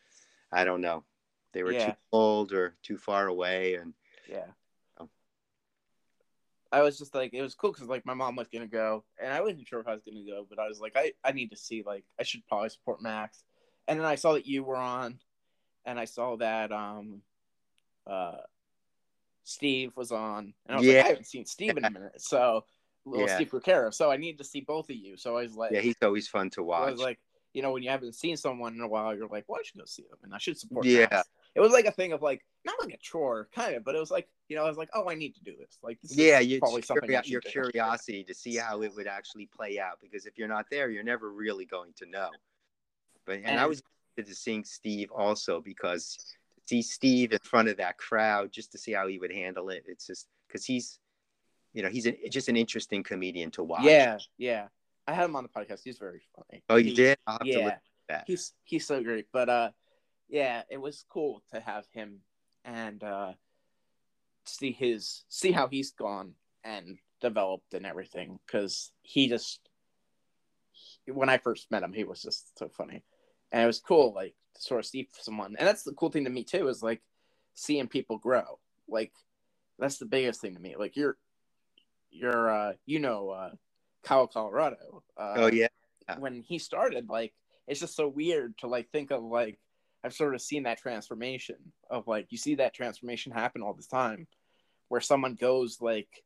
I 0.51 0.65
don't 0.65 0.81
know, 0.81 1.05
they 1.53 1.63
were 1.63 1.73
Yeah. 1.73 1.91
too 1.91 1.97
old 2.11 2.53
or 2.53 2.75
too 2.83 2.99
far 2.99 3.29
away, 3.29 3.75
and 3.75 3.95
Yeah. 4.29 4.47
Oh. 4.99 5.09
I 6.73 6.83
was 6.83 6.99
just 6.99 7.15
like, 7.15 7.33
it 7.33 7.43
was 7.43 7.55
cool 7.55 7.71
because 7.73 7.87
like 7.89 8.05
my 8.05 8.15
mom 8.15 8.35
was 8.35 8.49
gonna 8.49 8.67
go, 8.67 9.05
and 9.19 9.33
I 9.33 9.41
wasn't 9.41 9.69
sure 9.69 9.79
if 9.81 9.87
I 9.87 9.95
was 9.95 10.03
gonna 10.03 10.25
go, 10.25 10.45
but 10.49 10.59
I 10.59 10.67
was 10.67 10.81
like, 10.81 10.97
I 10.97 11.13
I 11.23 11.31
need 11.31 11.51
to 11.51 11.57
see 11.57 11.83
like 11.85 12.05
I 12.19 12.25
should 12.25 12.45
probably 12.49 12.71
support 12.71 13.01
Max, 13.01 13.45
and 13.87 13.99
then 14.01 14.07
I 14.07 14.17
saw 14.17 14.33
that 14.33 14.47
you 14.47 14.65
were 14.65 14.77
on, 14.77 15.21
and 15.85 16.01
I 16.01 16.07
saw 16.07 16.37
that 16.39 16.73
um, 16.73 17.23
uh, 18.09 18.39
Steve 19.45 19.93
was 19.97 20.11
on, 20.11 20.55
and 20.67 20.77
I 20.77 20.81
was 20.81 20.87
like, 20.87 20.97
I 20.97 21.09
haven't 21.09 21.27
seen 21.27 21.47
Steve 21.47 21.77
in 21.77 21.85
a 21.85 21.91
minute, 21.91 22.21
so 22.21 22.65
little 23.05 23.27
Yeah. 23.27 23.37
Steve 23.37 23.51
Rucaro, 23.51 23.93
so 23.93 24.11
I 24.11 24.17
need 24.17 24.39
to 24.39 24.45
see 24.45 24.61
both 24.61 24.89
of 24.91 24.97
you. 24.97 25.17
So 25.17 25.37
I 25.37 25.43
was 25.43 25.55
like, 25.55 25.73
yeah, 25.73 25.81
he's 25.81 25.97
always 26.03 26.27
fun 26.29 26.51
to 26.51 26.63
watch. 26.63 26.89
I 26.89 26.91
was 26.91 27.01
like, 27.01 27.21
you 27.53 27.63
know, 27.63 27.71
when 27.71 27.83
you 27.83 27.91
haven't 27.91 28.15
seen 28.15 28.37
someone 28.37 28.75
in 28.75 28.81
a 28.81 28.89
while, 28.89 29.15
you're 29.15 29.29
like, 29.29 29.45
well, 29.47 29.61
I 29.61 29.63
should 29.65 29.79
go 29.79 29.85
see 29.85 30.03
them, 30.03 30.19
and 30.23 30.35
I 30.35 30.39
should 30.39 30.59
support. 30.59 30.87
Yeah. 30.87 31.07
Max. 31.11 31.29
It 31.55 31.61
was 31.61 31.73
like 31.73 31.85
a 31.85 31.93
thing 31.93 32.13
of 32.13 32.23
like 32.23 32.45
not 32.65 32.75
like 32.81 32.95
a 32.95 32.99
chore, 32.99 33.49
kind 33.55 33.77
of, 33.77 33.85
but 33.85 33.95
it 33.95 34.01
was 34.01 34.11
like 34.11 34.29
you 34.49 34.57
know, 34.57 34.65
I 34.65 34.69
was 34.69 34.77
like, 34.77 34.91
oh, 34.95 35.09
I 35.09 35.15
need 35.15 35.35
to 35.37 35.45
do 35.45 35.55
this. 35.59 35.79
Like, 35.83 35.99
this 36.03 36.17
yeah, 36.17 36.39
you, 36.39 36.59
probably 36.59 36.83
something. 36.83 37.05
I 37.15 37.23
curio- 37.23 37.23
should 37.23 37.31
your 37.31 37.41
do. 37.41 37.71
curiosity 37.73 38.25
to 38.25 38.35
see 38.35 38.57
how 38.57 38.83
it 38.83 38.95
would 38.95 39.07
actually 39.07 39.47
play 39.47 39.79
out 39.79 39.99
because 40.03 40.27
if 40.27 40.37
you're 40.37 40.49
not 40.49 40.67
there, 40.71 40.91
you're 40.91 41.05
never 41.05 41.33
really 41.33 41.65
going 41.65 41.93
to 41.97 42.07
know. 42.07 42.31
But 43.27 43.41
and, 43.45 43.59
I 43.59 43.67
was 43.67 43.83
to 44.19 44.35
seeing 44.35 44.65
Steve 44.65 45.11
also 45.11 45.61
because 45.61 46.35
see 46.67 46.83
Steve 46.83 47.33
in 47.33 47.39
front 47.41 47.69
of 47.69 47.77
that 47.79 47.99
crowd 47.99 48.53
just 48.53 48.73
to 48.73 48.79
see 48.79 48.93
how 48.93 49.07
he 49.07 49.19
would 49.19 49.33
handle 49.33 49.69
it. 49.71 49.85
It's 49.87 50.07
just 50.07 50.29
because 50.47 50.65
he's, 50.65 50.99
you 51.73 51.83
know, 51.83 51.89
he's 51.89 52.07
an, 52.07 52.17
just 52.31 52.49
an 52.49 52.57
interesting 52.57 53.03
comedian 53.03 53.51
to 53.53 53.63
watch. 53.65 53.83
Yeah, 53.83 54.19
yeah. 54.39 54.69
I 55.07 55.13
had 55.13 55.27
him 55.27 55.37
on 55.37 55.43
the 55.43 55.49
podcast. 55.49 55.81
He's 55.85 55.99
very 55.99 56.23
funny. 56.35 56.63
Oh, 56.69 56.77
you 56.77 56.91
He- 56.91 56.95
did? 56.95 57.19
I'll 57.27 57.35
have 57.35 57.47
to 57.47 57.79
Yeah, 58.09 58.23
he's 58.27 58.53
he's 58.65 58.87
so 58.87 59.03
great. 59.03 59.27
But 59.33 59.49
uh, 59.49 59.71
yeah, 60.29 60.63
it 60.71 60.79
was 60.79 61.05
cool 61.09 61.43
to 61.53 61.61
have 61.61 61.85
him 61.93 62.21
and 62.65 63.03
uh, 63.03 63.33
see 64.47 64.73
his 64.73 65.25
see 65.29 65.53
how 65.53 65.69
he's 65.69 65.93
gone 65.93 66.35
and 66.63 66.99
developed 67.21 67.75
and 67.75 67.85
everything 67.87 68.39
because 68.47 68.93
he 69.03 69.29
just 69.29 69.61
when 71.07 71.29
I 71.29 71.39
first 71.39 71.71
met 71.71 71.83
him, 71.83 71.93
he 71.93 72.05
was 72.05 72.23
just 72.23 72.59
so 72.59 72.69
funny, 72.69 73.03
and 73.55 73.63
it 73.63 73.67
was 73.67 73.79
cool 73.79 74.13
like 74.13 74.35
to 74.57 74.63
sort 74.63 74.81
of 74.81 74.87
see 74.87 75.09
someone. 75.13 75.55
And 75.57 75.67
that's 75.67 75.85
the 75.85 75.93
cool 75.93 76.11
thing 76.11 76.25
to 76.25 76.31
me 76.31 76.43
too 76.43 76.67
is 76.67 76.83
like 76.83 77.01
seeing 77.55 77.87
people 77.87 78.19
grow. 78.19 78.59
Like 78.89 79.13
that's 79.79 79.99
the 79.99 80.07
biggest 80.07 80.41
thing 80.41 80.55
to 80.57 80.61
me. 80.61 80.75
Like 80.77 80.97
you're 80.97 81.17
you're 82.11 82.51
uh, 82.51 82.73
you 82.85 82.99
know 82.99 83.31
uh, 83.31 83.51
Kyle 84.03 84.27
Colorado. 84.27 85.05
Uh, 85.17 85.35
Oh 85.37 85.47
yeah. 85.47 85.69
when 86.19 86.43
he 86.43 86.59
started, 86.59 87.09
like 87.09 87.33
it's 87.69 87.79
just 87.79 87.95
so 87.95 88.09
weird 88.09 88.59
to 88.59 88.67
like 88.67 88.91
think 88.91 89.13
of 89.13 89.23
like 89.23 89.61
I've 90.03 90.13
sort 90.13 90.35
of 90.35 90.43
seen 90.43 90.65
that 90.65 90.79
transformation 90.79 91.57
of 91.89 92.09
like 92.09 92.27
you 92.31 92.39
see 92.39 92.57
that 92.57 92.75
transformation 92.75 93.31
happen 93.31 93.63
all 93.63 93.75
the 93.75 93.85
time 93.85 94.27
where 94.89 95.01
someone 95.01 95.37
goes 95.37 95.81
like 95.81 96.25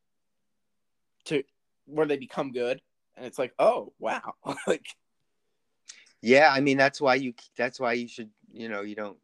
to 1.25 1.43
where 1.85 2.07
they 2.07 2.17
become 2.17 2.51
good 2.51 2.81
and 3.15 3.25
it's 3.27 3.37
like 3.37 3.53
oh 3.59 3.93
wow 3.99 4.33
like 4.67 4.87
Yeah, 6.21 6.51
I 6.51 6.59
mean 6.59 6.77
that's 6.77 6.99
why 6.99 7.15
you 7.15 7.33
that's 7.55 7.79
why 7.79 7.93
you 7.93 8.07
should 8.07 8.29
you 8.51 8.67
know 8.69 8.81
you 8.81 8.95
don't 8.95 9.17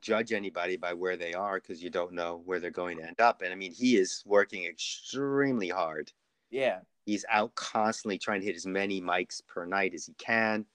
judge 0.00 0.32
anybody 0.32 0.76
by 0.76 0.92
where 0.94 1.16
they 1.16 1.34
are 1.34 1.58
because 1.58 1.82
you 1.82 1.90
don't 1.90 2.12
know 2.12 2.40
where 2.44 2.60
they're 2.60 2.70
going 2.70 2.98
to 2.98 3.04
end 3.04 3.20
up. 3.20 3.42
And 3.42 3.52
I 3.52 3.56
mean 3.56 3.72
he 3.72 3.96
is 3.96 4.22
working 4.26 4.64
extremely 4.64 5.68
hard. 5.68 6.12
yeah 6.50 6.80
He's 7.06 7.24
out 7.30 7.54
constantly 7.54 8.18
trying 8.18 8.40
to 8.40 8.46
hit 8.46 8.54
as 8.54 8.66
many 8.66 9.00
mics 9.00 9.40
per 9.46 9.64
night 9.64 9.94
as 9.94 10.04
he 10.04 10.12
can. 10.14 10.66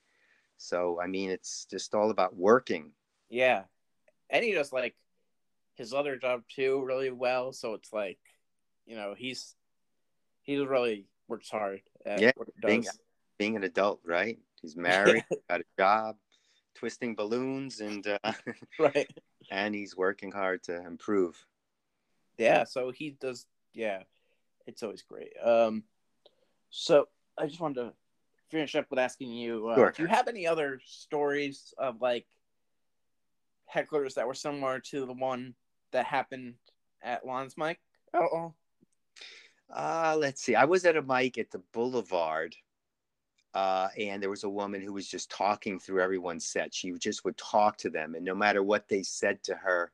So 0.58 1.00
I 1.00 1.08
mean, 1.08 1.30
it's 1.30 1.66
just 1.66 1.94
all 1.94 2.10
about 2.10 2.36
working. 2.36 2.92
Yeah, 3.30 3.64
and 4.30 4.44
he 4.44 4.52
does 4.54 4.74
like 4.74 4.96
his 5.76 5.94
other 5.94 6.16
job 6.18 6.44
too 6.48 6.84
really 6.84 7.12
well. 7.12 7.54
So 7.54 7.74
it's 7.76 7.94
like, 7.94 8.18
you 8.88 8.96
know, 8.96 9.14
he's 9.18 9.56
he's 10.42 10.66
really 10.66 11.06
works 11.28 11.50
hard 11.50 11.82
Yeah, 12.06 12.18
he 12.18 12.52
being- 12.68 12.86
Being 13.40 13.56
an 13.56 13.64
adult, 13.64 14.00
right? 14.06 14.38
He's 14.64 14.76
married, 14.78 15.24
got 15.48 15.62
a 15.62 15.66
job, 15.78 16.16
twisting 16.74 17.14
balloons, 17.14 17.82
and 17.82 18.08
uh, 18.08 18.34
right. 18.80 19.08
and 19.52 19.76
he's 19.76 19.96
working 19.96 20.32
hard 20.32 20.64
to 20.64 20.84
improve. 20.84 21.46
Yeah, 22.40 22.64
so 22.64 22.90
he 22.90 23.12
does. 23.12 23.46
Yeah, 23.74 24.04
it's 24.66 24.82
always 24.82 25.04
great. 25.04 25.34
Um, 25.44 25.84
so 26.72 27.10
I 27.38 27.46
just 27.46 27.60
wanted 27.60 27.82
to 27.82 27.94
finish 28.50 28.74
up 28.74 28.88
with 28.90 28.98
asking 28.98 29.34
you: 29.34 29.68
uh, 29.68 29.76
Sure. 29.76 29.92
Do 29.92 30.04
you 30.04 30.10
have 30.10 30.28
any 30.28 30.48
other 30.48 30.80
stories 30.84 31.74
of 31.78 32.02
like 32.02 32.26
hecklers 33.72 34.16
that 34.16 34.28
were 34.28 34.34
similar 34.34 34.80
to 34.80 35.06
the 35.06 35.14
one 35.14 35.56
that 35.92 36.06
happened 36.06 36.56
at 37.04 37.26
Lon's 37.26 37.58
mic? 37.58 37.80
Oh? 38.14 38.54
Uh, 39.74 40.16
let's 40.20 40.42
see. 40.42 40.56
I 40.56 40.66
was 40.66 40.86
at 40.86 40.98
a 40.98 41.02
mic 41.02 41.38
at 41.38 41.52
the 41.52 41.62
Boulevard, 41.74 42.56
uh, 43.54 43.90
and 43.98 44.22
there 44.22 44.30
was 44.30 44.44
a 44.44 44.50
woman 44.50 44.82
who 44.82 44.94
was 44.94 45.08
just 45.08 45.30
talking 45.30 45.80
through 45.80 46.02
everyone's 46.02 46.46
set. 46.46 46.74
She 46.74 46.92
just 46.94 47.24
would 47.26 47.38
talk 47.38 47.78
to 47.78 47.90
them, 47.90 48.16
and 48.16 48.26
no 48.26 48.36
matter 48.36 48.64
what 48.64 48.88
they 48.88 49.04
said 49.04 49.44
to 49.44 49.56
her, 49.56 49.92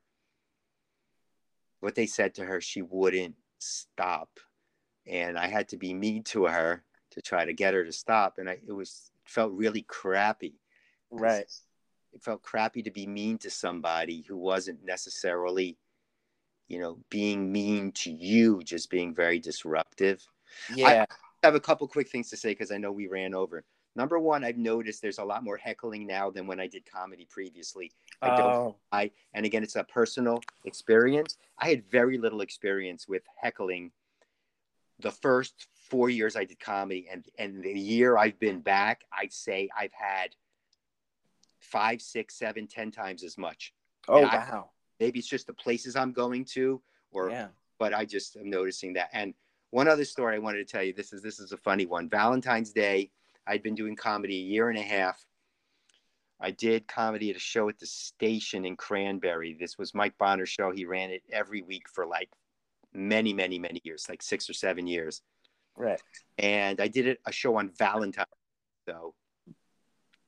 what 1.80 1.96
they 1.96 2.06
said 2.06 2.36
to 2.36 2.46
her, 2.46 2.62
she 2.62 2.82
wouldn't 2.82 3.36
stop. 3.60 4.30
And 5.08 5.38
I 5.38 5.48
had 5.48 5.70
to 5.70 5.78
be 5.78 5.94
mean 5.94 6.24
to 6.26 6.46
her 6.46 6.84
to 7.12 7.22
try 7.22 7.46
to 7.46 7.54
get 7.54 7.74
her 7.74 7.84
to 7.84 7.92
stop. 7.92 8.38
And 8.38 8.50
I, 8.50 8.60
it 8.68 8.72
was 8.72 9.12
felt 9.26 9.52
really 9.54 9.82
crappy. 9.84 10.60
Right. 11.10 11.46
It 12.14 12.22
felt 12.22 12.42
crappy 12.42 12.84
to 12.84 12.92
be 12.92 13.08
mean 13.08 13.38
to 13.40 13.50
somebody 13.50 14.24
who 14.28 14.38
wasn't 14.38 14.84
necessarily, 14.84 15.78
you 16.68 16.80
know, 16.80 17.00
being 17.10 17.52
mean 17.52 17.92
to 17.94 18.12
you, 18.12 18.62
just 18.64 18.90
being 18.90 19.14
very 19.14 19.40
disruptive. 19.40 20.26
Yeah. 20.74 20.88
I 20.88 21.16
have 21.44 21.56
a 21.56 21.60
couple 21.60 21.88
quick 21.88 22.10
things 22.10 22.30
to 22.30 22.38
say 22.38 22.50
because 22.50 22.72
I 22.72 22.78
know 22.78 22.92
we 22.92 23.08
ran 23.08 23.34
over. 23.34 23.64
Number 23.96 24.20
one, 24.20 24.44
I've 24.44 24.58
noticed 24.58 25.02
there's 25.02 25.18
a 25.18 25.24
lot 25.24 25.44
more 25.44 25.58
heckling 25.58 26.06
now 26.06 26.30
than 26.30 26.48
when 26.48 26.60
I 26.60 26.68
did 26.68 26.86
comedy 26.90 27.28
previously. 27.30 27.92
I 28.22 28.28
don't. 28.38 28.54
oh. 28.54 28.76
I 28.92 29.12
and 29.34 29.46
again, 29.46 29.64
it's 29.64 29.76
a 29.76 29.84
personal 29.84 30.42
experience. 30.66 31.38
I 31.58 31.70
had 31.70 31.84
very 31.90 32.18
little 32.18 32.42
experience 32.42 33.08
with 33.08 33.24
heckling. 33.42 33.92
The 35.00 35.12
first 35.12 35.68
four 35.90 36.10
years 36.10 36.36
I 36.36 36.44
did 36.46 36.60
comedy, 36.60 37.08
and 37.12 37.26
and 37.38 37.64
the 37.64 37.72
year 37.80 38.18
I've 38.18 38.40
been 38.40 38.60
back, 38.60 39.06
I'd 39.12 39.34
say 39.34 39.70
I've 39.78 39.94
had 39.94 40.36
five, 41.60 42.02
six, 42.02 42.36
seven, 42.36 42.68
ten 42.68 42.92
times 42.92 43.24
as 43.24 43.38
much. 43.38 43.74
Oh 44.08 44.24
I- 44.24 44.36
wow. 44.38 44.70
Maybe 45.00 45.20
it's 45.20 45.30
just 45.30 45.48
the 45.48 45.54
places 45.54 45.96
I'm 45.96 46.12
going 46.12 46.44
to, 46.56 46.82
or 47.12 47.30
Yeah. 47.30 47.48
but 47.78 47.94
I 47.94 48.04
just 48.04 48.36
am 48.36 48.50
noticing 48.50 48.94
that. 48.94 49.10
And 49.14 49.34
one 49.72 49.88
other 49.88 50.06
story 50.06 50.36
I 50.36 50.40
wanted 50.40 50.66
to 50.66 50.72
tell 50.72 50.84
you. 50.84 50.94
This 50.94 51.14
is 51.14 51.22
this 51.22 51.40
is 51.40 51.52
a 51.52 51.58
funny 51.58 51.86
one. 51.86 52.10
Valentine's 52.10 52.72
Day. 52.72 53.12
I'd 53.48 53.64
been 53.64 53.76
doing 53.76 53.96
comedy 53.96 54.36
a 54.36 54.44
year 54.44 54.70
and 54.70 54.78
a 54.78 54.84
half. 54.84 55.24
I 56.40 56.52
did 56.52 56.88
comedy 56.88 57.30
at 57.32 57.36
a 57.36 57.40
show 57.40 57.68
at 57.68 57.80
the 57.80 57.86
station 57.86 58.64
in 58.66 58.78
Cranbury. 58.78 59.58
This 59.60 59.78
was 59.78 59.94
Mike 59.94 60.18
Bonner's 60.18 60.50
show. 60.50 60.72
He 60.72 60.86
ran 60.86 61.10
it 61.10 61.24
every 61.32 61.62
week 61.62 61.90
for 61.90 62.06
like 62.06 62.30
many, 62.94 63.34
many, 63.34 63.60
many 63.60 63.82
years, 63.84 64.06
like 64.08 64.22
six 64.22 64.50
or 64.50 64.54
seven 64.54 64.88
years. 64.88 65.22
Right. 65.76 66.02
And 66.38 66.80
I 66.80 66.88
did 66.88 67.08
it 67.08 67.20
a 67.26 67.32
show 67.32 67.58
on 67.58 67.70
Valentine's. 67.70 68.28
So 68.88 69.14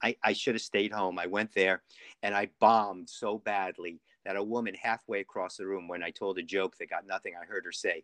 I, 0.03 0.15
I 0.23 0.33
should 0.33 0.55
have 0.55 0.61
stayed 0.61 0.91
home. 0.91 1.17
I 1.17 1.27
went 1.27 1.53
there 1.53 1.81
and 2.23 2.35
I 2.35 2.49
bombed 2.59 3.09
so 3.09 3.37
badly 3.37 4.01
that 4.25 4.35
a 4.35 4.43
woman 4.43 4.75
halfway 4.75 5.21
across 5.21 5.57
the 5.57 5.65
room, 5.65 5.87
when 5.87 6.03
I 6.03 6.11
told 6.11 6.37
a 6.37 6.43
joke 6.43 6.77
that 6.77 6.89
got 6.89 7.07
nothing, 7.07 7.33
I 7.41 7.45
heard 7.45 7.65
her 7.65 7.71
say, 7.71 8.03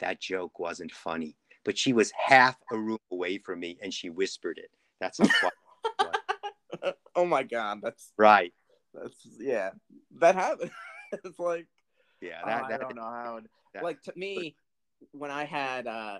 That 0.00 0.20
joke 0.20 0.58
wasn't 0.58 0.92
funny. 0.92 1.36
But 1.64 1.76
she 1.76 1.92
was 1.92 2.12
half 2.12 2.56
a 2.72 2.78
room 2.78 2.98
away 3.10 3.38
from 3.38 3.60
me 3.60 3.78
and 3.82 3.92
she 3.92 4.10
whispered 4.10 4.58
it. 4.58 4.70
That's 5.00 5.18
how 5.18 5.50
oh 7.16 7.26
my 7.26 7.42
god. 7.42 7.80
That's 7.82 8.12
right. 8.16 8.52
that's 8.94 9.16
yeah. 9.38 9.70
That 10.20 10.34
happened. 10.34 10.70
it's 11.12 11.38
like 11.38 11.66
Yeah. 12.20 12.40
Oh, 12.42 12.46
That, 12.46 12.64
I 12.64 12.76
don't 12.78 12.96
know 12.96 13.02
how. 13.02 13.40
That- 13.74 13.84
like 13.84 14.02
to 14.02 14.12
me, 14.16 14.56
when 15.12 15.30
I 15.30 15.44
had 15.44 15.86
uh, 15.86 16.18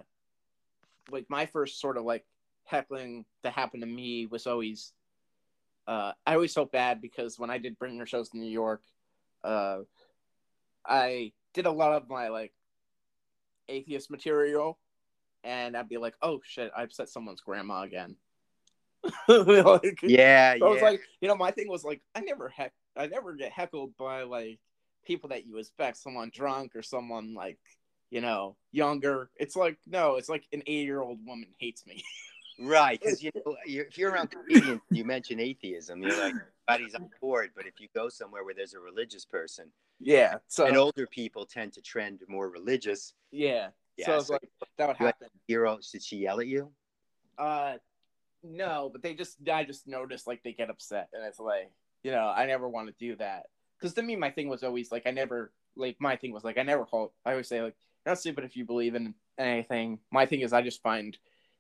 like 1.11 1.27
my 1.29 1.47
first 1.47 1.81
sort 1.81 1.97
of 1.97 2.05
like 2.05 2.25
heckling 2.65 3.25
that 3.43 3.53
happened 3.53 3.83
to 3.83 3.89
me 3.89 4.27
was 4.27 4.47
always, 4.47 4.93
uh, 5.87 6.13
I 6.27 6.35
always 6.35 6.53
felt 6.53 6.71
bad 6.73 7.01
because 7.01 7.39
when 7.39 7.51
I 7.51 7.59
did 7.59 7.79
bringer 7.79 8.07
shows 8.07 8.31
in 8.35 8.41
New 8.41 8.51
York, 8.51 8.83
uh, 9.43 9.79
I 10.87 11.33
did 11.55 11.67
a 11.67 11.73
lot 11.73 11.93
of 11.93 12.09
my 12.09 12.29
like 12.29 12.53
atheist 13.69 14.11
material, 14.11 14.79
and 15.45 15.77
I'd 15.77 15.89
be 15.89 15.99
like, 15.99 16.15
oh 16.23 16.41
shit, 16.45 16.71
I 16.77 16.83
upset 16.83 17.09
someone's 17.09 17.41
grandma 17.41 17.83
again. 17.83 18.17
like, 19.29 20.01
yeah. 20.03 20.57
so 20.59 20.67
I 20.67 20.71
was 20.71 20.83
like, 20.83 21.01
you 21.21 21.29
know, 21.29 21.37
my 21.37 21.51
thing 21.51 21.69
was 21.69 21.85
like, 21.85 22.03
I 22.15 22.21
never 22.21 22.49
heck, 22.49 22.73
I 22.97 23.07
never 23.07 23.35
get 23.35 23.53
heckled 23.53 23.97
by 23.97 24.23
like 24.23 24.59
people 25.05 25.31
that 25.31 25.47
you 25.47 25.59
expect, 25.59 25.97
someone 25.97 26.31
drunk 26.35 26.75
or 26.75 26.83
someone 26.83 27.35
like, 27.35 27.59
you 28.11 28.21
know, 28.21 28.57
younger. 28.73 29.31
It's 29.37 29.57
like, 29.57 29.79
no, 29.87 30.17
it's 30.17 30.29
like 30.29 30.45
an 30.53 30.63
eight-year-old 30.67 31.25
woman 31.27 31.49
hates 31.59 31.87
me. 31.87 32.03
Right, 32.61 33.01
because 33.01 33.23
you 33.23 33.31
know, 33.37 33.57
you're, 33.67 33.85
if 33.85 33.97
you're 33.97 34.11
around 34.11 34.33
comedians, 34.33 34.81
you 34.91 35.05
mention 35.05 35.39
atheism, 35.39 36.03
you're 36.03 36.19
like, 36.19 36.35
everybody's 36.69 36.95
on 36.97 37.09
board. 37.21 37.51
But 37.55 37.67
if 37.67 37.81
you 37.81 37.87
go 37.95 38.09
somewhere 38.09 38.45
where 38.45 38.53
there's 38.53 38.75
a 38.75 38.81
religious 38.81 39.25
person, 39.25 39.67
yeah. 40.01 40.37
So 40.49 40.67
and 40.67 40.77
older 40.77 41.07
people 41.07 41.47
tend 41.47 41.73
to 41.75 41.83
trend 41.83 42.21
more 42.29 42.49
religious. 42.51 43.15
yeah. 43.31 43.69
Yeah, 43.97 44.07
so 44.07 44.13
I 44.13 44.17
was 44.17 44.27
so 44.29 44.33
like, 44.35 44.49
that 44.77 44.87
would 44.87 44.97
happen. 44.97 45.27
Hero, 45.49 45.77
did 45.91 46.05
she 46.05 46.19
yell 46.19 46.39
at 46.39 46.47
you? 46.47 46.71
Uh, 47.37 47.79
no, 48.45 48.89
but 48.93 49.03
they 49.03 49.13
just, 49.15 49.37
I 49.53 49.65
just 49.65 49.89
noticed 49.89 50.29
like 50.29 50.43
they 50.45 50.53
get 50.53 50.71
upset, 50.71 51.09
and 51.13 51.25
it's 51.25 51.41
like, 51.41 51.73
you 52.05 52.13
know, 52.13 52.29
I 52.29 52.47
never 52.47 52.69
want 52.69 52.87
to 52.87 52.95
do 52.97 53.17
that 53.17 53.47
because 53.77 53.95
to 53.95 54.03
me, 54.03 54.15
my 54.15 54.31
thing 54.31 54.49
was 54.49 54.63
always 54.63 54.93
like, 54.93 55.03
I 55.07 55.11
never, 55.11 55.53
like, 55.75 55.97
my 55.99 56.15
thing 56.15 56.33
was 56.33 56.45
like, 56.45 56.59
I 56.59 56.63
never 56.63 56.85
call. 56.85 57.13
I 57.27 57.33
always 57.33 57.49
say 57.49 57.61
like, 57.61 57.75
you're 58.07 58.13
not 58.13 58.21
stupid 58.21 58.45
if 58.45 58.57
you 58.57 58.65
believe 58.65 58.95
in 58.95 59.15
anything. 59.37 59.99
My 60.13 60.27
thing 60.27 60.43
is, 60.43 60.53
I 60.53 60.63
just 60.63 60.81
find 60.81 61.19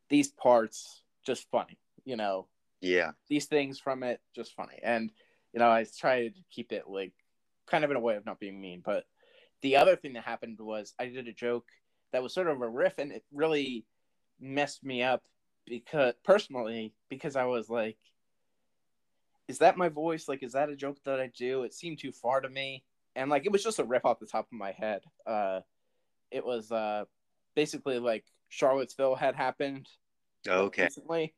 these 0.09 0.29
parts 0.29 1.03
just 1.27 1.51
funny, 1.51 1.77
you 2.05 2.15
know, 2.17 2.47
Yeah. 2.81 3.11
these 3.29 3.47
things 3.47 3.81
from 3.81 4.05
it 4.05 4.21
just 4.33 4.55
funny, 4.55 4.79
and 4.85 5.11
you 5.53 5.59
know, 5.59 5.69
I 5.71 5.85
try 5.99 6.29
to 6.29 6.35
keep 6.53 6.71
it 6.71 6.85
like 6.89 7.15
kind 7.69 7.85
of 7.85 7.91
in 7.91 7.97
a 7.97 8.01
way 8.01 8.17
of 8.17 8.27
not 8.27 8.41
being 8.41 8.61
mean. 8.61 8.83
But 8.85 9.05
the 9.63 9.77
other 9.77 9.97
thing 9.97 10.15
that 10.15 10.25
happened 10.25 10.59
was 10.61 10.95
I 10.99 11.07
did 11.07 11.29
a 11.29 11.33
joke 11.33 11.67
that 12.13 12.23
was 12.23 12.35
sort 12.35 12.49
of 12.49 12.61
a 12.61 12.69
riff, 12.69 12.99
and 12.99 13.13
it 13.13 13.25
really 13.33 13.85
messed 14.41 14.85
me 14.85 15.03
up 15.03 15.23
because 15.67 16.15
personally 16.25 16.95
because 17.09 17.37
I 17.37 17.45
was 17.45 17.69
like, 17.69 17.99
is 19.49 19.59
that 19.59 19.77
my 19.77 19.89
voice? 19.89 20.29
Like, 20.29 20.43
is 20.43 20.53
that 20.53 20.69
a 20.69 20.77
joke 20.77 20.99
that 21.05 21.21
I 21.21 21.29
do? 21.37 21.63
It 21.63 21.75
seemed 21.75 21.99
too 21.99 22.13
far 22.13 22.41
to 22.41 22.49
me, 22.49 22.85
and 23.17 23.31
like 23.31 23.47
it 23.47 23.53
was 23.53 23.65
just 23.65 23.79
a 23.79 23.85
riff 23.85 24.05
off 24.05 24.21
the 24.21 24.27
top 24.27 24.47
of 24.47 24.59
my 24.59 24.73
head. 24.73 25.03
Uh, 25.27 25.61
it 26.31 26.45
was 26.45 26.71
uh 26.71 27.05
basically 27.55 27.99
like 27.99 28.25
Charlottesville 28.49 29.15
had 29.17 29.35
happened 29.35 29.89
Okay. 30.47 30.85
recently, 30.85 31.35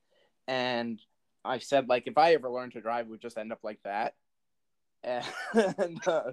and 0.49 1.01
I 1.45 1.59
said 1.59 1.89
like 1.89 2.07
if 2.07 2.19
I 2.19 2.35
ever 2.35 2.51
learned 2.51 2.73
to 2.73 2.81
drive, 2.81 3.07
it 3.07 3.11
would 3.11 3.21
just 3.23 3.39
end 3.39 3.53
up 3.53 3.61
like 3.63 3.81
that, 3.85 4.15
and 5.05 5.25
uh, 6.07 6.33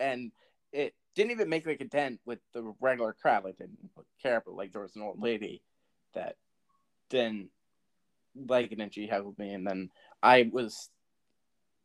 and 0.00 0.32
it 0.72 0.94
didn't 1.14 1.32
even 1.32 1.48
make 1.48 1.66
like 1.66 1.80
a 1.80 1.84
dent 1.84 2.20
with 2.24 2.38
the 2.52 2.74
regular 2.80 3.12
crowd. 3.12 3.44
Like 3.44 3.58
didn't 3.58 3.78
care, 4.22 4.42
but 4.44 4.54
like 4.54 4.72
there 4.72 4.82
was 4.82 4.96
an 4.96 5.02
old 5.02 5.20
lady 5.20 5.62
that 6.14 6.36
didn't 7.10 7.50
like 8.48 8.72
it, 8.72 8.80
and 8.80 8.92
she 8.92 9.06
heckled 9.06 9.38
me, 9.38 9.52
and 9.52 9.66
then 9.66 9.90
I 10.22 10.48
was 10.52 10.90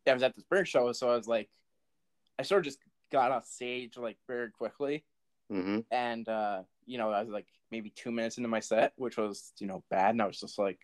I 0.07 0.14
was 0.14 0.24
at 0.24 0.36
this 0.36 0.45
bird 0.45 0.68
show, 0.68 0.91
so 0.91 1.10
I 1.10 1.15
was 1.15 1.28
like, 1.28 1.49
I 2.38 2.44
sort 2.44 2.60
of 2.60 2.65
just 2.65 2.80
got 3.11 3.32
off 3.32 3.45
stage 3.45 3.98
like 3.98 4.18
very 4.28 4.49
quickly. 4.52 5.03
Hmm 5.49 5.80
and 5.91 6.28
uh 6.28 6.64
you 6.86 6.98
know 6.98 7.11
i 7.11 7.22
was 7.22 7.30
like 7.30 7.45
maybe 7.72 7.91
two 7.95 8.11
minutes 8.11 8.38
into 8.38 8.49
my 8.49 8.60
set 8.60 8.94
which 8.95 9.18
was 9.18 9.53
you 9.60 9.68
know 9.68 9.84
bad. 9.90 10.11
And 10.11 10.22
i 10.22 10.26
was 10.26 10.40
just 10.40 10.57
like 10.57 10.80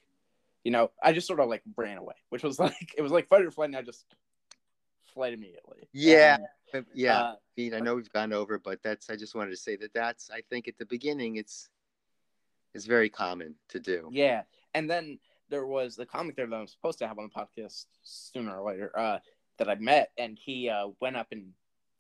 you 0.63 0.71
know 0.71 0.91
i 1.03 1.13
just 1.13 1.27
sort 1.27 1.39
of 1.39 1.49
like 1.49 1.63
ran 1.75 1.97
away 1.97 2.15
which 2.29 2.43
was 2.43 2.59
like 2.59 2.93
it 2.97 3.01
was 3.01 3.11
like 3.11 3.27
fight 3.27 3.45
or 3.45 3.51
flight. 3.51 3.69
And 3.69 3.77
i 3.77 3.81
just 3.81 4.05
fled 5.13 5.33
immediately 5.33 5.87
Yeah. 5.93 6.37
And, 6.73 6.85
Yeah. 6.93 7.17
uh, 7.19 7.35
Pete, 7.55 7.73
I 7.73 7.79
know 7.79 7.95
we've 7.95 8.09
gone 8.11 8.31
over, 8.31 8.59
but 8.59 8.81
that's. 8.83 9.09
I 9.09 9.15
just 9.15 9.33
wanted 9.35 9.49
to 9.51 9.57
say 9.57 9.75
that 9.77 9.93
that's. 9.93 10.29
I 10.29 10.41
think 10.49 10.67
at 10.67 10.77
the 10.77 10.85
beginning, 10.85 11.37
it's. 11.37 11.69
It's 12.75 12.85
very 12.85 13.09
common 13.09 13.55
to 13.69 13.79
do. 13.79 14.09
yeah 14.11 14.43
and 14.75 14.87
then 14.87 15.17
there 15.49 15.65
was 15.65 15.95
the 15.95 16.05
comic 16.05 16.35
there 16.35 16.45
that 16.45 16.55
i'm 16.55 16.67
supposed 16.67 16.99
to 16.99 17.07
have 17.07 17.17
on 17.17 17.27
the 17.33 17.39
podcast 17.41 17.87
sooner 18.03 18.55
or 18.59 18.69
later 18.71 18.91
uh 18.97 19.17
that 19.57 19.67
i 19.67 19.73
met 19.73 20.11
and 20.19 20.37
he 20.37 20.69
uh 20.69 20.89
went 21.01 21.15
up 21.17 21.25
and 21.31 21.51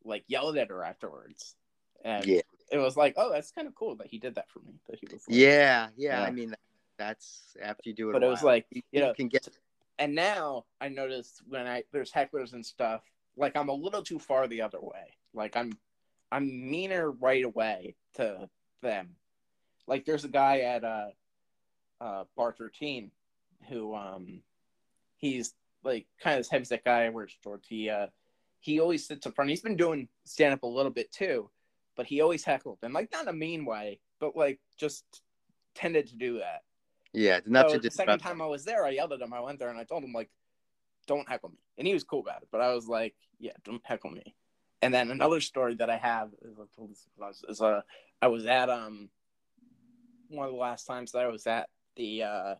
like 0.05 0.23
yelled 0.27 0.57
at 0.57 0.69
her 0.69 0.83
afterwards 0.83 1.55
and 2.05 2.23
Yeah. 2.23 2.41
it 2.71 2.77
was 2.77 2.95
like 2.95 3.15
oh 3.17 3.31
that's 3.31 3.49
kind 3.49 3.67
of 3.67 3.73
cool 3.73 3.95
that 3.95 4.05
he 4.05 4.19
did 4.19 4.35
that 4.35 4.47
for 4.51 4.59
me 4.59 4.73
that 4.87 4.99
he 4.99 5.07
was 5.11 5.27
like, 5.27 5.35
Yeah, 5.35 5.87
yeah. 5.97 6.19
Yeah. 6.19 6.23
I 6.23 6.29
mean, 6.31 6.53
that's 6.99 7.57
after 7.59 7.89
you 7.89 7.95
do 7.95 8.09
it. 8.11 8.13
But 8.13 8.21
it 8.23 8.27
was 8.27 8.43
like, 8.43 8.67
you, 8.69 8.83
you 8.91 8.99
know, 9.01 9.13
can 9.15 9.27
get 9.27 9.47
and 9.99 10.15
now 10.15 10.63
I 10.79 10.87
notice 10.87 11.41
when 11.47 11.67
I 11.67 11.83
there's 11.91 12.11
hecklers 12.11 12.53
and 12.53 12.65
stuff, 12.65 13.01
like 13.35 13.55
I'm 13.55 13.69
a 13.69 13.73
little 13.73 14.01
too 14.01 14.17
far 14.17 14.47
the 14.47 14.61
other 14.61 14.79
way. 14.81 15.17
Like 15.33 15.55
I'm 15.55 15.73
I'm 16.31 16.71
meaner 16.71 17.11
right 17.11 17.43
away 17.43 17.95
to 18.15 18.49
them. 18.81 19.09
Like 19.87 20.05
there's 20.05 20.23
a 20.23 20.29
guy 20.29 20.61
at 20.61 20.83
uh 20.83 21.07
uh 21.99 22.23
bar 22.37 22.53
13 22.57 23.11
who 23.67 23.93
um 23.93 24.41
he's 25.17 25.53
like 25.83 26.07
kind 26.23 26.35
of 26.35 26.39
this 26.39 26.49
heavyset 26.49 26.85
guy 26.85 27.09
wears 27.09 27.35
shorts. 27.43 27.67
He 27.67 27.89
uh 27.89 28.07
he 28.61 28.79
always 28.79 29.05
sits 29.05 29.25
in 29.25 29.33
front. 29.33 29.49
He's 29.49 29.61
been 29.61 29.75
doing 29.75 30.07
stand 30.23 30.53
up 30.53 30.63
a 30.63 30.67
little 30.67 30.91
bit 30.91 31.11
too, 31.11 31.49
but 31.97 32.05
he 32.05 32.21
always 32.21 32.45
heckled 32.45 32.79
and 32.83 32.93
like 32.93 33.11
not 33.11 33.23
in 33.23 33.27
a 33.27 33.33
mean 33.33 33.65
way, 33.65 33.99
but 34.21 34.37
like 34.37 34.59
just 34.77 35.03
tended 35.75 36.07
to 36.07 36.15
do 36.15 36.39
that. 36.39 36.61
Yeah, 37.13 37.39
not 37.45 37.69
so 37.69 37.75
to 37.75 37.79
the 37.79 37.91
second 37.91 38.19
time 38.19 38.41
I 38.41 38.45
was 38.45 38.65
there, 38.65 38.85
I 38.85 38.91
yelled 38.91 39.13
at 39.13 39.21
him. 39.21 39.33
I 39.33 39.39
went 39.39 39.59
there 39.59 39.69
and 39.69 39.79
I 39.79 39.83
told 39.83 40.03
him 40.03 40.13
like, 40.13 40.29
"Don't 41.07 41.27
heckle 41.27 41.49
me," 41.49 41.57
and 41.77 41.87
he 41.87 41.93
was 41.93 42.03
cool 42.03 42.19
about 42.19 42.43
it. 42.43 42.49
But 42.51 42.61
I 42.61 42.73
was 42.73 42.87
like, 42.87 43.15
"Yeah, 43.39 43.53
don't 43.63 43.85
heckle 43.85 44.11
me." 44.11 44.35
And 44.81 44.93
then 44.93 45.11
another 45.11 45.41
story 45.41 45.75
that 45.75 45.89
I 45.89 45.97
have 45.97 46.29
is, 46.41 47.07
is 47.49 47.61
uh, 47.61 47.81
I 48.21 48.27
was 48.27 48.45
at 48.45 48.69
um 48.69 49.09
one 50.29 50.45
of 50.45 50.53
the 50.53 50.59
last 50.59 50.85
times 50.85 51.11
that 51.11 51.25
I 51.25 51.27
was 51.27 51.47
at 51.47 51.69
the 51.95 52.23
uh 52.23 52.55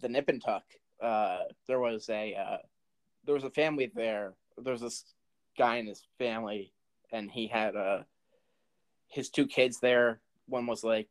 the 0.00 0.08
Nip 0.08 0.28
and 0.28 0.42
Tuck. 0.42 0.64
Uh, 1.00 1.40
there 1.66 1.80
was 1.80 2.08
a 2.08 2.34
uh, 2.34 2.58
there 3.24 3.34
was 3.34 3.44
a 3.44 3.50
family 3.50 3.90
there. 3.94 4.34
There 4.56 4.72
was 4.72 4.80
this 4.80 5.04
guy 5.58 5.76
and 5.76 5.88
his 5.88 6.02
family, 6.18 6.72
and 7.12 7.30
he 7.30 7.46
had 7.46 7.76
uh 7.76 8.02
his 9.08 9.28
two 9.28 9.46
kids 9.46 9.80
there. 9.80 10.20
One 10.46 10.66
was 10.66 10.82
like 10.82 11.08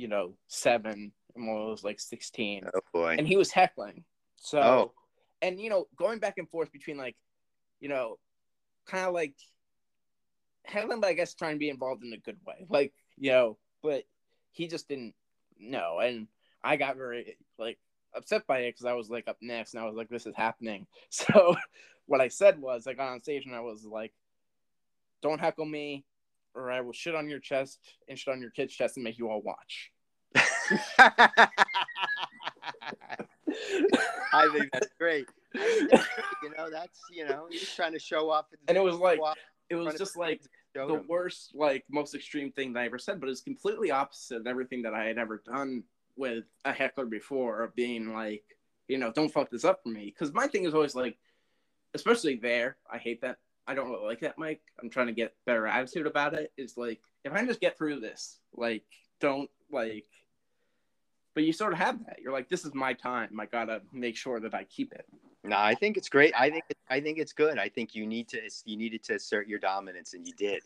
you 0.00 0.08
know, 0.08 0.32
seven, 0.48 1.12
and 1.36 1.46
one 1.46 1.68
was 1.68 1.84
like 1.84 2.00
16. 2.00 2.64
Oh, 2.74 2.80
boy. 2.92 3.16
And 3.18 3.28
he 3.28 3.36
was 3.36 3.50
heckling. 3.52 4.04
So, 4.36 4.60
Oh. 4.60 4.92
and, 5.42 5.60
you 5.60 5.68
know, 5.70 5.86
going 5.96 6.18
back 6.18 6.38
and 6.38 6.48
forth 6.48 6.72
between 6.72 6.96
like, 6.96 7.16
you 7.80 7.88
know, 7.88 8.18
kind 8.86 9.06
of 9.06 9.12
like 9.14 9.34
heckling, 10.64 11.00
but 11.00 11.08
I 11.08 11.12
guess 11.12 11.34
trying 11.34 11.54
to 11.54 11.58
be 11.58 11.68
involved 11.68 12.02
in 12.02 12.12
a 12.12 12.18
good 12.18 12.38
way. 12.46 12.66
Like, 12.70 12.94
you 13.18 13.30
know, 13.32 13.58
but 13.82 14.04
he 14.52 14.66
just 14.66 14.88
didn't 14.88 15.14
know. 15.58 15.98
And 15.98 16.26
I 16.64 16.76
got 16.76 16.96
very, 16.96 17.36
like, 17.58 17.78
upset 18.14 18.46
by 18.46 18.60
it 18.60 18.72
because 18.72 18.86
I 18.86 18.94
was 18.94 19.08
like 19.10 19.28
up 19.28 19.36
next 19.40 19.74
and 19.74 19.82
I 19.82 19.86
was 19.86 19.96
like, 19.96 20.08
this 20.08 20.26
is 20.26 20.34
happening. 20.34 20.86
So, 21.10 21.56
what 22.06 22.20
I 22.20 22.28
said 22.28 22.58
was, 22.58 22.86
I 22.86 22.94
got 22.94 23.12
on 23.12 23.20
stage 23.22 23.44
and 23.46 23.54
I 23.54 23.60
was 23.60 23.84
like, 23.84 24.12
don't 25.22 25.40
heckle 25.40 25.66
me 25.66 26.04
or 26.54 26.70
I 26.70 26.80
will 26.80 26.92
shit 26.92 27.14
on 27.14 27.28
your 27.28 27.38
chest 27.40 27.80
and 28.08 28.18
shit 28.18 28.32
on 28.32 28.40
your 28.40 28.50
kid's 28.50 28.74
chest 28.74 28.96
and 28.96 29.04
make 29.04 29.18
you 29.18 29.28
all 29.30 29.40
watch. 29.42 29.90
I 34.32 34.48
think 34.52 34.70
that's 34.72 34.88
great. 34.98 35.26
Think 35.56 35.90
that's. 35.90 36.06
You 36.42 36.50
know, 36.56 36.70
that's 36.70 37.00
you 37.12 37.24
know, 37.26 37.46
you're 37.50 37.60
trying 37.76 37.92
to 37.92 37.98
show 37.98 38.30
off. 38.30 38.46
And 38.68 38.76
it 38.76 38.82
was 38.82 38.96
like- 38.96 39.20
It 39.68 39.74
was 39.76 39.94
just 39.96 40.16
like 40.16 40.40
kids 40.40 40.48
and 40.74 40.82
show 40.82 40.88
the 40.88 40.94
them. 40.98 41.06
worst, 41.08 41.52
like 41.54 41.84
most 41.90 42.14
extreme 42.14 42.50
thing 42.52 42.72
that 42.72 42.80
I 42.80 42.86
ever 42.86 42.98
said, 42.98 43.20
but 43.20 43.28
it's 43.28 43.40
completely 43.40 43.90
opposite 43.90 44.38
of 44.38 44.46
everything 44.46 44.82
that 44.82 44.94
I 44.94 45.04
had 45.04 45.18
ever 45.18 45.42
done 45.44 45.84
with 46.16 46.44
a 46.64 46.72
heckler 46.72 47.06
before 47.06 47.62
of 47.62 47.74
being 47.76 48.12
like, 48.12 48.42
you 48.88 48.98
know, 48.98 49.12
don't 49.12 49.28
fuck 49.32 49.48
this 49.50 49.64
up 49.64 49.80
for 49.82 49.90
me. 49.90 50.06
Because 50.06 50.32
my 50.34 50.46
thing 50.48 50.64
is 50.64 50.74
always 50.74 50.94
like, 50.96 51.16
especially 51.94 52.36
there, 52.36 52.76
I 52.92 52.98
hate 52.98 53.20
that. 53.22 53.38
I 53.66 53.74
don't 53.74 53.90
really 53.90 54.04
like 54.04 54.20
that, 54.20 54.38
Mike. 54.38 54.62
I'm 54.82 54.90
trying 54.90 55.06
to 55.08 55.12
get 55.12 55.34
better 55.46 55.66
attitude 55.66 56.06
about 56.06 56.34
it. 56.34 56.52
it. 56.56 56.62
Is 56.62 56.76
like, 56.76 57.00
if 57.24 57.32
I 57.32 57.38
can 57.38 57.46
just 57.46 57.60
get 57.60 57.78
through 57.78 58.00
this, 58.00 58.38
like, 58.54 58.84
don't 59.20 59.50
like. 59.70 60.06
But 61.34 61.44
you 61.44 61.52
sort 61.52 61.72
of 61.72 61.78
have 61.78 62.04
that. 62.06 62.18
You're 62.20 62.32
like, 62.32 62.48
this 62.48 62.64
is 62.64 62.74
my 62.74 62.92
time. 62.92 63.38
I 63.38 63.46
gotta 63.46 63.82
make 63.92 64.16
sure 64.16 64.40
that 64.40 64.54
I 64.54 64.64
keep 64.64 64.92
it. 64.92 65.06
No, 65.44 65.56
I 65.56 65.74
think 65.74 65.96
it's 65.96 66.08
great. 66.08 66.34
I 66.38 66.50
think 66.50 66.64
I 66.88 67.00
think 67.00 67.18
it's 67.18 67.32
good. 67.32 67.58
I 67.58 67.68
think 67.68 67.94
you 67.94 68.06
need 68.06 68.28
to 68.28 68.40
you 68.64 68.76
needed 68.76 69.02
to 69.04 69.14
assert 69.14 69.48
your 69.48 69.58
dominance, 69.58 70.14
and 70.14 70.26
you 70.26 70.32
did. 70.36 70.62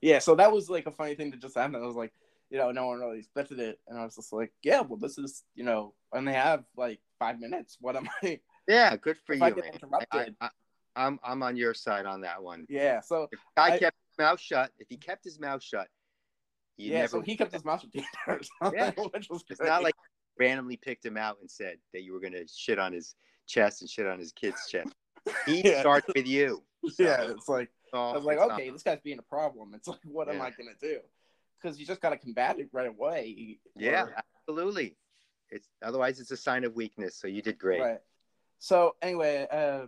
Yeah, 0.00 0.18
so 0.18 0.34
that 0.34 0.50
was 0.50 0.68
like 0.68 0.86
a 0.86 0.90
funny 0.90 1.14
thing 1.14 1.30
that 1.30 1.40
just 1.40 1.56
happened. 1.56 1.76
I 1.76 1.86
was 1.86 1.96
like, 1.96 2.12
you 2.50 2.58
know, 2.58 2.70
no 2.70 2.86
one 2.86 3.00
really 3.00 3.18
expected 3.18 3.58
it, 3.60 3.78
and 3.88 3.98
I 3.98 4.04
was 4.04 4.16
just 4.16 4.32
like, 4.32 4.52
yeah, 4.62 4.80
well, 4.80 4.98
this 4.98 5.18
is, 5.18 5.44
you 5.54 5.64
know, 5.64 5.94
and 6.12 6.26
they 6.26 6.32
have 6.32 6.64
like 6.76 7.00
five 7.18 7.40
minutes. 7.40 7.76
What 7.80 7.96
am 7.96 8.08
I? 8.22 8.40
Yeah, 8.68 8.96
good 8.96 9.16
for 9.24 9.34
If 9.34 9.40
you, 9.40 9.46
I 9.46 9.50
get 9.50 9.64
man. 9.64 9.72
interrupted. 9.74 10.36
I, 10.40 10.46
I, 10.46 10.50
I'm 10.96 11.20
I'm 11.22 11.42
on 11.42 11.56
your 11.56 11.74
side 11.74 12.06
on 12.06 12.22
that 12.22 12.42
one. 12.42 12.66
Yeah, 12.68 13.00
so 13.00 13.28
If 13.30 13.38
guy 13.56 13.74
I- 13.74 13.78
kept 13.78 13.96
his 14.10 14.18
mouth 14.18 14.40
shut, 14.40 14.72
if 14.78 14.86
he 14.88 14.96
kept 14.96 15.24
his 15.24 15.38
mouth 15.38 15.62
shut, 15.62 15.88
yeah, 16.78 17.00
never. 17.00 17.08
so 17.08 17.20
he 17.20 17.36
kept 17.36 17.52
his 17.52 17.64
mouth 17.64 17.82
shut 17.82 17.92
the 17.92 18.00
entire 18.00 18.40
time, 18.62 18.72
Yeah. 18.74 18.92
It's 19.50 19.60
not 19.60 19.82
like 19.82 19.94
randomly 20.38 20.76
picked 20.76 21.04
him 21.04 21.16
out 21.16 21.38
and 21.40 21.50
said 21.50 21.76
that 21.92 22.02
you 22.02 22.12
were 22.12 22.20
gonna 22.20 22.46
shit 22.48 22.78
on 22.78 22.92
his 22.92 23.14
chest 23.46 23.80
and 23.82 23.90
shit 23.90 24.06
on 24.06 24.18
his 24.18 24.32
kid's 24.32 24.68
chest. 24.70 24.94
He 25.46 25.60
Yeah. 25.64 25.80
started 25.80 26.12
with 26.14 26.26
you. 26.26 26.62
So, 26.90 27.02
yeah, 27.02 27.22
it's 27.30 27.48
like 27.48 27.70
I 27.92 28.12
was 28.12 28.24
like, 28.24 28.38
okay, 28.38 28.70
this 28.70 28.82
guy's 28.82 29.00
being 29.00 29.18
a 29.18 29.22
problem. 29.22 29.72
It's 29.74 29.88
like, 29.88 30.00
what 30.04 30.28
am 30.28 30.40
I 30.42 30.50
gonna 30.50 30.70
do? 30.80 30.98
Because 31.60 31.78
you 31.78 31.86
just 31.86 32.00
gotta 32.00 32.16
combat 32.18 32.58
it 32.58 32.68
right 32.72 32.88
away. 32.88 33.58
yeah, 33.76 34.04
or- 34.04 34.14
absolutely. 34.48 34.96
It's 35.50 35.68
otherwise 35.82 36.20
it's 36.20 36.30
a 36.32 36.36
sign 36.36 36.64
of 36.64 36.74
weakness. 36.74 37.16
So 37.16 37.28
you 37.28 37.40
did 37.42 37.58
great. 37.58 37.80
Right. 37.80 38.00
So 38.58 38.96
anyway, 39.02 39.46
uh, 39.50 39.86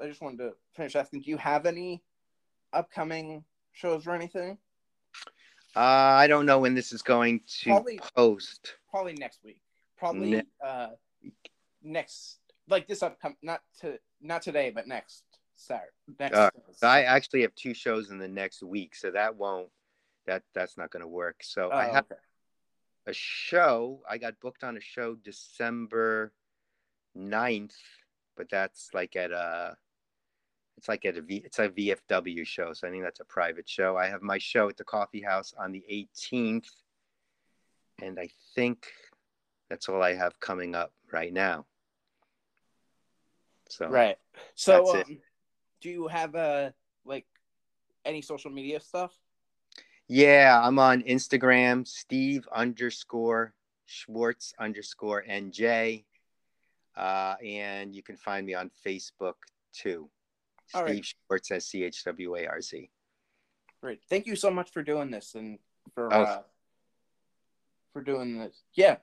I 0.00 0.06
just 0.06 0.20
wanted 0.20 0.38
to 0.38 0.54
finish 0.74 0.96
asking: 0.96 1.22
Do 1.22 1.30
you 1.30 1.36
have 1.36 1.66
any 1.66 2.02
upcoming 2.72 3.44
shows 3.72 4.06
or 4.06 4.14
anything? 4.14 4.58
Uh, 5.76 5.80
I 5.80 6.26
don't 6.26 6.46
know 6.46 6.58
when 6.58 6.74
this 6.74 6.92
is 6.92 7.02
going 7.02 7.40
to 7.60 7.70
Probably- 7.70 8.00
post. 8.16 8.76
Probably 8.90 9.12
next 9.14 9.44
week. 9.44 9.60
Probably 9.96 10.30
Ne- 10.30 10.42
uh, 10.64 10.88
next, 11.82 12.38
like 12.68 12.86
this 12.86 13.02
upcoming, 13.02 13.36
not 13.42 13.62
to 13.80 13.98
not 14.20 14.42
today, 14.42 14.70
but 14.70 14.86
next 14.86 15.24
Saturday. 15.56 15.90
Next. 16.18 16.36
Uh, 16.36 16.50
I 16.82 17.02
actually 17.02 17.42
have 17.42 17.54
two 17.54 17.74
shows 17.74 18.10
in 18.10 18.18
the 18.18 18.28
next 18.28 18.62
week, 18.62 18.94
so 18.94 19.10
that 19.10 19.36
won't 19.36 19.68
that 20.26 20.42
that's 20.54 20.76
not 20.76 20.90
going 20.90 21.00
to 21.02 21.08
work. 21.08 21.42
So 21.42 21.70
Oh, 21.72 21.76
I 21.76 21.84
have 21.86 22.04
okay. 22.10 22.20
a 23.06 23.12
show. 23.12 24.02
I 24.08 24.18
got 24.18 24.38
booked 24.40 24.62
on 24.62 24.76
a 24.76 24.80
show 24.80 25.14
December 25.16 26.32
9th, 27.16 27.74
but 28.36 28.48
that's 28.50 28.90
like 28.94 29.16
at 29.16 29.32
a 29.32 29.76
it's 30.78 30.88
like 30.88 31.04
at 31.04 31.16
a 31.16 31.22
V 31.22 31.42
it's 31.44 31.58
a 31.58 31.68
VFW 31.68 32.46
show, 32.46 32.72
so 32.72 32.86
I 32.86 32.90
think 32.90 33.02
that's 33.02 33.18
a 33.18 33.24
private 33.24 33.68
show. 33.68 33.96
I 33.96 34.06
have 34.06 34.22
my 34.22 34.38
show 34.38 34.68
at 34.68 34.76
the 34.76 34.84
coffee 34.84 35.20
house 35.20 35.52
on 35.58 35.72
the 35.72 35.84
18th, 35.90 36.70
and 38.00 38.16
I 38.18 38.28
think 38.54 38.86
that's 39.68 39.88
all 39.88 40.00
I 40.00 40.14
have 40.14 40.38
coming 40.38 40.76
up 40.76 40.92
right 41.12 41.32
now. 41.32 41.66
So 43.68 43.88
Right. 43.88 44.16
So, 44.54 45.00
um, 45.00 45.18
do 45.80 45.90
you 45.90 46.06
have 46.06 46.36
a 46.36 46.72
like 47.04 47.26
any 48.04 48.22
social 48.22 48.52
media 48.52 48.78
stuff? 48.78 49.18
Yeah, 50.06 50.60
I'm 50.62 50.78
on 50.78 51.02
Instagram, 51.02 51.86
Steve 51.88 52.46
underscore 52.54 53.52
Schwartz 53.86 54.54
underscore 54.60 55.24
NJ. 55.28 56.04
Uh, 56.96 57.34
and 57.44 57.96
you 57.96 58.02
can 58.02 58.16
find 58.16 58.46
me 58.46 58.54
on 58.54 58.70
Facebook 58.86 59.34
too. 59.72 60.08
All 60.74 60.82
right. 60.84 60.92
Steve 61.04 61.14
Schwartz 61.26 61.50
S 61.50 61.66
C 61.66 61.84
H 61.84 62.04
W 62.04 62.36
A 62.36 62.46
R 62.46 62.60
Z. 62.60 62.90
Great. 63.82 64.00
Thank 64.10 64.26
you 64.26 64.36
so 64.36 64.50
much 64.50 64.70
for 64.70 64.82
doing 64.82 65.10
this 65.10 65.34
and 65.34 65.58
for 65.94 66.12
Oh. 66.12 66.22
uh 66.22 66.42
for 67.92 68.02
doing 68.02 68.38
this. 68.38 68.62
Yeah. 68.74 68.96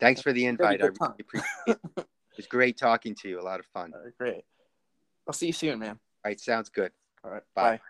Thanks 0.00 0.20
for 0.22 0.32
the 0.32 0.46
invite. 0.46 0.82
I 0.82 0.86
really 0.86 1.14
appreciate 1.20 1.48
it. 1.66 1.80
It 2.34 2.38
was 2.38 2.46
great 2.48 2.76
talking 2.76 3.14
to 3.22 3.28
you. 3.28 3.40
A 3.40 3.42
lot 3.42 3.60
of 3.60 3.66
fun. 3.66 3.92
Uh, 3.94 4.10
great. 4.18 4.44
I'll 5.28 5.32
see 5.32 5.46
you 5.46 5.52
soon, 5.52 5.78
man. 5.78 5.90
All 5.90 5.98
right. 6.24 6.40
sounds 6.40 6.68
good. 6.68 6.90
All 7.22 7.30
right. 7.30 7.44
Bye. 7.54 7.76
Bye. 7.76 7.80